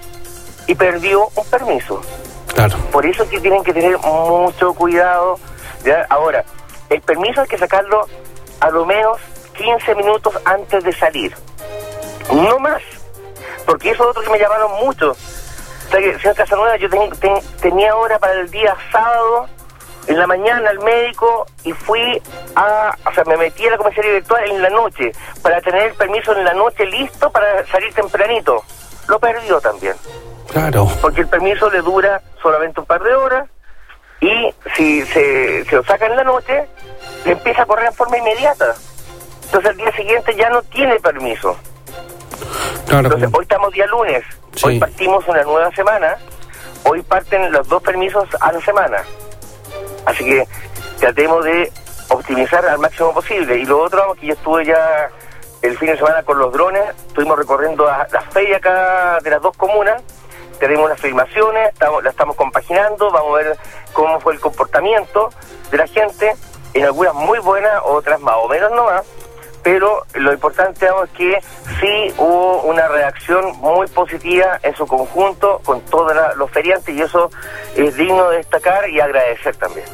y 0.67 0.75
perdió 0.75 1.29
un 1.35 1.45
permiso. 1.49 2.01
Por 2.91 3.05
eso 3.05 3.23
es 3.23 3.29
que 3.29 3.39
tienen 3.39 3.63
que 3.63 3.73
tener 3.73 3.97
mucho 3.99 4.73
cuidado. 4.73 5.39
¿ya? 5.83 6.05
Ahora, 6.09 6.43
el 6.89 7.01
permiso 7.01 7.41
hay 7.41 7.47
que 7.47 7.57
sacarlo 7.57 8.05
a 8.59 8.69
lo 8.69 8.85
menos 8.85 9.17
15 9.57 9.95
minutos 9.95 10.33
antes 10.45 10.83
de 10.83 10.93
salir. 10.93 11.35
No 12.33 12.59
más. 12.59 12.81
Porque 13.65 13.91
eso 13.91 14.03
es 14.03 14.09
otro 14.09 14.23
que 14.23 14.29
me 14.29 14.39
llamaron 14.39 14.71
mucho. 14.83 15.11
O 15.11 15.91
sea 15.91 15.99
que, 15.99 16.19
señor 16.19 16.35
Casanueva, 16.35 16.75
yo 16.77 16.89
ten- 16.89 17.11
ten- 17.19 17.41
tenía 17.61 17.95
hora 17.95 18.19
para 18.19 18.33
el 18.33 18.49
día 18.51 18.75
sábado, 18.91 19.47
en 20.07 20.17
la 20.19 20.27
mañana 20.27 20.69
al 20.69 20.79
médico, 20.79 21.45
y 21.63 21.71
fui 21.73 22.21
a... 22.55 22.95
O 23.09 23.13
sea, 23.13 23.23
me 23.25 23.37
metí 23.37 23.67
a 23.67 23.71
la 23.71 23.77
comisaría 23.77 24.11
virtual 24.13 24.43
en 24.49 24.61
la 24.61 24.69
noche, 24.69 25.11
para 25.41 25.61
tener 25.61 25.83
el 25.83 25.93
permiso 25.93 26.31
en 26.33 26.45
la 26.45 26.53
noche 26.53 26.85
listo 26.85 27.31
para 27.31 27.65
salir 27.67 27.93
tempranito. 27.93 28.63
Lo 29.07 29.19
perdió 29.19 29.59
también 29.59 29.95
Claro. 30.51 30.87
porque 31.01 31.21
el 31.21 31.27
permiso 31.27 31.69
le 31.69 31.81
dura 31.81 32.21
solamente 32.41 32.79
un 32.79 32.85
par 32.85 33.01
de 33.03 33.13
horas 33.15 33.47
y 34.21 34.53
si 34.75 35.05
se, 35.05 35.63
se 35.65 35.75
lo 35.75 35.83
saca 35.83 36.05
en 36.07 36.15
la 36.15 36.23
noche, 36.23 36.65
le 37.25 37.31
empieza 37.33 37.61
a 37.63 37.65
correr 37.65 37.85
en 37.87 37.93
forma 37.93 38.17
inmediata. 38.17 38.73
Entonces 39.45 39.71
al 39.71 39.77
día 39.77 39.91
siguiente 39.95 40.35
ya 40.35 40.49
no 40.49 40.61
tiene 40.63 40.99
permiso. 40.99 41.55
Claro. 42.87 43.05
Entonces 43.05 43.29
hoy 43.33 43.43
estamos 43.43 43.71
día 43.73 43.85
lunes, 43.87 44.23
hoy 44.63 44.79
partimos 44.79 45.27
una 45.27 45.43
nueva 45.43 45.71
semana, 45.71 46.17
hoy 46.83 47.01
parten 47.03 47.51
los 47.51 47.67
dos 47.67 47.81
permisos 47.83 48.27
a 48.41 48.51
la 48.51 48.59
semana. 48.61 48.97
Así 50.05 50.25
que 50.25 50.47
tratemos 50.99 51.45
de 51.45 51.71
optimizar 52.09 52.65
al 52.65 52.79
máximo 52.79 53.13
posible. 53.13 53.57
Y 53.57 53.65
lo 53.65 53.79
otro, 53.81 54.15
que 54.19 54.27
yo 54.27 54.33
estuve 54.33 54.65
ya 54.65 55.09
el 55.61 55.77
fin 55.77 55.89
de 55.89 55.97
semana 55.97 56.23
con 56.23 56.39
los 56.39 56.51
drones, 56.51 56.83
estuvimos 57.07 57.37
recorriendo 57.37 57.85
la- 57.85 58.07
las 58.11 58.25
ferias 58.33 58.57
acá 58.57 59.19
de 59.21 59.29
las 59.29 59.41
dos 59.41 59.55
comunas, 59.55 60.01
tenemos 60.59 60.89
las 60.89 60.99
filmaciones, 60.99 61.69
estamos, 61.69 62.03
las 62.03 62.11
estamos 62.13 62.35
compaginando, 62.35 63.11
vamos 63.11 63.33
a 63.39 63.43
ver 63.43 63.57
cómo 63.93 64.19
fue 64.19 64.33
el 64.33 64.39
comportamiento 64.39 65.29
de 65.71 65.77
la 65.77 65.87
gente, 65.87 66.35
en 66.73 66.85
algunas 66.85 67.13
muy 67.13 67.39
buenas, 67.39 67.81
otras 67.85 68.19
más 68.19 68.35
o 68.37 68.47
menos 68.47 68.71
no 68.71 68.85
más, 68.85 69.05
pero 69.63 70.05
lo 70.13 70.31
importante 70.31 70.85
es 70.85 71.09
que 71.17 71.41
sí 71.79 72.13
hubo 72.17 72.61
una 72.63 72.87
reacción 72.87 73.57
muy 73.57 73.87
positiva 73.87 74.59
en 74.63 74.75
su 74.75 74.87
conjunto 74.87 75.59
con 75.65 75.81
todos 75.81 76.15
la- 76.15 76.33
los 76.35 76.49
feriantes 76.51 76.95
y 76.95 77.01
eso 77.01 77.29
es 77.75 77.95
digno 77.95 78.29
de 78.29 78.37
destacar 78.37 78.89
y 78.89 78.99
agradecer 79.01 79.55
también. 79.57 79.85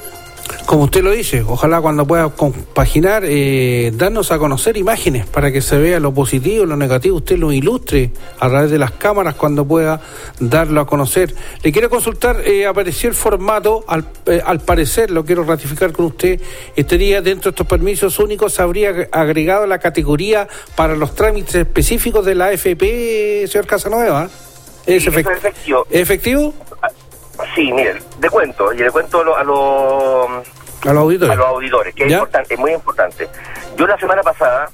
Como 0.65 0.85
usted 0.85 1.03
lo 1.03 1.11
dice, 1.11 1.43
ojalá 1.47 1.79
cuando 1.79 2.07
pueda 2.07 2.27
compaginar, 2.29 3.21
eh, 3.23 3.91
darnos 3.93 4.31
a 4.31 4.39
conocer 4.39 4.77
imágenes 4.77 5.27
para 5.27 5.51
que 5.51 5.61
se 5.61 5.77
vea 5.77 5.99
lo 5.99 6.11
positivo, 6.11 6.65
lo 6.65 6.75
negativo, 6.75 7.17
usted 7.17 7.37
lo 7.37 7.51
ilustre 7.51 8.09
a 8.39 8.49
través 8.49 8.71
de 8.71 8.79
las 8.79 8.89
cámaras 8.91 9.35
cuando 9.35 9.63
pueda 9.67 10.01
darlo 10.39 10.81
a 10.81 10.87
conocer. 10.87 11.35
Le 11.61 11.71
quiero 11.71 11.87
consultar, 11.91 12.41
eh, 12.45 12.65
apareció 12.65 13.09
el 13.09 13.15
formato, 13.15 13.85
al, 13.87 14.05
eh, 14.25 14.41
al 14.43 14.59
parecer, 14.59 15.11
lo 15.11 15.23
quiero 15.23 15.43
ratificar 15.43 15.91
con 15.91 16.05
usted, 16.05 16.41
estaría 16.75 17.21
dentro 17.21 17.51
de 17.51 17.53
estos 17.53 17.67
permisos 17.67 18.17
únicos, 18.17 18.53
se 18.53 18.63
habría 18.63 19.07
agregado 19.11 19.67
la 19.67 19.77
categoría 19.77 20.47
para 20.75 20.95
los 20.95 21.13
trámites 21.13 21.53
específicos 21.53 22.25
de 22.25 22.33
la 22.33 22.45
AFP, 22.47 23.45
señor 23.47 23.67
Casanueva. 23.67 24.29
¿Es 24.87 25.01
Sí, 25.01 25.09
efect- 25.09 25.31
es 25.31 25.37
efectivo. 25.39 25.87
efectivo? 25.89 26.53
Sí, 27.53 27.71
mire, 27.73 27.95
de 28.17 28.29
cuento, 28.29 28.71
y 28.73 28.77
le 28.77 28.91
cuento 28.91 29.19
a 29.21 29.23
los... 29.23 29.37
A 29.37 29.43
los 29.43 30.29
A 30.85 30.93
los 30.93 30.97
auditores. 31.03 31.31
a 31.33 31.35
los 31.35 31.47
auditores, 31.47 31.95
que 31.95 32.03
es 32.05 32.11
importante, 32.11 32.53
es 32.53 32.59
muy 32.59 32.71
importante. 32.73 33.27
Yo 33.75 33.87
la 33.87 33.97
semana 33.97 34.21
pasada 34.23 34.69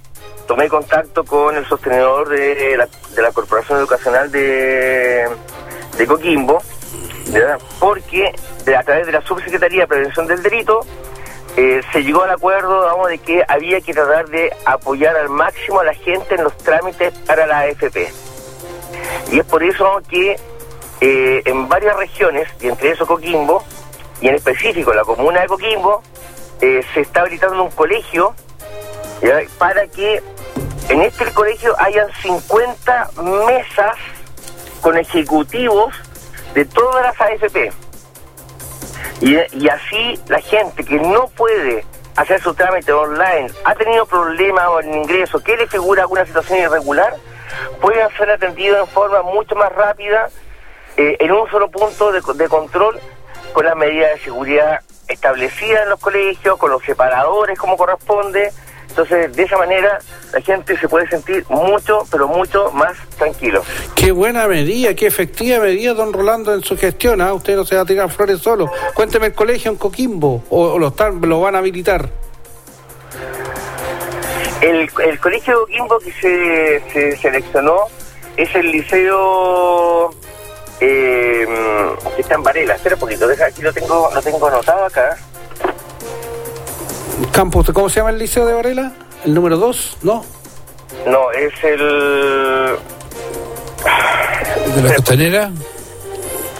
tomé 0.47 0.67
contacto 0.67 1.23
con 1.23 1.55
el 1.55 1.65
sostenedor 1.65 2.27
de 2.29 2.75
la, 2.77 2.87
de 3.15 3.21
la 3.21 3.31
Corporación 3.31 3.79
Educacional 3.79 4.31
de, 4.31 5.25
de 5.97 6.07
Coquimbo, 6.07 6.61
porque 7.79 8.33
de- 8.65 8.75
a 8.75 8.83
través 8.83 9.05
de 9.05 9.13
la 9.13 9.21
Subsecretaría 9.21 9.81
de 9.81 9.87
Prevención 9.87 10.27
del 10.27 10.41
Delito 10.43 10.81
eh, 11.57 11.81
se 11.91 12.03
llegó 12.03 12.23
al 12.23 12.31
acuerdo 12.31 13.05
de 13.07 13.17
que 13.19 13.43
había 13.47 13.81
que 13.81 13.93
tratar 13.93 14.27
de 14.29 14.51
apoyar 14.65 15.15
al 15.15 15.29
máximo 15.29 15.79
a 15.79 15.85
la 15.85 15.93
gente 15.93 16.35
en 16.35 16.43
los 16.43 16.55
trámites 16.57 17.13
para 17.25 17.45
la 17.47 17.59
AFP. 17.59 18.11
Y 19.31 19.39
es 19.39 19.45
por 19.45 19.63
eso 19.63 20.01
que 20.09 20.37
eh, 21.01 21.41
en 21.45 21.67
varias 21.67 21.95
regiones, 21.97 22.47
y 22.61 22.67
entre 22.67 22.91
eso 22.91 23.05
Coquimbo, 23.05 23.63
y 24.21 24.27
en 24.29 24.35
específico 24.35 24.93
la 24.93 25.03
comuna 25.03 25.41
de 25.41 25.47
Coquimbo, 25.47 26.01
eh, 26.61 26.83
se 26.93 27.01
está 27.01 27.21
habilitando 27.21 27.63
un 27.63 27.71
colegio 27.71 28.33
para 29.59 29.85
que 29.87 30.21
en 30.89 31.01
este 31.01 31.31
colegio 31.31 31.75
hayan 31.79 32.07
50 32.23 33.09
mesas 33.47 33.95
con 34.81 34.97
ejecutivos 34.97 35.93
de 36.53 36.65
todas 36.65 37.03
las 37.03 37.21
AFP. 37.21 37.71
Y, 39.21 39.69
así 39.69 40.19
la 40.27 40.41
gente 40.41 40.83
que 40.83 40.95
no 40.95 41.27
puede 41.27 41.85
hacer 42.15 42.41
su 42.41 42.53
trámite 42.53 42.91
online, 42.91 43.49
ha 43.63 43.75
tenido 43.75 44.05
problemas 44.05 44.67
en 44.83 44.95
ingreso, 44.95 45.41
que 45.43 45.55
le 45.55 45.67
figura 45.67 46.01
alguna 46.01 46.25
situación 46.25 46.59
irregular, 46.59 47.15
pueden 47.79 48.09
ser 48.17 48.31
atendidos 48.31 48.79
en 48.79 48.87
forma 48.87 49.21
mucho 49.21 49.55
más 49.55 49.71
rápida, 49.71 50.29
eh, 50.97 51.17
en 51.19 51.31
un 51.31 51.49
solo 51.49 51.69
punto 51.69 52.11
de, 52.11 52.21
de 52.35 52.49
control 52.49 52.99
con 53.53 53.65
las 53.65 53.75
medidas 53.75 54.13
de 54.13 54.19
seguridad 54.19 54.81
establecidas 55.07 55.83
en 55.83 55.89
los 55.89 55.99
colegios, 55.99 56.57
con 56.57 56.71
los 56.71 56.83
separadores 56.83 57.57
como 57.59 57.77
corresponde. 57.77 58.51
Entonces, 58.89 59.33
de 59.33 59.43
esa 59.43 59.57
manera, 59.57 59.99
la 60.33 60.41
gente 60.41 60.77
se 60.77 60.89
puede 60.89 61.07
sentir 61.07 61.45
mucho, 61.47 62.05
pero 62.11 62.27
mucho 62.27 62.71
más 62.71 62.91
tranquilo. 63.17 63.63
Qué 63.95 64.11
buena 64.11 64.47
medida, 64.47 64.93
qué 64.95 65.07
efectiva 65.07 65.59
medida, 65.59 65.93
don 65.93 66.11
Rolando, 66.11 66.53
en 66.53 66.61
su 66.61 66.77
gestión. 66.77 67.21
¿ah? 67.21 67.33
Usted 67.33 67.55
no 67.55 67.63
se 67.63 67.75
va 67.75 67.83
a 67.83 67.85
tirar 67.85 68.09
flores 68.09 68.39
solo. 68.39 68.69
Cuénteme 68.93 69.27
el 69.27 69.33
colegio 69.33 69.71
en 69.71 69.77
Coquimbo, 69.77 70.43
o, 70.49 70.73
o 70.73 70.79
lo, 70.79 70.89
están, 70.89 71.21
lo 71.21 71.39
van 71.39 71.55
a 71.55 71.59
habilitar. 71.59 72.09
El, 74.61 74.89
el 75.05 75.19
colegio 75.19 75.53
de 75.53 75.59
Coquimbo 75.61 75.99
que 75.99 76.11
se, 76.11 76.91
se 76.91 77.17
seleccionó 77.17 77.85
es 78.35 78.53
el 78.55 78.71
liceo 78.71 80.13
eh, 80.81 81.47
que 82.15 82.21
está 82.21 82.35
en 82.35 82.43
Varela. 82.43 82.75
Espera 82.75 82.95
un 82.95 83.01
poquito, 83.01 83.27
deja, 83.27 83.45
aquí 83.45 83.61
lo 83.61 83.71
tengo, 83.71 84.09
lo 84.13 84.21
tengo 84.21 84.47
anotado 84.47 84.85
acá. 84.85 85.17
Campos, 87.31 87.69
¿cómo 87.73 87.89
se 87.89 87.97
llama 87.97 88.09
el 88.09 88.17
liceo 88.17 88.45
de 88.45 88.53
Varela? 88.53 88.91
¿El 89.25 89.33
número 89.33 89.57
2? 89.57 89.97
¿No? 90.03 90.25
No, 91.07 91.31
es 91.31 91.53
el... 91.63 92.77
¿De 94.75 94.81
la 94.81 94.95
costanera? 94.95 95.51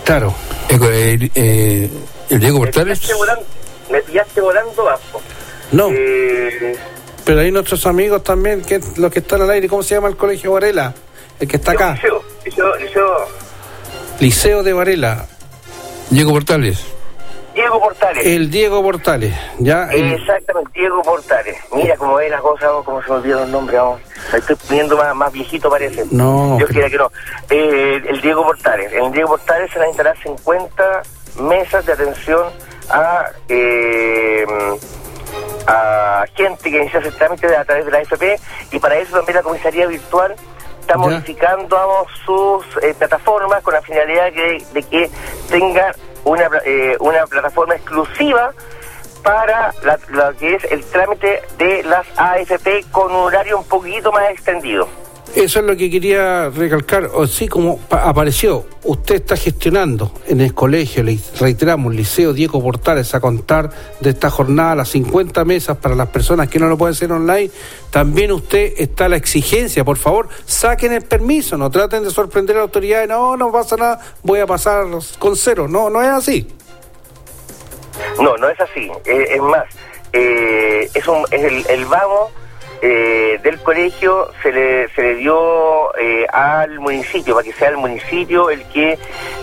Claro. 0.06 0.34
El, 0.70 1.32
eh, 1.36 1.90
el 2.30 2.40
Diego 2.40 2.60
Me 2.60 2.66
Portales. 2.68 3.00
pillaste 3.00 3.14
volando, 3.16 3.46
me 3.90 4.02
pillaste 4.02 4.42
volando 4.42 4.84
bajo. 4.84 5.22
No. 5.72 5.90
Eh, 5.92 6.78
Pero 7.26 7.40
hay 7.42 7.52
nuestros 7.52 7.86
amigos 7.86 8.24
también, 8.24 8.62
que 8.62 8.80
los 8.98 9.12
que 9.12 9.20
están 9.20 9.42
al 9.42 9.50
aire. 9.52 9.68
¿Cómo 9.68 9.84
se 9.84 9.96
llama 9.96 10.08
el 10.08 10.16
colegio 10.18 10.54
Varela? 10.54 10.94
El 11.40 11.48
que 11.48 11.58
está 11.58 11.72
acá. 11.74 11.94
liceo, 11.94 12.24
liceo, 12.46 12.76
liceo 12.78 13.28
Liceo 14.22 14.62
de 14.64 14.72
Varela. 14.72 15.26
Diego 16.12 16.32
Portales. 16.32 16.86
Diego 17.56 17.80
Portales. 17.82 18.26
El 18.26 18.50
Diego 18.52 18.82
Portales. 18.84 19.36
Ya. 19.60 19.88
el- 19.92 20.14
Exactamente, 20.14 20.72
Diego 20.80 21.02
Portales. 21.02 21.58
Mira 21.74 21.98
cómo 21.98 22.20
es 22.20 22.30
la 22.30 22.38
cosa, 22.40 22.68
cómo 22.86 23.02
se 23.02 23.10
me 23.10 23.16
olvidó 23.16 23.44
el 23.44 23.52
nombre, 23.52 23.78
vamos. 23.78 24.00
Me 24.32 24.38
estoy 24.40 24.56
poniendo 24.68 24.96
más, 24.96 25.16
más 25.16 25.32
viejito 25.34 25.70
parece. 25.70 26.06
No, 26.12 26.58
Yo 26.60 26.68
quería 26.68 26.90
que 26.90 26.98
no. 26.98 27.12
Eh, 27.50 28.00
el 28.10 28.22
Diego 28.22 28.44
Portales. 28.44 28.94
En 28.94 29.06
el 29.06 29.12
Diego 29.12 29.30
Portales 29.30 29.72
se 29.72 29.80
van 29.80 29.88
a 29.88 29.90
instalar 29.90 30.16
50 30.22 31.02
mesas 31.42 31.86
de 31.86 31.94
atención 31.94 32.48
a, 32.92 33.26
eh, 33.50 34.46
a 35.68 36.26
gente 36.36 36.70
que 36.70 36.78
inicia 36.78 37.00
ese 37.00 37.12
trámite 37.12 37.56
a 37.56 37.66
través 37.66 37.86
de 37.86 37.92
la 37.92 37.98
AFP 37.98 38.40
y 38.72 38.80
para 38.80 38.98
eso 39.00 39.16
también 39.18 39.38
la 39.38 39.44
comisaría 39.44 39.88
virtual 39.88 40.36
está 40.82 40.98
modificando 40.98 41.76
vamos, 41.76 42.08
sus 42.26 42.84
eh, 42.84 42.94
plataformas 42.98 43.64
con 43.64 43.74
la 43.74 43.82
finalidad 43.82 44.32
que- 44.34 44.66
de 44.74 44.84
que 44.84 45.10
tengan 45.50 45.94
una, 46.26 46.50
eh, 46.66 46.98
una 47.00 47.26
plataforma 47.28 47.76
exclusiva 47.76 48.52
para 49.24 49.74
la- 49.84 50.00
lo 50.10 50.36
que 50.38 50.56
es 50.56 50.64
el 50.66 50.84
trámite 50.86 51.42
de 51.58 51.84
las 51.84 52.06
AFP 52.18 52.86
con 52.92 53.12
un 53.12 53.18
horario 53.28 53.58
un 53.60 53.68
poquito 53.68 54.12
más 54.12 54.30
extendido. 54.32 54.88
Eso 55.36 55.60
es 55.60 55.66
lo 55.66 55.78
que 55.78 55.90
quería 55.90 56.50
recalcar. 56.50 57.10
O 57.14 57.26
sí, 57.26 57.48
como 57.48 57.78
pa- 57.78 58.04
apareció, 58.10 58.66
usted 58.84 59.16
está 59.16 59.38
gestionando 59.38 60.12
en 60.28 60.42
el 60.42 60.54
colegio, 60.54 61.04
le 61.04 61.18
reiteramos, 61.40 61.96
Liceo 61.96 62.34
Diego 62.34 62.62
Portales, 62.62 63.16
a 63.16 63.22
contar 63.22 63.70
de 64.02 64.10
esta 64.10 64.30
jornada 64.30 64.76
las 64.76 64.90
50 64.90 65.46
mesas 65.46 65.78
para 65.78 65.96
las 65.96 66.10
personas 66.10 66.50
que 66.50 66.60
no 66.60 66.68
lo 66.68 66.78
pueden 66.78 66.94
hacer 66.96 67.12
online. 67.14 67.50
También 67.92 68.34
usted 68.34 68.74
está 68.78 69.06
a 69.06 69.10
la 69.10 69.16
exigencia, 69.16 69.86
por 69.86 69.98
favor, 69.98 70.28
saquen 70.46 70.92
el 70.92 71.04
permiso, 71.04 71.58
no 71.58 71.70
traten 71.72 72.04
de 72.04 72.10
sorprender 72.12 72.58
a 72.58 72.60
la 72.60 72.64
autoridad, 72.64 73.08
no, 73.08 73.38
no 73.38 73.52
pasa 73.54 73.78
nada, 73.78 74.02
voy 74.24 74.40
a 74.42 74.46
pasar 74.48 74.86
con 75.18 75.38
cero. 75.38 75.68
No, 75.70 75.90
no 75.90 76.02
es 76.02 76.10
así. 76.10 76.46
No, 78.22 78.36
no 78.36 78.50
es 78.50 78.60
así. 78.60 78.92
Eh, 79.06 79.26
es 79.36 79.42
más, 79.42 79.64
eh, 80.12 80.90
es, 80.94 81.08
un, 81.08 81.24
es 81.32 81.42
el, 81.42 81.66
el 81.70 81.86
vamos 81.86 82.32
eh, 82.82 83.40
del 83.44 83.60
colegio 83.62 84.32
se 84.42 84.52
le, 84.52 84.90
se 84.90 85.02
le 85.02 85.16
dio 85.16 85.96
eh, 85.98 86.26
al 86.32 86.80
municipio, 86.80 87.36
para 87.36 87.46
que 87.46 87.54
sea 87.54 87.70
el 87.70 87.78
municipio 87.78 88.50
el 88.50 88.64
que 88.70 88.98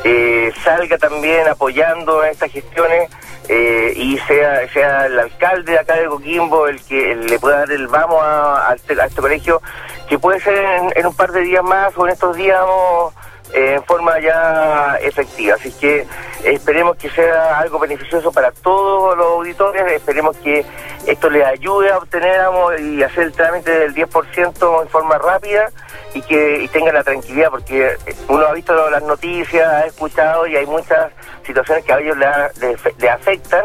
eh, 0.05 0.52
salga 0.65 0.98
también 0.98 1.47
apoyando 1.48 2.24
estas 2.24 2.51
gestiones 2.51 3.10
eh, 3.48 3.93
y 3.97 4.19
sea, 4.19 4.69
sea 4.73 5.06
el 5.06 5.19
alcalde 5.19 5.73
de 5.73 5.78
acá 5.78 5.97
de 5.97 6.06
Coquimbo 6.06 6.66
el 6.66 6.82
que 6.82 7.15
le 7.15 7.39
pueda 7.39 7.60
dar 7.60 7.70
el 7.70 7.86
vamos 7.86 8.23
a, 8.23 8.70
a 8.70 8.74
este, 8.74 9.01
a 9.01 9.06
este 9.06 9.20
colegio, 9.20 9.62
que 10.09 10.19
puede 10.19 10.40
ser 10.40 10.59
en, 10.59 10.93
en 10.97 11.06
un 11.06 11.15
par 11.15 11.32
de 11.32 11.40
días 11.43 11.65
más 11.65 11.97
o 11.97 12.06
en 12.06 12.12
estos 12.12 12.36
días 12.36 12.59
vamos, 12.60 13.15
en 13.53 13.83
forma 13.85 14.19
ya 14.20 14.97
efectiva. 15.01 15.55
Así 15.57 15.73
que 15.73 16.07
esperemos 16.45 16.97
que 16.97 17.09
sea 17.11 17.59
algo 17.59 17.79
beneficioso 17.79 18.31
para 18.33 18.51
todos 18.53 19.16
los 19.16 19.27
auditores, 19.27 19.91
esperemos 19.93 20.37
que 20.39 20.65
esto 21.07 21.31
les 21.31 21.45
ayude 21.47 21.91
a 21.91 21.99
obtener 21.99 22.41
y 22.81 23.03
hacer 23.03 23.25
el 23.25 23.33
trámite 23.33 23.70
del 23.70 23.95
10% 23.95 24.83
en 24.83 24.89
forma 24.89 25.19
rápida 25.19 25.70
y 26.15 26.23
que 26.23 26.69
tengan 26.73 26.95
la 26.95 27.05
tranquilidad, 27.05 27.51
porque 27.51 27.97
uno 28.29 28.47
ha 28.47 28.53
visto 28.53 28.91
las 28.91 29.03
noticias, 29.03 29.66
ha 29.66 29.87
escuchado 29.87 30.47
y 30.47 30.57
hay 30.57 30.66
muchas 30.66 31.11
situaciones 31.47 31.85
que 31.85 31.93
a 31.93 31.99
ellos 31.99 32.16
le, 32.19 32.27
ha- 32.27 32.51
le 32.61 32.77
fe- 32.77 32.95
le 32.99 33.09
afectan 33.11 33.65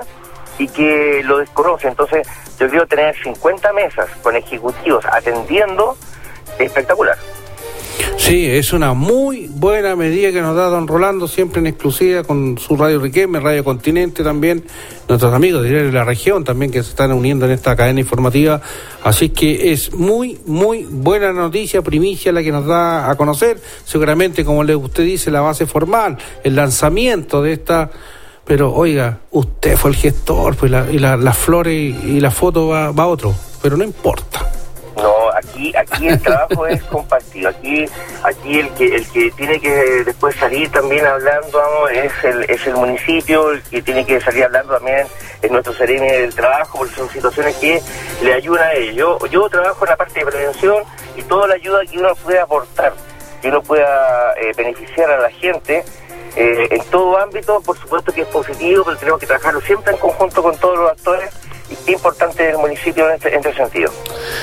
y 0.58 0.68
que 0.70 1.22
lo 1.26 1.40
desconocen. 1.40 1.90
Entonces, 1.90 2.28
yo 2.60 2.70
quiero 2.70 2.88
tener 2.88 3.16
50 3.22 3.74
mesas 3.74 4.08
con 4.22 4.36
ejecutivos 4.36 5.04
atendiendo, 5.12 5.98
espectacular. 6.60 7.18
Sí, 8.18 8.46
es 8.46 8.72
una 8.74 8.94
muy 8.94 9.48
buena 9.54 9.96
medida 9.96 10.32
que 10.32 10.42
nos 10.42 10.56
da 10.56 10.68
don 10.68 10.88
Rolando, 10.88 11.28
siempre 11.28 11.60
en 11.60 11.68
exclusiva 11.68 12.24
con 12.24 12.58
su 12.58 12.78
Radio 12.78 13.00
Riquelme, 13.00 13.40
Radio 13.40 13.64
Continente 13.64 14.24
también, 14.24 14.64
nuestros 15.10 15.34
amigos 15.34 15.64
de 15.64 15.92
la 15.92 16.06
región 16.06 16.44
también 16.44 16.72
que 16.72 16.82
se 16.84 16.90
están 16.90 17.12
uniendo 17.12 17.46
en 17.46 17.52
esta 17.52 17.76
cadena 17.76 18.00
informativa. 18.00 18.62
Así 19.04 19.30
que 19.30 19.74
es 19.74 19.94
muy, 19.94 20.40
muy 20.46 20.86
buena 20.90 21.34
noticia, 21.34 21.82
primicia 21.82 22.32
la 22.32 22.42
que 22.42 22.52
nos 22.52 22.66
da 22.66 23.10
a 23.10 23.16
conocer. 23.16 23.60
Seguramente, 23.84 24.46
como 24.46 24.62
usted 24.62 25.04
dice, 25.04 25.30
la 25.30 25.42
base 25.42 25.66
formal, 25.66 26.18
el 26.44 26.56
lanzamiento 26.56 27.42
de 27.42 27.54
esta... 27.54 27.90
Pero 28.46 28.74
oiga, 28.74 29.20
usted 29.32 29.78
fue 29.78 29.92
el 29.92 29.96
gestor, 29.96 30.58
pues 30.58 30.70
la, 30.70 30.92
y 30.92 31.00
la- 31.00 31.16
las 31.16 31.38
flores 31.38 31.74
y, 31.74 32.18
y 32.18 32.20
la 32.20 32.30
foto 32.30 32.68
va, 32.68 32.92
va 32.92 33.04
a 33.04 33.08
otro, 33.08 33.34
pero 33.62 33.78
no 33.78 33.86
importa. 33.86 34.52
No, 34.96 35.30
aquí 35.36 35.76
aquí 35.76 36.08
el 36.08 36.22
trabajo 36.22 36.68
es 36.68 36.84
compartido. 36.92 37.50
Aquí 37.50 37.86
aquí 38.24 38.60
el 38.60 38.70
que 38.74 38.96
el 38.96 39.08
que 39.12 39.32
tiene 39.32 39.60
que 39.60 39.70
después 40.06 40.36
salir 40.36 40.72
también 40.72 41.06
hablando 41.06 41.58
vamos, 41.58 41.92
es 41.92 42.12
el 42.24 42.44
es 42.50 42.68
el 42.68 42.76
municipio, 42.76 43.52
el 43.52 43.62
que 43.64 43.82
tiene 43.82 44.06
que 44.06 44.22
salir 44.22 44.44
hablando 44.44 44.76
también 44.76 45.08
es 45.42 45.52
nuestro 45.52 45.74
seremi 45.74 46.08
del 46.08 46.34
trabajo, 46.34 46.80
porque 46.80 46.96
son 46.96 47.10
situaciones 47.10 47.56
que 47.58 47.82
le 48.22 48.34
ayudan 48.34 48.68
a 48.70 48.74
ellos. 48.74 48.96
Yo, 48.96 49.26
yo 49.28 49.50
trabajo 49.50 49.84
en 49.86 49.90
la 49.90 49.98
parte 49.98 50.20
de 50.20 50.26
prevención 50.26 50.84
y 51.18 51.22
toda 51.24 51.48
la 51.48 51.56
ayuda 51.56 51.82
que 51.90 51.98
uno 51.98 52.16
puede 52.16 52.40
aportar, 52.40 52.94
que 53.42 53.48
uno 53.50 53.62
pueda 53.62 54.34
eh, 54.34 54.52
beneficiar 54.56 55.12
a 55.12 55.18
la 55.18 55.30
gente. 55.32 55.84
eh, 56.36 56.68
en 56.72 56.84
todo 56.86 57.18
ámbito, 57.20 57.62
por 57.62 57.78
supuesto 57.78 58.12
que 58.12 58.22
es 58.22 58.28
positivo, 58.28 58.84
pero 58.86 58.98
tenemos 58.98 59.20
que 59.20 59.28
trabajarlo 59.28 59.62
siempre 59.62 59.94
en 59.94 60.00
conjunto 60.00 60.42
con 60.42 60.58
todos 60.58 60.78
los 60.80 60.92
actores 60.92 61.30
importante 61.92 62.44
es 62.48 62.54
el 62.56 62.58
municipio 62.60 63.08
en 63.10 63.16
este, 63.16 63.30
en 63.30 63.36
este 63.36 63.54
sentido. 63.56 63.92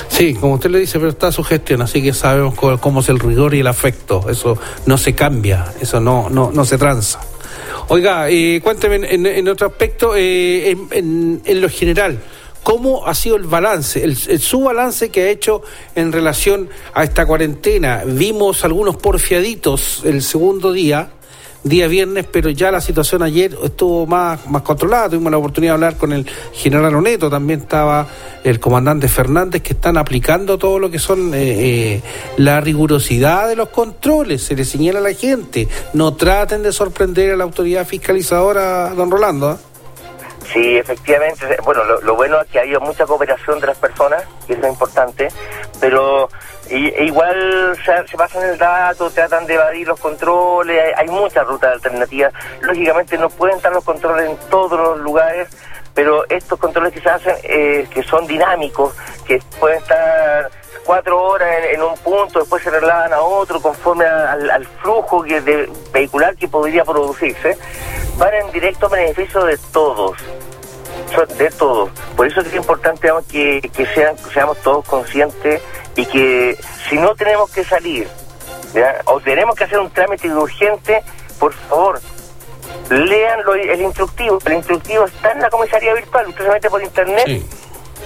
Sí, 0.08 0.34
como 0.34 0.54
usted 0.54 0.70
le 0.70 0.78
dice, 0.80 0.98
pero 0.98 1.10
está 1.10 1.32
su 1.32 1.42
gestión, 1.42 1.82
así 1.82 2.02
que 2.02 2.12
sabemos 2.12 2.54
cómo 2.54 3.00
es 3.00 3.08
el 3.08 3.18
rigor 3.18 3.54
y 3.54 3.60
el 3.60 3.66
afecto. 3.66 4.26
Eso 4.28 4.58
no 4.86 4.98
se 4.98 5.14
cambia, 5.14 5.72
eso 5.80 6.00
no, 6.00 6.28
no, 6.30 6.50
no 6.52 6.64
se 6.64 6.76
tranza. 6.78 7.20
Oiga, 7.88 8.28
eh, 8.30 8.60
cuénteme 8.62 8.96
en, 9.12 9.26
en- 9.26 9.48
otro 9.48 9.66
aspecto, 9.66 10.12
eh, 10.16 10.70
en, 10.92 11.40
en- 11.44 11.60
lo 11.60 11.68
general, 11.68 12.20
¿cómo 12.62 13.06
ha 13.06 13.14
sido 13.14 13.34
el 13.36 13.44
balance, 13.44 14.04
el- 14.04 14.16
su 14.16 14.60
balance 14.60 15.08
que 15.08 15.22
ha 15.24 15.28
hecho 15.30 15.62
en 15.96 16.12
relación 16.12 16.68
a 16.94 17.02
esta 17.02 17.26
cuarentena? 17.26 18.02
Vimos 18.06 18.64
algunos 18.64 18.96
porfiaditos 18.96 20.02
el 20.04 20.22
segundo 20.22 20.72
día, 20.72 21.10
día 21.62 21.88
viernes, 21.88 22.26
pero 22.30 22.50
ya 22.50 22.70
la 22.70 22.80
situación 22.80 23.22
ayer 23.22 23.56
estuvo 23.62 24.06
más, 24.06 24.46
más 24.46 24.62
controlada. 24.62 25.10
Tuvimos 25.10 25.30
la 25.30 25.38
oportunidad 25.38 25.72
de 25.72 25.74
hablar 25.74 25.96
con 25.96 26.12
el 26.12 26.26
general 26.52 26.94
Oneto, 26.94 27.30
también 27.30 27.60
estaba 27.60 28.06
el 28.44 28.58
comandante 28.58 29.08
Fernández, 29.08 29.62
que 29.62 29.74
están 29.74 29.96
aplicando 29.96 30.58
todo 30.58 30.78
lo 30.78 30.90
que 30.90 30.98
son 30.98 31.34
eh, 31.34 31.38
eh, 31.42 32.02
la 32.38 32.60
rigurosidad 32.60 33.48
de 33.48 33.56
los 33.56 33.68
controles. 33.68 34.42
Se 34.42 34.56
le 34.56 34.64
señala 34.64 35.00
a 35.00 35.02
la 35.02 35.12
gente, 35.14 35.68
no 35.92 36.14
traten 36.14 36.62
de 36.62 36.72
sorprender 36.72 37.32
a 37.32 37.36
la 37.36 37.44
autoridad 37.44 37.86
fiscalizadora, 37.86 38.90
don 38.90 39.10
Rolando. 39.10 39.50
¿ah? 39.50 39.58
Sí, 40.52 40.76
efectivamente. 40.76 41.44
Bueno, 41.64 41.84
lo, 41.84 42.00
lo 42.00 42.16
bueno 42.16 42.40
es 42.40 42.48
que 42.48 42.58
ha 42.58 42.62
habido 42.62 42.80
mucha 42.80 43.06
cooperación 43.06 43.60
de 43.60 43.68
las 43.68 43.76
personas, 43.76 44.24
y 44.48 44.52
eso 44.52 44.62
es 44.62 44.68
importante, 44.68 45.28
pero 45.80 46.28
i- 46.70 46.88
e 46.96 47.04
igual 47.04 47.76
se, 47.84 48.06
se 48.08 48.16
pasan 48.16 48.42
el 48.44 48.58
dato, 48.58 49.10
tratan 49.10 49.46
de 49.46 49.54
evadir 49.54 49.86
los 49.88 49.98
controles, 50.00 50.80
hay, 50.80 50.92
hay 50.96 51.08
muchas 51.08 51.46
rutas 51.46 51.72
alternativas. 51.74 52.32
Lógicamente 52.62 53.18
no 53.18 53.28
pueden 53.30 53.56
estar 53.56 53.72
los 53.72 53.84
controles 53.84 54.30
en 54.30 54.36
todos 54.48 54.78
los 54.78 54.98
lugares, 55.00 55.48
pero 55.94 56.24
estos 56.28 56.58
controles 56.58 56.92
que 56.92 57.00
se 57.00 57.08
hacen, 57.10 57.36
eh, 57.42 57.86
que 57.92 58.02
son 58.04 58.26
dinámicos, 58.26 58.94
que 59.26 59.40
pueden 59.58 59.78
estar 59.78 60.50
cuatro 60.84 61.20
horas 61.22 61.48
en, 61.64 61.74
en 61.76 61.82
un 61.82 61.96
punto, 61.98 62.38
después 62.40 62.62
se 62.62 62.70
trasladan 62.70 63.12
a 63.12 63.20
otro 63.20 63.60
conforme 63.60 64.04
al 64.06 64.64
flujo 64.82 65.22
que 65.22 65.40
de, 65.40 65.68
vehicular 65.92 66.36
que 66.36 66.48
podría 66.48 66.84
producirse, 66.84 67.58
van 68.16 68.34
en 68.34 68.50
directo 68.52 68.88
beneficio 68.88 69.44
de 69.44 69.58
todos. 69.72 70.16
De 71.36 71.50
todos. 71.50 71.90
Por 72.16 72.26
eso 72.26 72.40
es 72.40 72.54
importante 72.54 73.02
digamos, 73.02 73.26
que, 73.26 73.60
que 73.74 73.84
sean, 73.94 74.16
seamos 74.32 74.56
todos 74.58 74.84
conscientes 74.86 75.60
y 75.96 76.06
que 76.06 76.56
si 76.88 76.96
no 76.98 77.14
tenemos 77.16 77.50
que 77.50 77.64
salir 77.64 78.06
¿ya? 78.72 79.00
o 79.06 79.20
tenemos 79.20 79.54
que 79.56 79.64
hacer 79.64 79.78
un 79.80 79.90
trámite 79.90 80.30
urgente, 80.32 81.02
por 81.38 81.52
favor, 81.52 82.00
lean 82.90 83.42
lo- 83.44 83.54
el 83.54 83.80
instructivo. 83.80 84.38
El 84.44 84.52
instructivo 84.54 85.04
está 85.06 85.32
en 85.32 85.40
la 85.40 85.50
comisaría 85.50 85.94
virtual, 85.94 86.28
usted 86.28 86.44
se 86.44 86.50
mete 86.50 86.70
por 86.70 86.82
internet 86.82 87.24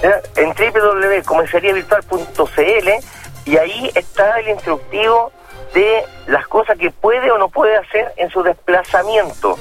¿ya? 0.01 0.21
en 0.35 0.53
www.comisariavirtual.cl 0.53 2.89
y 3.45 3.57
ahí 3.57 3.91
está 3.93 4.39
el 4.39 4.49
instructivo 4.49 5.31
de 5.73 6.03
las 6.27 6.47
cosas 6.47 6.77
que 6.77 6.91
puede 6.91 7.29
o 7.31 7.37
no 7.37 7.49
puede 7.49 7.75
hacer 7.77 8.13
en 8.17 8.29
su 8.29 8.41
desplazamiento 8.41 9.57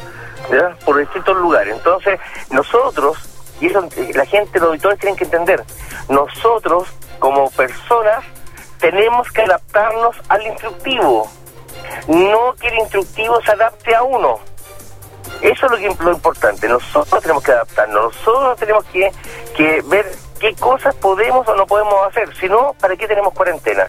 ¿ya? 0.51 0.75
por 0.85 0.99
distintos 0.99 1.37
lugares. 1.37 1.75
Entonces, 1.77 2.19
nosotros, 2.51 3.19
y 3.61 3.67
eso 3.67 3.87
la 4.15 4.27
gente, 4.27 4.59
los 4.59 4.69
auditores 4.71 4.99
tienen 4.99 5.17
que 5.17 5.25
entender, 5.25 5.65
nosotros 6.09 6.89
como 7.19 7.51
personas 7.51 8.25
tenemos 8.79 9.31
que 9.33 9.43
adaptarnos 9.43 10.17
al 10.29 10.47
instructivo, 10.47 11.29
no 12.09 12.55
que 12.55 12.69
el 12.69 12.79
instructivo 12.81 13.41
se 13.43 13.53
adapte 13.53 13.95
a 13.95 14.03
uno. 14.03 14.39
Eso 15.41 15.67
es 15.67 15.73
lo, 15.73 15.77
que, 15.77 16.05
lo 16.05 16.13
importante. 16.13 16.69
Nosotros 16.69 17.23
tenemos 17.23 17.43
que 17.43 17.53
adaptarnos. 17.53 18.15
Nosotros 18.15 18.59
tenemos 18.59 18.85
que, 18.87 19.11
que 19.57 19.83
ver 19.87 20.07
qué 20.39 20.55
cosas 20.55 20.95
podemos 20.97 21.47
o 21.49 21.55
no 21.55 21.67
podemos 21.67 21.95
hacer. 22.09 22.35
Si 22.37 22.49
no, 22.49 22.75
¿para 22.81 22.97
qué 22.97 23.07
tenemos 23.07 23.33
cuarentena? 23.35 23.89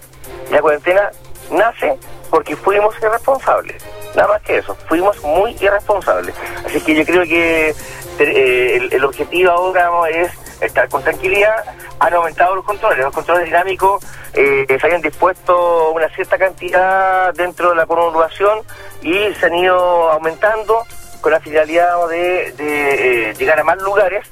La 0.49 0.61
cuarentena 0.61 1.11
nace 1.51 1.97
porque 2.29 2.55
fuimos 2.55 2.95
irresponsables. 3.01 3.83
Nada 4.15 4.29
más 4.29 4.41
que 4.41 4.57
eso. 4.57 4.75
Fuimos 4.87 5.21
muy 5.23 5.55
irresponsables. 5.59 6.35
Así 6.65 6.81
que 6.81 6.95
yo 6.95 7.05
creo 7.05 7.23
que 7.23 7.75
eh, 8.19 8.89
el, 8.91 9.03
objetivo 9.03 9.51
ahora 9.51 9.85
¿no? 9.85 10.05
es 10.05 10.31
estar 10.61 10.87
con 10.89 11.03
tranquilidad. 11.03 11.63
Han 11.99 12.13
aumentado 12.13 12.55
los 12.55 12.65
controles. 12.65 12.99
Los 12.99 13.13
controles 13.13 13.45
dinámicos 13.45 14.03
eh, 14.33 14.65
se 14.67 14.85
habían 14.85 15.01
dispuesto 15.01 15.91
una 15.91 16.09
cierta 16.09 16.37
cantidad 16.37 17.33
dentro 17.33 17.69
de 17.69 17.75
la 17.75 17.85
conurbación 17.85 18.59
y 19.01 19.33
se 19.39 19.45
han 19.45 19.55
ido 19.55 20.11
aumentando 20.11 20.85
con 21.21 21.31
la 21.31 21.39
finalidad 21.39 22.07
de, 22.09 22.53
eh, 22.59 23.33
llegar 23.37 23.59
a 23.59 23.63
más 23.63 23.81
lugares 23.81 24.27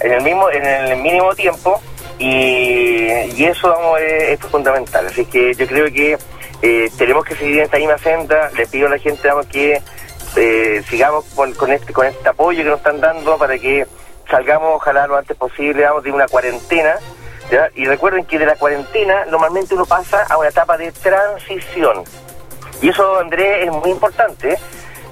en 0.00 0.12
el 0.12 0.22
mismo 0.22 0.48
en 0.50 0.64
el 0.64 0.96
mínimo 0.96 1.34
tiempo 1.34 1.80
y, 2.18 3.06
y 3.36 3.44
eso 3.44 3.68
vamos, 3.68 4.00
es, 4.00 4.22
es 4.30 4.40
fundamental 4.40 5.06
así 5.06 5.26
que 5.26 5.54
yo 5.54 5.66
creo 5.66 5.92
que 5.92 6.16
eh, 6.62 6.90
tenemos 6.96 7.24
que 7.24 7.34
seguir 7.34 7.58
en 7.58 7.64
esta 7.64 7.76
misma 7.76 7.98
senda 7.98 8.50
le 8.56 8.66
pido 8.66 8.86
a 8.86 8.90
la 8.90 8.98
gente 8.98 9.28
vamos, 9.28 9.46
que 9.46 9.82
eh, 10.36 10.82
sigamos 10.88 11.24
con, 11.34 11.52
con 11.54 11.72
este 11.72 11.92
con 11.92 12.06
este 12.06 12.28
apoyo 12.28 12.62
que 12.62 12.70
nos 12.70 12.78
están 12.78 13.00
dando 13.00 13.36
para 13.38 13.58
que 13.58 13.86
salgamos 14.30 14.76
ojalá 14.76 15.06
lo 15.06 15.16
antes 15.16 15.36
posible 15.36 15.84
vamos 15.84 16.02
de 16.02 16.12
una 16.12 16.26
cuarentena 16.26 16.96
¿ya? 17.50 17.68
y 17.74 17.86
recuerden 17.86 18.24
que 18.24 18.38
de 18.38 18.46
la 18.46 18.56
cuarentena 18.56 19.24
normalmente 19.26 19.74
uno 19.74 19.84
pasa 19.86 20.24
a 20.28 20.38
una 20.38 20.48
etapa 20.48 20.76
de 20.76 20.90
transición 20.92 22.04
y 22.82 22.88
eso 22.88 23.20
Andrés 23.20 23.66
es 23.66 23.70
muy 23.70 23.90
importante. 23.90 24.58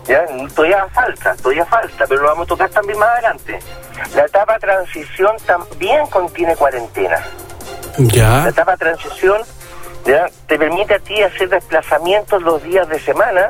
¿ya? 0.06 0.26
Todavía 0.54 0.86
falta, 0.92 1.36
todavía 1.36 1.64
falta, 1.64 2.04
pero 2.06 2.22
lo 2.22 2.28
vamos 2.28 2.44
a 2.44 2.48
tocar 2.48 2.68
también 2.70 2.98
más 2.98 3.08
adelante. 3.10 3.58
La 4.14 4.24
etapa 4.24 4.54
de 4.54 4.60
transición 4.60 5.36
también 5.46 6.04
contiene 6.08 6.56
cuarentena. 6.56 7.24
Ya. 7.96 8.42
La 8.42 8.48
etapa 8.48 8.72
de 8.72 8.78
transición 8.78 9.40
¿ya? 10.04 10.26
te 10.46 10.58
permite 10.58 10.94
a 10.94 10.98
ti 10.98 11.22
hacer 11.22 11.48
desplazamientos 11.48 12.42
los 12.42 12.62
días 12.62 12.88
de 12.88 12.98
semana, 13.00 13.48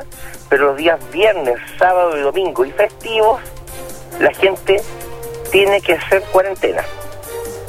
pero 0.49 0.67
los 0.67 0.77
días 0.77 0.99
viernes, 1.11 1.57
sábado 1.77 2.17
y 2.17 2.21
domingo 2.21 2.65
y 2.65 2.71
festivos, 2.71 3.41
la 4.19 4.33
gente 4.33 4.81
tiene 5.51 5.81
que 5.81 5.93
hacer 5.93 6.21
cuarentena. 6.31 6.83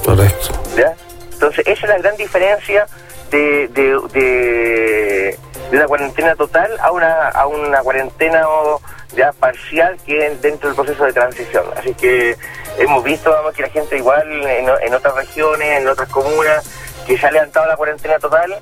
Correcto. 0.05 0.51
¿ya? 0.77 0.95
Entonces, 1.33 1.67
esa 1.67 1.87
es 1.87 1.89
la 1.89 1.99
gran 1.99 2.17
diferencia 2.17 2.87
de, 3.31 3.69
de, 3.69 3.99
de, 4.13 5.39
de 5.71 5.77
una 5.77 5.87
cuarentena 5.87 6.37
total 6.37 6.71
a 6.81 6.93
una, 6.93 7.29
a 7.29 7.47
una 7.47 7.81
cuarentena 7.83 8.47
ya 9.17 9.33
parcial 9.33 9.97
que 10.05 10.27
es 10.27 10.43
dentro 10.43 10.69
del 10.69 10.77
proceso 10.77 11.05
de 11.05 11.13
transición. 11.13 11.65
Así 11.77 11.95
que 11.95 12.37
hemos 12.79 13.03
visto 13.05 13.31
vamos, 13.31 13.55
que 13.55 13.63
la 13.63 13.69
gente 13.69 13.97
igual 13.97 14.31
en, 14.47 14.69
en 14.69 14.95
otras 14.95 15.15
regiones, 15.15 15.81
en 15.81 15.89
otras 15.89 16.09
comunas, 16.09 16.65
que 17.07 17.19
se 17.19 17.27
ha 17.27 17.31
levantado 17.31 17.67
la 17.67 17.77
cuarentena 17.77 18.19
total, 18.19 18.59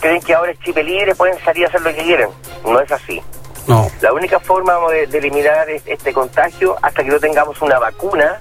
creen 0.00 0.20
que 0.22 0.34
ahora 0.34 0.52
es 0.52 0.58
chipe 0.60 0.82
libre, 0.82 1.14
pueden 1.14 1.38
salir 1.44 1.64
a 1.66 1.68
hacer 1.68 1.82
lo 1.82 1.90
que 1.94 2.02
quieren. 2.02 2.28
No 2.64 2.80
es 2.80 2.90
así. 2.90 3.22
No. 3.66 3.88
La 4.00 4.12
única 4.12 4.40
forma 4.40 4.74
de, 4.90 5.06
de 5.06 5.18
eliminar 5.18 5.70
es- 5.70 5.82
este 5.86 6.12
contagio 6.12 6.76
hasta 6.82 7.04
que 7.04 7.10
no 7.10 7.20
tengamos 7.20 7.60
una 7.62 7.78
vacuna 7.78 8.40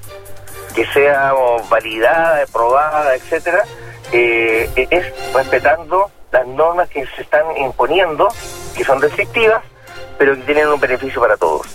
que 0.76 0.86
sea 0.88 1.34
validada, 1.70 2.46
probada, 2.52 3.14
etcétera, 3.16 3.64
eh, 4.12 4.70
es 4.90 5.34
respetando 5.34 6.10
las 6.32 6.48
normas 6.48 6.90
que 6.90 7.06
se 7.16 7.22
están 7.24 7.46
imponiendo, 7.58 8.30
que 8.76 8.84
son 8.86 9.02
restrictivas, 9.02 9.62
pero 10.18 10.34
que 10.36 10.42
tienen 10.44 10.70
un 10.70 10.80
beneficio 10.80 11.20
para 11.22 11.36
todos. 11.38 11.68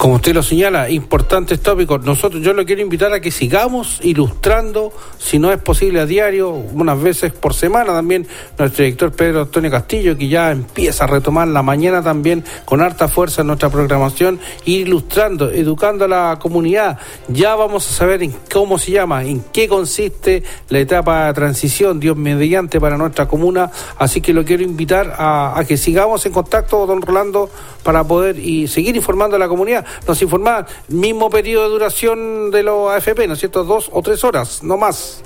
Como 0.00 0.14
usted 0.14 0.34
lo 0.34 0.42
señala, 0.42 0.88
importantes 0.88 1.60
tópicos. 1.60 2.02
Nosotros, 2.02 2.42
yo 2.42 2.54
lo 2.54 2.64
quiero 2.64 2.80
invitar 2.80 3.12
a 3.12 3.20
que 3.20 3.30
sigamos 3.30 3.98
ilustrando, 4.02 4.94
si 5.18 5.38
no 5.38 5.52
es 5.52 5.58
posible 5.60 6.00
a 6.00 6.06
diario, 6.06 6.52
unas 6.52 7.02
veces 7.02 7.34
por 7.34 7.52
semana 7.52 7.92
también, 7.92 8.26
nuestro 8.58 8.82
director 8.82 9.12
Pedro 9.12 9.42
Antonio 9.42 9.70
Castillo, 9.70 10.16
que 10.16 10.28
ya 10.28 10.52
empieza 10.52 11.04
a 11.04 11.06
retomar 11.06 11.48
la 11.48 11.62
mañana 11.62 12.02
también 12.02 12.42
con 12.64 12.80
harta 12.80 13.08
fuerza 13.08 13.42
en 13.42 13.48
nuestra 13.48 13.68
programación, 13.68 14.40
ilustrando, 14.64 15.50
educando 15.50 16.06
a 16.06 16.08
la 16.08 16.38
comunidad. 16.40 16.98
Ya 17.28 17.54
vamos 17.54 17.86
a 17.86 17.92
saber 17.92 18.22
en 18.22 18.34
cómo 18.50 18.78
se 18.78 18.92
llama, 18.92 19.22
en 19.24 19.44
qué 19.52 19.68
consiste 19.68 20.42
la 20.70 20.78
etapa 20.78 21.26
de 21.26 21.34
transición, 21.34 22.00
Dios 22.00 22.16
mediante, 22.16 22.80
para 22.80 22.96
nuestra 22.96 23.28
comuna. 23.28 23.70
Así 23.98 24.22
que 24.22 24.32
lo 24.32 24.46
quiero 24.46 24.62
invitar 24.62 25.14
a, 25.18 25.58
a 25.58 25.64
que 25.66 25.76
sigamos 25.76 26.24
en 26.24 26.32
contacto, 26.32 26.86
don 26.86 27.02
Rolando, 27.02 27.50
para 27.82 28.02
poder 28.02 28.38
y 28.38 28.66
seguir 28.66 28.96
informando 28.96 29.36
a 29.36 29.38
la 29.38 29.48
comunidad. 29.48 29.84
Nos 30.06 30.20
informaban, 30.22 30.66
mismo 30.88 31.30
periodo 31.30 31.64
de 31.64 31.70
duración 31.70 32.50
de 32.50 32.62
los 32.62 32.90
AFP, 32.90 33.26
¿no 33.26 33.34
es 33.34 33.40
cierto? 33.40 33.64
Dos 33.64 33.88
o 33.92 34.02
tres 34.02 34.22
horas, 34.24 34.62
no 34.62 34.76
más, 34.76 35.22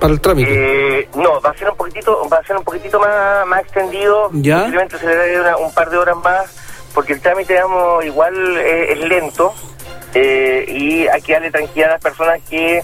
para 0.00 0.12
el 0.12 0.20
trámite. 0.20 1.00
Eh, 1.00 1.08
no, 1.14 1.40
va 1.40 1.50
a 1.50 1.54
ser 1.58 1.68
un 1.70 1.76
poquitito, 1.76 2.28
va 2.28 2.38
a 2.38 2.44
ser 2.46 2.56
un 2.56 2.64
poquitito 2.64 2.98
más, 3.00 3.46
más 3.46 3.60
extendido. 3.62 4.30
¿Ya? 4.32 4.58
Posiblemente 4.60 4.98
se 4.98 5.06
le 5.06 5.40
una- 5.40 5.56
un 5.58 5.72
par 5.74 5.90
de 5.90 5.98
horas 5.98 6.16
más, 6.16 6.44
porque 6.94 7.12
el 7.14 7.20
trámite, 7.20 7.54
digamos, 7.54 8.04
igual 8.04 8.34
eh, 8.58 8.92
es 8.92 8.98
lento 9.00 9.52
eh, 10.14 10.64
y 10.68 11.06
hay 11.08 11.22
que 11.22 11.32
darle 11.32 11.50
tranquilidad 11.50 11.90
a 11.90 11.92
las 11.94 12.02
personas 12.02 12.40
que 12.48 12.82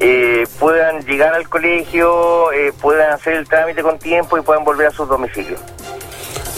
eh, 0.00 0.46
puedan 0.60 1.00
llegar 1.04 1.34
al 1.34 1.48
colegio, 1.48 2.52
eh, 2.52 2.72
puedan 2.80 3.10
hacer 3.12 3.32
el 3.34 3.48
trámite 3.48 3.82
con 3.82 3.98
tiempo 3.98 4.38
y 4.38 4.42
puedan 4.42 4.62
volver 4.62 4.86
a 4.86 4.90
sus 4.92 5.08
domicilios. 5.08 5.58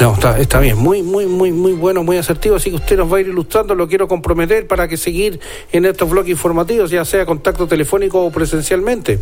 No, 0.00 0.14
está, 0.14 0.38
está 0.38 0.60
bien, 0.60 0.78
muy, 0.78 1.02
muy, 1.02 1.26
muy, 1.26 1.52
muy 1.52 1.72
bueno, 1.72 2.02
muy 2.02 2.16
asertivo, 2.16 2.56
así 2.56 2.70
que 2.70 2.76
usted 2.76 2.96
nos 2.96 3.12
va 3.12 3.18
a 3.18 3.20
ir 3.20 3.28
ilustrando, 3.28 3.74
lo 3.74 3.86
quiero 3.86 4.08
comprometer 4.08 4.66
para 4.66 4.88
que 4.88 4.96
seguir 4.96 5.38
en 5.72 5.84
estos 5.84 6.08
bloques 6.08 6.30
informativos, 6.30 6.90
ya 6.90 7.04
sea 7.04 7.26
contacto 7.26 7.66
telefónico 7.68 8.24
o 8.24 8.30
presencialmente. 8.30 9.18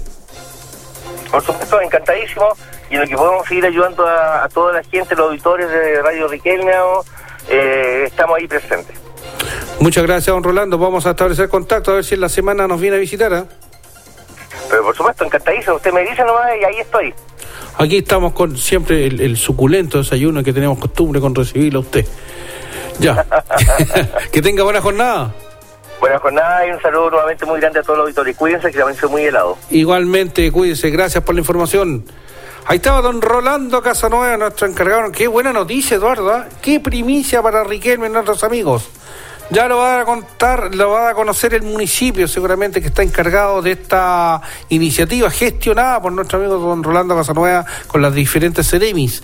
Por 1.32 1.42
supuesto, 1.42 1.80
encantadísimo 1.80 2.46
y 2.90 2.94
en 2.94 3.00
lo 3.00 3.06
que 3.09 3.16
podemos 3.16 3.46
seguir 3.48 3.66
ayudando 3.66 4.06
a, 4.06 4.44
a 4.44 4.48
toda 4.48 4.72
la 4.72 4.84
gente, 4.84 5.16
los 5.16 5.30
auditores 5.30 5.68
de 5.68 6.00
Radio 6.00 6.28
Riquelme, 6.28 6.72
eh, 7.48 8.05
estamos 8.06 8.38
ahí 8.38 8.46
presentes. 8.46 8.96
Muchas 9.80 10.05
gracias, 10.05 10.32
don 10.32 10.44
Rolando, 10.44 10.78
vamos 10.78 11.06
a 11.06 11.10
establecer 11.10 11.48
contacto, 11.48 11.90
a 11.90 11.94
ver 11.94 12.05
si 12.05 12.14
en 12.14 12.20
la 12.20 12.28
semana 12.28 12.68
nos 12.68 12.80
viene 12.80 12.96
a 12.96 13.00
visitar. 13.00 13.34
¿ah? 13.34 13.46
Pero 14.70 14.84
por 14.84 14.96
supuesto, 14.96 15.24
encantadísimo. 15.24 15.76
Usted 15.76 15.92
me 15.92 16.02
dice 16.02 16.22
nomás 16.24 16.50
y 16.60 16.64
ahí 16.64 16.78
estoy. 16.78 17.14
Aquí 17.78 17.98
estamos 17.98 18.32
con 18.32 18.56
siempre 18.56 19.06
el, 19.06 19.20
el 19.20 19.36
suculento 19.36 19.98
desayuno 19.98 20.43
que 20.43 20.52
tenemos 20.52 20.78
costumbre 20.78 21.20
con 21.20 21.35
recibirlo 21.35 21.80
a 21.80 21.82
usted. 21.82 22.06
Ya. 22.98 23.24
que 24.32 24.43
tenga 24.43 24.64
buena 24.64 24.80
jornada. 24.80 25.32
Buena 26.01 26.18
jornada 26.18 26.66
y 26.66 26.70
un 26.70 26.80
saludo 26.80 27.10
nuevamente 27.10 27.44
muy 27.44 27.60
grande 27.60 27.80
a 27.80 27.82
todos 27.82 27.98
los 27.98 28.05
auditores. 28.06 28.36
Cuídense 28.36 28.70
que 28.70 28.78
también 28.78 28.98
soy 28.98 29.10
muy 29.10 29.22
helado. 29.22 29.59
Igualmente, 29.70 30.51
cuídese, 30.52 30.90
gracias 30.90 31.24
por 31.24 31.35
la 31.35 31.40
información. 31.40 32.05
Ahí 32.66 32.76
estaba 32.76 33.01
don 33.01 33.20
Rolando 33.22 33.82
Casanueva, 33.82 34.36
nuestro 34.36 34.66
encargado. 34.66 35.10
Qué 35.10 35.26
buena 35.26 35.52
noticia, 35.52 35.97
Eduardo. 35.97 36.30
¿ah? 36.30 36.47
Qué 36.60 36.80
primicia 36.80 37.43
para 37.43 37.64
Riquelme 37.64 38.09
y 38.09 38.10
nuestros 38.10 38.44
amigos. 38.44 38.89
Ya 39.51 39.66
lo 39.66 39.79
va 39.79 40.01
a 40.01 40.05
contar, 40.05 40.75
lo 40.75 40.91
va 40.91 41.09
a 41.09 41.15
conocer 41.15 41.55
el 41.55 41.62
municipio, 41.62 42.29
seguramente 42.29 42.83
que 42.83 42.89
está 42.89 43.03
encargado 43.03 43.62
de 43.62 43.73
esta 43.73 44.43
iniciativa 44.69 45.31
gestionada 45.31 46.03
por 46.03 46.12
nuestro 46.12 46.39
amigo 46.39 46.59
don 46.59 46.83
Rolando 46.83 47.16
Casanueva 47.16 47.65
con 47.87 48.03
las 48.03 48.12
diferentes 48.12 48.69
Ceremis. 48.69 49.23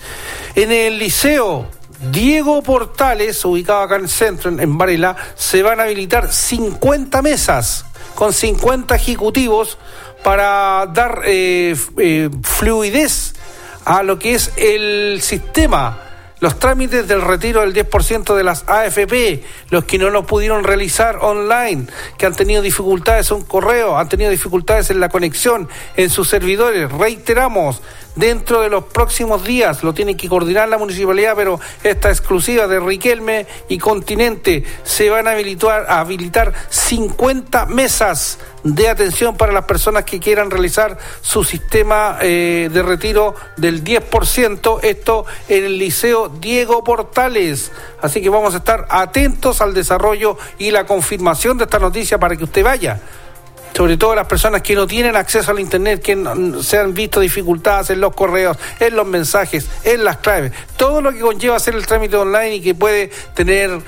En 0.55 0.71
el 0.71 0.97
liceo 0.97 1.67
Diego 2.11 2.63
Portales, 2.63 3.45
ubicado 3.45 3.81
acá 3.81 3.97
en 3.97 4.03
el 4.03 4.09
centro, 4.09 4.49
en, 4.49 4.77
Varela, 4.79 5.15
se 5.35 5.61
van 5.61 5.79
a 5.79 5.83
habilitar 5.83 6.33
50 6.33 7.21
mesas 7.21 7.85
con 8.15 8.33
50 8.33 8.95
ejecutivos 8.95 9.77
para 10.23 10.87
dar 10.87 11.21
eh, 11.25 11.75
eh, 11.99 12.29
fluidez 12.41 13.35
a 13.85 14.01
lo 14.01 14.17
que 14.17 14.33
es 14.33 14.51
el 14.57 15.21
sistema 15.21 16.04
los 16.39 16.59
trámites 16.59 17.07
del 17.07 17.21
retiro 17.21 17.61
del 17.61 17.73
10% 17.73 18.35
de 18.35 18.43
las 18.43 18.63
AFP, 18.67 19.43
los 19.69 19.85
que 19.85 19.97
no 19.97 20.09
lo 20.09 20.25
pudieron 20.25 20.63
realizar 20.63 21.17
online, 21.21 21.87
que 22.17 22.25
han 22.25 22.35
tenido 22.35 22.61
dificultades 22.61 23.31
en 23.31 23.43
correo, 23.43 23.97
han 23.97 24.09
tenido 24.09 24.29
dificultades 24.29 24.89
en 24.89 24.99
la 24.99 25.09
conexión, 25.09 25.69
en 25.95 26.09
sus 26.09 26.27
servidores. 26.27 26.91
Reiteramos, 26.91 27.81
dentro 28.15 28.61
de 28.61 28.69
los 28.69 28.85
próximos 28.85 29.43
días 29.43 29.83
lo 29.83 29.93
tiene 29.93 30.17
que 30.17 30.29
coordinar 30.29 30.69
la 30.69 30.77
municipalidad, 30.77 31.33
pero 31.35 31.59
esta 31.83 32.09
exclusiva 32.09 32.67
de 32.67 32.79
Riquelme 32.79 33.45
y 33.67 33.77
Continente 33.77 34.63
se 34.83 35.09
van 35.09 35.27
a 35.27 35.31
habilitar, 35.31 35.85
a 35.89 35.99
habilitar 35.99 36.53
50 36.69 37.65
mesas 37.67 38.39
de 38.63 38.89
atención 38.89 39.37
para 39.37 39.51
las 39.51 39.65
personas 39.65 40.05
que 40.05 40.19
quieran 40.19 40.49
realizar 40.49 40.97
su 41.21 41.43
sistema 41.43 42.17
eh, 42.21 42.69
de 42.73 42.81
retiro 42.81 43.35
del 43.57 43.83
10%, 43.83 44.79
esto 44.81 45.25
en 45.47 45.65
el 45.65 45.77
Liceo 45.77 46.29
Diego 46.29 46.83
Portales. 46.83 47.71
Así 48.01 48.21
que 48.21 48.29
vamos 48.29 48.55
a 48.55 48.57
estar 48.57 48.87
atentos 48.89 49.61
al 49.61 49.73
desarrollo 49.73 50.37
y 50.57 50.71
la 50.71 50.85
confirmación 50.85 51.57
de 51.57 51.65
esta 51.65 51.77
noticia 51.77 52.17
para 52.17 52.35
que 52.35 52.43
usted 52.45 52.63
vaya 52.63 53.01
sobre 53.75 53.97
todo 53.97 54.15
las 54.15 54.27
personas 54.27 54.61
que 54.61 54.73
no 54.75 54.87
tienen 54.87 55.15
acceso 55.15 55.51
al 55.51 55.59
Internet, 55.59 56.01
que 56.01 56.15
no- 56.15 56.61
se 56.63 56.77
han 56.79 56.93
visto 56.93 57.19
dificultades 57.19 57.89
en 57.89 57.99
los 57.99 58.13
correos, 58.15 58.57
en 58.79 58.95
los 58.95 59.05
mensajes, 59.05 59.69
en 59.83 60.03
las 60.05 60.17
claves, 60.17 60.53
todo 60.77 61.01
lo 61.01 61.11
que 61.11 61.19
conlleva 61.19 61.57
hacer 61.57 61.75
el 61.75 61.85
trámite 61.85 62.15
online 62.15 62.55
y 62.55 62.61
que 62.61 62.73
puede 62.75 63.11
tener 63.33 63.81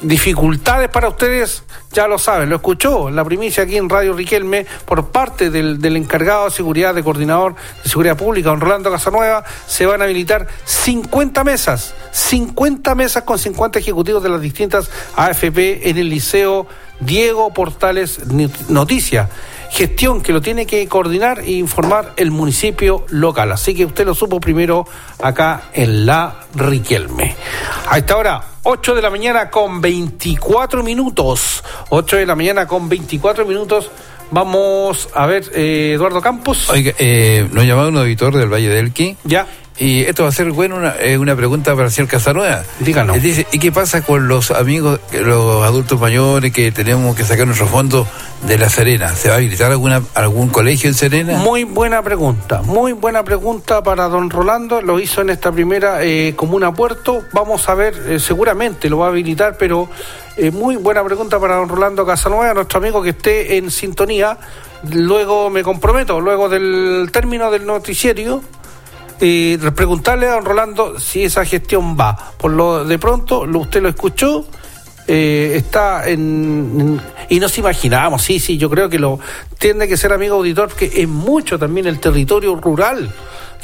dificultades 0.00 0.88
para 0.88 1.08
ustedes, 1.08 1.62
ya 1.92 2.08
lo 2.08 2.18
saben, 2.18 2.50
lo 2.50 2.56
escuchó 2.56 3.08
la 3.08 3.24
primicia 3.24 3.62
aquí 3.62 3.76
en 3.76 3.88
Radio 3.88 4.14
Riquelme 4.14 4.66
por 4.84 5.10
parte 5.12 5.48
del, 5.48 5.80
del 5.80 5.96
encargado 5.96 6.46
de 6.46 6.50
seguridad, 6.50 6.92
de 6.92 7.04
coordinador 7.04 7.54
de 7.84 7.88
seguridad 7.88 8.16
pública, 8.16 8.48
don 8.50 8.60
Rolando 8.60 8.90
Casanueva, 8.90 9.44
se 9.66 9.86
van 9.86 10.00
a 10.00 10.04
habilitar 10.04 10.48
50 10.64 11.44
mesas, 11.44 11.94
50 12.10 12.94
mesas 12.96 13.22
con 13.22 13.38
50 13.38 13.78
ejecutivos 13.78 14.22
de 14.24 14.28
las 14.28 14.40
distintas 14.40 14.90
AFP 15.14 15.88
en 15.88 15.98
el 15.98 16.08
Liceo 16.08 16.66
Diego 17.00 17.52
Portales 17.52 18.20
Noticia. 18.68 19.28
Gestión 19.70 20.20
que 20.20 20.32
lo 20.32 20.42
tiene 20.42 20.66
que 20.66 20.86
coordinar 20.86 21.40
e 21.40 21.52
informar 21.52 22.12
el 22.16 22.30
municipio 22.30 23.06
local. 23.08 23.52
Así 23.52 23.74
que 23.74 23.86
usted 23.86 24.04
lo 24.04 24.14
supo 24.14 24.38
primero 24.38 24.86
acá 25.22 25.70
en 25.72 26.04
La 26.04 26.40
Riquelme. 26.54 27.34
A 27.88 27.96
esta 27.96 28.16
hora, 28.16 28.42
8 28.64 28.94
de 28.94 29.02
la 29.02 29.10
mañana 29.10 29.48
con 29.48 29.80
24 29.80 30.82
minutos. 30.82 31.64
8 31.88 32.16
de 32.16 32.26
la 32.26 32.36
mañana 32.36 32.66
con 32.66 32.88
24 32.88 33.46
minutos. 33.46 33.90
Vamos 34.30 35.08
a 35.14 35.26
ver, 35.26 35.50
eh, 35.54 35.92
Eduardo 35.94 36.20
Campos. 36.20 36.70
Oiga, 36.70 36.92
eh, 36.98 37.48
nos 37.52 37.64
llamaba 37.64 37.88
un 37.88 37.98
auditor 37.98 38.36
del 38.36 38.52
Valle 38.52 38.68
del 38.68 38.86
Elqui. 38.86 39.16
Ya. 39.24 39.46
Y 39.78 40.02
esto 40.02 40.24
va 40.24 40.28
a 40.28 40.32
ser 40.32 40.52
bueno, 40.52 40.76
una, 40.76 40.94
eh, 41.00 41.16
una 41.16 41.34
pregunta 41.34 41.74
para 41.74 41.86
el 41.86 41.92
señor 41.92 42.10
Casanueva. 42.10 42.62
Díganos. 42.80 43.20
Dice, 43.22 43.46
¿y 43.52 43.58
qué 43.58 43.72
pasa 43.72 44.02
con 44.02 44.28
los 44.28 44.50
amigos, 44.50 45.00
los 45.12 45.64
adultos 45.64 45.98
mayores 45.98 46.52
que 46.52 46.70
tenemos 46.72 47.16
que 47.16 47.24
sacar 47.24 47.46
nuestros 47.46 47.70
fondos 47.70 48.06
de 48.46 48.58
La 48.58 48.68
Serena? 48.68 49.08
¿Se 49.14 49.28
va 49.28 49.34
a 49.34 49.38
habilitar 49.38 49.70
alguna, 49.70 50.02
algún 50.14 50.50
colegio 50.50 50.88
en 50.88 50.94
Serena? 50.94 51.38
Muy 51.38 51.64
buena 51.64 52.02
pregunta, 52.02 52.62
muy 52.62 52.92
buena 52.92 53.24
pregunta 53.24 53.82
para 53.82 54.08
don 54.08 54.28
Rolando. 54.28 54.82
Lo 54.82 55.00
hizo 55.00 55.22
en 55.22 55.30
esta 55.30 55.50
primera 55.50 56.02
eh, 56.02 56.34
comuna 56.36 56.72
puerto. 56.74 57.24
Vamos 57.32 57.68
a 57.68 57.74
ver, 57.74 57.94
eh, 58.08 58.20
seguramente 58.20 58.90
lo 58.90 58.98
va 58.98 59.06
a 59.06 59.08
habilitar, 59.08 59.56
pero 59.58 59.88
eh, 60.36 60.50
muy 60.50 60.76
buena 60.76 61.02
pregunta 61.02 61.40
para 61.40 61.56
don 61.56 61.68
Rolando 61.68 62.04
Casanueva, 62.04 62.52
nuestro 62.52 62.78
amigo 62.78 63.02
que 63.02 63.10
esté 63.10 63.56
en 63.56 63.70
sintonía. 63.70 64.38
Luego 64.90 65.48
me 65.48 65.62
comprometo, 65.62 66.20
luego 66.20 66.48
del 66.48 67.08
término 67.12 67.50
del 67.50 67.64
noticiero, 67.64 68.42
eh, 69.22 69.58
preguntarle 69.74 70.26
a 70.26 70.32
don 70.32 70.44
Rolando 70.44 70.98
si 70.98 71.24
esa 71.24 71.44
gestión 71.44 71.96
va. 71.98 72.32
Por 72.36 72.50
lo 72.50 72.84
de 72.84 72.98
pronto, 72.98 73.46
lo, 73.46 73.60
usted 73.60 73.80
lo 73.80 73.88
escuchó. 73.88 74.44
eh, 75.06 75.54
está 75.56 76.08
en, 76.08 77.00
y 77.28 77.40
nos 77.40 77.56
imaginábamos, 77.58 78.22
sí, 78.22 78.38
sí, 78.38 78.56
yo 78.56 78.70
creo 78.70 78.88
que 78.88 78.98
lo 78.98 79.18
tiene 79.58 79.88
que 79.88 79.96
ser 79.96 80.12
amigo 80.12 80.36
auditor 80.36 80.68
porque 80.68 80.90
es 80.94 81.08
mucho 81.08 81.58
también 81.58 81.86
el 81.86 81.98
territorio 81.98 82.54
rural 82.56 83.12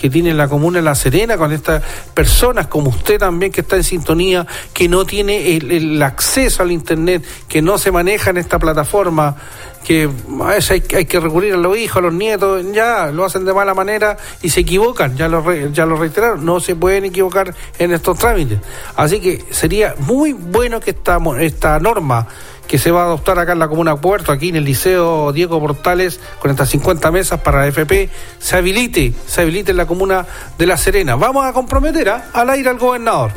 que 0.00 0.08
tiene 0.08 0.32
la 0.34 0.48
comuna 0.48 0.80
La 0.80 0.94
Serena 0.94 1.36
con 1.36 1.52
estas 1.52 1.82
personas 2.14 2.68
como 2.68 2.90
usted 2.90 3.18
también 3.18 3.52
que 3.52 3.62
está 3.62 3.76
en 3.76 3.84
sintonía, 3.84 4.46
que 4.72 4.88
no 4.88 5.04
tiene 5.04 5.56
el, 5.56 6.02
acceso 6.02 6.62
al 6.62 6.70
internet, 6.70 7.24
que 7.48 7.60
no 7.62 7.78
se 7.78 7.90
maneja 7.90 8.30
en 8.30 8.36
esta 8.36 8.58
plataforma, 8.58 9.36
que 9.84 10.08
a 10.42 10.46
veces 10.46 10.70
hay, 10.70 10.82
hay 10.96 11.04
que 11.06 11.18
recurrir 11.20 11.54
a 11.54 11.56
los 11.56 11.76
hijos, 11.76 11.96
a 11.96 12.00
los 12.00 12.12
nietos, 12.12 12.64
ya 12.72 13.10
lo 13.10 13.24
hacen 13.24 13.44
de 13.44 13.52
mala 13.52 13.74
manera 13.74 14.16
y 14.42 14.50
se 14.50 14.60
equivocan, 14.60 15.16
ya 15.16 15.28
lo, 15.28 15.40
re- 15.40 15.70
ya 15.72 15.86
lo 15.86 15.96
reiteraron, 15.96 16.44
no 16.44 16.60
se 16.60 16.76
pueden 16.76 17.06
equivocar 17.06 17.54
en 17.78 17.92
estos 17.92 18.18
trámites. 18.18 18.58
Así 18.96 19.20
que 19.20 19.44
sería 19.50 19.94
muy 19.98 20.32
bueno 20.32 20.80
que 20.80 20.90
esta, 20.90 21.18
esta 21.40 21.78
norma 21.80 22.26
que 22.68 22.78
se 22.78 22.90
va 22.90 23.02
a 23.02 23.04
adoptar 23.06 23.38
acá 23.38 23.52
en 23.52 23.58
la 23.58 23.66
Comuna 23.66 23.96
Puerto, 23.96 24.30
aquí 24.30 24.50
en 24.50 24.56
el 24.56 24.64
Liceo 24.64 25.32
Diego 25.32 25.58
Portales, 25.58 26.20
con 26.38 26.50
estas 26.50 26.68
50 26.68 27.10
mesas 27.10 27.40
para 27.40 27.66
FP, 27.66 28.10
se 28.38 28.56
habilite, 28.56 29.14
se 29.26 29.40
habilite 29.40 29.70
en 29.70 29.78
la 29.78 29.86
Comuna 29.86 30.26
de 30.58 30.66
La 30.66 30.76
Serena. 30.76 31.16
Vamos 31.16 31.46
a 31.46 31.52
comprometer 31.52 32.10
¿ah? 32.10 32.26
al 32.34 32.50
aire 32.50 32.68
al 32.68 32.78
gobernador. 32.78 33.32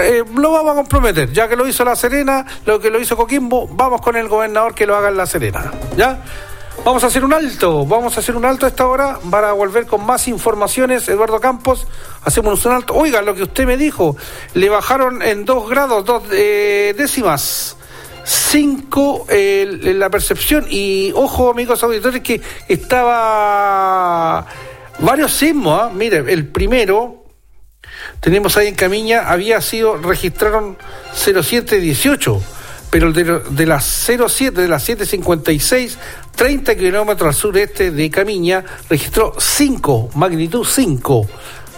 Eh, 0.00 0.22
lo 0.36 0.52
vamos 0.52 0.72
a 0.72 0.74
comprometer, 0.76 1.32
ya 1.32 1.48
que 1.48 1.56
lo 1.56 1.66
hizo 1.66 1.84
La 1.84 1.96
Serena, 1.96 2.46
lo 2.64 2.78
que 2.78 2.90
lo 2.90 3.00
hizo 3.00 3.16
Coquimbo, 3.16 3.66
vamos 3.66 4.00
con 4.00 4.14
el 4.16 4.28
gobernador 4.28 4.72
que 4.72 4.86
lo 4.86 4.96
haga 4.96 5.08
en 5.08 5.16
La 5.16 5.26
Serena. 5.26 5.72
¿Ya? 5.96 6.22
Vamos 6.84 7.02
a 7.02 7.08
hacer 7.08 7.24
un 7.24 7.32
alto, 7.32 7.84
vamos 7.86 8.16
a 8.16 8.20
hacer 8.20 8.36
un 8.36 8.44
alto 8.44 8.66
a 8.66 8.68
esta 8.68 8.86
hora 8.86 9.18
para 9.30 9.52
volver 9.52 9.86
con 9.86 10.04
más 10.04 10.28
informaciones. 10.28 11.08
Eduardo 11.08 11.40
Campos, 11.40 11.86
hacemos 12.22 12.64
un 12.66 12.72
alto. 12.72 12.94
Oiga, 12.94 13.22
lo 13.22 13.34
que 13.34 13.42
usted 13.42 13.66
me 13.66 13.76
dijo, 13.76 14.16
le 14.52 14.68
bajaron 14.68 15.22
en 15.22 15.44
dos 15.44 15.68
grados, 15.68 16.04
dos 16.04 16.22
eh, 16.30 16.94
décimas. 16.96 17.76
Cinco 18.24 19.26
eh, 19.28 19.94
la 19.96 20.10
percepción 20.10 20.66
y 20.68 21.12
ojo 21.14 21.50
amigos 21.50 21.82
auditores 21.82 22.22
que 22.22 22.40
estaba 22.68 24.46
varios 25.00 25.32
sismos, 25.32 25.80
¿ah? 25.82 25.90
mire, 25.92 26.24
el 26.32 26.46
primero 26.46 27.24
tenemos 28.20 28.56
ahí 28.56 28.68
en 28.68 28.74
Camiña, 28.74 29.30
había 29.30 29.60
sido, 29.60 29.96
registraron 29.96 30.78
0718, 31.14 32.42
pero 32.90 33.12
de, 33.12 33.40
de 33.50 33.66
las 33.66 33.84
07, 33.84 34.62
de 34.62 34.68
las 34.68 34.82
756, 34.84 35.98
30 36.34 36.74
kilómetros 36.76 37.28
al 37.28 37.34
sureste 37.34 37.90
de 37.90 38.10
Camiña, 38.10 38.64
registró 38.88 39.34
5, 39.38 40.10
magnitud 40.14 40.66
5. 40.66 41.26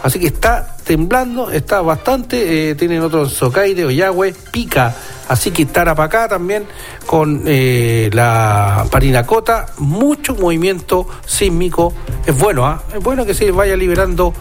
Así 0.03 0.19
que 0.19 0.27
está 0.27 0.75
temblando, 0.83 1.49
está 1.49 1.81
bastante, 1.81 2.69
eh, 2.69 2.75
tienen 2.75 3.01
otros 3.01 3.33
Socaire, 3.33 3.85
Oyagüe, 3.85 4.33
Pica, 4.51 4.95
así 5.27 5.51
que 5.51 5.65
Tarapacá 5.65 6.27
también 6.27 6.65
con 7.05 7.43
eh, 7.45 8.09
la 8.13 8.85
Parinacota, 8.91 9.65
mucho 9.79 10.35
movimiento 10.35 11.07
sísmico, 11.25 11.93
es 12.25 12.37
bueno, 12.37 12.65
¿ah? 12.65 12.83
es 12.93 13.03
bueno 13.03 13.25
que 13.25 13.33
se 13.33 13.51
vaya 13.51 13.75
liberando 13.75 14.33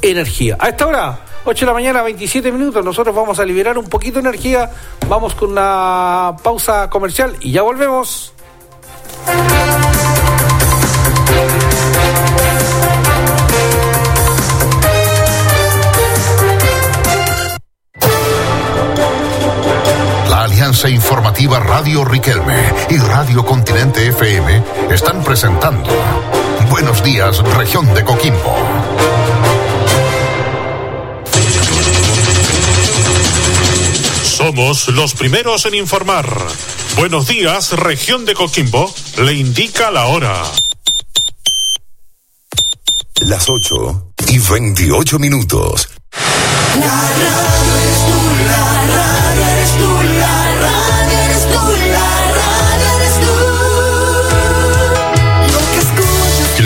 energía. 0.00 0.56
A 0.58 0.70
esta 0.70 0.86
hora, 0.86 1.20
8 1.44 1.60
de 1.60 1.66
la 1.66 1.74
mañana, 1.74 2.02
27 2.02 2.50
minutos, 2.50 2.84
nosotros 2.84 3.14
vamos 3.14 3.38
a 3.38 3.44
liberar 3.44 3.76
un 3.76 3.86
poquito 3.86 4.14
de 4.14 4.28
energía, 4.28 4.70
vamos 5.08 5.34
con 5.34 5.52
una 5.52 6.36
pausa 6.42 6.88
comercial 6.88 7.36
y 7.40 7.52
ya 7.52 7.62
volvemos. 7.62 8.32
Alianza 20.62 20.88
Informativa 20.88 21.58
Radio 21.58 22.04
Riquelme 22.04 22.72
y 22.88 22.96
Radio 22.96 23.44
Continente 23.44 24.06
FM 24.06 24.62
están 24.92 25.24
presentando 25.24 25.90
Buenos 26.70 27.02
Días, 27.02 27.38
Región 27.56 27.92
de 27.94 28.04
Coquimbo. 28.04 28.56
Somos 34.22 34.86
los 34.86 35.14
primeros 35.14 35.66
en 35.66 35.74
informar. 35.74 36.32
Buenos 36.94 37.26
días, 37.26 37.72
región 37.72 38.24
de 38.24 38.34
Coquimbo. 38.34 38.94
Le 39.18 39.32
indica 39.32 39.90
la 39.90 40.06
hora. 40.06 40.44
Las 43.22 43.48
8 43.48 44.12
y 44.28 44.38
28 44.38 45.18
minutos. 45.18 45.88
La 46.78 46.86
radio 46.86 47.74
tú, 48.06 48.44
la 48.46 48.86
radio 48.86 49.42
tú, 49.76 50.01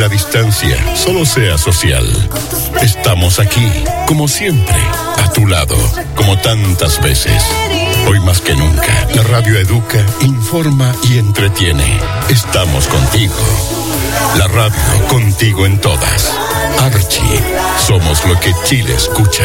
distancia 0.09 0.77
solo 0.97 1.25
sea 1.25 1.59
social. 1.59 2.07
Estamos 2.83 3.39
aquí, 3.39 3.71
como 4.07 4.29
siempre, 4.29 4.77
a 5.25 5.31
tu 5.33 5.47
lado, 5.47 5.77
como 6.15 6.39
tantas 6.39 7.01
veces. 7.01 7.43
Hoy 8.09 8.21
más 8.21 8.41
que 8.41 8.55
nunca, 8.55 9.07
la 9.15 9.23
radio 9.25 9.59
educa, 9.59 10.05
informa 10.21 10.95
y 11.03 11.19
entretiene. 11.19 11.99
Estamos 12.29 12.87
contigo. 12.87 13.35
La 14.37 14.47
radio 14.49 15.09
contigo 15.09 15.67
en 15.67 15.81
todas. 15.81 16.33
Archie, 16.81 17.43
somos 17.87 18.25
lo 18.27 18.39
que 18.39 18.53
Chile 18.65 18.95
escucha. 18.95 19.45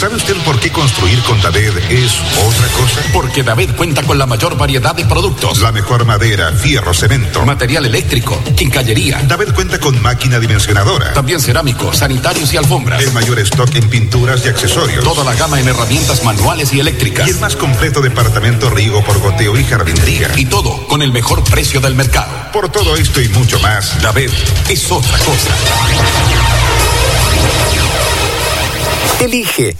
¿Sabe 0.00 0.16
usted 0.16 0.34
por 0.46 0.58
qué 0.58 0.72
construir 0.72 1.20
con 1.24 1.38
David 1.42 1.72
es 1.90 2.14
otra 2.42 2.68
cosa? 2.68 3.02
Porque 3.12 3.42
David 3.42 3.72
cuenta 3.76 4.02
con 4.02 4.16
la 4.16 4.24
mayor 4.24 4.56
variedad 4.56 4.94
de 4.94 5.04
productos. 5.04 5.60
La 5.60 5.72
mejor 5.72 6.06
madera, 6.06 6.52
fierro, 6.52 6.94
cemento. 6.94 7.44
Material 7.44 7.84
eléctrico, 7.84 8.42
quincallería. 8.56 9.20
David 9.28 9.48
cuenta 9.54 9.78
con 9.78 10.00
máquina 10.00 10.38
dimensionadora. 10.40 11.12
También 11.12 11.38
cerámicos, 11.38 11.98
sanitarios 11.98 12.50
y 12.54 12.56
alfombras. 12.56 13.02
El 13.02 13.12
mayor 13.12 13.40
stock 13.40 13.74
en 13.74 13.90
pinturas 13.90 14.42
y 14.46 14.48
accesorios. 14.48 15.04
Toda 15.04 15.22
la 15.22 15.34
gama 15.34 15.60
en 15.60 15.68
herramientas 15.68 16.24
manuales 16.24 16.72
y 16.72 16.80
eléctricas. 16.80 17.28
Y 17.28 17.32
el 17.32 17.38
más 17.38 17.54
completo 17.54 18.00
departamento 18.00 18.70
riego 18.70 19.04
por 19.04 19.20
goteo 19.20 19.58
y 19.58 19.64
jardinería. 19.64 20.32
Y 20.34 20.46
todo 20.46 20.86
con 20.86 21.02
el 21.02 21.12
mejor 21.12 21.44
precio 21.44 21.78
del 21.78 21.94
mercado. 21.94 22.50
Por 22.54 22.70
todo 22.70 22.96
esto 22.96 23.20
y 23.20 23.28
mucho 23.28 23.60
más, 23.60 24.00
David 24.00 24.30
es 24.66 24.90
otra 24.90 25.18
cosa. 25.18 25.50
Elige, 29.20 29.76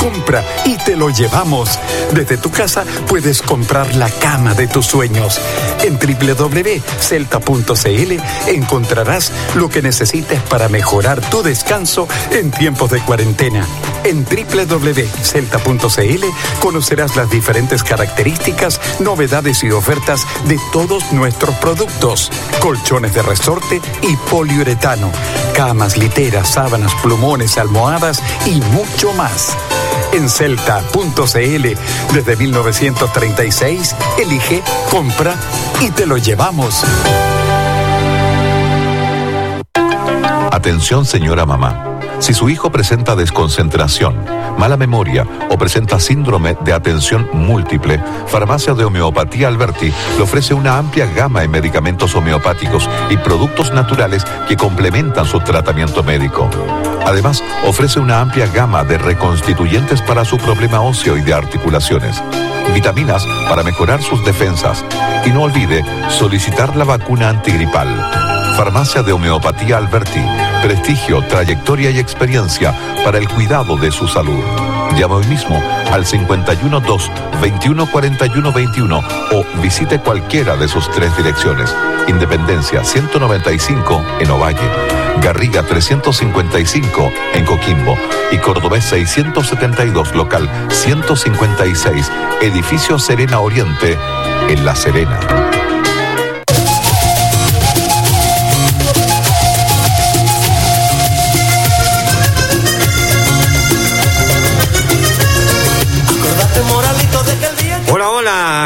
compra 0.00 0.44
y 0.64 0.76
te 0.76 0.96
lo 0.96 1.10
llevamos. 1.10 1.78
Desde 2.12 2.36
tu 2.36 2.50
casa 2.50 2.84
puedes 3.06 3.40
comprar 3.40 3.94
la 3.94 4.10
cama 4.10 4.54
de 4.54 4.66
tus 4.66 4.86
sueños. 4.86 5.40
En 5.84 5.96
www.celta.cl 5.98 8.12
encontrarás 8.48 9.30
lo 9.54 9.68
que 9.68 9.82
necesites 9.82 10.40
para 10.42 10.68
mejorar 10.68 11.20
tu 11.30 11.44
descanso 11.44 12.08
en 12.32 12.50
tiempos 12.50 12.90
de 12.90 12.98
cuarentena. 13.00 13.64
En 14.04 14.24
www.celta.cl 14.24 16.24
conocerás 16.60 17.14
las 17.14 17.30
diferentes 17.30 17.84
características, 17.84 18.80
novedades 18.98 19.62
y 19.62 19.70
ofertas 19.70 20.26
de 20.46 20.58
todos 20.72 21.12
nuestros 21.12 21.54
productos. 21.56 22.32
Colchones 22.60 23.14
de 23.14 23.22
resorte 23.22 23.80
y 24.02 24.16
poliuretano, 24.28 25.12
camas, 25.52 25.96
literas, 25.96 26.48
sábanas, 26.48 26.92
plumones, 27.02 27.58
almohadas 27.58 28.22
y 28.46 28.60
mucho 28.72 29.12
más. 29.12 29.56
En 30.12 30.28
celta.cl 30.28 31.66
desde 32.12 32.36
1936 32.36 33.96
elige, 34.18 34.62
compra 34.90 35.34
y 35.80 35.90
te 35.90 36.06
lo 36.06 36.16
llevamos. 36.16 36.84
Atención 40.50 41.04
señora 41.04 41.46
mamá. 41.46 41.91
Si 42.22 42.34
su 42.34 42.48
hijo 42.48 42.70
presenta 42.70 43.16
desconcentración, 43.16 44.14
mala 44.56 44.76
memoria 44.76 45.26
o 45.50 45.58
presenta 45.58 45.98
síndrome 45.98 46.56
de 46.64 46.72
atención 46.72 47.28
múltiple, 47.32 48.00
Farmacia 48.28 48.74
de 48.74 48.84
Homeopatía 48.84 49.48
Alberti 49.48 49.92
le 50.16 50.22
ofrece 50.22 50.54
una 50.54 50.78
amplia 50.78 51.06
gama 51.06 51.40
de 51.40 51.48
medicamentos 51.48 52.14
homeopáticos 52.14 52.88
y 53.10 53.16
productos 53.16 53.72
naturales 53.72 54.24
que 54.46 54.56
complementan 54.56 55.26
su 55.26 55.40
tratamiento 55.40 56.04
médico. 56.04 56.48
Además, 57.04 57.42
ofrece 57.66 57.98
una 57.98 58.20
amplia 58.20 58.46
gama 58.46 58.84
de 58.84 58.98
reconstituyentes 58.98 60.00
para 60.00 60.24
su 60.24 60.36
problema 60.36 60.80
óseo 60.80 61.16
y 61.16 61.22
de 61.22 61.34
articulaciones, 61.34 62.22
vitaminas 62.72 63.26
para 63.48 63.64
mejorar 63.64 64.00
sus 64.00 64.24
defensas 64.24 64.84
y 65.26 65.30
no 65.30 65.42
olvide 65.42 65.84
solicitar 66.08 66.76
la 66.76 66.84
vacuna 66.84 67.30
antigripal. 67.30 68.41
Farmacia 68.56 69.02
de 69.02 69.12
Homeopatía 69.12 69.78
Alberti. 69.78 70.20
Prestigio, 70.62 71.22
trayectoria 71.22 71.90
y 71.90 71.98
experiencia 71.98 72.74
para 73.04 73.18
el 73.18 73.28
cuidado 73.28 73.76
de 73.76 73.90
su 73.90 74.06
salud. 74.06 74.42
Llama 74.96 75.16
hoy 75.16 75.26
mismo 75.26 75.60
al 75.90 76.04
512 76.04 77.10
2141 77.40 78.52
21 78.52 79.02
o 79.32 79.44
visite 79.62 79.98
cualquiera 79.98 80.56
de 80.56 80.68
sus 80.68 80.90
tres 80.90 81.16
direcciones. 81.16 81.74
Independencia 82.08 82.84
195 82.84 84.04
en 84.20 84.30
Ovalle, 84.30 84.68
Garriga 85.22 85.62
355 85.62 87.12
en 87.34 87.44
Coquimbo 87.44 87.96
y 88.30 88.38
Cordobés 88.38 88.84
672 88.84 90.14
local 90.14 90.48
156, 90.68 92.12
edificio 92.42 92.98
Serena 92.98 93.40
Oriente 93.40 93.98
en 94.48 94.64
La 94.64 94.74
Serena. 94.74 95.41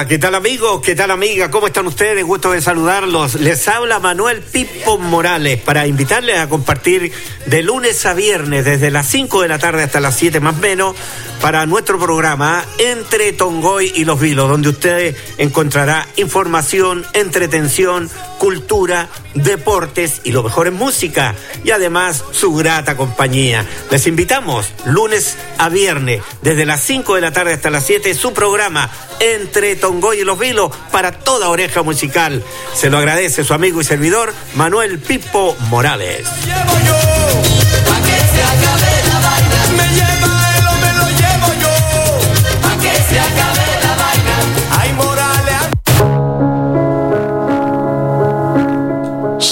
¿Qué 0.04 0.18
tal 0.18 0.34
amigos? 0.34 0.82
¿Qué 0.82 0.94
tal 0.94 1.10
amigas? 1.10 1.48
¿Cómo 1.48 1.68
están 1.68 1.86
ustedes? 1.86 2.22
Gusto 2.22 2.52
de 2.52 2.60
saludarlos. 2.60 3.36
Les 3.36 3.66
habla 3.66 3.98
Manuel 3.98 4.42
Pipo 4.42 4.98
Morales 4.98 5.58
para 5.58 5.86
invitarles 5.86 6.38
a 6.38 6.48
compartir 6.48 7.12
de 7.46 7.62
lunes 7.62 8.04
a 8.04 8.12
viernes 8.12 8.64
desde 8.66 8.90
las 8.90 9.06
5 9.06 9.42
de 9.42 9.48
la 9.48 9.58
tarde 9.58 9.84
hasta 9.84 10.00
las 10.00 10.14
7 10.16 10.38
más 10.40 10.56
menos 10.58 10.94
para 11.40 11.66
nuestro 11.66 11.98
programa 11.98 12.64
Entre 12.78 13.32
Tongoy 13.32 13.92
y 13.94 14.04
Los 14.04 14.20
Vilos, 14.20 14.48
donde 14.48 14.70
usted 14.70 15.16
encontrará 15.38 16.06
información, 16.16 17.06
entretención, 17.12 18.10
cultura, 18.38 19.08
deportes 19.34 20.20
y 20.24 20.32
lo 20.32 20.42
mejor 20.42 20.66
en 20.66 20.74
música 20.74 21.34
y 21.64 21.70
además 21.70 22.24
su 22.32 22.54
grata 22.54 22.96
compañía. 22.96 23.66
Les 23.90 24.06
invitamos 24.06 24.68
lunes 24.84 25.36
a 25.58 25.68
viernes 25.68 26.22
desde 26.42 26.66
las 26.66 26.82
5 26.82 27.14
de 27.14 27.20
la 27.20 27.32
tarde 27.32 27.52
hasta 27.52 27.70
las 27.70 27.84
7 27.84 28.14
su 28.14 28.32
programa 28.32 28.90
Entre 29.20 29.76
Tongoy 29.76 30.20
y 30.20 30.24
Los 30.24 30.38
Vilos 30.38 30.70
para 30.90 31.12
toda 31.12 31.48
oreja 31.48 31.82
musical. 31.82 32.42
Se 32.74 32.90
lo 32.90 32.98
agradece 32.98 33.44
su 33.44 33.54
amigo 33.54 33.80
y 33.80 33.84
servidor 33.84 34.32
Manuel 34.54 34.98
Pipo 34.98 35.56
Morales. 35.70 36.26
Me 36.46 36.54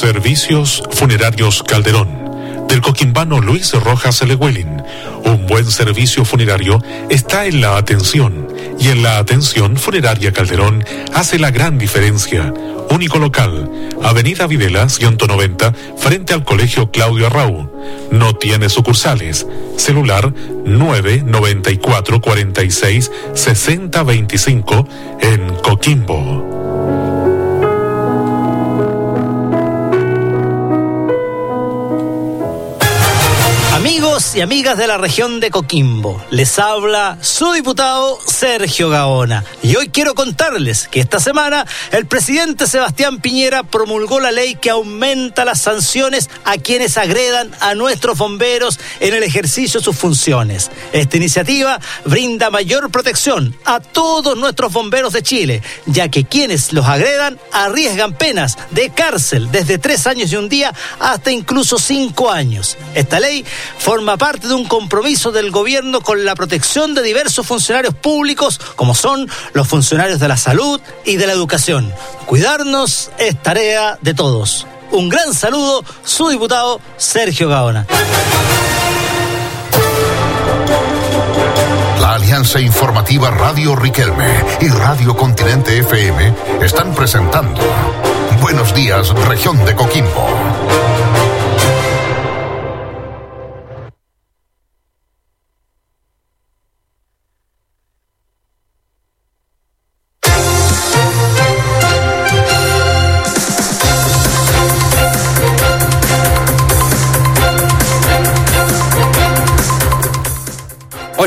Servicios 0.04 0.82
Funerarios 0.90 1.62
Calderón. 1.62 2.66
Del 2.68 2.82
coquimbano 2.82 3.40
Luis 3.40 3.72
Rojas 3.72 4.20
Lewelin. 4.20 4.82
Un 5.24 5.46
buen 5.46 5.64
servicio 5.70 6.26
funerario 6.26 6.78
está 7.08 7.46
en 7.46 7.62
la 7.62 7.78
atención. 7.78 8.46
Y 8.78 8.88
en 8.88 9.02
la 9.02 9.16
atención 9.16 9.78
funeraria 9.78 10.30
Calderón 10.30 10.84
hace 11.14 11.38
la 11.38 11.50
gran 11.50 11.78
diferencia. 11.78 12.52
Único 12.90 13.18
local, 13.18 13.70
Avenida 14.02 14.46
Videla 14.46 14.90
190, 14.90 15.72
frente 15.96 16.34
al 16.34 16.44
Colegio 16.44 16.90
Claudio 16.90 17.28
Arrau. 17.28 17.72
No 18.10 18.34
tiene 18.34 18.68
sucursales. 18.68 19.46
Celular 19.78 20.34
994 20.66 22.20
46 22.20 23.10
60 23.32 24.02
25 24.02 24.88
en 25.22 25.48
Coquimbo. 25.62 26.53
Y 34.34 34.40
amigas 34.40 34.76
de 34.76 34.88
la 34.88 34.98
región 34.98 35.38
de 35.38 35.52
Coquimbo, 35.52 36.20
les 36.30 36.58
habla 36.58 37.18
su 37.20 37.52
diputado 37.52 38.18
Sergio 38.26 38.90
Gaona. 38.90 39.44
Y 39.62 39.76
hoy 39.76 39.90
quiero 39.90 40.16
contarles 40.16 40.88
que 40.88 40.98
esta 40.98 41.20
semana 41.20 41.64
el 41.92 42.06
presidente 42.06 42.66
Sebastián 42.66 43.20
Piñera 43.20 43.62
promulgó 43.62 44.18
la 44.18 44.32
ley 44.32 44.56
que 44.56 44.70
aumenta 44.70 45.44
las 45.44 45.60
sanciones 45.60 46.30
a 46.44 46.56
quienes 46.56 46.98
agredan 46.98 47.52
a 47.60 47.76
nuestros 47.76 48.18
bomberos 48.18 48.80
en 48.98 49.14
el 49.14 49.22
ejercicio 49.22 49.78
de 49.78 49.84
sus 49.84 49.96
funciones. 49.96 50.68
Esta 50.92 51.16
iniciativa 51.16 51.78
brinda 52.04 52.50
mayor 52.50 52.90
protección 52.90 53.56
a 53.64 53.78
todos 53.78 54.36
nuestros 54.36 54.72
bomberos 54.72 55.12
de 55.12 55.22
Chile, 55.22 55.62
ya 55.86 56.08
que 56.08 56.24
quienes 56.24 56.72
los 56.72 56.86
agredan 56.86 57.38
arriesgan 57.52 58.14
penas 58.14 58.58
de 58.72 58.90
cárcel 58.90 59.52
desde 59.52 59.78
tres 59.78 60.08
años 60.08 60.32
y 60.32 60.36
un 60.36 60.48
día 60.48 60.74
hasta 60.98 61.30
incluso 61.30 61.78
cinco 61.78 62.32
años. 62.32 62.76
Esta 62.96 63.20
ley 63.20 63.44
forma 63.78 64.16
parte 64.16 64.23
de 64.24 64.54
un 64.54 64.64
compromiso 64.64 65.32
del 65.32 65.50
gobierno 65.50 66.00
con 66.00 66.24
la 66.24 66.34
protección 66.34 66.94
de 66.94 67.02
diversos 67.02 67.46
funcionarios 67.46 67.92
públicos, 67.94 68.58
como 68.74 68.94
son 68.94 69.28
los 69.52 69.68
funcionarios 69.68 70.18
de 70.18 70.28
la 70.28 70.38
salud 70.38 70.80
y 71.04 71.16
de 71.16 71.26
la 71.26 71.34
educación. 71.34 71.92
Cuidarnos 72.24 73.10
es 73.18 73.40
tarea 73.42 73.98
de 74.00 74.14
todos. 74.14 74.66
Un 74.92 75.10
gran 75.10 75.34
saludo, 75.34 75.84
su 76.04 76.30
diputado 76.30 76.80
Sergio 76.96 77.50
Gaona. 77.50 77.86
La 82.00 82.14
Alianza 82.14 82.60
Informativa 82.60 83.30
Radio 83.30 83.76
Riquelme 83.76 84.42
y 84.62 84.68
Radio 84.68 85.14
Continente 85.14 85.76
FM 85.80 86.32
están 86.62 86.94
presentando 86.94 87.60
Buenos 88.40 88.74
días, 88.74 89.10
región 89.26 89.62
de 89.66 89.74
Coquimbo. 89.74 90.83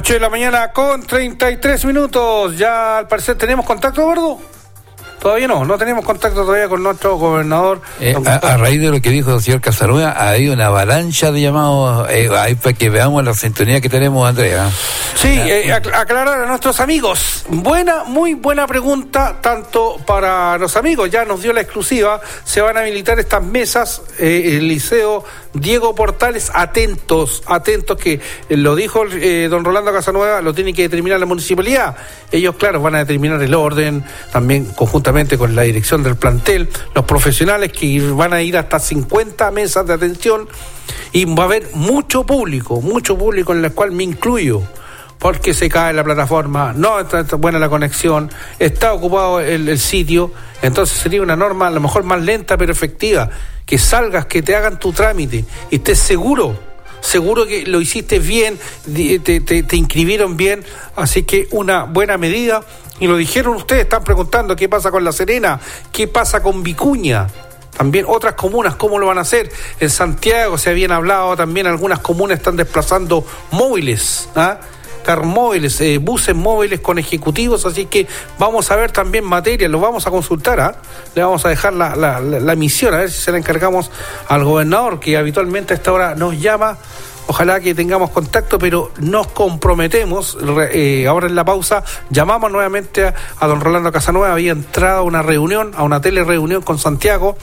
8 0.07 0.13
de 0.13 0.19
la 0.21 0.29
mañana 0.29 0.71
con 0.71 1.03
33 1.03 1.83
minutos. 1.83 2.57
Ya 2.57 2.99
al 2.99 3.09
parecer 3.09 3.37
tenemos 3.37 3.65
contacto, 3.65 3.99
Eduardo. 3.99 4.39
Todavía 5.19 5.47
no, 5.47 5.65
no 5.65 5.77
tenemos 5.77 6.05
contacto 6.05 6.45
todavía 6.45 6.69
con 6.69 6.83
nuestro 6.83 7.17
gobernador. 7.17 7.81
Eh, 7.99 8.15
a, 8.25 8.35
a 8.35 8.57
raíz 8.57 8.79
de 8.79 8.89
lo 8.89 9.01
que 9.01 9.09
dijo 9.09 9.33
el 9.35 9.41
señor 9.41 9.61
Casanueva, 9.61 10.11
ha 10.11 10.29
habido 10.29 10.53
una 10.53 10.67
avalancha 10.67 11.31
de 11.31 11.41
llamados 11.41 12.07
eh, 12.09 12.29
ahí 12.37 12.55
para 12.55 12.73
que 12.73 12.89
veamos 12.89 13.23
la 13.23 13.33
sintonía 13.33 13.81
que 13.81 13.89
tenemos, 13.89 14.27
Andrea. 14.27 14.69
Sí, 15.15 15.29
eh, 15.29 15.73
ac- 15.73 15.93
aclarar 15.93 16.43
a 16.43 16.45
nuestros 16.45 16.79
amigos. 16.79 17.45
Buena, 17.49 18.03
muy 18.03 18.35
buena 18.35 18.67
pregunta, 18.67 19.37
tanto 19.41 19.97
para 20.05 20.57
los 20.59 20.77
amigos, 20.77 21.09
ya 21.09 21.25
nos 21.25 21.41
dio 21.41 21.51
la 21.51 21.61
exclusiva, 21.61 22.21
se 22.43 22.61
van 22.61 22.77
a 22.77 22.81
habilitar 22.81 23.19
estas 23.19 23.43
mesas, 23.43 24.01
eh, 24.19 24.57
el 24.57 24.67
Liceo 24.67 25.23
Diego 25.53 25.95
Portales, 25.95 26.51
atentos, 26.53 27.41
atentos 27.47 27.97
que 27.97 28.21
lo 28.49 28.75
dijo 28.75 29.05
eh, 29.11 29.47
don 29.49 29.65
Rolando 29.65 29.91
Casanueva, 29.91 30.41
lo 30.41 30.53
tiene 30.53 30.73
que 30.73 30.83
determinar 30.83 31.19
la 31.19 31.25
municipalidad. 31.25 31.95
Ellos, 32.31 32.55
claro, 32.55 32.81
van 32.81 32.95
a 32.95 32.99
determinar 32.99 33.41
el 33.41 33.53
orden, 33.55 34.03
también 34.31 34.65
con 35.37 35.55
la 35.55 35.61
dirección 35.61 36.03
del 36.03 36.17
plantel, 36.17 36.67
los 36.93 37.05
profesionales 37.05 37.71
que 37.71 38.01
van 38.11 38.33
a 38.33 38.41
ir 38.41 38.57
hasta 38.57 38.77
50 38.77 39.51
mesas 39.51 39.87
de 39.87 39.93
atención 39.93 40.49
y 41.13 41.23
va 41.23 41.43
a 41.43 41.45
haber 41.45 41.69
mucho 41.73 42.25
público, 42.25 42.81
mucho 42.81 43.17
público 43.17 43.53
en 43.53 43.63
el 43.63 43.71
cual 43.71 43.93
me 43.93 44.03
incluyo 44.03 44.61
porque 45.17 45.53
se 45.53 45.69
cae 45.69 45.93
la 45.93 46.03
plataforma, 46.03 46.73
no 46.73 46.99
está 46.99 47.21
está 47.21 47.37
buena 47.37 47.57
la 47.57 47.69
conexión, 47.69 48.29
está 48.59 48.91
ocupado 48.91 49.39
el, 49.39 49.69
el 49.69 49.79
sitio, 49.79 50.33
entonces 50.61 50.97
sería 50.97 51.21
una 51.21 51.37
norma 51.37 51.67
a 51.67 51.71
lo 51.71 51.79
mejor 51.79 52.03
más 52.03 52.21
lenta 52.21 52.57
pero 52.57 52.73
efectiva, 52.73 53.29
que 53.65 53.77
salgas, 53.77 54.25
que 54.25 54.41
te 54.41 54.57
hagan 54.57 54.77
tu 54.77 54.91
trámite 54.91 55.45
y 55.71 55.77
estés 55.77 55.99
seguro, 55.99 56.66
seguro 57.01 57.45
que 57.45 57.65
lo 57.65 57.81
hiciste 57.81 58.19
bien, 58.19 58.59
te- 59.23 59.41
te 59.41 59.75
inscribieron 59.75 60.37
bien, 60.37 60.63
así 60.95 61.23
que 61.23 61.47
una 61.51 61.83
buena 61.83 62.17
medida. 62.17 62.63
Y 62.99 63.07
lo 63.07 63.15
dijeron 63.17 63.55
ustedes, 63.55 63.83
están 63.83 64.03
preguntando 64.03 64.55
qué 64.55 64.67
pasa 64.67 64.89
con 64.89 65.03
La 65.03 65.11
Serena, 65.11 65.59
qué 65.91 66.07
pasa 66.07 66.41
con 66.41 66.63
Vicuña. 66.63 67.27
También 67.77 68.05
otras 68.07 68.33
comunas, 68.33 68.75
¿cómo 68.75 68.97
lo 68.97 69.05
van 69.05 69.19
a 69.19 69.21
hacer? 69.21 69.51
En 69.79 69.91
Santiago 69.91 70.57
se 70.57 70.71
habían 70.71 70.91
hablado, 70.91 71.35
también 71.37 71.67
algunas 71.67 71.99
comunas 71.99 72.39
están 72.39 72.57
desplazando 72.57 73.23
móviles, 73.51 74.27
¿ah? 74.35 74.59
Móviles, 75.15 75.79
eh, 75.81 75.97
buses 75.99 76.35
móviles 76.35 76.79
con 76.79 76.99
ejecutivos, 76.99 77.65
así 77.65 77.85
que 77.85 78.07
vamos 78.37 78.69
a 78.71 78.75
ver 78.75 78.91
también 78.91 79.23
materia, 79.23 79.67
lo 79.69 79.79
vamos 79.79 80.05
a 80.07 80.11
consultar, 80.11 80.59
¿ah? 80.59 80.75
le 81.15 81.23
vamos 81.23 81.45
a 81.45 81.49
dejar 81.49 81.73
la, 81.73 81.95
la, 81.95 82.19
la- 82.19 82.39
la 82.39 82.55
misión, 82.55 82.93
a 82.93 82.97
ver 82.97 83.11
si 83.11 83.21
se 83.21 83.31
la 83.31 83.37
encargamos 83.37 83.89
al 84.27 84.43
gobernador, 84.43 84.99
que 84.99 85.17
habitualmente 85.17 85.73
a 85.73 85.77
esta 85.77 85.91
hora 85.91 86.15
nos 86.15 86.39
llama. 86.39 86.77
Ojalá 87.29 87.59
que 87.59 87.75
tengamos 87.75 88.11
contacto, 88.11 88.57
pero 88.57 88.91
nos 88.99 89.27
comprometemos. 89.27 90.37
eh, 90.71 91.05
ahora 91.07 91.27
en 91.27 91.35
la 91.35 91.43
pausa 91.43 91.83
llamamos 92.09 92.49
nuevamente 92.51 93.05
a, 93.05 93.47
don 93.47 93.59
Rolando 93.59 93.91
Casanueva. 93.91 94.31
Había 94.31 94.53
entrado 94.53 94.99
a 94.99 95.01
una 95.03 95.21
reunión, 95.21 95.73
a 95.75 95.83
una 95.83 95.99
telereunión 95.99 96.61
con 96.61 96.79
Santiago. 96.79 97.37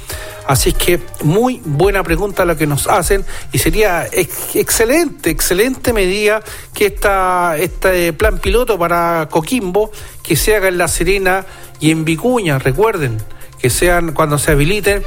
Así 0.46 0.70
es 0.70 0.74
que 0.76 1.00
muy 1.22 1.60
buena 1.66 2.02
pregunta 2.02 2.44
la 2.46 2.56
que 2.56 2.66
nos 2.66 2.86
hacen 2.86 3.24
y 3.52 3.58
sería 3.58 4.06
ex- 4.10 4.56
excelente, 4.56 5.28
excelente 5.30 5.92
medida 5.92 6.42
que 6.72 6.86
esta, 6.86 7.56
este 7.58 8.12
plan 8.14 8.38
piloto 8.38 8.78
para 8.78 9.28
Coquimbo 9.30 9.90
que 10.22 10.36
se 10.36 10.56
haga 10.56 10.68
en 10.68 10.78
La 10.78 10.88
Serena 10.88 11.44
y 11.78 11.90
en 11.90 12.06
Vicuña. 12.06 12.58
Recuerden 12.58 13.18
que 13.58 13.68
sean 13.68 14.12
cuando 14.12 14.38
se 14.38 14.52
habiliten 14.52 15.02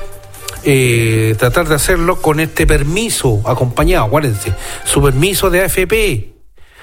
eh, 0.63 1.35
tratar 1.37 1.67
de 1.67 1.75
hacerlo 1.75 2.21
con 2.21 2.39
este 2.39 2.65
permiso 2.65 3.41
acompañado, 3.45 4.05
acuérdense, 4.05 4.53
su 4.83 5.01
permiso 5.01 5.49
de 5.49 5.61
AFP. 5.61 6.37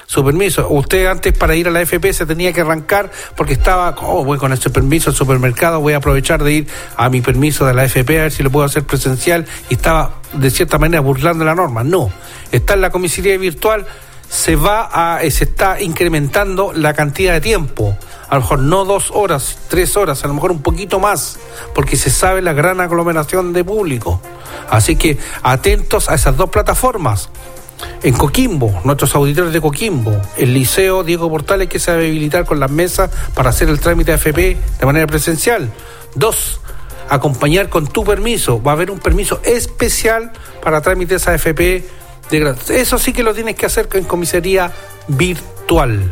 Su 0.07 0.23
permiso. 0.23 0.69
Usted 0.69 1.07
antes 1.07 1.33
para 1.33 1.57
ir 1.57 1.67
a 1.67 1.71
la 1.71 1.81
AFP 1.81 2.13
se 2.13 2.27
tenía 2.27 2.53
que 2.53 2.61
arrancar 2.61 3.11
porque 3.37 3.55
estaba, 3.55 3.95
oh, 4.03 4.23
voy 4.23 4.37
con 4.37 4.53
este 4.53 4.69
permiso 4.69 5.11
al 5.11 5.17
supermercado, 5.17 5.81
voy 5.81 5.95
a 5.95 5.97
aprovechar 5.97 6.45
de 6.45 6.53
ir 6.53 6.67
a 6.97 7.09
mi 7.09 7.23
permiso 7.23 7.65
de 7.65 7.73
la 7.73 7.83
AFP 7.83 8.19
a 8.19 8.23
ver 8.25 8.33
si 8.33 8.43
lo 8.43 8.51
puedo 8.51 8.67
hacer 8.67 8.85
presencial 8.85 9.47
y 9.71 9.75
estaba 9.75 10.21
de 10.35 10.51
cierta 10.51 10.79
manera 10.79 11.01
burlando 11.01 11.45
la 11.45 11.55
norma. 11.55 11.85
No, 11.85 12.11
está 12.53 12.75
en 12.75 12.83
la 12.83 12.91
comisaría 12.91 13.39
virtual, 13.39 13.87
se 14.35 14.56
va 14.56 14.89
a, 14.93 15.23
eh, 15.23 15.31
se 15.31 15.44
está 15.44 15.81
incrementando 15.81 16.73
la 16.74 16.93
cantidad 16.93 17.32
de 17.35 17.40
tiempo. 17.40 17.97
A 18.28 18.35
lo 18.35 18.40
mejor 18.40 18.59
no 18.59 18.85
dos 18.85 19.12
horas, 19.15 19.59
tres 19.69 19.97
horas, 19.97 20.24
a 20.24 20.28
lo 20.28 20.35
mejor 20.35 20.51
un 20.51 20.61
poquito 20.61 20.98
más, 20.98 21.39
porque 21.73 21.97
se 21.97 22.11
sabe 22.11 22.43
la 22.43 22.52
gran 22.52 22.81
aglomeración 22.81 23.52
de 23.52 23.62
público. 23.62 24.20
Así 24.69 24.97
que 24.97 25.19
atentos 25.44 26.11
a 26.11 26.16
esas 26.16 26.36
dos 26.36 26.51
plataformas. 26.51 27.31
En 28.02 28.15
Coquimbo, 28.15 28.81
nuestros 28.82 29.15
auditores 29.15 29.52
de 29.52 29.61
Coquimbo, 29.61 30.20
el 30.36 30.52
Liceo 30.52 31.05
Diego 31.05 31.31
Portales 31.31 31.69
que 31.69 31.78
se 31.78 31.93
va 31.93 31.98
a 31.98 32.01
habilitar 32.01 32.44
con 32.44 32.59
las 32.59 32.70
mesas 32.70 33.11
para 33.35 33.51
hacer 33.51 33.69
el 33.69 33.78
trámite 33.78 34.11
de 34.11 34.15
AFP 34.16 34.56
de 34.81 34.86
manera 34.86 35.06
presencial. 35.06 35.70
Dos, 36.16 36.61
acompañar 37.09 37.69
con 37.69 37.86
tu 37.86 38.02
permiso. 38.05 38.61
Va 38.61 38.73
a 38.73 38.74
haber 38.74 38.90
un 38.90 38.98
permiso 38.98 39.40
especial 39.44 40.32
para 40.61 40.81
trámites 40.81 41.28
AFP. 41.28 41.85
Eso 42.31 42.99
sí 42.99 43.13
que 43.13 43.23
lo 43.23 43.35
tienes 43.35 43.57
que 43.57 43.67
hacer 43.67 43.89
en 43.93 44.05
comisaría 44.05 44.73
virtual. 45.09 46.11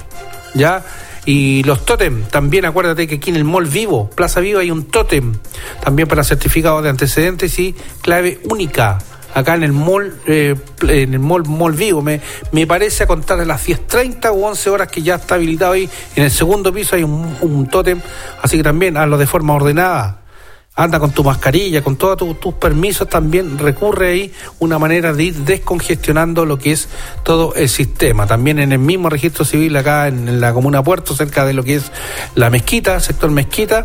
¿Ya? 0.54 0.84
Y 1.24 1.62
los 1.62 1.84
tótem, 1.84 2.24
también 2.24 2.64
acuérdate 2.64 3.06
que 3.06 3.16
aquí 3.16 3.30
en 3.30 3.36
el 3.36 3.44
Mall 3.44 3.66
Vivo, 3.66 4.10
Plaza 4.10 4.40
Vivo, 4.40 4.58
hay 4.58 4.72
un 4.72 4.86
tótem, 4.86 5.34
también 5.82 6.08
para 6.08 6.24
certificado 6.24 6.82
de 6.82 6.90
antecedentes 6.90 7.56
y 7.60 7.76
clave 8.00 8.40
única. 8.50 8.98
Acá 9.32 9.54
en 9.54 9.62
el 9.62 9.72
mall, 9.72 10.20
eh, 10.26 10.56
en 10.82 11.14
el 11.14 11.20
mall, 11.20 11.44
mall 11.46 11.72
Vivo, 11.72 12.02
me, 12.02 12.20
me 12.50 12.66
parece 12.66 13.04
a 13.04 13.06
contar 13.06 13.38
de 13.38 13.46
las 13.46 13.66
10.30 13.66 14.30
o 14.30 14.46
11 14.46 14.70
horas 14.70 14.88
que 14.88 15.00
ya 15.00 15.14
está 15.14 15.36
habilitado 15.36 15.72
ahí. 15.72 15.88
En 16.16 16.24
el 16.24 16.30
segundo 16.30 16.72
piso 16.72 16.96
hay 16.96 17.04
un, 17.04 17.36
un 17.40 17.68
tótem, 17.68 18.00
así 18.42 18.56
que 18.56 18.62
también 18.64 18.96
hazlo 18.96 19.16
de 19.16 19.26
forma 19.26 19.54
ordenada. 19.54 20.21
Anda 20.74 20.98
con 20.98 21.10
tu 21.10 21.22
mascarilla, 21.22 21.82
con 21.82 21.96
todos 21.96 22.16
tu- 22.16 22.34
tus 22.34 22.54
permisos, 22.54 23.06
también 23.06 23.58
recurre 23.58 24.08
ahí 24.12 24.32
una 24.58 24.78
manera 24.78 25.12
de 25.12 25.24
ir 25.24 25.34
descongestionando 25.34 26.46
lo 26.46 26.56
que 26.58 26.72
es 26.72 26.88
todo 27.24 27.54
el 27.54 27.68
sistema. 27.68 28.26
También 28.26 28.58
en 28.58 28.72
el 28.72 28.78
mismo 28.78 29.10
registro 29.10 29.44
civil 29.44 29.76
acá 29.76 30.08
en 30.08 30.40
la 30.40 30.54
comuna 30.54 30.82
Puerto, 30.82 31.14
cerca 31.14 31.44
de 31.44 31.52
lo 31.52 31.62
que 31.62 31.74
es 31.74 31.92
la 32.34 32.48
mezquita, 32.48 33.00
sector 33.00 33.30
mezquita, 33.30 33.84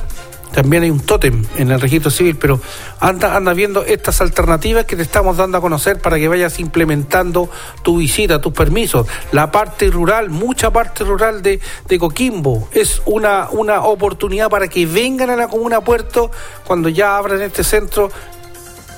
también 0.54 0.84
hay 0.84 0.90
un 0.90 1.00
tótem 1.00 1.46
en 1.58 1.72
el 1.72 1.80
registro 1.80 2.10
civil, 2.10 2.36
pero 2.36 2.60
anda, 3.00 3.36
anda 3.36 3.54
viendo 3.54 3.84
estas 3.84 4.22
alternativas 4.22 4.86
que 4.86 4.96
te 4.96 5.02
estamos 5.02 5.38
dando 5.38 5.58
a 5.58 5.62
conocer 5.62 6.00
para 6.00 6.18
que 6.18 6.28
vayas 6.28 6.60
implementando 6.60 7.50
tu 7.84 7.98
visita, 7.98 8.42
tus 8.42 8.54
permisos. 8.54 9.08
La 9.32 9.52
parte 9.52 9.90
rural, 9.90 10.30
mucha 10.30 10.72
parte 10.72 11.04
rural 11.04 11.42
de, 11.42 11.60
de 11.88 12.00
Coquimbo, 12.00 12.70
es 12.72 13.02
una, 13.06 13.50
una 13.52 13.84
oportunidad 13.84 14.50
para 14.50 14.68
que 14.68 14.86
vengan 14.86 15.30
a 15.30 15.36
la 15.36 15.48
comuna 15.48 15.82
Puerto 15.82 16.32
cuando 16.66 16.90
ya 16.90 17.18
abran 17.18 17.42
este 17.42 17.64
centro. 17.64 18.12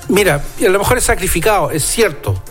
Mira, 0.08 0.42
a 0.60 0.68
lo 0.68 0.78
mejor 0.78 0.98
es 0.98 1.04
sacrificado, 1.04 1.70
es 1.70 1.84
cierto. 1.84 2.42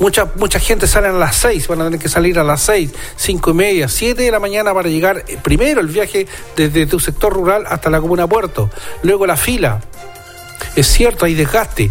Mucha, 0.00 0.32
mucha 0.36 0.58
gente 0.58 0.86
sale 0.86 1.08
a 1.08 1.12
las 1.12 1.36
6, 1.36 1.68
van 1.68 1.82
a 1.82 1.84
tener 1.84 2.00
que 2.00 2.08
salir 2.08 2.38
a 2.38 2.42
las 2.42 2.62
6, 2.62 2.90
5 3.16 3.50
y 3.50 3.54
media, 3.54 3.86
7 3.86 4.22
de 4.22 4.30
la 4.30 4.40
mañana 4.40 4.72
para 4.72 4.88
llegar 4.88 5.24
eh, 5.28 5.36
primero 5.42 5.82
el 5.82 5.88
viaje 5.88 6.26
desde 6.56 6.86
tu 6.86 6.98
sector 6.98 7.34
rural 7.34 7.64
hasta 7.68 7.90
la 7.90 8.00
comuna 8.00 8.26
Puerto, 8.26 8.70
luego 9.02 9.26
la 9.26 9.36
fila. 9.36 9.82
Es 10.74 10.86
cierto, 10.86 11.26
hay 11.26 11.34
desgaste, 11.34 11.90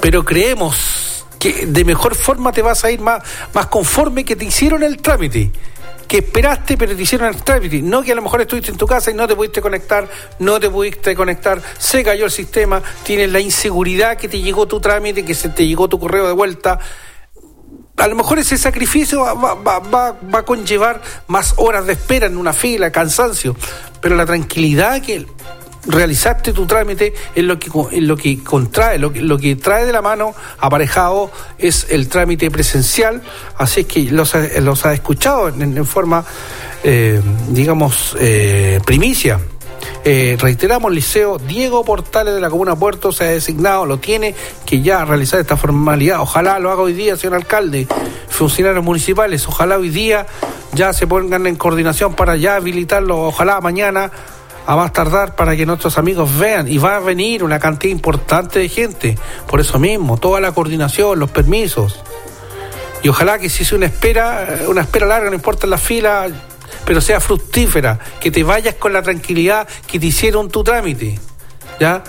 pero 0.00 0.24
creemos 0.24 1.24
que 1.38 1.66
de 1.66 1.84
mejor 1.84 2.16
forma 2.16 2.50
te 2.50 2.60
vas 2.60 2.84
a 2.84 2.90
ir 2.90 3.00
más, 3.00 3.22
más 3.54 3.66
conforme 3.66 4.24
que 4.24 4.34
te 4.34 4.44
hicieron 4.44 4.82
el 4.82 4.96
trámite. 4.96 5.52
Que 6.08 6.18
esperaste, 6.18 6.76
pero 6.76 6.96
te 6.96 7.02
hicieron 7.02 7.28
el 7.28 7.42
trámite. 7.42 7.82
No 7.82 8.02
que 8.02 8.12
a 8.12 8.14
lo 8.14 8.22
mejor 8.22 8.40
estuviste 8.40 8.72
en 8.72 8.78
tu 8.78 8.86
casa 8.86 9.10
y 9.12 9.14
no 9.14 9.28
te 9.28 9.36
pudiste 9.36 9.60
conectar, 9.60 10.08
no 10.40 10.58
te 10.58 10.70
pudiste 10.70 11.14
conectar, 11.14 11.62
se 11.78 12.02
cayó 12.02 12.24
el 12.24 12.30
sistema, 12.32 12.82
tienes 13.04 13.30
la 13.30 13.38
inseguridad 13.38 14.16
que 14.16 14.26
te 14.26 14.40
llegó 14.40 14.66
tu 14.66 14.80
trámite, 14.80 15.24
que 15.24 15.34
se 15.34 15.50
te 15.50 15.66
llegó 15.66 15.86
tu 15.86 16.00
correo 16.00 16.26
de 16.26 16.32
vuelta 16.32 16.80
a 17.98 18.06
lo 18.08 18.14
mejor 18.16 18.38
ese 18.38 18.56
sacrificio 18.58 19.20
va, 19.20 19.34
va- 19.34 19.54
va- 19.80 20.12
va- 20.22 20.38
a 20.38 20.42
conllevar 20.44 21.00
más 21.26 21.54
horas 21.56 21.86
de 21.86 21.92
espera 21.94 22.26
en 22.26 22.36
una 22.36 22.52
fila, 22.52 22.90
cansancio, 22.92 23.56
pero 24.00 24.14
la 24.16 24.24
tranquilidad 24.26 25.02
que 25.02 25.26
realizaste 25.86 26.52
tu 26.52 26.66
trámite 26.66 27.14
es 27.34 27.44
lo 27.44 27.58
que 27.58 27.70
es 27.92 28.02
lo 28.02 28.16
que 28.16 28.42
contrae, 28.44 28.98
lo 28.98 29.12
que, 29.12 29.20
lo 29.22 29.38
que 29.38 29.56
trae 29.56 29.86
de 29.86 29.92
la 29.92 30.02
mano 30.02 30.34
aparejado 30.58 31.30
es 31.58 31.86
el 31.88 32.08
trámite 32.08 32.50
presencial, 32.50 33.22
así 33.56 33.80
es 33.80 33.86
que 33.86 34.02
los, 34.10 34.34
los 34.60 34.84
ha 34.84 34.92
escuchado 34.92 35.48
en, 35.48 35.62
en 35.76 35.86
forma, 35.86 36.24
eh, 36.84 37.20
digamos, 37.48 38.16
eh, 38.20 38.80
primicia. 38.84 39.40
Eh, 40.04 40.36
reiteramos, 40.40 40.92
Liceo 40.92 41.38
Diego 41.38 41.84
Portales 41.84 42.34
de 42.34 42.40
la 42.40 42.50
Comuna 42.50 42.76
Puerto 42.76 43.12
se 43.12 43.24
ha 43.24 43.30
designado, 43.30 43.84
lo 43.84 43.98
tiene 43.98 44.34
que 44.64 44.80
ya 44.80 45.04
realizar 45.04 45.40
esta 45.40 45.56
formalidad. 45.56 46.20
Ojalá 46.20 46.58
lo 46.58 46.70
haga 46.70 46.82
hoy 46.82 46.92
día, 46.92 47.16
señor 47.16 47.34
alcalde, 47.34 47.86
funcionarios 48.28 48.84
municipales, 48.84 49.46
ojalá 49.48 49.76
hoy 49.76 49.90
día 49.90 50.26
ya 50.72 50.92
se 50.92 51.06
pongan 51.06 51.46
en 51.46 51.56
coordinación 51.56 52.14
para 52.14 52.36
ya 52.36 52.56
habilitarlo, 52.56 53.26
ojalá 53.26 53.60
mañana 53.60 54.10
a 54.66 54.76
más 54.76 54.92
tardar 54.92 55.34
para 55.34 55.56
que 55.56 55.64
nuestros 55.64 55.96
amigos 55.96 56.38
vean 56.38 56.68
y 56.68 56.76
va 56.76 56.96
a 56.96 57.00
venir 57.00 57.42
una 57.42 57.58
cantidad 57.58 57.90
importante 57.90 58.58
de 58.58 58.68
gente. 58.68 59.18
Por 59.46 59.60
eso 59.60 59.78
mismo, 59.78 60.18
toda 60.18 60.40
la 60.40 60.52
coordinación, 60.52 61.18
los 61.18 61.30
permisos. 61.30 62.00
Y 63.02 63.08
ojalá 63.08 63.38
que 63.38 63.48
si 63.48 63.62
es 63.62 63.72
una 63.72 63.86
espera, 63.86 64.58
una 64.68 64.82
espera 64.82 65.06
larga, 65.06 65.30
no 65.30 65.36
importa 65.36 65.66
la 65.66 65.78
fila, 65.78 66.28
pero 66.84 67.00
sea 67.00 67.20
fructífera, 67.20 67.98
que 68.20 68.30
te 68.30 68.42
vayas 68.42 68.74
con 68.74 68.92
la 68.92 69.02
tranquilidad 69.02 69.68
que 69.86 69.98
te 69.98 70.06
hicieron 70.06 70.50
tu 70.50 70.64
trámite. 70.64 71.18
¿Ya? 71.80 72.02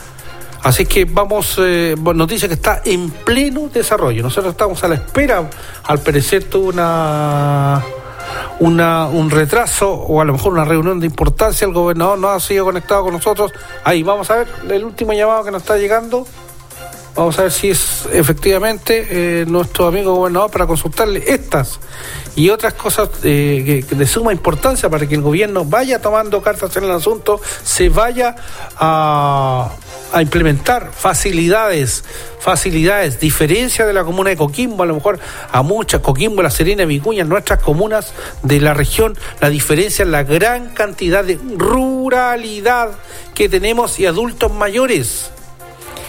Así 0.64 0.86
que 0.86 1.06
vamos, 1.06 1.56
eh, 1.60 1.96
noticia 1.98 2.48
que 2.48 2.56
está 2.56 2.82
en 2.84 3.10
pleno 3.10 3.70
desarrollo. 3.70 4.22
Nosotros 4.22 4.52
estamos 4.52 4.84
a 4.84 4.90
la 4.90 4.96
espera, 4.96 5.50
al 5.86 6.00
parecer 6.00 6.44
tuvo 6.46 6.70
una, 6.70 7.82
una, 8.60 9.08
un 9.08 9.30
retraso 9.30 9.90
o 9.90 10.20
a 10.20 10.26
lo 10.26 10.34
mejor 10.34 10.52
una 10.52 10.66
reunión 10.66 11.00
de 11.00 11.06
importancia. 11.06 11.66
El 11.66 11.74
gobernador 11.74 12.20
no 12.20 12.30
ha 12.30 12.40
sido 12.41 12.66
conectado 12.66 13.04
con 13.04 13.14
nosotros. 13.14 13.54
Ahí 13.86 14.04
vamos 14.04 14.30
a 14.32 14.36
ver 14.36 14.48
el 14.70 14.84
último 14.84 15.14
llamado 15.14 15.46
que 15.46 15.52
nos 15.52 15.62
está 15.62 15.78
llegando. 15.78 16.28
Vamos 17.15 17.38
a 17.40 17.44
ver 17.44 17.52
si 17.52 17.69
es 17.69 18.07
efectivamente 18.14 19.07
eh, 19.41 19.45
nuestro 19.45 19.88
amigo 19.88 20.15
gobernador 20.15 20.52
para 20.52 20.68
consultarle 20.68 21.23
estas 21.27 21.80
y 22.36 22.49
otras 22.49 22.73
cosas 22.76 23.10
eh, 23.23 23.84
de 23.90 24.07
suma 24.07 24.31
importancia 24.31 24.90
para 24.90 25.07
que 25.07 25.15
el 25.15 25.22
gobierno 25.22 25.65
vaya 25.65 26.02
tomando 26.02 26.41
cartas 26.41 26.76
en 26.77 26.86
el 26.86 26.91
asunto, 26.91 27.41
se 27.64 27.90
vaya 27.90 28.36
a, 28.77 29.72
a 30.14 30.22
implementar 30.22 30.91
facilidades, 30.94 32.06
facilidades, 32.40 33.19
diferencia 33.19 33.86
de 33.86 33.94
la 33.94 34.06
comuna 34.06 34.30
de 34.30 34.38
Coquimbo, 34.38 34.84
a 34.84 34.86
lo 34.86 34.95
mejor 34.95 35.19
a 35.52 35.61
muchas, 35.61 36.02
Coquimbo, 36.02 36.41
La 36.41 36.52
Serena, 36.52 36.86
Vicuña, 36.86 37.23
nuestras 37.26 37.61
comunas 37.61 38.14
de 38.44 38.61
la 38.61 38.73
región, 38.73 39.18
la 39.41 39.49
diferencia 39.49 40.03
es 40.03 40.10
la 40.10 40.23
gran 40.23 40.69
cantidad 40.69 41.23
de 41.23 41.38
ruralidad 41.57 42.91
que 43.34 43.49
tenemos 43.49 43.99
y 43.99 44.06
adultos 44.06 44.53
mayores 44.53 45.31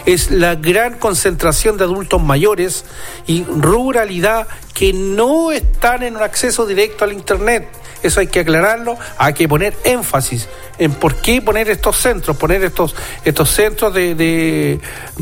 es 0.05 0.31
la 0.31 0.55
gran 0.55 0.97
concentración 0.97 1.77
de 1.77 1.83
adultos 1.83 2.21
mayores 2.21 2.85
y 3.27 3.43
ruralidad 3.43 4.47
que 4.73 4.93
no 4.93 5.51
están 5.51 6.03
en 6.03 6.15
un 6.15 6.23
acceso 6.23 6.65
directo 6.65 7.03
al 7.05 7.13
Internet. 7.13 7.67
Eso 8.03 8.19
hay 8.19 8.27
que 8.27 8.39
aclararlo, 8.39 8.97
hay 9.19 9.33
que 9.33 9.47
poner 9.47 9.75
énfasis 9.83 10.47
en 10.79 10.91
por 10.93 11.15
qué 11.17 11.39
poner 11.39 11.69
estos 11.69 11.97
centros, 11.97 12.35
poner 12.35 12.63
estos, 12.63 12.95
estos 13.23 13.51
centros 13.51 13.93
de, 13.93 14.79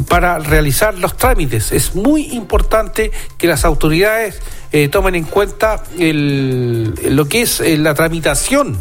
para 0.07 0.39
realizar 0.39 0.97
los 0.97 1.17
trámites. 1.17 1.73
Es 1.73 1.93
muy 1.93 2.27
importante 2.33 3.11
que 3.37 3.47
las 3.47 3.65
autoridades 3.65 4.39
eh, 4.71 4.87
tomen 4.87 5.15
en 5.15 5.25
cuenta 5.25 5.83
el- 5.97 6.93
lo 7.15 7.27
que 7.27 7.41
es 7.41 7.59
eh, 7.59 7.75
la 7.77 7.93
tramitación 7.95 8.77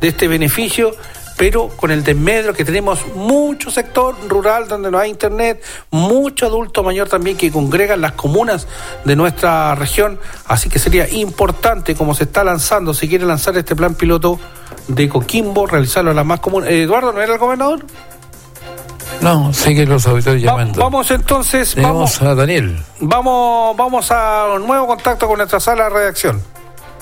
de 0.00 0.08
este 0.08 0.28
beneficio, 0.28 0.94
pero 1.42 1.70
con 1.70 1.90
el 1.90 2.04
desmedro 2.04 2.54
que 2.54 2.64
tenemos 2.64 3.04
mucho 3.16 3.72
sector 3.72 4.14
rural 4.28 4.68
donde 4.68 4.92
no 4.92 4.98
hay 5.00 5.10
internet, 5.10 5.60
mucho 5.90 6.46
adulto 6.46 6.84
mayor 6.84 7.08
también 7.08 7.36
que 7.36 7.50
congregan 7.50 8.00
las 8.00 8.12
comunas 8.12 8.68
de 9.04 9.16
nuestra 9.16 9.74
región, 9.74 10.20
así 10.46 10.68
que 10.68 10.78
sería 10.78 11.08
importante 11.08 11.96
como 11.96 12.14
se 12.14 12.22
está 12.22 12.44
lanzando, 12.44 12.94
si 12.94 13.08
quiere 13.08 13.26
lanzar 13.26 13.58
este 13.58 13.74
plan 13.74 13.96
piloto 13.96 14.38
de 14.86 15.08
Coquimbo, 15.08 15.66
realizarlo 15.66 16.12
a 16.12 16.14
las 16.14 16.24
más 16.24 16.38
comunes. 16.38 16.70
Eh, 16.70 16.84
Eduardo, 16.84 17.12
¿no 17.12 17.20
era 17.20 17.32
el 17.32 17.40
gobernador? 17.40 17.86
No, 19.20 19.52
sé 19.52 19.74
que 19.74 19.84
los 19.84 20.06
auditores 20.06 20.40
llamando. 20.40 20.80
Vamos 20.80 21.10
entonces, 21.10 21.74
Tenemos 21.74 22.20
vamos, 22.20 22.22
a 22.22 22.36
Daniel. 22.36 22.80
vamos, 23.00 23.76
vamos 23.76 24.12
a 24.12 24.46
un 24.54 24.64
nuevo 24.64 24.86
contacto 24.86 25.26
con 25.26 25.38
nuestra 25.38 25.58
sala 25.58 25.88
de 25.88 25.90
redacción. 25.90 26.40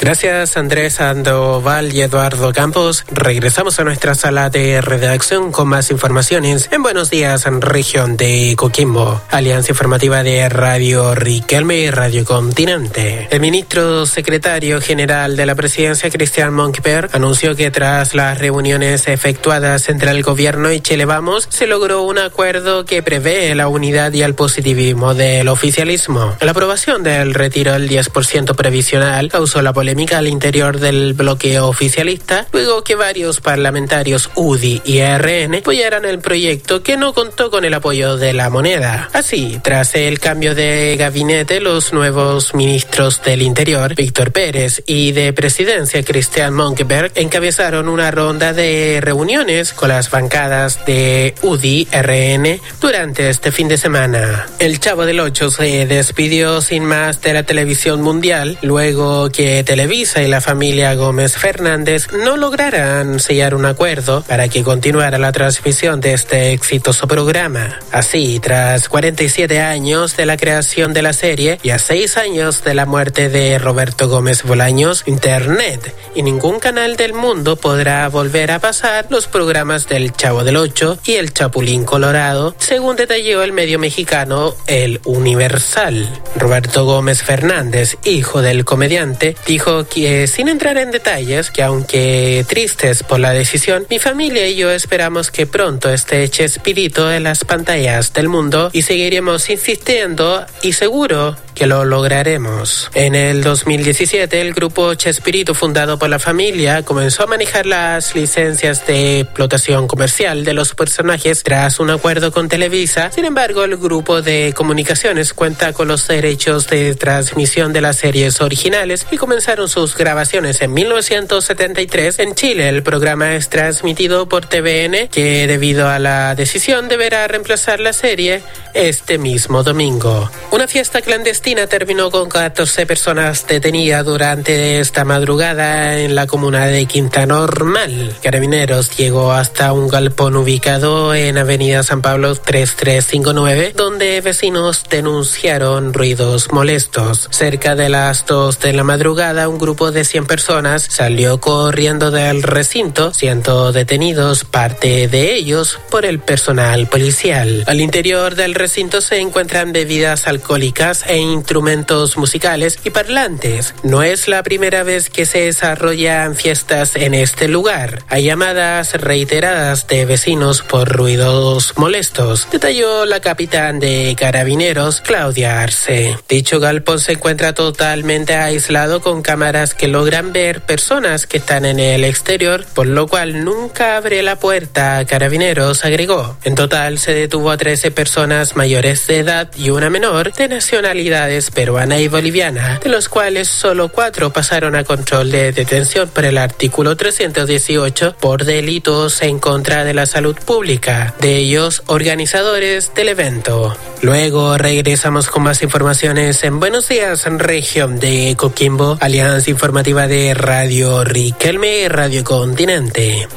Gracias 0.00 0.56
Andrés 0.56 0.94
Sandoval 0.94 1.92
y 1.94 2.00
Eduardo 2.00 2.54
Campos. 2.54 3.04
Regresamos 3.12 3.78
a 3.78 3.84
nuestra 3.84 4.14
sala 4.14 4.48
de 4.48 4.80
redacción 4.80 5.52
con 5.52 5.68
más 5.68 5.90
informaciones 5.90 6.70
en 6.72 6.82
Buenos 6.82 7.10
Días 7.10 7.44
en 7.44 7.60
región 7.60 8.16
de 8.16 8.54
Coquimbo. 8.56 9.20
Alianza 9.30 9.72
informativa 9.72 10.22
de 10.22 10.48
Radio 10.48 11.14
Riquelme 11.14 11.80
y 11.80 11.90
Radio 11.90 12.24
Continente. 12.24 13.28
El 13.30 13.40
ministro 13.40 14.06
secretario 14.06 14.80
general 14.80 15.36
de 15.36 15.44
la 15.44 15.54
presidencia, 15.54 16.08
Cristian 16.08 16.54
Monkper, 16.54 17.10
anunció 17.12 17.54
que 17.54 17.70
tras 17.70 18.14
las 18.14 18.38
reuniones 18.38 19.06
efectuadas 19.06 19.90
entre 19.90 20.12
el 20.12 20.22
gobierno 20.22 20.72
y 20.72 20.80
Chile 20.80 21.04
Vamos, 21.04 21.46
se 21.50 21.66
logró 21.66 22.00
un 22.04 22.18
acuerdo 22.18 22.86
que 22.86 23.02
prevé 23.02 23.54
la 23.54 23.68
unidad 23.68 24.14
y 24.14 24.22
el 24.22 24.34
positivismo 24.34 25.12
del 25.14 25.48
oficialismo. 25.48 26.36
La 26.40 26.52
aprobación 26.52 27.02
del 27.02 27.34
retiro 27.34 27.74
del 27.74 27.86
10% 27.86 28.54
previsional 28.56 29.28
causó 29.28 29.60
la 29.60 29.74
polémica 29.74 29.89
al 29.90 30.28
interior 30.28 30.78
del 30.78 31.14
bloque 31.14 31.58
oficialista, 31.58 32.46
luego 32.52 32.84
que 32.84 32.94
varios 32.94 33.40
parlamentarios 33.40 34.30
UDI 34.34 34.82
y 34.84 35.02
RN 35.02 35.56
apoyaran 35.56 36.04
el 36.04 36.20
proyecto 36.20 36.82
que 36.82 36.96
no 36.96 37.12
contó 37.12 37.50
con 37.50 37.64
el 37.64 37.74
apoyo 37.74 38.16
de 38.16 38.32
la 38.32 38.50
moneda. 38.50 39.10
Así, 39.12 39.60
tras 39.62 39.94
el 39.96 40.20
cambio 40.20 40.54
de 40.54 40.96
gabinete, 40.96 41.60
los 41.60 41.92
nuevos 41.92 42.54
ministros 42.54 43.22
del 43.22 43.42
Interior, 43.42 43.94
Víctor 43.94 44.32
Pérez, 44.32 44.82
y 44.86 45.12
de 45.12 45.32
Presidencia, 45.32 46.04
Cristian 46.04 46.54
Monkeberg, 46.54 47.12
encabezaron 47.16 47.88
una 47.88 48.10
ronda 48.10 48.52
de 48.52 49.00
reuniones 49.02 49.72
con 49.72 49.88
las 49.88 50.10
bancadas 50.10 50.84
de 50.86 51.34
UDI, 51.42 51.88
RN, 51.92 52.60
durante 52.80 53.28
este 53.28 53.50
fin 53.50 53.68
de 53.68 53.76
semana. 53.76 54.46
El 54.60 54.78
Chavo 54.78 55.04
del 55.04 55.20
Ocho 55.20 55.50
se 55.50 55.86
despidió 55.86 56.60
sin 56.62 56.84
más 56.84 57.20
de 57.20 57.32
la 57.32 57.42
televisión 57.42 58.00
mundial, 58.02 58.56
luego 58.62 59.30
que 59.30 59.64
Televisa 59.70 60.20
y 60.20 60.26
la 60.26 60.40
familia 60.40 60.96
Gómez 60.96 61.36
Fernández 61.36 62.08
no 62.12 62.36
lograran 62.36 63.20
sellar 63.20 63.54
un 63.54 63.66
acuerdo 63.66 64.24
para 64.26 64.48
que 64.48 64.64
continuara 64.64 65.16
la 65.16 65.30
transmisión 65.30 66.00
de 66.00 66.12
este 66.12 66.52
exitoso 66.52 67.06
programa. 67.06 67.78
Así, 67.92 68.40
tras 68.40 68.88
47 68.88 69.60
años 69.60 70.16
de 70.16 70.26
la 70.26 70.36
creación 70.36 70.92
de 70.92 71.02
la 71.02 71.12
serie 71.12 71.60
y 71.62 71.70
a 71.70 71.78
6 71.78 72.16
años 72.16 72.64
de 72.64 72.74
la 72.74 72.84
muerte 72.84 73.28
de 73.28 73.60
Roberto 73.60 74.08
Gómez 74.08 74.42
Bolaños, 74.42 75.04
Internet 75.06 75.94
y 76.16 76.24
ningún 76.24 76.58
canal 76.58 76.96
del 76.96 77.12
mundo 77.12 77.54
podrá 77.54 78.08
volver 78.08 78.50
a 78.50 78.58
pasar 78.58 79.06
los 79.08 79.28
programas 79.28 79.88
del 79.88 80.12
Chavo 80.12 80.42
del 80.42 80.56
Ocho 80.56 80.98
y 81.04 81.12
el 81.12 81.32
Chapulín 81.32 81.84
Colorado, 81.84 82.56
según 82.58 82.96
detalló 82.96 83.44
el 83.44 83.52
medio 83.52 83.78
mexicano 83.78 84.56
El 84.66 85.00
Universal. 85.04 86.08
Roberto 86.34 86.84
Gómez 86.84 87.22
Fernández, 87.22 87.98
hijo 88.02 88.42
del 88.42 88.64
comediante, 88.64 89.36
dijo 89.46 89.59
que, 89.88 90.26
sin 90.26 90.48
entrar 90.48 90.78
en 90.78 90.90
detalles, 90.90 91.50
que 91.50 91.62
aunque 91.62 92.44
tristes 92.48 93.02
por 93.02 93.20
la 93.20 93.32
decisión, 93.32 93.86
mi 93.90 93.98
familia 93.98 94.46
y 94.46 94.56
yo 94.56 94.70
esperamos 94.70 95.30
que 95.30 95.46
pronto 95.46 95.90
esté 95.90 96.28
Chespirito 96.28 97.12
en 97.12 97.24
las 97.24 97.44
pantallas 97.44 98.12
del 98.12 98.28
mundo 98.28 98.70
y 98.72 98.82
seguiremos 98.82 99.50
insistiendo 99.50 100.44
y 100.62 100.72
seguro 100.72 101.36
que 101.54 101.66
lo 101.66 101.84
lograremos. 101.84 102.90
En 102.94 103.14
el 103.14 103.42
2017, 103.42 104.40
el 104.40 104.54
grupo 104.54 104.94
Chespirito, 104.94 105.54
fundado 105.54 105.98
por 105.98 106.08
la 106.08 106.18
familia, 106.18 106.82
comenzó 106.82 107.24
a 107.24 107.26
manejar 107.26 107.66
las 107.66 108.14
licencias 108.14 108.86
de 108.86 109.20
explotación 109.20 109.86
comercial 109.86 110.44
de 110.44 110.54
los 110.54 110.74
personajes 110.74 111.42
tras 111.42 111.78
un 111.78 111.90
acuerdo 111.90 112.32
con 112.32 112.48
Televisa. 112.48 113.10
Sin 113.12 113.26
embargo, 113.26 113.64
el 113.64 113.76
grupo 113.76 114.22
de 114.22 114.54
comunicaciones 114.56 115.34
cuenta 115.34 115.74
con 115.74 115.88
los 115.88 116.08
derechos 116.08 116.66
de 116.68 116.94
transmisión 116.94 117.74
de 117.74 117.82
las 117.82 117.96
series 117.96 118.40
originales 118.40 119.06
y 119.10 119.18
comenzaron 119.50 119.68
sus 119.68 119.96
grabaciones 119.96 120.62
en 120.62 120.72
1973. 120.72 122.20
En 122.20 122.36
Chile, 122.36 122.68
el 122.68 122.84
programa 122.84 123.34
es 123.34 123.48
transmitido 123.48 124.28
por 124.28 124.46
TVN, 124.46 125.08
que 125.08 125.48
debido 125.48 125.88
a 125.88 125.98
la 125.98 126.36
decisión 126.36 126.88
deberá 126.88 127.26
reemplazar 127.26 127.80
la 127.80 127.92
serie 127.92 128.42
este 128.74 129.18
mismo 129.18 129.64
domingo. 129.64 130.30
Una 130.52 130.68
fiesta 130.68 131.02
clandestina 131.02 131.66
terminó 131.66 132.12
con 132.12 132.28
14 132.28 132.86
personas 132.86 133.44
detenidas 133.48 134.04
durante 134.04 134.78
esta 134.78 135.04
madrugada 135.04 135.98
en 135.98 136.14
la 136.14 136.28
comuna 136.28 136.66
de 136.66 136.86
Quinta 136.86 137.26
Normal. 137.26 138.14
Carabineros 138.22 138.96
llegó 138.96 139.32
hasta 139.32 139.72
un 139.72 139.88
galpón 139.88 140.36
ubicado 140.36 141.12
en 141.12 141.38
Avenida 141.38 141.82
San 141.82 142.02
Pablo 142.02 142.36
3359, 142.36 143.72
donde 143.76 144.20
vecinos 144.20 144.84
denunciaron 144.88 145.92
ruidos 145.92 146.52
molestos. 146.52 147.28
Cerca 147.32 147.74
de 147.74 147.88
las 147.88 148.26
2 148.26 148.60
de 148.60 148.72
la 148.74 148.84
madrugada, 148.84 149.39
un 149.48 149.58
grupo 149.58 149.92
de 149.92 150.04
100 150.04 150.26
personas 150.26 150.86
salió 150.88 151.40
corriendo 151.40 152.10
del 152.10 152.42
recinto, 152.42 153.12
siendo 153.14 153.72
detenidos 153.72 154.44
parte 154.44 155.08
de 155.08 155.34
ellos 155.34 155.78
por 155.90 156.04
el 156.04 156.18
personal 156.18 156.86
policial. 156.88 157.64
Al 157.66 157.80
interior 157.80 158.34
del 158.34 158.54
recinto 158.54 159.00
se 159.00 159.18
encuentran 159.18 159.72
bebidas 159.72 160.26
alcohólicas 160.26 161.04
e 161.06 161.16
instrumentos 161.18 162.16
musicales 162.16 162.78
y 162.84 162.90
parlantes. 162.90 163.74
No 163.82 164.02
es 164.02 164.28
la 164.28 164.42
primera 164.42 164.82
vez 164.82 165.10
que 165.10 165.26
se 165.26 165.40
desarrollan 165.40 166.34
fiestas 166.34 166.96
en 166.96 167.14
este 167.14 167.48
lugar. 167.48 168.02
Hay 168.08 168.24
llamadas 168.24 168.94
reiteradas 168.94 169.86
de 169.86 170.04
vecinos 170.04 170.62
por 170.62 170.88
ruidos 170.88 171.74
molestos, 171.76 172.48
detalló 172.50 173.06
la 173.06 173.20
capitán 173.20 173.80
de 173.80 174.16
carabineros, 174.18 175.00
Claudia 175.00 175.62
Arce. 175.62 176.16
Dicho 176.28 176.60
galpón 176.60 177.00
se 177.00 177.12
encuentra 177.12 177.54
totalmente 177.54 178.34
aislado 178.34 179.00
con 179.00 179.22
cámaras 179.30 179.74
que 179.74 179.86
logran 179.86 180.32
ver 180.32 180.60
personas 180.60 181.28
que 181.28 181.36
están 181.36 181.64
en 181.64 181.78
el 181.78 182.02
exterior, 182.02 182.64
por 182.74 182.88
lo 182.88 183.06
cual 183.06 183.44
nunca 183.44 183.96
abre 183.96 184.24
la 184.24 184.40
puerta 184.40 184.98
a 184.98 185.04
carabineros, 185.04 185.84
agregó. 185.84 186.36
En 186.42 186.56
total 186.56 186.98
se 186.98 187.14
detuvo 187.14 187.52
a 187.52 187.56
13 187.56 187.92
personas 187.92 188.56
mayores 188.56 189.06
de 189.06 189.18
edad 189.18 189.48
y 189.56 189.70
una 189.70 189.88
menor 189.88 190.32
de 190.32 190.48
nacionalidades 190.48 191.52
peruana 191.52 192.00
y 192.00 192.08
boliviana, 192.08 192.80
de 192.82 192.90
los 192.90 193.08
cuales 193.08 193.46
solo 193.46 193.90
cuatro 193.90 194.32
pasaron 194.32 194.74
a 194.74 194.82
control 194.82 195.30
de 195.30 195.52
detención 195.52 196.08
por 196.08 196.24
el 196.24 196.36
artículo 196.36 196.96
318 196.96 198.16
por 198.18 198.44
delitos 198.44 199.22
en 199.22 199.38
contra 199.38 199.84
de 199.84 199.94
la 199.94 200.06
salud 200.06 200.34
pública, 200.44 201.14
de 201.20 201.36
ellos 201.36 201.84
organizadores 201.86 202.94
del 202.96 203.10
evento. 203.10 203.76
Luego 204.02 204.58
regresamos 204.58 205.28
con 205.28 205.44
más 205.44 205.62
informaciones 205.62 206.42
en 206.42 206.58
Buenos 206.58 206.88
Días, 206.88 207.24
región 207.38 208.00
de 208.00 208.34
Coquimbo, 208.36 208.98
Alianza 209.00 209.19
Informativa 209.20 210.06
de 210.06 210.32
Radio 210.32 211.04
Riquelme 211.04 211.80
y 211.80 211.88
Radio 211.88 212.24
Continente. 212.24 213.28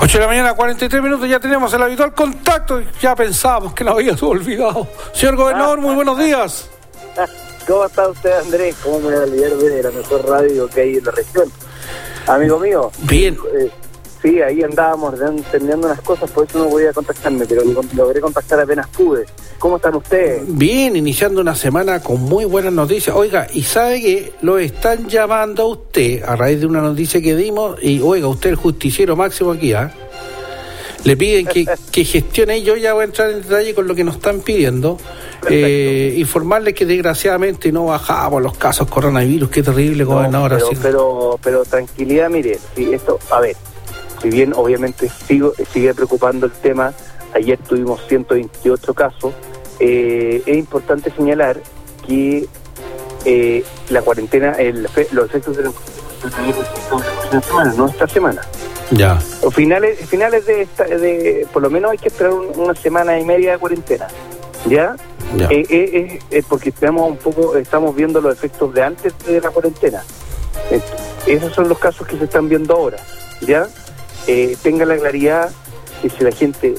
8 0.00 0.18
de 0.18 0.20
la 0.20 0.26
mañana, 0.28 0.54
43 0.54 1.02
minutos, 1.02 1.28
ya 1.28 1.40
tenemos 1.40 1.72
el 1.74 1.82
habitual 1.82 2.14
contacto. 2.14 2.80
Ya 3.02 3.16
pensábamos 3.16 3.74
que 3.74 3.82
lo 3.82 3.92
habías 3.92 4.22
olvidado. 4.22 4.86
Señor 5.12 5.34
gobernador, 5.34 5.80
muy 5.80 5.96
buenos 5.96 6.16
días. 6.18 6.68
¿Cómo 7.66 7.86
está 7.86 8.08
usted, 8.08 8.30
Andrés? 8.38 8.76
¿Cómo 8.84 9.00
me 9.00 9.06
voy 9.06 9.14
a 9.16 9.22
olvidar 9.24 9.52
de 9.56 9.82
la 9.82 9.90
mejor 9.90 10.28
radio 10.28 10.68
que 10.68 10.80
hay 10.82 10.96
en 10.98 11.04
la 11.04 11.10
región? 11.10 11.52
Amigo 12.28 12.58
mío. 12.60 12.92
Bien. 13.00 13.36
eh, 13.58 13.68
sí, 14.22 14.40
ahí 14.42 14.62
andábamos 14.62 15.14
entendiendo 15.20 15.86
unas 15.86 16.00
cosas, 16.02 16.30
por 16.30 16.46
eso 16.46 16.58
no 16.58 16.68
podía 16.70 16.92
contactarme, 16.92 17.46
pero 17.46 17.64
lo- 17.64 17.82
logré 17.96 18.20
contactar 18.20 18.60
apenas 18.60 18.86
pude. 18.88 19.26
¿Cómo 19.58 19.76
están 19.76 19.94
ustedes? 19.96 20.42
Bien, 20.46 20.96
iniciando 20.96 21.40
una 21.40 21.54
semana 21.54 22.00
con 22.00 22.20
muy 22.22 22.44
buenas 22.44 22.72
noticias. 22.72 23.14
Oiga, 23.14 23.46
y 23.52 23.62
sabe 23.62 24.00
que 24.00 24.32
lo 24.42 24.58
están 24.58 25.08
llamando 25.08 25.62
a 25.62 25.66
usted 25.66 26.22
a 26.22 26.34
raíz 26.36 26.60
de 26.60 26.66
una 26.66 26.80
noticia 26.80 27.20
que 27.20 27.36
dimos. 27.36 27.76
Y 27.82 28.00
oiga, 28.00 28.26
usted 28.28 28.50
el 28.50 28.56
justiciero 28.56 29.16
máximo 29.16 29.52
aquí, 29.52 29.72
¿ah? 29.74 29.92
Le 31.04 31.16
piden 31.16 31.46
que, 31.46 31.66
que 31.92 32.04
gestione, 32.04 32.58
y 32.58 32.62
yo 32.62 32.76
ya 32.76 32.92
voy 32.94 33.02
a 33.02 33.04
entrar 33.06 33.30
en 33.30 33.42
detalle 33.42 33.74
con 33.74 33.86
lo 33.86 33.94
que 33.94 34.04
nos 34.04 34.16
están 34.16 34.40
pidiendo. 34.40 34.98
Eh, 35.48 36.14
informarles 36.18 36.74
que 36.74 36.84
desgraciadamente 36.84 37.72
no 37.72 37.86
bajamos 37.86 38.42
los 38.42 38.56
casos 38.58 38.86
coronavirus. 38.88 39.48
Qué 39.48 39.62
terrible, 39.62 40.04
No, 40.04 40.10
gobernador. 40.10 40.50
pero, 40.52 40.66
así. 40.66 40.76
pero, 40.82 41.38
pero 41.42 41.64
tranquilidad, 41.64 42.28
mire, 42.28 42.58
si 42.76 42.92
esto, 42.92 43.18
a 43.30 43.40
ver, 43.40 43.56
si 44.22 44.28
bien 44.30 44.52
obviamente 44.54 45.08
sigo, 45.26 45.52
sigue 45.72 45.94
preocupando 45.94 46.46
el 46.46 46.52
tema, 46.52 46.92
ayer 47.34 47.58
tuvimos 47.58 48.00
128 48.08 48.94
casos, 48.94 49.32
eh, 49.78 50.42
es 50.46 50.56
importante 50.56 51.10
señalar 51.10 51.60
que 52.06 52.46
eh, 53.24 53.64
la 53.90 54.02
cuarentena, 54.02 54.52
el, 54.52 54.82
los 55.12 55.26
efectos 55.26 55.56
de 55.56 55.64
la 55.64 57.40
semana, 57.42 57.72
no 57.74 57.86
esta 57.88 58.06
semana. 58.08 58.40
Ya. 58.90 59.18
O 59.42 59.50
finales, 59.50 59.98
finales 60.08 60.44
de, 60.46 60.62
esta, 60.62 60.84
de, 60.84 61.46
por 61.52 61.62
lo 61.62 61.70
menos 61.70 61.92
hay 61.92 61.98
que 61.98 62.08
esperar 62.08 62.32
un- 62.32 62.58
una 62.58 62.74
semana 62.74 63.18
y 63.18 63.24
media 63.24 63.52
de 63.52 63.58
cuarentena, 63.58 64.08
¿ya? 64.66 64.96
Ya. 65.36 65.46
Eh, 65.50 66.18
eh, 66.30 66.42
porque 66.48 66.70
estamos 66.70 67.08
un 67.08 67.16
poco, 67.18 67.56
estamos 67.56 67.94
viendo 67.94 68.20
los 68.20 68.34
efectos 68.34 68.74
de 68.74 68.82
antes 68.82 69.14
de 69.26 69.40
la 69.40 69.50
cuarentena. 69.50 70.02
Esos 71.26 71.52
son 71.54 71.68
los 71.68 71.78
casos 71.78 72.06
que 72.06 72.18
se 72.18 72.24
están 72.24 72.48
viendo 72.48 72.74
ahora, 72.74 72.96
¿ya? 73.42 73.68
Eh, 74.26 74.56
tenga 74.62 74.84
la 74.84 74.96
claridad 74.96 75.50
que 76.02 76.10
si 76.10 76.22
la 76.24 76.32
gente 76.32 76.74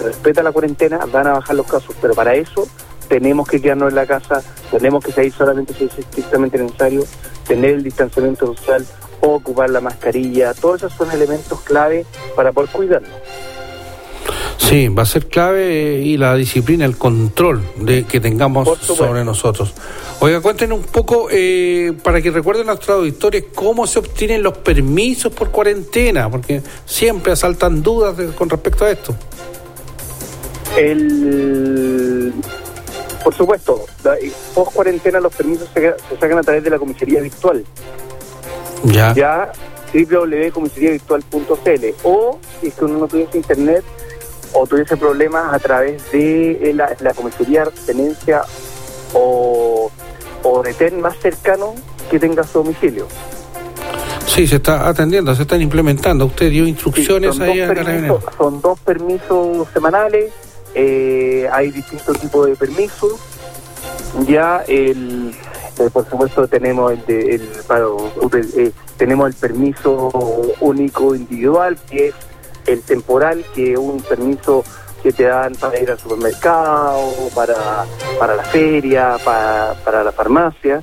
respeta 0.00 0.42
la 0.42 0.52
cuarentena, 0.52 0.98
van 1.06 1.26
a 1.26 1.32
bajar 1.32 1.56
los 1.56 1.66
casos, 1.66 1.94
pero 2.00 2.14
para 2.14 2.34
eso 2.34 2.66
tenemos 3.08 3.48
que 3.48 3.60
quedarnos 3.60 3.90
en 3.90 3.96
la 3.96 4.06
casa, 4.06 4.42
tenemos 4.70 5.04
que 5.04 5.12
salir 5.12 5.32
solamente 5.32 5.74
si 5.74 5.84
es 5.84 5.98
estrictamente 5.98 6.58
necesario, 6.58 7.04
tener 7.46 7.72
el 7.72 7.82
distanciamiento 7.82 8.46
social, 8.54 8.86
ocupar 9.20 9.70
la 9.70 9.80
mascarilla, 9.80 10.54
todos 10.54 10.76
esos 10.82 10.92
son 10.94 11.10
elementos 11.10 11.60
clave 11.62 12.06
para 12.36 12.52
poder 12.52 12.70
cuidarnos. 12.70 13.10
Sí, 14.60 14.88
va 14.88 15.02
a 15.04 15.06
ser 15.06 15.26
clave 15.26 15.96
eh, 15.96 16.02
y 16.02 16.16
la 16.18 16.34
disciplina, 16.36 16.84
el 16.84 16.96
control 16.96 17.62
de 17.76 18.04
que 18.04 18.20
tengamos 18.20 18.68
sobre 18.80 19.24
nosotros. 19.24 19.72
Oiga, 20.20 20.40
cuéntenos 20.42 20.78
un 20.80 20.84
poco, 20.84 21.28
eh, 21.30 21.92
para 22.04 22.20
que 22.20 22.30
recuerden 22.30 22.64
a 22.68 22.72
nuestros 22.74 22.98
auditores, 22.98 23.46
cómo 23.54 23.86
se 23.86 23.98
obtienen 23.98 24.42
los 24.42 24.58
permisos 24.58 25.32
por 25.32 25.50
cuarentena, 25.50 26.30
porque 26.30 26.60
siempre 26.84 27.32
asaltan 27.32 27.82
dudas 27.82 28.16
de- 28.18 28.26
con 28.28 28.48
respecto 28.50 28.84
a 28.84 28.90
esto. 28.90 29.14
El, 30.76 32.32
por 33.24 33.34
supuesto, 33.34 33.86
la- 34.04 34.16
post 34.54 34.72
cuarentena 34.74 35.20
los 35.20 35.34
permisos 35.34 35.68
se, 35.74 35.80
se 35.80 36.16
sacan 36.20 36.38
a 36.38 36.42
través 36.42 36.62
de 36.62 36.70
la 36.70 36.78
comisaría 36.78 37.20
virtual. 37.22 37.64
Ya. 38.84 39.14
Ya 39.14 39.52
www.comisariavirtual.cl 39.92 41.84
o 42.04 42.38
si 42.60 42.68
es 42.68 42.74
que 42.74 42.84
uno 42.84 42.98
no 42.98 43.08
tuviese 43.08 43.38
internet 43.38 43.82
o 44.52 44.66
tuviese 44.66 44.96
problemas 44.96 45.52
a 45.54 45.58
través 45.58 46.10
de 46.12 46.72
la, 46.74 46.94
la 47.00 47.14
comisaría 47.14 47.64
de 47.64 47.70
tenencia 47.86 48.42
o, 49.14 49.90
o 50.42 50.62
retén 50.62 51.00
más 51.00 51.16
cercano 51.18 51.74
que 52.10 52.18
tenga 52.18 52.42
su 52.44 52.58
domicilio. 52.62 53.06
Sí, 54.26 54.46
se 54.46 54.56
está 54.56 54.88
atendiendo, 54.88 55.34
se 55.34 55.42
están 55.42 55.60
implementando. 55.60 56.26
Usted 56.26 56.50
dio 56.50 56.66
instrucciones 56.66 57.34
son, 57.36 57.48
ahí 57.48 57.60
a 57.60 57.68
permisos, 57.68 58.24
son 58.38 58.60
dos 58.60 58.78
permisos 58.80 59.66
semanales, 59.72 60.32
eh, 60.74 61.48
hay 61.52 61.70
distintos 61.70 62.18
tipos 62.20 62.46
de 62.46 62.56
permisos. 62.56 63.12
Ya 64.26 64.62
el, 64.68 65.32
eh, 65.78 65.90
por 65.92 66.08
supuesto 66.08 66.46
tenemos 66.48 66.92
el, 66.92 67.04
de- 67.06 67.34
el, 67.36 67.48
para- 67.66 67.84
eh, 68.56 68.72
tenemos 68.96 69.28
el 69.28 69.34
permiso 69.34 70.08
único 70.60 71.14
individual 71.14 71.76
que 71.88 72.08
es 72.08 72.14
el 72.72 72.82
temporal, 72.82 73.44
que 73.54 73.72
es 73.72 73.78
un 73.78 74.00
permiso 74.02 74.64
que 75.02 75.12
te 75.12 75.24
dan 75.24 75.54
para 75.54 75.78
ir 75.80 75.90
al 75.90 75.98
supermercado, 75.98 77.10
para, 77.34 77.86
para 78.18 78.36
la 78.36 78.44
feria, 78.44 79.16
para, 79.24 79.74
para 79.84 80.04
la 80.04 80.12
farmacia. 80.12 80.82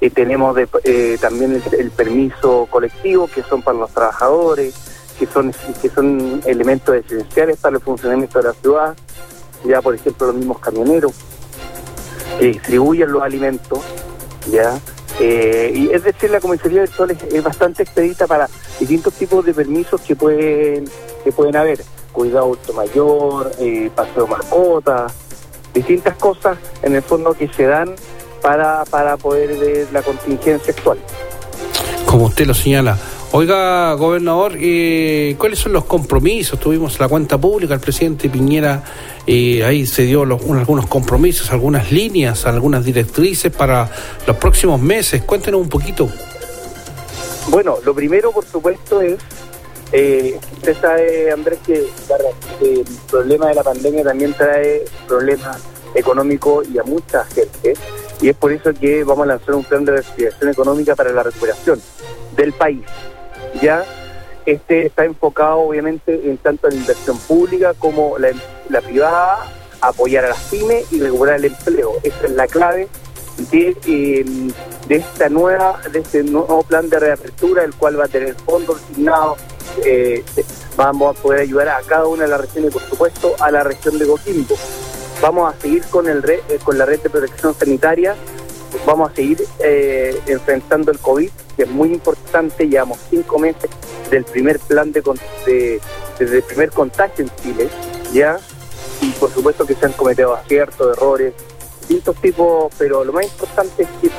Y 0.00 0.08
tenemos 0.10 0.56
eh, 0.84 1.18
también 1.20 1.54
el, 1.54 1.78
el 1.78 1.90
permiso 1.90 2.66
colectivo, 2.70 3.28
que 3.28 3.42
son 3.42 3.60
para 3.62 3.78
los 3.78 3.90
trabajadores, 3.90 4.74
que 5.18 5.26
son, 5.26 5.52
que 5.82 5.90
son 5.90 6.40
elementos 6.46 6.94
esenciales 6.94 7.58
para 7.58 7.76
el 7.76 7.82
funcionamiento 7.82 8.38
de 8.38 8.44
la 8.48 8.54
ciudad. 8.54 8.96
Ya, 9.64 9.82
por 9.82 9.94
ejemplo, 9.94 10.28
los 10.28 10.36
mismos 10.36 10.58
camioneros 10.58 11.12
que 12.38 12.46
distribuyen 12.46 13.12
los 13.12 13.22
alimentos, 13.22 13.80
¿ya? 14.50 14.80
Eh, 15.20 15.72
y 15.74 15.90
es 15.90 16.02
decir, 16.02 16.30
la 16.30 16.40
comisaría 16.40 16.80
virtual 16.80 17.10
es, 17.10 17.22
es 17.30 17.44
bastante 17.44 17.82
expedita 17.82 18.26
para 18.26 18.48
distintos 18.78 19.12
tipos 19.14 19.44
de 19.44 19.52
permisos 19.52 20.00
que 20.00 20.16
pueden 20.16 20.86
que 21.22 21.30
pueden 21.30 21.56
haber. 21.56 21.80
Cuidado 22.12 22.46
adulto 22.46 22.72
mayor, 22.72 23.52
eh, 23.60 23.90
paseo 23.94 24.26
mascota, 24.26 25.06
distintas 25.74 26.16
cosas 26.16 26.58
en 26.82 26.96
el 26.96 27.02
fondo 27.02 27.34
que 27.34 27.48
se 27.48 27.66
dan 27.66 27.94
para, 28.42 28.84
para 28.86 29.16
poder 29.16 29.56
ver 29.58 29.88
la 29.92 30.02
contingencia 30.02 30.72
actual. 30.72 30.98
Como 32.06 32.26
usted 32.26 32.46
lo 32.46 32.54
señala. 32.54 32.98
Oiga, 33.32 33.94
gobernador, 33.94 34.54
eh, 34.58 35.36
¿cuáles 35.38 35.60
son 35.60 35.72
los 35.72 35.84
compromisos? 35.84 36.58
Tuvimos 36.58 36.98
la 36.98 37.06
cuenta 37.06 37.38
pública, 37.38 37.74
el 37.74 37.80
presidente 37.80 38.28
Piñera 38.28 38.82
eh, 39.24 39.62
ahí 39.62 39.86
se 39.86 40.02
dio 40.02 40.22
algunos 40.22 40.88
compromisos, 40.88 41.52
algunas 41.52 41.92
líneas, 41.92 42.44
algunas 42.46 42.84
directrices 42.84 43.52
para 43.52 43.88
los 44.26 44.36
próximos 44.36 44.80
meses. 44.80 45.22
Cuéntenos 45.22 45.60
un 45.60 45.68
poquito. 45.68 46.08
Bueno, 47.50 47.76
lo 47.84 47.94
primero, 47.94 48.32
por 48.32 48.44
supuesto, 48.44 49.00
es, 49.00 49.18
eh, 49.92 50.36
usted 50.54 50.76
sabe, 50.80 51.30
Andrés, 51.30 51.60
que 51.64 51.86
el 52.62 52.84
problema 53.08 53.46
de 53.46 53.54
la 53.54 53.62
pandemia 53.62 54.02
también 54.02 54.34
trae 54.34 54.84
problemas 55.06 55.56
económicos 55.94 56.66
y 56.68 56.78
a 56.78 56.82
mucha 56.82 57.24
gente, 57.26 57.74
y 58.20 58.28
es 58.28 58.34
por 58.36 58.50
eso 58.50 58.74
que 58.74 59.04
vamos 59.04 59.22
a 59.22 59.26
lanzar 59.26 59.54
un 59.54 59.62
plan 59.62 59.84
de 59.84 59.92
reactivación 59.92 60.50
económica 60.50 60.96
para 60.96 61.12
la 61.12 61.22
recuperación 61.22 61.80
del 62.36 62.52
país. 62.54 62.82
Ya 63.60 63.84
este 64.46 64.86
está 64.86 65.04
enfocado, 65.04 65.58
obviamente, 65.60 66.28
en 66.28 66.36
tanto 66.38 66.68
la 66.68 66.74
inversión 66.74 67.18
pública 67.18 67.74
como 67.78 68.16
la, 68.18 68.80
privada, 68.80 69.38
apoyar 69.80 70.24
a 70.24 70.28
las 70.30 70.38
pymes 70.44 70.90
y 70.92 71.00
recuperar 71.00 71.36
el 71.36 71.46
empleo. 71.46 71.92
Esa 72.02 72.26
es 72.26 72.32
la 72.32 72.46
clave 72.46 72.88
de, 73.50 73.76
eh, 73.86 74.24
de 74.88 74.96
esta 74.96 75.28
nueva 75.30 75.80
de 75.92 76.00
este 76.00 76.22
nuevo 76.22 76.62
plan 76.62 76.90
de 76.90 76.98
reapertura 76.98 77.64
el 77.64 77.74
cual 77.74 77.98
va 77.98 78.04
a 78.04 78.08
tener 78.08 78.34
fondos 78.34 78.82
asignados 78.82 79.38
eh, 79.86 80.22
vamos 80.76 81.16
a 81.16 81.22
poder 81.22 81.40
ayudar 81.40 81.68
a 81.68 81.80
cada 81.86 82.06
una 82.06 82.24
de 82.24 82.28
las 82.28 82.40
regiones 82.42 82.70
y 82.70 82.72
por 82.74 82.82
supuesto 82.82 83.34
a 83.40 83.50
la 83.50 83.62
región 83.64 83.98
de 83.98 84.06
Coquimbo 84.06 84.56
vamos 85.22 85.54
a 85.54 85.58
seguir 85.58 85.82
con 85.86 86.06
el 86.08 86.22
re- 86.22 86.42
eh, 86.50 86.58
con 86.62 86.76
la 86.76 86.84
red 86.84 87.00
de 87.00 87.08
protección 87.08 87.54
sanitaria 87.54 88.14
vamos 88.90 89.10
a 89.12 89.14
seguir 89.14 89.44
eh, 89.60 90.20
enfrentando 90.26 90.90
el 90.90 90.98
COVID 90.98 91.30
que 91.56 91.62
es 91.62 91.70
muy 91.70 91.92
importante 91.92 92.68
llevamos 92.68 92.98
cinco 93.08 93.38
meses 93.38 93.70
del 94.10 94.24
primer 94.24 94.58
plan 94.58 94.92
de, 94.92 95.02
de 95.46 95.80
desde 96.18 96.36
el 96.36 96.42
primer 96.42 96.70
contagio 96.70 97.24
en 97.24 97.30
Chile 97.42 97.68
ya 98.12 98.38
y 99.00 99.10
por 99.12 99.30
supuesto 99.30 99.64
que 99.64 99.74
se 99.74 99.86
han 99.86 99.92
cometido 99.92 100.34
aciertos 100.34 100.96
errores 100.96 101.34
distintos 101.90 102.16
tipos, 102.22 102.72
pero 102.78 103.04
lo 103.04 103.12
más 103.12 103.24
importante 103.24 103.82
es 103.82 103.88
que 104.00 104.10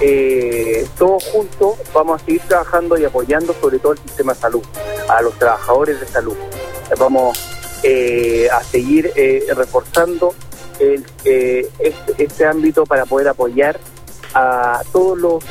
eh, 0.00 0.86
todos 0.96 1.24
juntos 1.24 1.74
vamos 1.92 2.22
a 2.22 2.24
seguir 2.24 2.40
trabajando 2.42 2.96
y 2.96 3.04
apoyando 3.04 3.52
sobre 3.60 3.80
todo 3.80 3.92
el 3.92 3.98
sistema 3.98 4.32
de 4.32 4.38
salud, 4.38 4.62
a 5.08 5.22
los 5.22 5.36
trabajadores 5.36 5.98
de 5.98 6.06
salud. 6.06 6.36
Vamos 6.98 7.36
eh, 7.82 8.48
a 8.52 8.62
seguir 8.62 9.10
eh, 9.16 9.44
reforzando 9.56 10.34
el, 10.78 11.04
eh, 11.24 11.68
este, 11.80 12.22
este 12.22 12.46
ámbito 12.46 12.84
para 12.84 13.06
poder 13.06 13.26
apoyar 13.26 13.80
a 14.36 14.82
todos 14.92 15.18
los, 15.18 15.44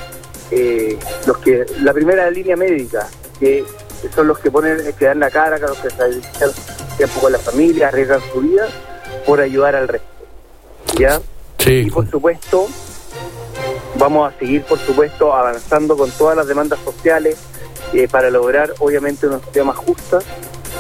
eh, 0.52 0.98
los 1.26 1.38
que, 1.40 1.66
la 1.82 1.92
primera 1.92 2.30
línea 2.30 2.56
médica, 2.56 3.08
que 3.40 3.64
son 4.14 4.28
los 4.28 4.38
que 4.38 4.52
ponen, 4.52 4.94
que 4.94 5.06
dan 5.06 5.20
la 5.20 5.32
cara, 5.32 5.60
que 5.60 5.66
los 5.66 5.78
que 5.80 5.90
sacrifican 5.90 6.52
tiempo 6.96 7.20
con 7.20 7.32
la 7.32 7.40
familia, 7.40 7.88
arriesgan 7.88 8.22
su 8.32 8.42
vida 8.42 8.68
por 9.26 9.42
ayudar 9.42 9.76
al 9.76 9.88
resto. 9.88 10.08
¿Ya? 11.00 11.20
Y 11.66 11.90
por 11.90 12.10
supuesto, 12.10 12.68
vamos 13.98 14.32
a 14.32 14.38
seguir, 14.38 14.64
por 14.64 14.78
supuesto, 14.78 15.34
avanzando 15.34 15.98
con 15.98 16.12
todas 16.12 16.38
las 16.38 16.48
demandas 16.48 16.80
sociales 16.86 17.38
eh, 17.92 18.08
para 18.08 18.30
lograr, 18.30 18.72
obviamente, 18.80 19.26
una 19.26 19.40
sociedad 19.40 19.66
más 19.66 19.78
justa 19.78 20.20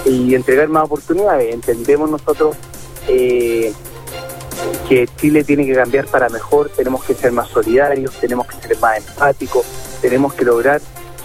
y 0.05 0.35
entregar 0.35 0.67
más 0.67 0.83
oportunidades. 0.83 1.51
Entendemos 1.53 2.07
nosotros 2.09 2.55
eh, 3.07 3.73
que 4.87 5.07
Chile 5.17 5.43
tiene 5.43 5.65
que 5.65 5.73
cambiar 5.73 6.05
para 6.07 6.29
mejor, 6.29 6.69
tenemos 6.69 7.03
que 7.03 7.13
ser 7.13 7.31
más 7.31 7.49
solidarios, 7.49 8.13
tenemos 8.19 8.47
que 8.47 8.67
ser 8.67 8.77
más 8.79 8.97
empáticos, 8.97 9.65
tenemos 10.01 10.33
que 10.33 10.45
lograr 10.45 10.81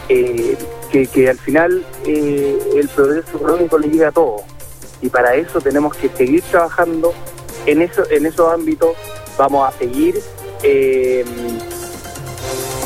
eh, 0.08 0.56
que, 0.90 1.28
al 1.28 1.38
final 1.38 1.84
eh, 2.04 2.58
el 2.76 2.88
progreso 2.88 3.36
económico 3.36 3.78
le 3.78 3.88
llegue 3.88 4.06
a 4.06 4.12
todos. 4.12 4.42
Y 5.02 5.08
para 5.08 5.34
eso 5.34 5.60
tenemos 5.60 5.96
que 5.96 6.08
seguir 6.08 6.42
trabajando 6.42 7.14
en, 7.66 7.82
eso, 7.82 8.02
en 8.10 8.26
esos 8.26 8.52
ámbitos, 8.52 8.96
vamos 9.38 9.68
a 9.68 9.78
seguir 9.78 10.20
eh, 10.62 11.24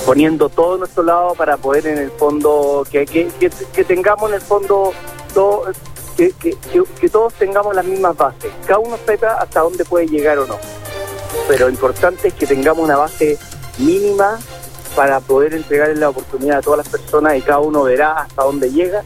poniendo 0.06 0.48
todo 0.48 0.78
nuestro 0.78 1.02
lado 1.02 1.34
para 1.34 1.56
poder 1.56 1.86
en 1.86 1.98
el 1.98 2.10
fondo, 2.10 2.86
que, 2.90 3.06
que, 3.06 3.28
que 3.40 3.84
tengamos 3.84 4.28
en 4.30 4.36
el 4.36 4.40
fondo 4.42 4.92
todo, 5.32 5.72
que, 6.16 6.32
que, 6.32 7.08
todos 7.08 7.34
tengamos 7.34 7.74
las 7.74 7.84
mismas 7.84 8.16
bases. 8.16 8.52
Cada 8.66 8.78
uno 8.78 8.98
sepa 9.04 9.34
hasta 9.34 9.60
dónde 9.60 9.84
puede 9.84 10.06
llegar 10.06 10.38
o 10.38 10.46
no. 10.46 10.58
Pero 11.48 11.66
lo 11.66 11.70
importante 11.70 12.28
es 12.28 12.34
que 12.34 12.46
tengamos 12.46 12.84
una 12.84 12.96
base 12.96 13.38
mínima 13.78 14.38
para 14.94 15.20
poder 15.20 15.54
entregarle 15.54 15.96
la 15.96 16.08
oportunidad 16.08 16.58
a 16.58 16.62
todas 16.62 16.78
las 16.78 16.88
personas 16.88 17.36
y 17.36 17.42
cada 17.42 17.58
uno 17.58 17.82
verá 17.82 18.12
hasta 18.12 18.44
dónde 18.44 18.70
llega, 18.70 19.02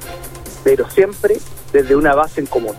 pero 0.63 0.89
siempre 0.91 1.39
desde 1.73 1.97
una 1.97 2.15
base 2.15 2.41
en 2.41 2.47
común. 2.47 2.75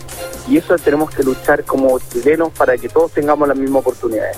Y 0.48 0.58
eso 0.58 0.76
tenemos 0.78 1.10
que 1.12 1.24
luchar 1.24 1.64
como 1.64 2.00
chilenos 2.00 2.52
para 2.58 2.78
que 2.78 2.90
todos 2.90 3.12
tengamos 3.12 3.48
las 3.48 3.58
mismas 3.58 3.82
oportunidades. 3.82 4.38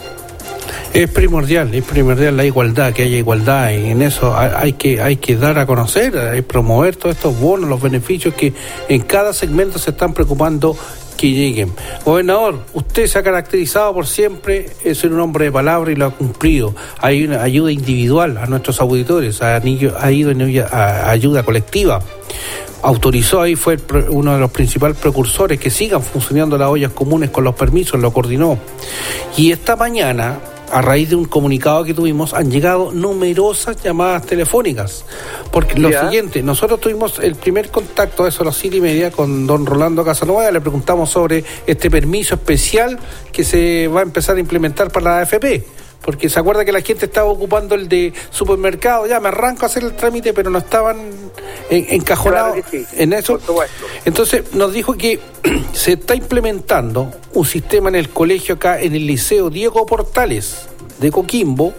Es 0.93 1.09
primordial, 1.09 1.73
es 1.73 1.85
primordial 1.85 2.35
la 2.35 2.43
igualdad, 2.43 2.91
que 2.91 3.03
haya 3.03 3.17
igualdad 3.17 3.71
y 3.71 3.91
en 3.91 4.01
eso 4.01 4.35
hay, 4.37 4.73
que 4.73 5.01
hay 5.01 5.15
que 5.15 5.37
dar 5.37 5.57
a 5.57 5.65
conocer, 5.65 6.17
hay 6.17 6.41
promover 6.41 6.97
todos 6.97 7.15
estos 7.15 7.39
bonos, 7.39 7.69
los 7.69 7.81
beneficios 7.81 8.33
que 8.33 8.51
en 8.89 9.01
cada 9.03 9.33
segmento 9.33 9.79
se 9.79 9.91
están 9.91 10.13
preocupando 10.13 10.75
que 11.15 11.31
lleguen. 11.31 11.71
Gobernador, 12.03 12.65
usted 12.73 13.07
se 13.07 13.19
ha 13.19 13.23
caracterizado 13.23 13.93
por 13.93 14.05
siempre 14.05 14.69
eh, 14.83 14.93
ser 14.93 15.13
un 15.13 15.21
hombre 15.21 15.45
de 15.45 15.51
palabra 15.53 15.93
y 15.93 15.95
lo 15.95 16.07
ha 16.07 16.11
cumplido. 16.11 16.75
Hay 16.99 17.23
una 17.23 17.41
ayuda 17.41 17.71
individual 17.71 18.37
a 18.37 18.45
nuestros 18.47 18.81
auditores, 18.81 19.41
ha, 19.41 19.55
ha 19.55 20.11
ido 20.11 20.31
en 20.31 20.65
ayuda 20.71 21.43
colectiva 21.43 22.01
autorizó 22.83 23.41
ahí, 23.41 23.55
fue 23.55 23.77
uno 24.09 24.33
de 24.33 24.39
los 24.39 24.51
principales 24.51 24.97
precursores 24.97 25.59
que 25.59 25.69
sigan 25.69 26.01
funcionando 26.01 26.57
las 26.57 26.67
ollas 26.67 26.91
comunes 26.91 27.29
con 27.29 27.43
los 27.43 27.55
permisos, 27.55 27.99
lo 27.99 28.11
coordinó. 28.11 28.57
Y 29.37 29.51
esta 29.51 29.75
mañana, 29.75 30.39
a 30.71 30.81
raíz 30.81 31.09
de 31.09 31.15
un 31.15 31.25
comunicado 31.25 31.83
que 31.83 31.93
tuvimos, 31.93 32.33
han 32.33 32.49
llegado 32.49 32.91
numerosas 32.91 33.81
llamadas 33.83 34.25
telefónicas. 34.25 35.05
Porque 35.51 35.77
lo 35.79 35.89
Ya. 35.89 36.01
siguiente, 36.05 36.41
nosotros 36.41 36.79
tuvimos 36.79 37.19
el 37.19 37.35
primer 37.35 37.69
contacto, 37.69 38.25
eso 38.27 38.43
a 38.43 38.45
las 38.45 38.55
siete 38.55 38.77
y 38.77 38.81
media, 38.81 39.11
con 39.11 39.45
don 39.47 39.65
Rolando 39.65 40.03
Casanova, 40.03 40.49
le 40.49 40.61
preguntamos 40.61 41.09
sobre 41.09 41.43
este 41.67 41.89
permiso 41.91 42.35
especial 42.35 42.97
que 43.31 43.43
se 43.43 43.87
va 43.87 43.99
a 43.99 44.03
empezar 44.03 44.37
a 44.37 44.39
implementar 44.39 44.91
para 44.91 45.11
la 45.11 45.19
AFP. 45.21 45.63
Porque 46.03 46.29
se 46.29 46.39
acuerda 46.39 46.65
que 46.65 46.71
la 46.71 46.81
gente 46.81 47.05
estaba 47.05 47.27
ocupando 47.29 47.75
el 47.75 47.87
de 47.87 48.11
supermercado, 48.31 49.05
ya 49.05 49.19
me 49.19 49.27
arranco 49.27 49.63
a 49.63 49.67
hacer 49.67 49.83
el 49.83 49.93
trámite, 49.93 50.33
pero 50.33 50.49
no 50.49 50.57
estaban 50.57 50.97
en- 51.69 51.85
encajonados 51.89 52.53
Claro 52.53 52.69
que 52.71 52.79
sí, 52.79 52.85
en 52.97 53.13
eso. 53.13 53.39
Entonces 54.05 54.53
nos 54.53 54.73
dijo 54.73 54.95
que 54.95 55.19
se 55.73 55.93
está 55.93 56.15
implementando 56.15 57.11
un 57.33 57.45
sistema 57.45 57.89
en 57.89 57.95
el 57.95 58.09
colegio 58.09 58.55
acá, 58.55 58.81
en 58.81 58.95
el 58.95 59.05
Liceo 59.05 59.49
Diego 59.51 59.85
Portales 59.85 60.67
de 60.99 61.11
Coquimbo, 61.11 61.73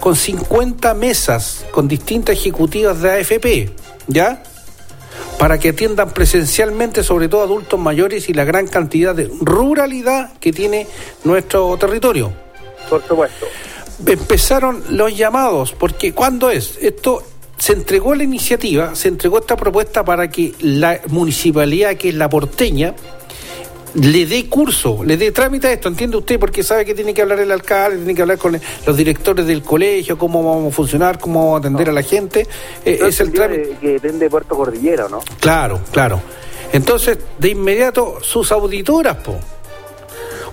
con 0.00 0.16
50 0.16 0.92
mesas 0.94 1.64
con 1.70 1.88
distintas 1.88 2.36
ejecutivas 2.36 3.00
de 3.00 3.10
AFP, 3.10 3.70
¿ya? 4.06 4.42
Para 5.38 5.58
que 5.58 5.70
atiendan 5.70 6.10
presencialmente, 6.10 7.02
sobre 7.02 7.28
todo 7.28 7.42
adultos 7.42 7.78
mayores 7.80 8.28
y 8.28 8.34
la 8.34 8.44
gran 8.44 8.66
cantidad 8.68 9.14
de 9.14 9.30
ruralidad 9.40 10.34
que 10.40 10.52
tiene 10.52 10.86
nuestro 11.24 11.76
territorio. 11.78 12.32
Por 12.88 13.06
supuesto. 13.06 13.46
Empezaron 14.06 14.82
los 14.90 15.16
llamados, 15.16 15.72
porque 15.72 16.12
¿cuándo 16.12 16.50
es? 16.50 16.78
Esto 16.80 17.22
se 17.58 17.72
entregó 17.72 18.14
la 18.14 18.24
iniciativa, 18.24 18.94
se 18.94 19.08
entregó 19.08 19.38
esta 19.38 19.56
propuesta 19.56 20.04
para 20.04 20.28
que 20.28 20.54
la 20.60 21.00
municipalidad, 21.08 21.96
que 21.96 22.10
es 22.10 22.14
la 22.14 22.28
porteña, 22.28 22.94
le 23.94 24.26
dé 24.26 24.46
curso, 24.48 25.02
le 25.04 25.16
dé 25.16 25.32
trámite 25.32 25.68
a 25.68 25.72
esto, 25.72 25.88
¿entiende 25.88 26.18
usted? 26.18 26.38
Porque 26.38 26.62
sabe 26.62 26.84
que 26.84 26.94
tiene 26.94 27.14
que 27.14 27.22
hablar 27.22 27.40
el 27.40 27.50
alcalde, 27.50 27.96
tiene 27.96 28.14
que 28.14 28.22
hablar 28.22 28.36
con 28.36 28.60
los 28.86 28.96
directores 28.96 29.46
del 29.46 29.62
colegio, 29.62 30.18
cómo 30.18 30.44
vamos 30.44 30.72
a 30.72 30.76
funcionar, 30.76 31.18
cómo 31.18 31.40
vamos 31.40 31.56
a 31.56 31.58
atender 31.60 31.88
a 31.88 31.92
la 31.92 32.02
gente. 32.02 32.46
Eh, 32.84 32.98
es 33.02 33.20
el 33.20 33.32
trámite. 33.32 33.76
Que 33.80 33.92
depende 33.92 34.26
de 34.26 34.30
Puerto 34.30 34.54
Cordillera, 34.54 35.08
¿no? 35.08 35.20
Claro, 35.40 35.80
claro. 35.92 36.20
Entonces, 36.72 37.18
de 37.38 37.48
inmediato, 37.48 38.18
sus 38.20 38.52
auditoras, 38.52 39.16
po. 39.16 39.38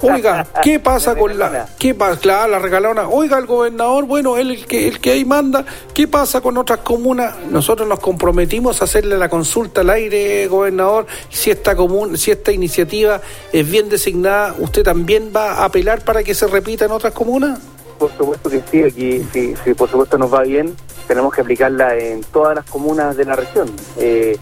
Oiga, 0.04 0.46
¿qué 0.62 0.80
pasa 0.84 1.16
con 1.16 1.38
la... 1.38 1.68
¿Qué 1.80 1.96
pasa? 1.96 2.20
Claro, 2.20 2.52
la 2.52 2.60
regalona. 2.60 3.08
Oiga, 3.08 3.38
el 3.38 3.46
gobernador, 3.46 4.06
bueno, 4.06 4.38
él 4.38 4.52
el 4.52 4.66
que, 4.66 4.88
el 4.88 5.00
que 5.00 5.12
ahí 5.12 5.26
manda. 5.26 5.66
¿Qué 5.94 6.08
pasa 6.08 6.42
con 6.42 6.58
otras 6.58 6.80
comunas? 6.80 7.36
Nosotros 7.50 7.88
nos 7.88 8.00
comprometimos 8.00 8.82
a 8.82 8.86
hacerle 8.86 9.18
la 9.18 9.30
consulta 9.30 9.82
al 9.82 9.90
aire, 9.90 10.48
gobernador. 10.48 11.08
Si 11.30 11.52
esta, 11.52 11.76
comun, 11.76 12.18
si 12.18 12.32
esta 12.32 12.52
iniciativa 12.52 13.22
es 13.52 13.70
bien 13.70 13.90
designada, 13.90 14.56
¿usted 14.60 14.84
también 14.84 15.32
va 15.36 15.54
a 15.54 15.66
apelar 15.66 16.04
para 16.04 16.24
que 16.24 16.34
se 16.34 16.48
repita 16.48 16.86
en 16.86 16.92
otras 16.92 17.14
comunas? 17.14 17.60
Por 17.98 18.12
supuesto 18.18 18.50
que 18.50 18.62
sí, 18.70 18.84
aquí 18.84 19.26
sí, 19.32 19.54
sí, 19.64 19.74
por 19.74 19.90
supuesto 19.90 20.18
nos 20.18 20.34
va 20.34 20.42
bien, 20.42 20.76
tenemos 21.08 21.34
que 21.34 21.42
aplicarla 21.42 21.96
en 21.96 22.22
todas 22.22 22.56
las 22.56 22.66
comunas 22.66 23.16
de 23.16 23.26
la 23.26 23.36
región. 23.36 23.70
Eh, 23.98 24.38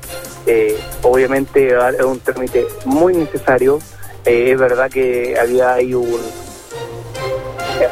eh, 0.48 0.80
obviamente 1.04 1.68
es 1.68 2.04
un 2.04 2.20
trámite 2.20 2.66
muy 2.86 3.14
necesario, 3.14 3.80
Eh, 4.26 4.52
es 4.52 4.60
verdad 4.60 4.90
que 4.90 5.38
había 5.40 5.74
ahí 5.74 5.94
un 5.94 6.20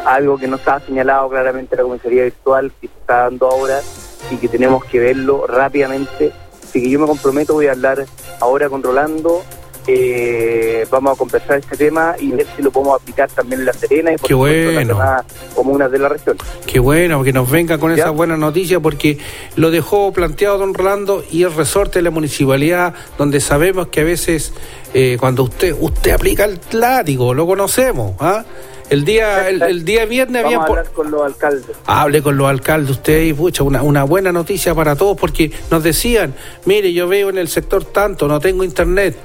algo 0.05 0.37
que 0.37 0.47
no 0.47 0.57
estaba 0.57 0.79
señalado 0.81 1.29
claramente 1.29 1.75
en 1.75 1.77
la 1.77 1.83
comisaría 1.83 2.23
virtual 2.23 2.71
que 2.79 2.87
se 2.87 2.93
está 2.93 3.23
dando 3.23 3.47
ahora 3.47 3.81
y 4.29 4.37
que 4.37 4.47
tenemos 4.47 4.85
que 4.85 4.99
verlo 4.99 5.47
rápidamente. 5.47 6.31
Así 6.63 6.83
que 6.83 6.89
yo 6.89 6.99
me 6.99 7.07
comprometo, 7.07 7.53
voy 7.53 7.67
a 7.67 7.71
hablar 7.71 8.05
ahora 8.39 8.69
con 8.69 8.83
Rolando. 8.83 9.43
Eh, 9.91 10.85
vamos 10.91 11.13
a 11.13 11.17
conversar 11.17 11.57
este 11.59 11.75
tema 11.75 12.15
y 12.19 12.31
ver 12.31 12.45
si 12.55 12.61
lo 12.61 12.71
podemos 12.71 13.01
aplicar 13.01 13.29
también 13.31 13.61
en 13.61 13.65
La 13.65 13.73
Serena 13.73 14.11
y 14.13 14.17
por 14.17 14.27
Qué 14.27 14.33
supuesto 14.33 14.79
en 14.79 14.87
las 14.87 14.97
bueno. 14.97 15.23
comunas 15.55 15.91
de 15.91 15.99
la 15.99 16.09
región. 16.09 16.37
Qué 16.65 16.79
bueno 16.79 17.23
que 17.23 17.33
nos 17.33 17.49
venga 17.49 17.77
con 17.77 17.91
esa 17.91 18.11
buena 18.11 18.37
noticia 18.37 18.79
porque 18.79 19.17
lo 19.55 19.71
dejó 19.71 20.11
planteado 20.13 20.57
don 20.59 20.73
Rolando 20.73 21.23
y 21.31 21.43
el 21.43 21.53
resorte 21.53 21.99
de 21.99 22.03
la 22.03 22.11
municipalidad 22.11 22.93
donde 23.17 23.39
sabemos 23.39 23.87
que 23.87 24.01
a 24.01 24.03
veces 24.03 24.53
eh, 24.93 25.17
cuando 25.19 25.43
usted 25.43 25.75
usted 25.79 26.11
aplica 26.11 26.45
el 26.45 26.59
látigo, 26.71 27.33
lo 27.33 27.45
conocemos, 27.47 28.15
¿ah? 28.19 28.43
El 28.89 29.05
día 29.05 29.47
el, 29.49 29.61
el 29.61 29.85
día 29.85 30.05
viernes 30.05 30.41
Vamos 30.41 30.55
habían 30.55 30.61
a 30.63 30.65
por- 30.65 30.77
hablar 30.79 30.93
con 30.93 31.11
los 31.11 31.21
alcaldes. 31.21 31.75
Hable 31.85 32.23
con 32.23 32.37
los 32.37 32.47
alcaldes 32.47 32.89
usted 32.89 33.21
y 33.21 33.33
pucha, 33.33 33.61
una, 33.63 33.83
una 33.83 34.03
buena 34.03 34.31
noticia 34.31 34.73
para 34.73 34.95
todos 34.95 35.15
porque 35.15 35.51
nos 35.69 35.83
decían, 35.83 36.33
mire, 36.65 36.91
yo 36.91 37.07
veo 37.07 37.29
en 37.29 37.37
el 37.37 37.49
sector 37.49 37.83
tanto, 37.85 38.27
no 38.27 38.39
tengo 38.39 38.63
internet. 38.63 39.15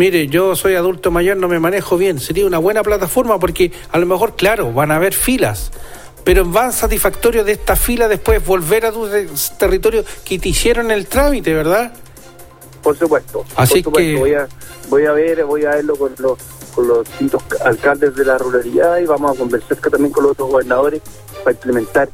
Mire, 0.00 0.28
yo 0.28 0.56
soy 0.56 0.76
adulto 0.76 1.10
mayor, 1.10 1.36
no 1.36 1.46
me 1.46 1.60
manejo 1.60 1.98
bien. 1.98 2.20
Sería 2.20 2.46
una 2.46 2.56
buena 2.56 2.82
plataforma 2.82 3.38
porque 3.38 3.70
a 3.92 3.98
lo 3.98 4.06
mejor, 4.06 4.34
claro, 4.34 4.72
van 4.72 4.90
a 4.92 4.96
haber 4.96 5.12
filas. 5.12 5.70
Pero 6.24 6.50
va 6.50 6.72
satisfactorio 6.72 7.44
de 7.44 7.52
esta 7.52 7.76
fila 7.76 8.08
después 8.08 8.42
volver 8.42 8.86
a 8.86 8.92
tu 8.92 9.06
te- 9.10 9.28
territorio 9.58 10.02
que 10.24 10.38
te 10.38 10.48
hicieron 10.48 10.90
el 10.90 11.06
trámite, 11.06 11.52
¿verdad? 11.52 11.92
Por 12.82 12.96
supuesto. 12.96 13.44
Así 13.56 13.82
por 13.82 13.92
supuesto. 13.92 14.10
que- 14.14 14.18
Voy 14.18 14.32
a, 14.32 14.48
voy 14.88 15.04
a 15.04 15.12
ver, 15.12 15.44
voy 15.44 15.64
a 15.66 15.70
verlo 15.72 15.94
con 15.96 16.14
los, 16.16 16.38
con 16.74 16.88
los 16.88 17.06
distintos 17.06 17.42
alcaldes 17.62 18.16
de 18.16 18.24
la 18.24 18.38
ruralidad 18.38 18.96
y 19.00 19.04
vamos 19.04 19.36
a 19.36 19.38
conversar 19.38 19.76
también 19.76 20.12
con 20.12 20.22
los 20.22 20.32
otros 20.32 20.48
gobernadores 20.48 21.02
para 21.44 21.52
implementar 21.52 22.08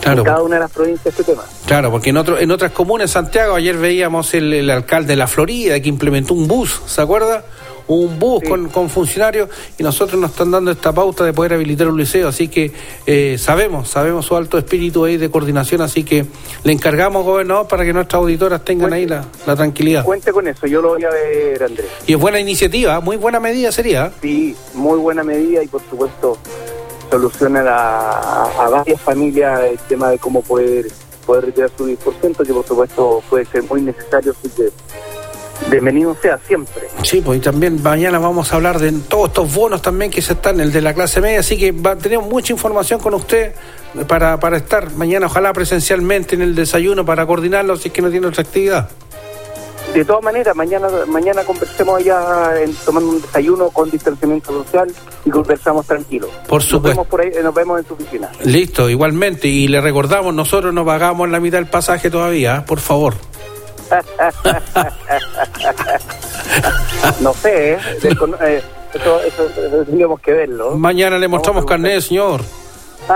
Claro. 0.00 0.20
en 0.20 0.24
cada 0.24 0.42
una 0.42 0.54
de 0.56 0.60
las 0.60 0.70
provincias 0.70 1.06
este 1.06 1.24
tema. 1.24 1.42
Claro, 1.66 1.90
porque 1.90 2.10
en 2.10 2.16
otro, 2.16 2.38
en 2.38 2.50
otras 2.50 2.72
comunas, 2.72 3.10
Santiago, 3.10 3.54
ayer 3.54 3.76
veíamos 3.76 4.32
el, 4.34 4.52
el 4.52 4.70
alcalde 4.70 5.08
de 5.08 5.16
la 5.16 5.26
Florida 5.26 5.78
que 5.80 5.88
implementó 5.88 6.34
un 6.34 6.48
bus, 6.48 6.80
¿se 6.86 7.00
acuerda? 7.00 7.44
un 7.90 8.18
bus 8.20 8.42
con, 8.48 8.68
con 8.68 8.88
funcionarios 8.88 9.48
y 9.76 9.82
nosotros 9.82 10.20
nos 10.20 10.30
están 10.30 10.50
dando 10.50 10.70
esta 10.70 10.92
pauta 10.92 11.24
de 11.24 11.32
poder 11.32 11.54
habilitar 11.54 11.88
un 11.88 11.98
liceo, 11.98 12.28
así 12.28 12.46
que 12.48 12.70
eh, 13.06 13.36
sabemos, 13.36 13.88
sabemos 13.88 14.26
su 14.26 14.36
alto 14.36 14.58
espíritu 14.58 15.04
ahí 15.04 15.16
de 15.16 15.28
coordinación, 15.28 15.80
así 15.80 16.04
que 16.04 16.24
le 16.62 16.72
encargamos, 16.72 17.24
gobernador, 17.24 17.66
para 17.66 17.84
que 17.84 17.92
nuestras 17.92 18.20
auditoras 18.20 18.64
tengan 18.64 18.92
ahí 18.92 19.06
la, 19.06 19.24
la 19.44 19.56
tranquilidad. 19.56 20.04
Cuente 20.04 20.32
con 20.32 20.46
eso, 20.46 20.66
yo 20.66 20.80
lo 20.80 20.90
voy 20.90 21.04
a 21.04 21.10
ver, 21.10 21.64
Andrés. 21.64 21.86
Y 22.06 22.12
es 22.12 22.18
buena 22.18 22.38
iniciativa, 22.38 23.00
muy 23.00 23.16
buena 23.16 23.40
medida 23.40 23.72
sería. 23.72 24.12
Sí, 24.22 24.54
muy 24.74 24.98
buena 24.98 25.24
medida 25.24 25.62
y 25.62 25.66
por 25.66 25.82
supuesto 25.90 26.38
soluciona 27.10 27.60
a, 27.60 28.44
a 28.44 28.68
varias 28.68 29.00
familias 29.00 29.60
el 29.62 29.78
tema 29.80 30.10
de 30.10 30.18
cómo 30.18 30.42
poder 30.42 30.86
poder 31.30 31.46
retirar 31.46 31.70
su 31.76 31.86
10%, 31.86 32.44
que 32.44 32.52
por 32.52 32.66
supuesto 32.66 33.22
puede 33.30 33.44
ser 33.46 33.62
muy 33.64 33.82
necesario, 33.82 34.32
así 34.32 34.48
que 34.48 34.70
bienvenido 35.70 36.16
sea 36.20 36.38
siempre. 36.46 36.88
Sí, 37.02 37.20
pues 37.20 37.38
y 37.38 37.40
también 37.40 37.80
mañana 37.82 38.18
vamos 38.18 38.52
a 38.52 38.56
hablar 38.56 38.80
de 38.80 38.90
todos 38.92 39.28
estos 39.28 39.54
bonos 39.54 39.80
también 39.80 40.10
que 40.10 40.22
se 40.22 40.32
están, 40.32 40.60
el 40.60 40.72
de 40.72 40.80
la 40.80 40.94
clase 40.94 41.20
media, 41.20 41.40
así 41.40 41.56
que 41.56 41.72
va, 41.72 41.96
tenemos 41.96 42.28
mucha 42.28 42.52
información 42.52 42.98
con 43.00 43.14
usted 43.14 43.54
para, 44.08 44.40
para 44.40 44.56
estar 44.56 44.92
mañana, 44.94 45.26
ojalá 45.26 45.52
presencialmente 45.52 46.34
en 46.34 46.42
el 46.42 46.54
desayuno 46.54 47.04
para 47.04 47.24
coordinarlo 47.26 47.76
si 47.76 47.88
es 47.88 47.94
que 47.94 48.02
no 48.02 48.10
tiene 48.10 48.26
otra 48.26 48.42
actividad. 48.42 48.90
De 49.94 50.04
todas 50.04 50.22
maneras, 50.22 50.54
mañana 50.54 50.88
mañana 51.08 51.42
conversemos 51.44 51.98
allá 52.00 52.62
en, 52.62 52.72
tomando 52.76 53.10
un 53.10 53.20
desayuno 53.20 53.70
con 53.70 53.90
distanciamiento 53.90 54.52
social 54.62 54.92
y 55.24 55.30
conversamos 55.30 55.84
tranquilos. 55.86 56.30
Por 56.46 56.60
Nos 56.60 56.64
supuesto. 56.68 56.88
vemos, 56.88 57.06
por 57.08 57.20
ahí, 57.20 57.30
nos 57.42 57.54
vemos 57.54 57.80
en 57.80 57.86
su 57.86 57.94
oficina. 57.94 58.30
Listo, 58.44 58.88
igualmente, 58.88 59.48
y 59.48 59.66
le 59.66 59.80
recordamos, 59.80 60.32
nosotros 60.32 60.72
no 60.72 60.84
pagamos 60.84 61.28
la 61.28 61.40
mitad 61.40 61.58
del 61.58 61.66
pasaje 61.66 62.08
todavía, 62.08 62.58
¿eh? 62.58 62.62
por 62.66 62.78
favor. 62.78 63.14
no 67.20 67.34
sé, 67.34 67.72
¿eh? 67.72 67.78
Eh, 68.04 68.62
eso, 68.94 69.20
eso, 69.22 69.48
eso 69.48 69.84
tendríamos 69.84 70.20
que 70.20 70.32
verlo. 70.32 70.76
Mañana 70.76 71.18
le 71.18 71.26
mostramos 71.26 71.64
carnet, 71.64 72.00
señor. 72.00 72.42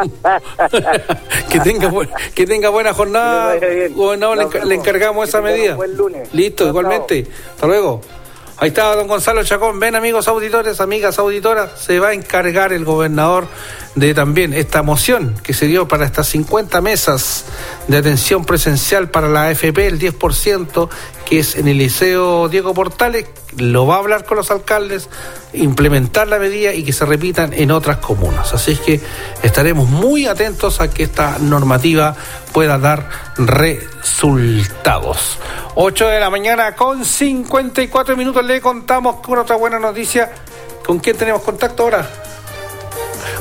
que 1.50 1.60
tenga 1.60 1.90
que 2.34 2.46
tenga 2.46 2.68
buena 2.70 2.92
jornada, 2.94 3.54
gobernador, 3.94 4.36
le, 4.38 4.44
enca- 4.44 4.64
le 4.64 4.74
encargamos 4.74 5.28
esa 5.28 5.40
medida. 5.40 5.76
Listo, 6.32 6.66
igualmente. 6.68 7.26
Hasta 7.54 7.66
luego. 7.66 8.00
Ahí 8.56 8.68
está 8.68 8.94
don 8.94 9.08
Gonzalo 9.08 9.42
Chacón. 9.42 9.80
Ven, 9.80 9.96
amigos 9.96 10.28
auditores, 10.28 10.80
amigas 10.80 11.18
auditoras, 11.18 11.72
se 11.80 11.98
va 11.98 12.08
a 12.08 12.12
encargar 12.12 12.72
el 12.72 12.84
gobernador 12.84 13.48
de 13.96 14.14
también 14.14 14.54
esta 14.54 14.82
moción 14.82 15.34
que 15.42 15.52
se 15.54 15.66
dio 15.66 15.88
para 15.88 16.04
estas 16.04 16.28
50 16.28 16.80
mesas 16.80 17.46
de 17.88 17.96
atención 17.96 18.44
presencial 18.44 19.10
para 19.10 19.28
la 19.28 19.48
AFP, 19.48 19.86
el 19.88 19.98
10%, 19.98 20.88
que 21.26 21.40
es 21.40 21.56
en 21.56 21.66
el 21.66 21.78
Liceo 21.78 22.48
Diego 22.48 22.74
Portales. 22.74 23.26
Lo 23.56 23.86
va 23.86 23.96
a 23.96 23.98
hablar 23.98 24.24
con 24.24 24.36
los 24.36 24.50
alcaldes, 24.50 25.08
implementar 25.52 26.26
la 26.28 26.38
medida 26.38 26.72
y 26.72 26.82
que 26.84 26.92
se 26.92 27.06
repitan 27.06 27.52
en 27.52 27.70
otras 27.70 27.98
comunas. 27.98 28.52
Así 28.52 28.72
es 28.72 28.80
que 28.80 29.00
estaremos 29.42 29.88
muy 29.88 30.26
atentos 30.26 30.80
a 30.80 30.90
que 30.90 31.04
esta 31.04 31.38
normativa 31.38 32.16
pueda 32.52 32.78
dar 32.78 33.08
resultados. 33.36 34.38
8 35.76 36.08
de 36.08 36.20
la 36.20 36.30
mañana 36.30 36.74
con 36.74 37.04
54 37.04 38.16
minutos 38.16 38.44
le 38.44 38.60
contamos 38.60 39.16
con 39.16 39.38
otra 39.38 39.56
buena 39.56 39.78
noticia. 39.78 40.32
¿Con 40.84 40.98
quién 40.98 41.16
tenemos 41.16 41.42
contacto 41.42 41.84
ahora? 41.84 42.33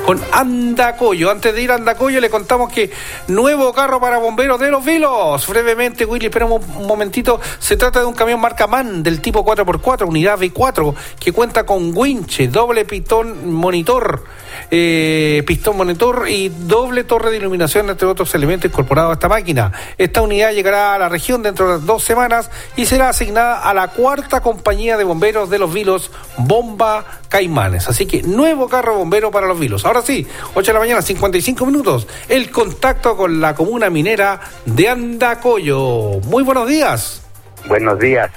Con 0.06 0.20
Andacoyo. 0.32 1.32
Antes 1.32 1.54
de 1.54 1.62
ir 1.62 1.72
a 1.72 1.76
Andacoyo 1.76 2.20
le 2.20 2.30
contamos 2.30 2.72
que 2.72 2.92
nuevo 3.28 3.74
carro 3.74 4.00
para 4.00 4.18
bomberos 4.18 4.60
de 4.60 4.70
los 4.70 4.84
Vilos. 4.84 5.48
Brevemente, 5.48 6.06
Willy, 6.06 6.26
esperamos 6.26 6.62
un 6.76 6.88
momentito. 6.88 7.40
Se 7.60 7.78
trata 7.78 8.00
de 8.00 8.06
un 8.06 8.14
camión 8.14 8.40
marca 8.40 8.68
MAN 8.68 9.04
del 9.04 9.22
tipo 9.22 9.46
4x4, 9.46 10.08
unidad 10.08 10.40
V4, 10.40 10.94
que 11.20 11.32
cuenta 11.32 11.66
con 11.66 11.96
winche, 11.96 12.48
doble 12.48 12.86
pitón 12.86 13.52
monitor, 13.54 14.24
eh, 14.72 15.44
pistón 15.46 15.78
monitor 15.78 16.26
y 16.30 16.50
doble 16.50 17.04
torre 17.04 17.32
de 17.32 17.38
iluminación, 17.38 17.90
entre 17.90 18.08
otros 18.08 18.34
elementos 18.36 18.70
incorporados 18.70 19.12
a 19.12 19.14
esta 19.14 19.30
máquina. 19.30 19.72
Esta 19.98 20.22
unidad 20.22 20.52
llegará 20.52 20.96
a 20.96 20.98
la 20.98 21.10
región 21.10 21.44
dentro 21.44 21.68
de 21.68 21.74
las 21.74 21.86
dos 21.86 22.04
semanas 22.04 22.50
y 22.76 22.86
será 22.86 23.10
asignada 23.10 23.62
a 23.62 23.74
la 23.74 23.90
cuarta 23.90 24.42
compañía 24.42 24.98
de 24.98 25.04
bomberos 25.04 25.50
de 25.50 25.60
los 25.60 25.74
Vilos, 25.74 26.12
Bomba 26.38 27.06
Caimanes. 27.30 27.88
Así 27.88 28.06
que 28.06 28.22
nuevo 28.24 28.68
carro 28.68 28.96
bombero 28.96 29.32
para 29.32 29.48
los 29.48 29.60
Vilos. 29.60 29.73
Ahora 29.84 30.02
sí, 30.02 30.26
8 30.54 30.68
de 30.68 30.74
la 30.74 30.80
mañana, 30.80 31.02
55 31.02 31.66
minutos. 31.66 32.08
El 32.30 32.52
contacto 32.52 33.18
con 33.18 33.42
la 33.42 33.56
comuna 33.56 33.90
minera 33.90 34.40
de 34.66 34.90
Andacoyo. 34.90 36.20
Muy 36.26 36.44
buenos 36.44 36.68
días. 36.68 37.22
Buenos 37.68 37.98
días. 38.00 38.30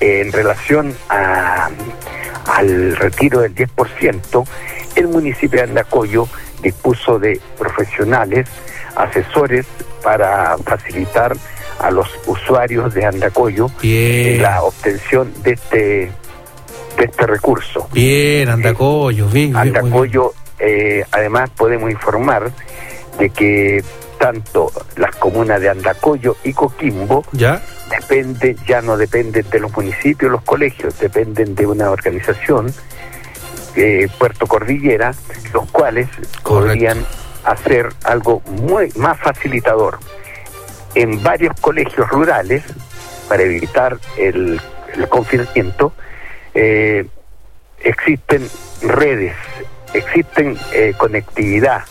En 0.00 0.32
relación 0.32 0.94
a- 1.08 1.68
al 2.46 2.96
retiro 2.96 3.40
del 3.40 3.54
10%, 3.54 4.44
el 4.96 5.08
municipio 5.08 5.58
de 5.60 5.64
Andacoyo 5.68 6.28
dispuso 6.62 7.18
de 7.18 7.40
profesionales, 7.58 8.46
asesores 8.96 9.66
para 10.02 10.56
facilitar 10.58 11.32
a 11.78 11.90
los 11.90 12.08
usuarios 12.26 12.92
de 12.94 13.04
Andacoyo 13.06 13.68
eh, 13.82 14.38
la 14.40 14.62
obtención 14.62 15.32
de 15.42 15.52
este 15.52 16.12
de 16.96 17.04
este 17.04 17.26
recurso. 17.26 17.88
Bien, 17.92 18.48
Andacoyo, 18.50 19.26
bien, 19.28 19.50
bien, 19.52 19.62
bien. 19.62 19.76
Andacoyo, 19.78 20.32
eh, 20.58 21.04
además 21.10 21.50
podemos 21.50 21.90
informar 21.90 22.50
de 23.18 23.30
que 23.30 23.84
tanto 24.18 24.70
las 24.96 25.14
comunas 25.16 25.60
de 25.60 25.68
Andacoyo 25.68 26.36
y 26.44 26.52
Coquimbo 26.52 27.24
¿Ya? 27.32 27.60
depende, 27.90 28.56
ya 28.66 28.80
no 28.80 28.96
dependen 28.96 29.48
de 29.50 29.60
los 29.60 29.72
municipios, 29.76 30.30
los 30.30 30.42
colegios, 30.42 30.98
dependen 30.98 31.54
de 31.54 31.66
una 31.66 31.90
organización, 31.90 32.72
eh, 33.74 34.08
Puerto 34.18 34.46
Cordillera, 34.46 35.12
los 35.52 35.68
cuales 35.70 36.08
podrían 36.42 37.04
hacer 37.44 37.88
algo 38.04 38.40
muy 38.46 38.92
más 38.96 39.18
facilitador. 39.18 39.98
En 40.94 41.22
varios 41.22 41.58
colegios 41.60 42.08
rurales, 42.08 42.62
para 43.28 43.42
evitar 43.42 43.98
el, 44.18 44.60
el 44.94 45.08
confinamiento, 45.08 45.92
eh, 46.54 47.06
existen 47.80 48.48
redes, 48.82 49.34
existen 49.94 50.58
eh, 50.72 50.94
conectividad. 50.96 51.82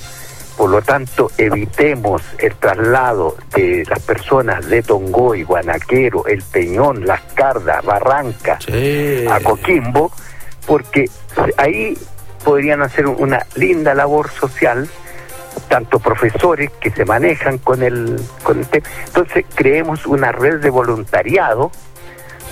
Por 0.58 0.70
lo 0.70 0.82
tanto, 0.82 1.32
evitemos 1.38 2.22
el 2.38 2.54
traslado 2.56 3.36
de 3.56 3.84
las 3.90 4.00
personas 4.00 4.68
de 4.68 4.84
Tongoy, 4.84 5.44
Guanaquero, 5.44 6.28
El 6.28 6.44
Peñón, 6.44 7.06
Las 7.06 7.22
Cardas, 7.34 7.84
Barranca, 7.84 8.60
a 9.30 9.40
Coquimbo, 9.40 10.12
porque 10.68 11.10
ahí 11.58 11.98
podrían 12.44 12.82
hacer 12.82 13.08
una 13.08 13.46
linda 13.56 13.96
labor 13.96 14.30
social, 14.30 14.88
tanto 15.68 16.00
profesores 16.00 16.70
que 16.80 16.92
se 16.92 17.06
manejan 17.06 17.58
con 17.58 17.82
el, 17.82 18.22
con 18.44 18.60
el 18.60 18.68
tema. 18.68 18.88
Entonces, 19.08 19.46
creemos 19.56 20.06
una 20.06 20.32
red 20.32 20.60
de 20.60 20.70
voluntariado, 20.70 21.72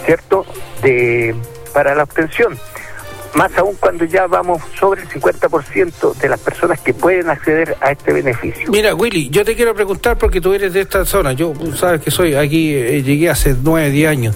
¿cierto?, 0.06 0.46
de, 0.82 1.36
para 1.74 1.94
la 1.94 2.04
obtención 2.04 2.58
más 3.34 3.56
aún 3.57 3.76
cuando 3.80 4.06
ya 4.06 4.27
vamos 4.27 4.61
sobre 4.80 5.01
el 5.01 5.10
50% 5.10 6.15
de 6.15 6.30
las 6.30 6.39
personas 6.39 6.80
que 6.80 6.93
pueden 6.93 7.30
acceder 7.30 7.77
a 7.81 7.91
este 7.91 8.14
beneficio. 8.14 8.69
Mira, 8.72 8.95
Willy, 8.95 9.30
yo 9.30 9.45
te 9.45 9.56
quiero 9.56 9.73
preguntar 9.73 10.18
porque 10.18 10.41
tú 10.41 10.53
eres 10.53 10.73
de 10.73 10.81
esta 10.81 11.06
zona. 11.06 11.34
Yo, 11.34 11.53
sabes 11.76 12.01
que 12.01 12.11
soy 12.11 12.35
aquí, 12.35 12.73
eh, 12.73 13.03
llegué 13.03 13.30
hace 13.30 13.56
9, 13.61 13.89
10 13.89 14.10
años. 14.10 14.35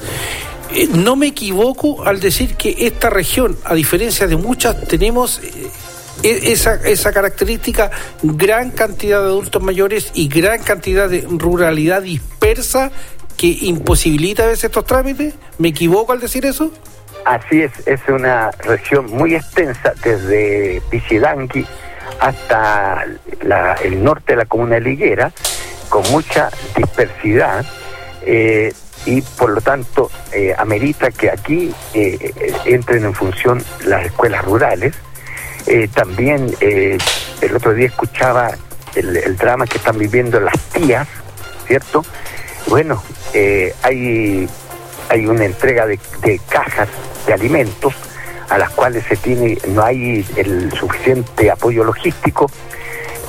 Eh, 0.75 0.87
no 0.93 1.15
me 1.15 1.27
equivoco 1.27 2.03
al 2.03 2.19
decir 2.19 2.55
que 2.55 2.75
esta 2.79 3.09
región, 3.09 3.57
a 3.63 3.75
diferencia 3.75 4.27
de 4.27 4.35
muchas, 4.37 4.87
tenemos 4.87 5.39
eh, 5.43 5.69
e- 6.23 6.51
esa, 6.51 6.75
esa 6.75 7.11
característica, 7.11 7.91
gran 8.23 8.71
cantidad 8.71 9.19
de 9.19 9.25
adultos 9.27 9.61
mayores 9.61 10.11
y 10.13 10.27
gran 10.27 10.63
cantidad 10.63 11.09
de 11.09 11.27
ruralidad 11.29 12.01
dispersa 12.01 12.91
que 13.37 13.47
imposibilita 13.47 14.43
a 14.43 14.47
veces 14.47 14.65
estos 14.65 14.85
trámites. 14.85 15.35
¿Me 15.57 15.69
equivoco 15.69 16.11
al 16.11 16.19
decir 16.19 16.45
eso? 16.45 16.71
Así 17.25 17.61
es, 17.61 17.71
es 17.87 18.01
una 18.09 18.51
región 18.51 19.05
muy 19.11 19.35
extensa 19.35 19.93
desde 20.03 20.81
Pichidangui 20.89 21.65
hasta 22.19 23.05
el 23.83 24.03
norte 24.03 24.33
de 24.33 24.37
la 24.37 24.45
comuna 24.45 24.75
de 24.75 24.81
Liguera, 24.81 25.31
con 25.89 26.03
mucha 26.11 26.49
dispersidad 26.75 27.65
eh, 28.25 28.73
y 29.05 29.21
por 29.21 29.51
lo 29.51 29.61
tanto 29.61 30.09
eh, 30.31 30.53
amerita 30.57 31.11
que 31.11 31.29
aquí 31.29 31.73
eh, 31.93 32.33
entren 32.65 33.05
en 33.05 33.13
función 33.13 33.63
las 33.85 34.05
escuelas 34.05 34.43
rurales. 34.45 34.95
Eh, 35.65 35.87
también 35.93 36.53
el 36.59 37.55
otro 37.55 37.73
día 37.73 37.87
escuchaba 37.87 38.51
el, 38.95 39.37
drama 39.37 39.65
que 39.65 39.77
están 39.77 39.97
viviendo 39.97 40.39
las 40.39 40.57
tías, 40.73 41.07
¿cierto? 41.67 42.03
Bueno, 42.67 43.01
hay, 43.81 44.47
hay 45.09 45.25
una 45.25 45.45
entrega 45.45 45.85
de 45.85 45.99
cajas 46.49 46.89
de 47.25 47.33
alimentos 47.33 47.93
a 48.49 48.57
las 48.57 48.69
cuales 48.71 49.05
se 49.05 49.15
tiene, 49.15 49.57
no 49.69 49.83
hay 49.83 50.25
el 50.35 50.71
suficiente 50.73 51.49
apoyo 51.49 51.83
logístico 51.83 52.49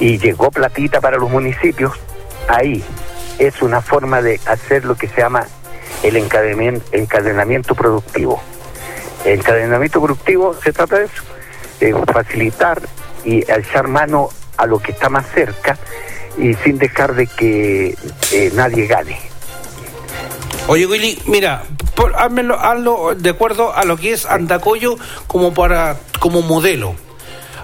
y 0.00 0.18
llegó 0.18 0.50
platita 0.50 1.00
para 1.00 1.16
los 1.16 1.30
municipios, 1.30 1.92
ahí 2.48 2.84
es 3.38 3.62
una 3.62 3.80
forma 3.80 4.22
de 4.22 4.40
hacer 4.46 4.84
lo 4.84 4.96
que 4.96 5.08
se 5.08 5.20
llama 5.20 5.46
el 6.02 6.16
encadenamiento, 6.16 7.74
productivo. 7.74 8.42
El 9.24 9.38
encadenamiento 9.38 10.02
productivo 10.02 10.54
se 10.62 10.72
trata 10.72 10.98
de 10.98 11.04
eso, 11.06 11.22
eh, 11.80 11.94
facilitar 12.12 12.82
y 13.24 13.38
echar 13.50 13.88
mano 13.88 14.28
a 14.56 14.66
lo 14.66 14.78
que 14.78 14.92
está 14.92 15.08
más 15.08 15.26
cerca 15.34 15.78
y 16.36 16.54
sin 16.54 16.78
dejar 16.78 17.14
de 17.14 17.26
que 17.26 17.96
eh, 18.32 18.50
nadie 18.54 18.86
gane. 18.86 19.33
Oye, 20.66 20.86
Willy, 20.86 21.18
mira, 21.26 21.62
por, 21.94 22.12
házmelo- 22.14 22.58
hazlo 22.58 23.14
de 23.14 23.30
acuerdo 23.30 23.74
a 23.74 23.84
lo 23.84 23.96
que 23.96 24.12
es 24.12 24.24
Andacoyo 24.26 24.96
como 25.26 25.52
para 25.52 25.96
como 26.20 26.40
modelo. 26.42 26.94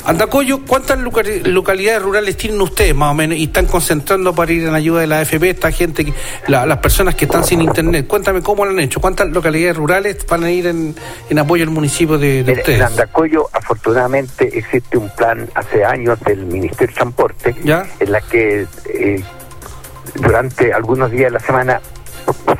Andacoyo, 0.05 0.65
¿cuántas 0.67 0.99
localidades 0.99 2.03
rurales 2.03 2.35
tienen 2.37 2.59
ustedes 2.63 2.95
más 2.95 3.11
o 3.11 3.15
menos 3.15 3.37
y 3.37 3.45
están 3.45 3.67
concentrando 3.67 4.35
para 4.35 4.51
ir 4.51 4.67
en 4.67 4.75
ayuda 4.75 5.01
de 5.03 5.07
la 5.07 5.19
AFP, 5.21 5.51
esta 5.51 5.71
gente, 5.73 6.05
que- 6.07 6.15
la- 6.47 6.65
las 6.67 6.79
personas 6.79 7.15
que 7.15 7.25
están 7.27 7.45
sin 7.45 7.61
internet? 7.63 8.07
Cuéntame 8.07 8.43
cómo 8.43 8.65
lo 8.65 8.71
han 8.71 8.81
hecho, 8.81 9.01
cuántas 9.01 9.29
localidades 9.29 9.77
rurales 9.77 10.25
van 10.27 10.45
a 10.45 10.51
ir 10.51 10.67
en, 10.67 10.95
en 11.29 11.39
apoyo 11.39 11.65
al 11.65 11.71
municipio 11.71 12.17
de, 12.19 12.29
de 12.29 12.41
En, 12.43 12.49
en 12.51 12.59
ustedes. 12.59 12.83
Andacoyo, 12.83 13.49
afortunadamente, 13.53 14.59
existe 14.59 14.97
un 14.99 15.09
plan 15.17 15.49
hace 15.55 15.85
años 15.85 16.19
del 16.21 16.45
Ministerio 16.47 16.89
de 16.89 16.95
Transporte, 16.95 17.55
en 17.99 18.13
la 18.13 18.21
que 18.23 18.67
eh, 18.95 19.23
durante 20.17 20.73
algunos 20.73 21.11
días 21.11 21.25
de 21.25 21.39
la 21.39 21.41
semana 21.41 21.81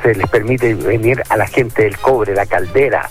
se 0.01 0.15
les 0.15 0.29
permite 0.29 0.73
venir 0.73 1.23
a 1.29 1.37
la 1.37 1.47
gente 1.47 1.83
del 1.83 1.97
cobre, 1.97 2.33
la 2.33 2.45
caldera, 2.45 3.09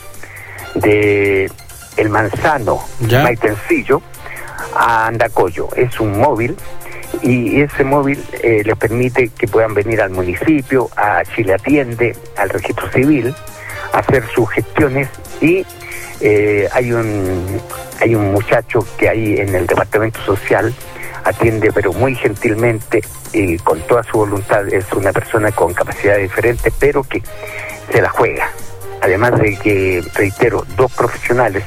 de 0.74 1.50
el 1.96 2.08
manzano, 2.08 2.80
Maitencillo, 3.00 4.02
a 4.74 5.06
Andacoyo. 5.06 5.68
Es 5.76 6.00
un 6.00 6.18
móvil 6.18 6.56
y 7.22 7.60
ese 7.60 7.84
móvil 7.84 8.22
eh, 8.42 8.62
les 8.64 8.76
permite 8.76 9.28
que 9.28 9.46
puedan 9.48 9.74
venir 9.74 10.00
al 10.00 10.10
municipio, 10.10 10.88
a 10.96 11.22
Chile 11.24 11.54
Atiende, 11.54 12.16
al 12.36 12.48
registro 12.48 12.90
civil, 12.92 13.34
a 13.92 13.98
hacer 13.98 14.24
sus 14.34 14.48
gestiones 14.50 15.08
y 15.40 15.66
eh, 16.20 16.68
hay 16.72 16.92
un 16.92 17.60
hay 18.00 18.14
un 18.14 18.32
muchacho 18.32 18.86
que 18.98 19.08
ahí 19.08 19.38
en 19.38 19.54
el 19.54 19.66
departamento 19.66 20.20
social 20.20 20.72
atiende 21.24 21.72
pero 21.72 21.92
muy 21.92 22.14
gentilmente 22.14 23.02
y 23.32 23.58
con 23.58 23.80
toda 23.82 24.02
su 24.04 24.18
voluntad. 24.18 24.66
Es 24.68 24.92
una 24.92 25.12
persona 25.12 25.52
con 25.52 25.74
capacidades 25.74 26.22
diferentes 26.22 26.72
pero 26.78 27.02
que 27.02 27.22
se 27.92 28.00
la 28.00 28.10
juega. 28.10 28.50
Además 29.02 29.38
de 29.38 29.56
que 29.56 30.04
reitero 30.14 30.64
dos 30.76 30.92
profesionales 30.92 31.58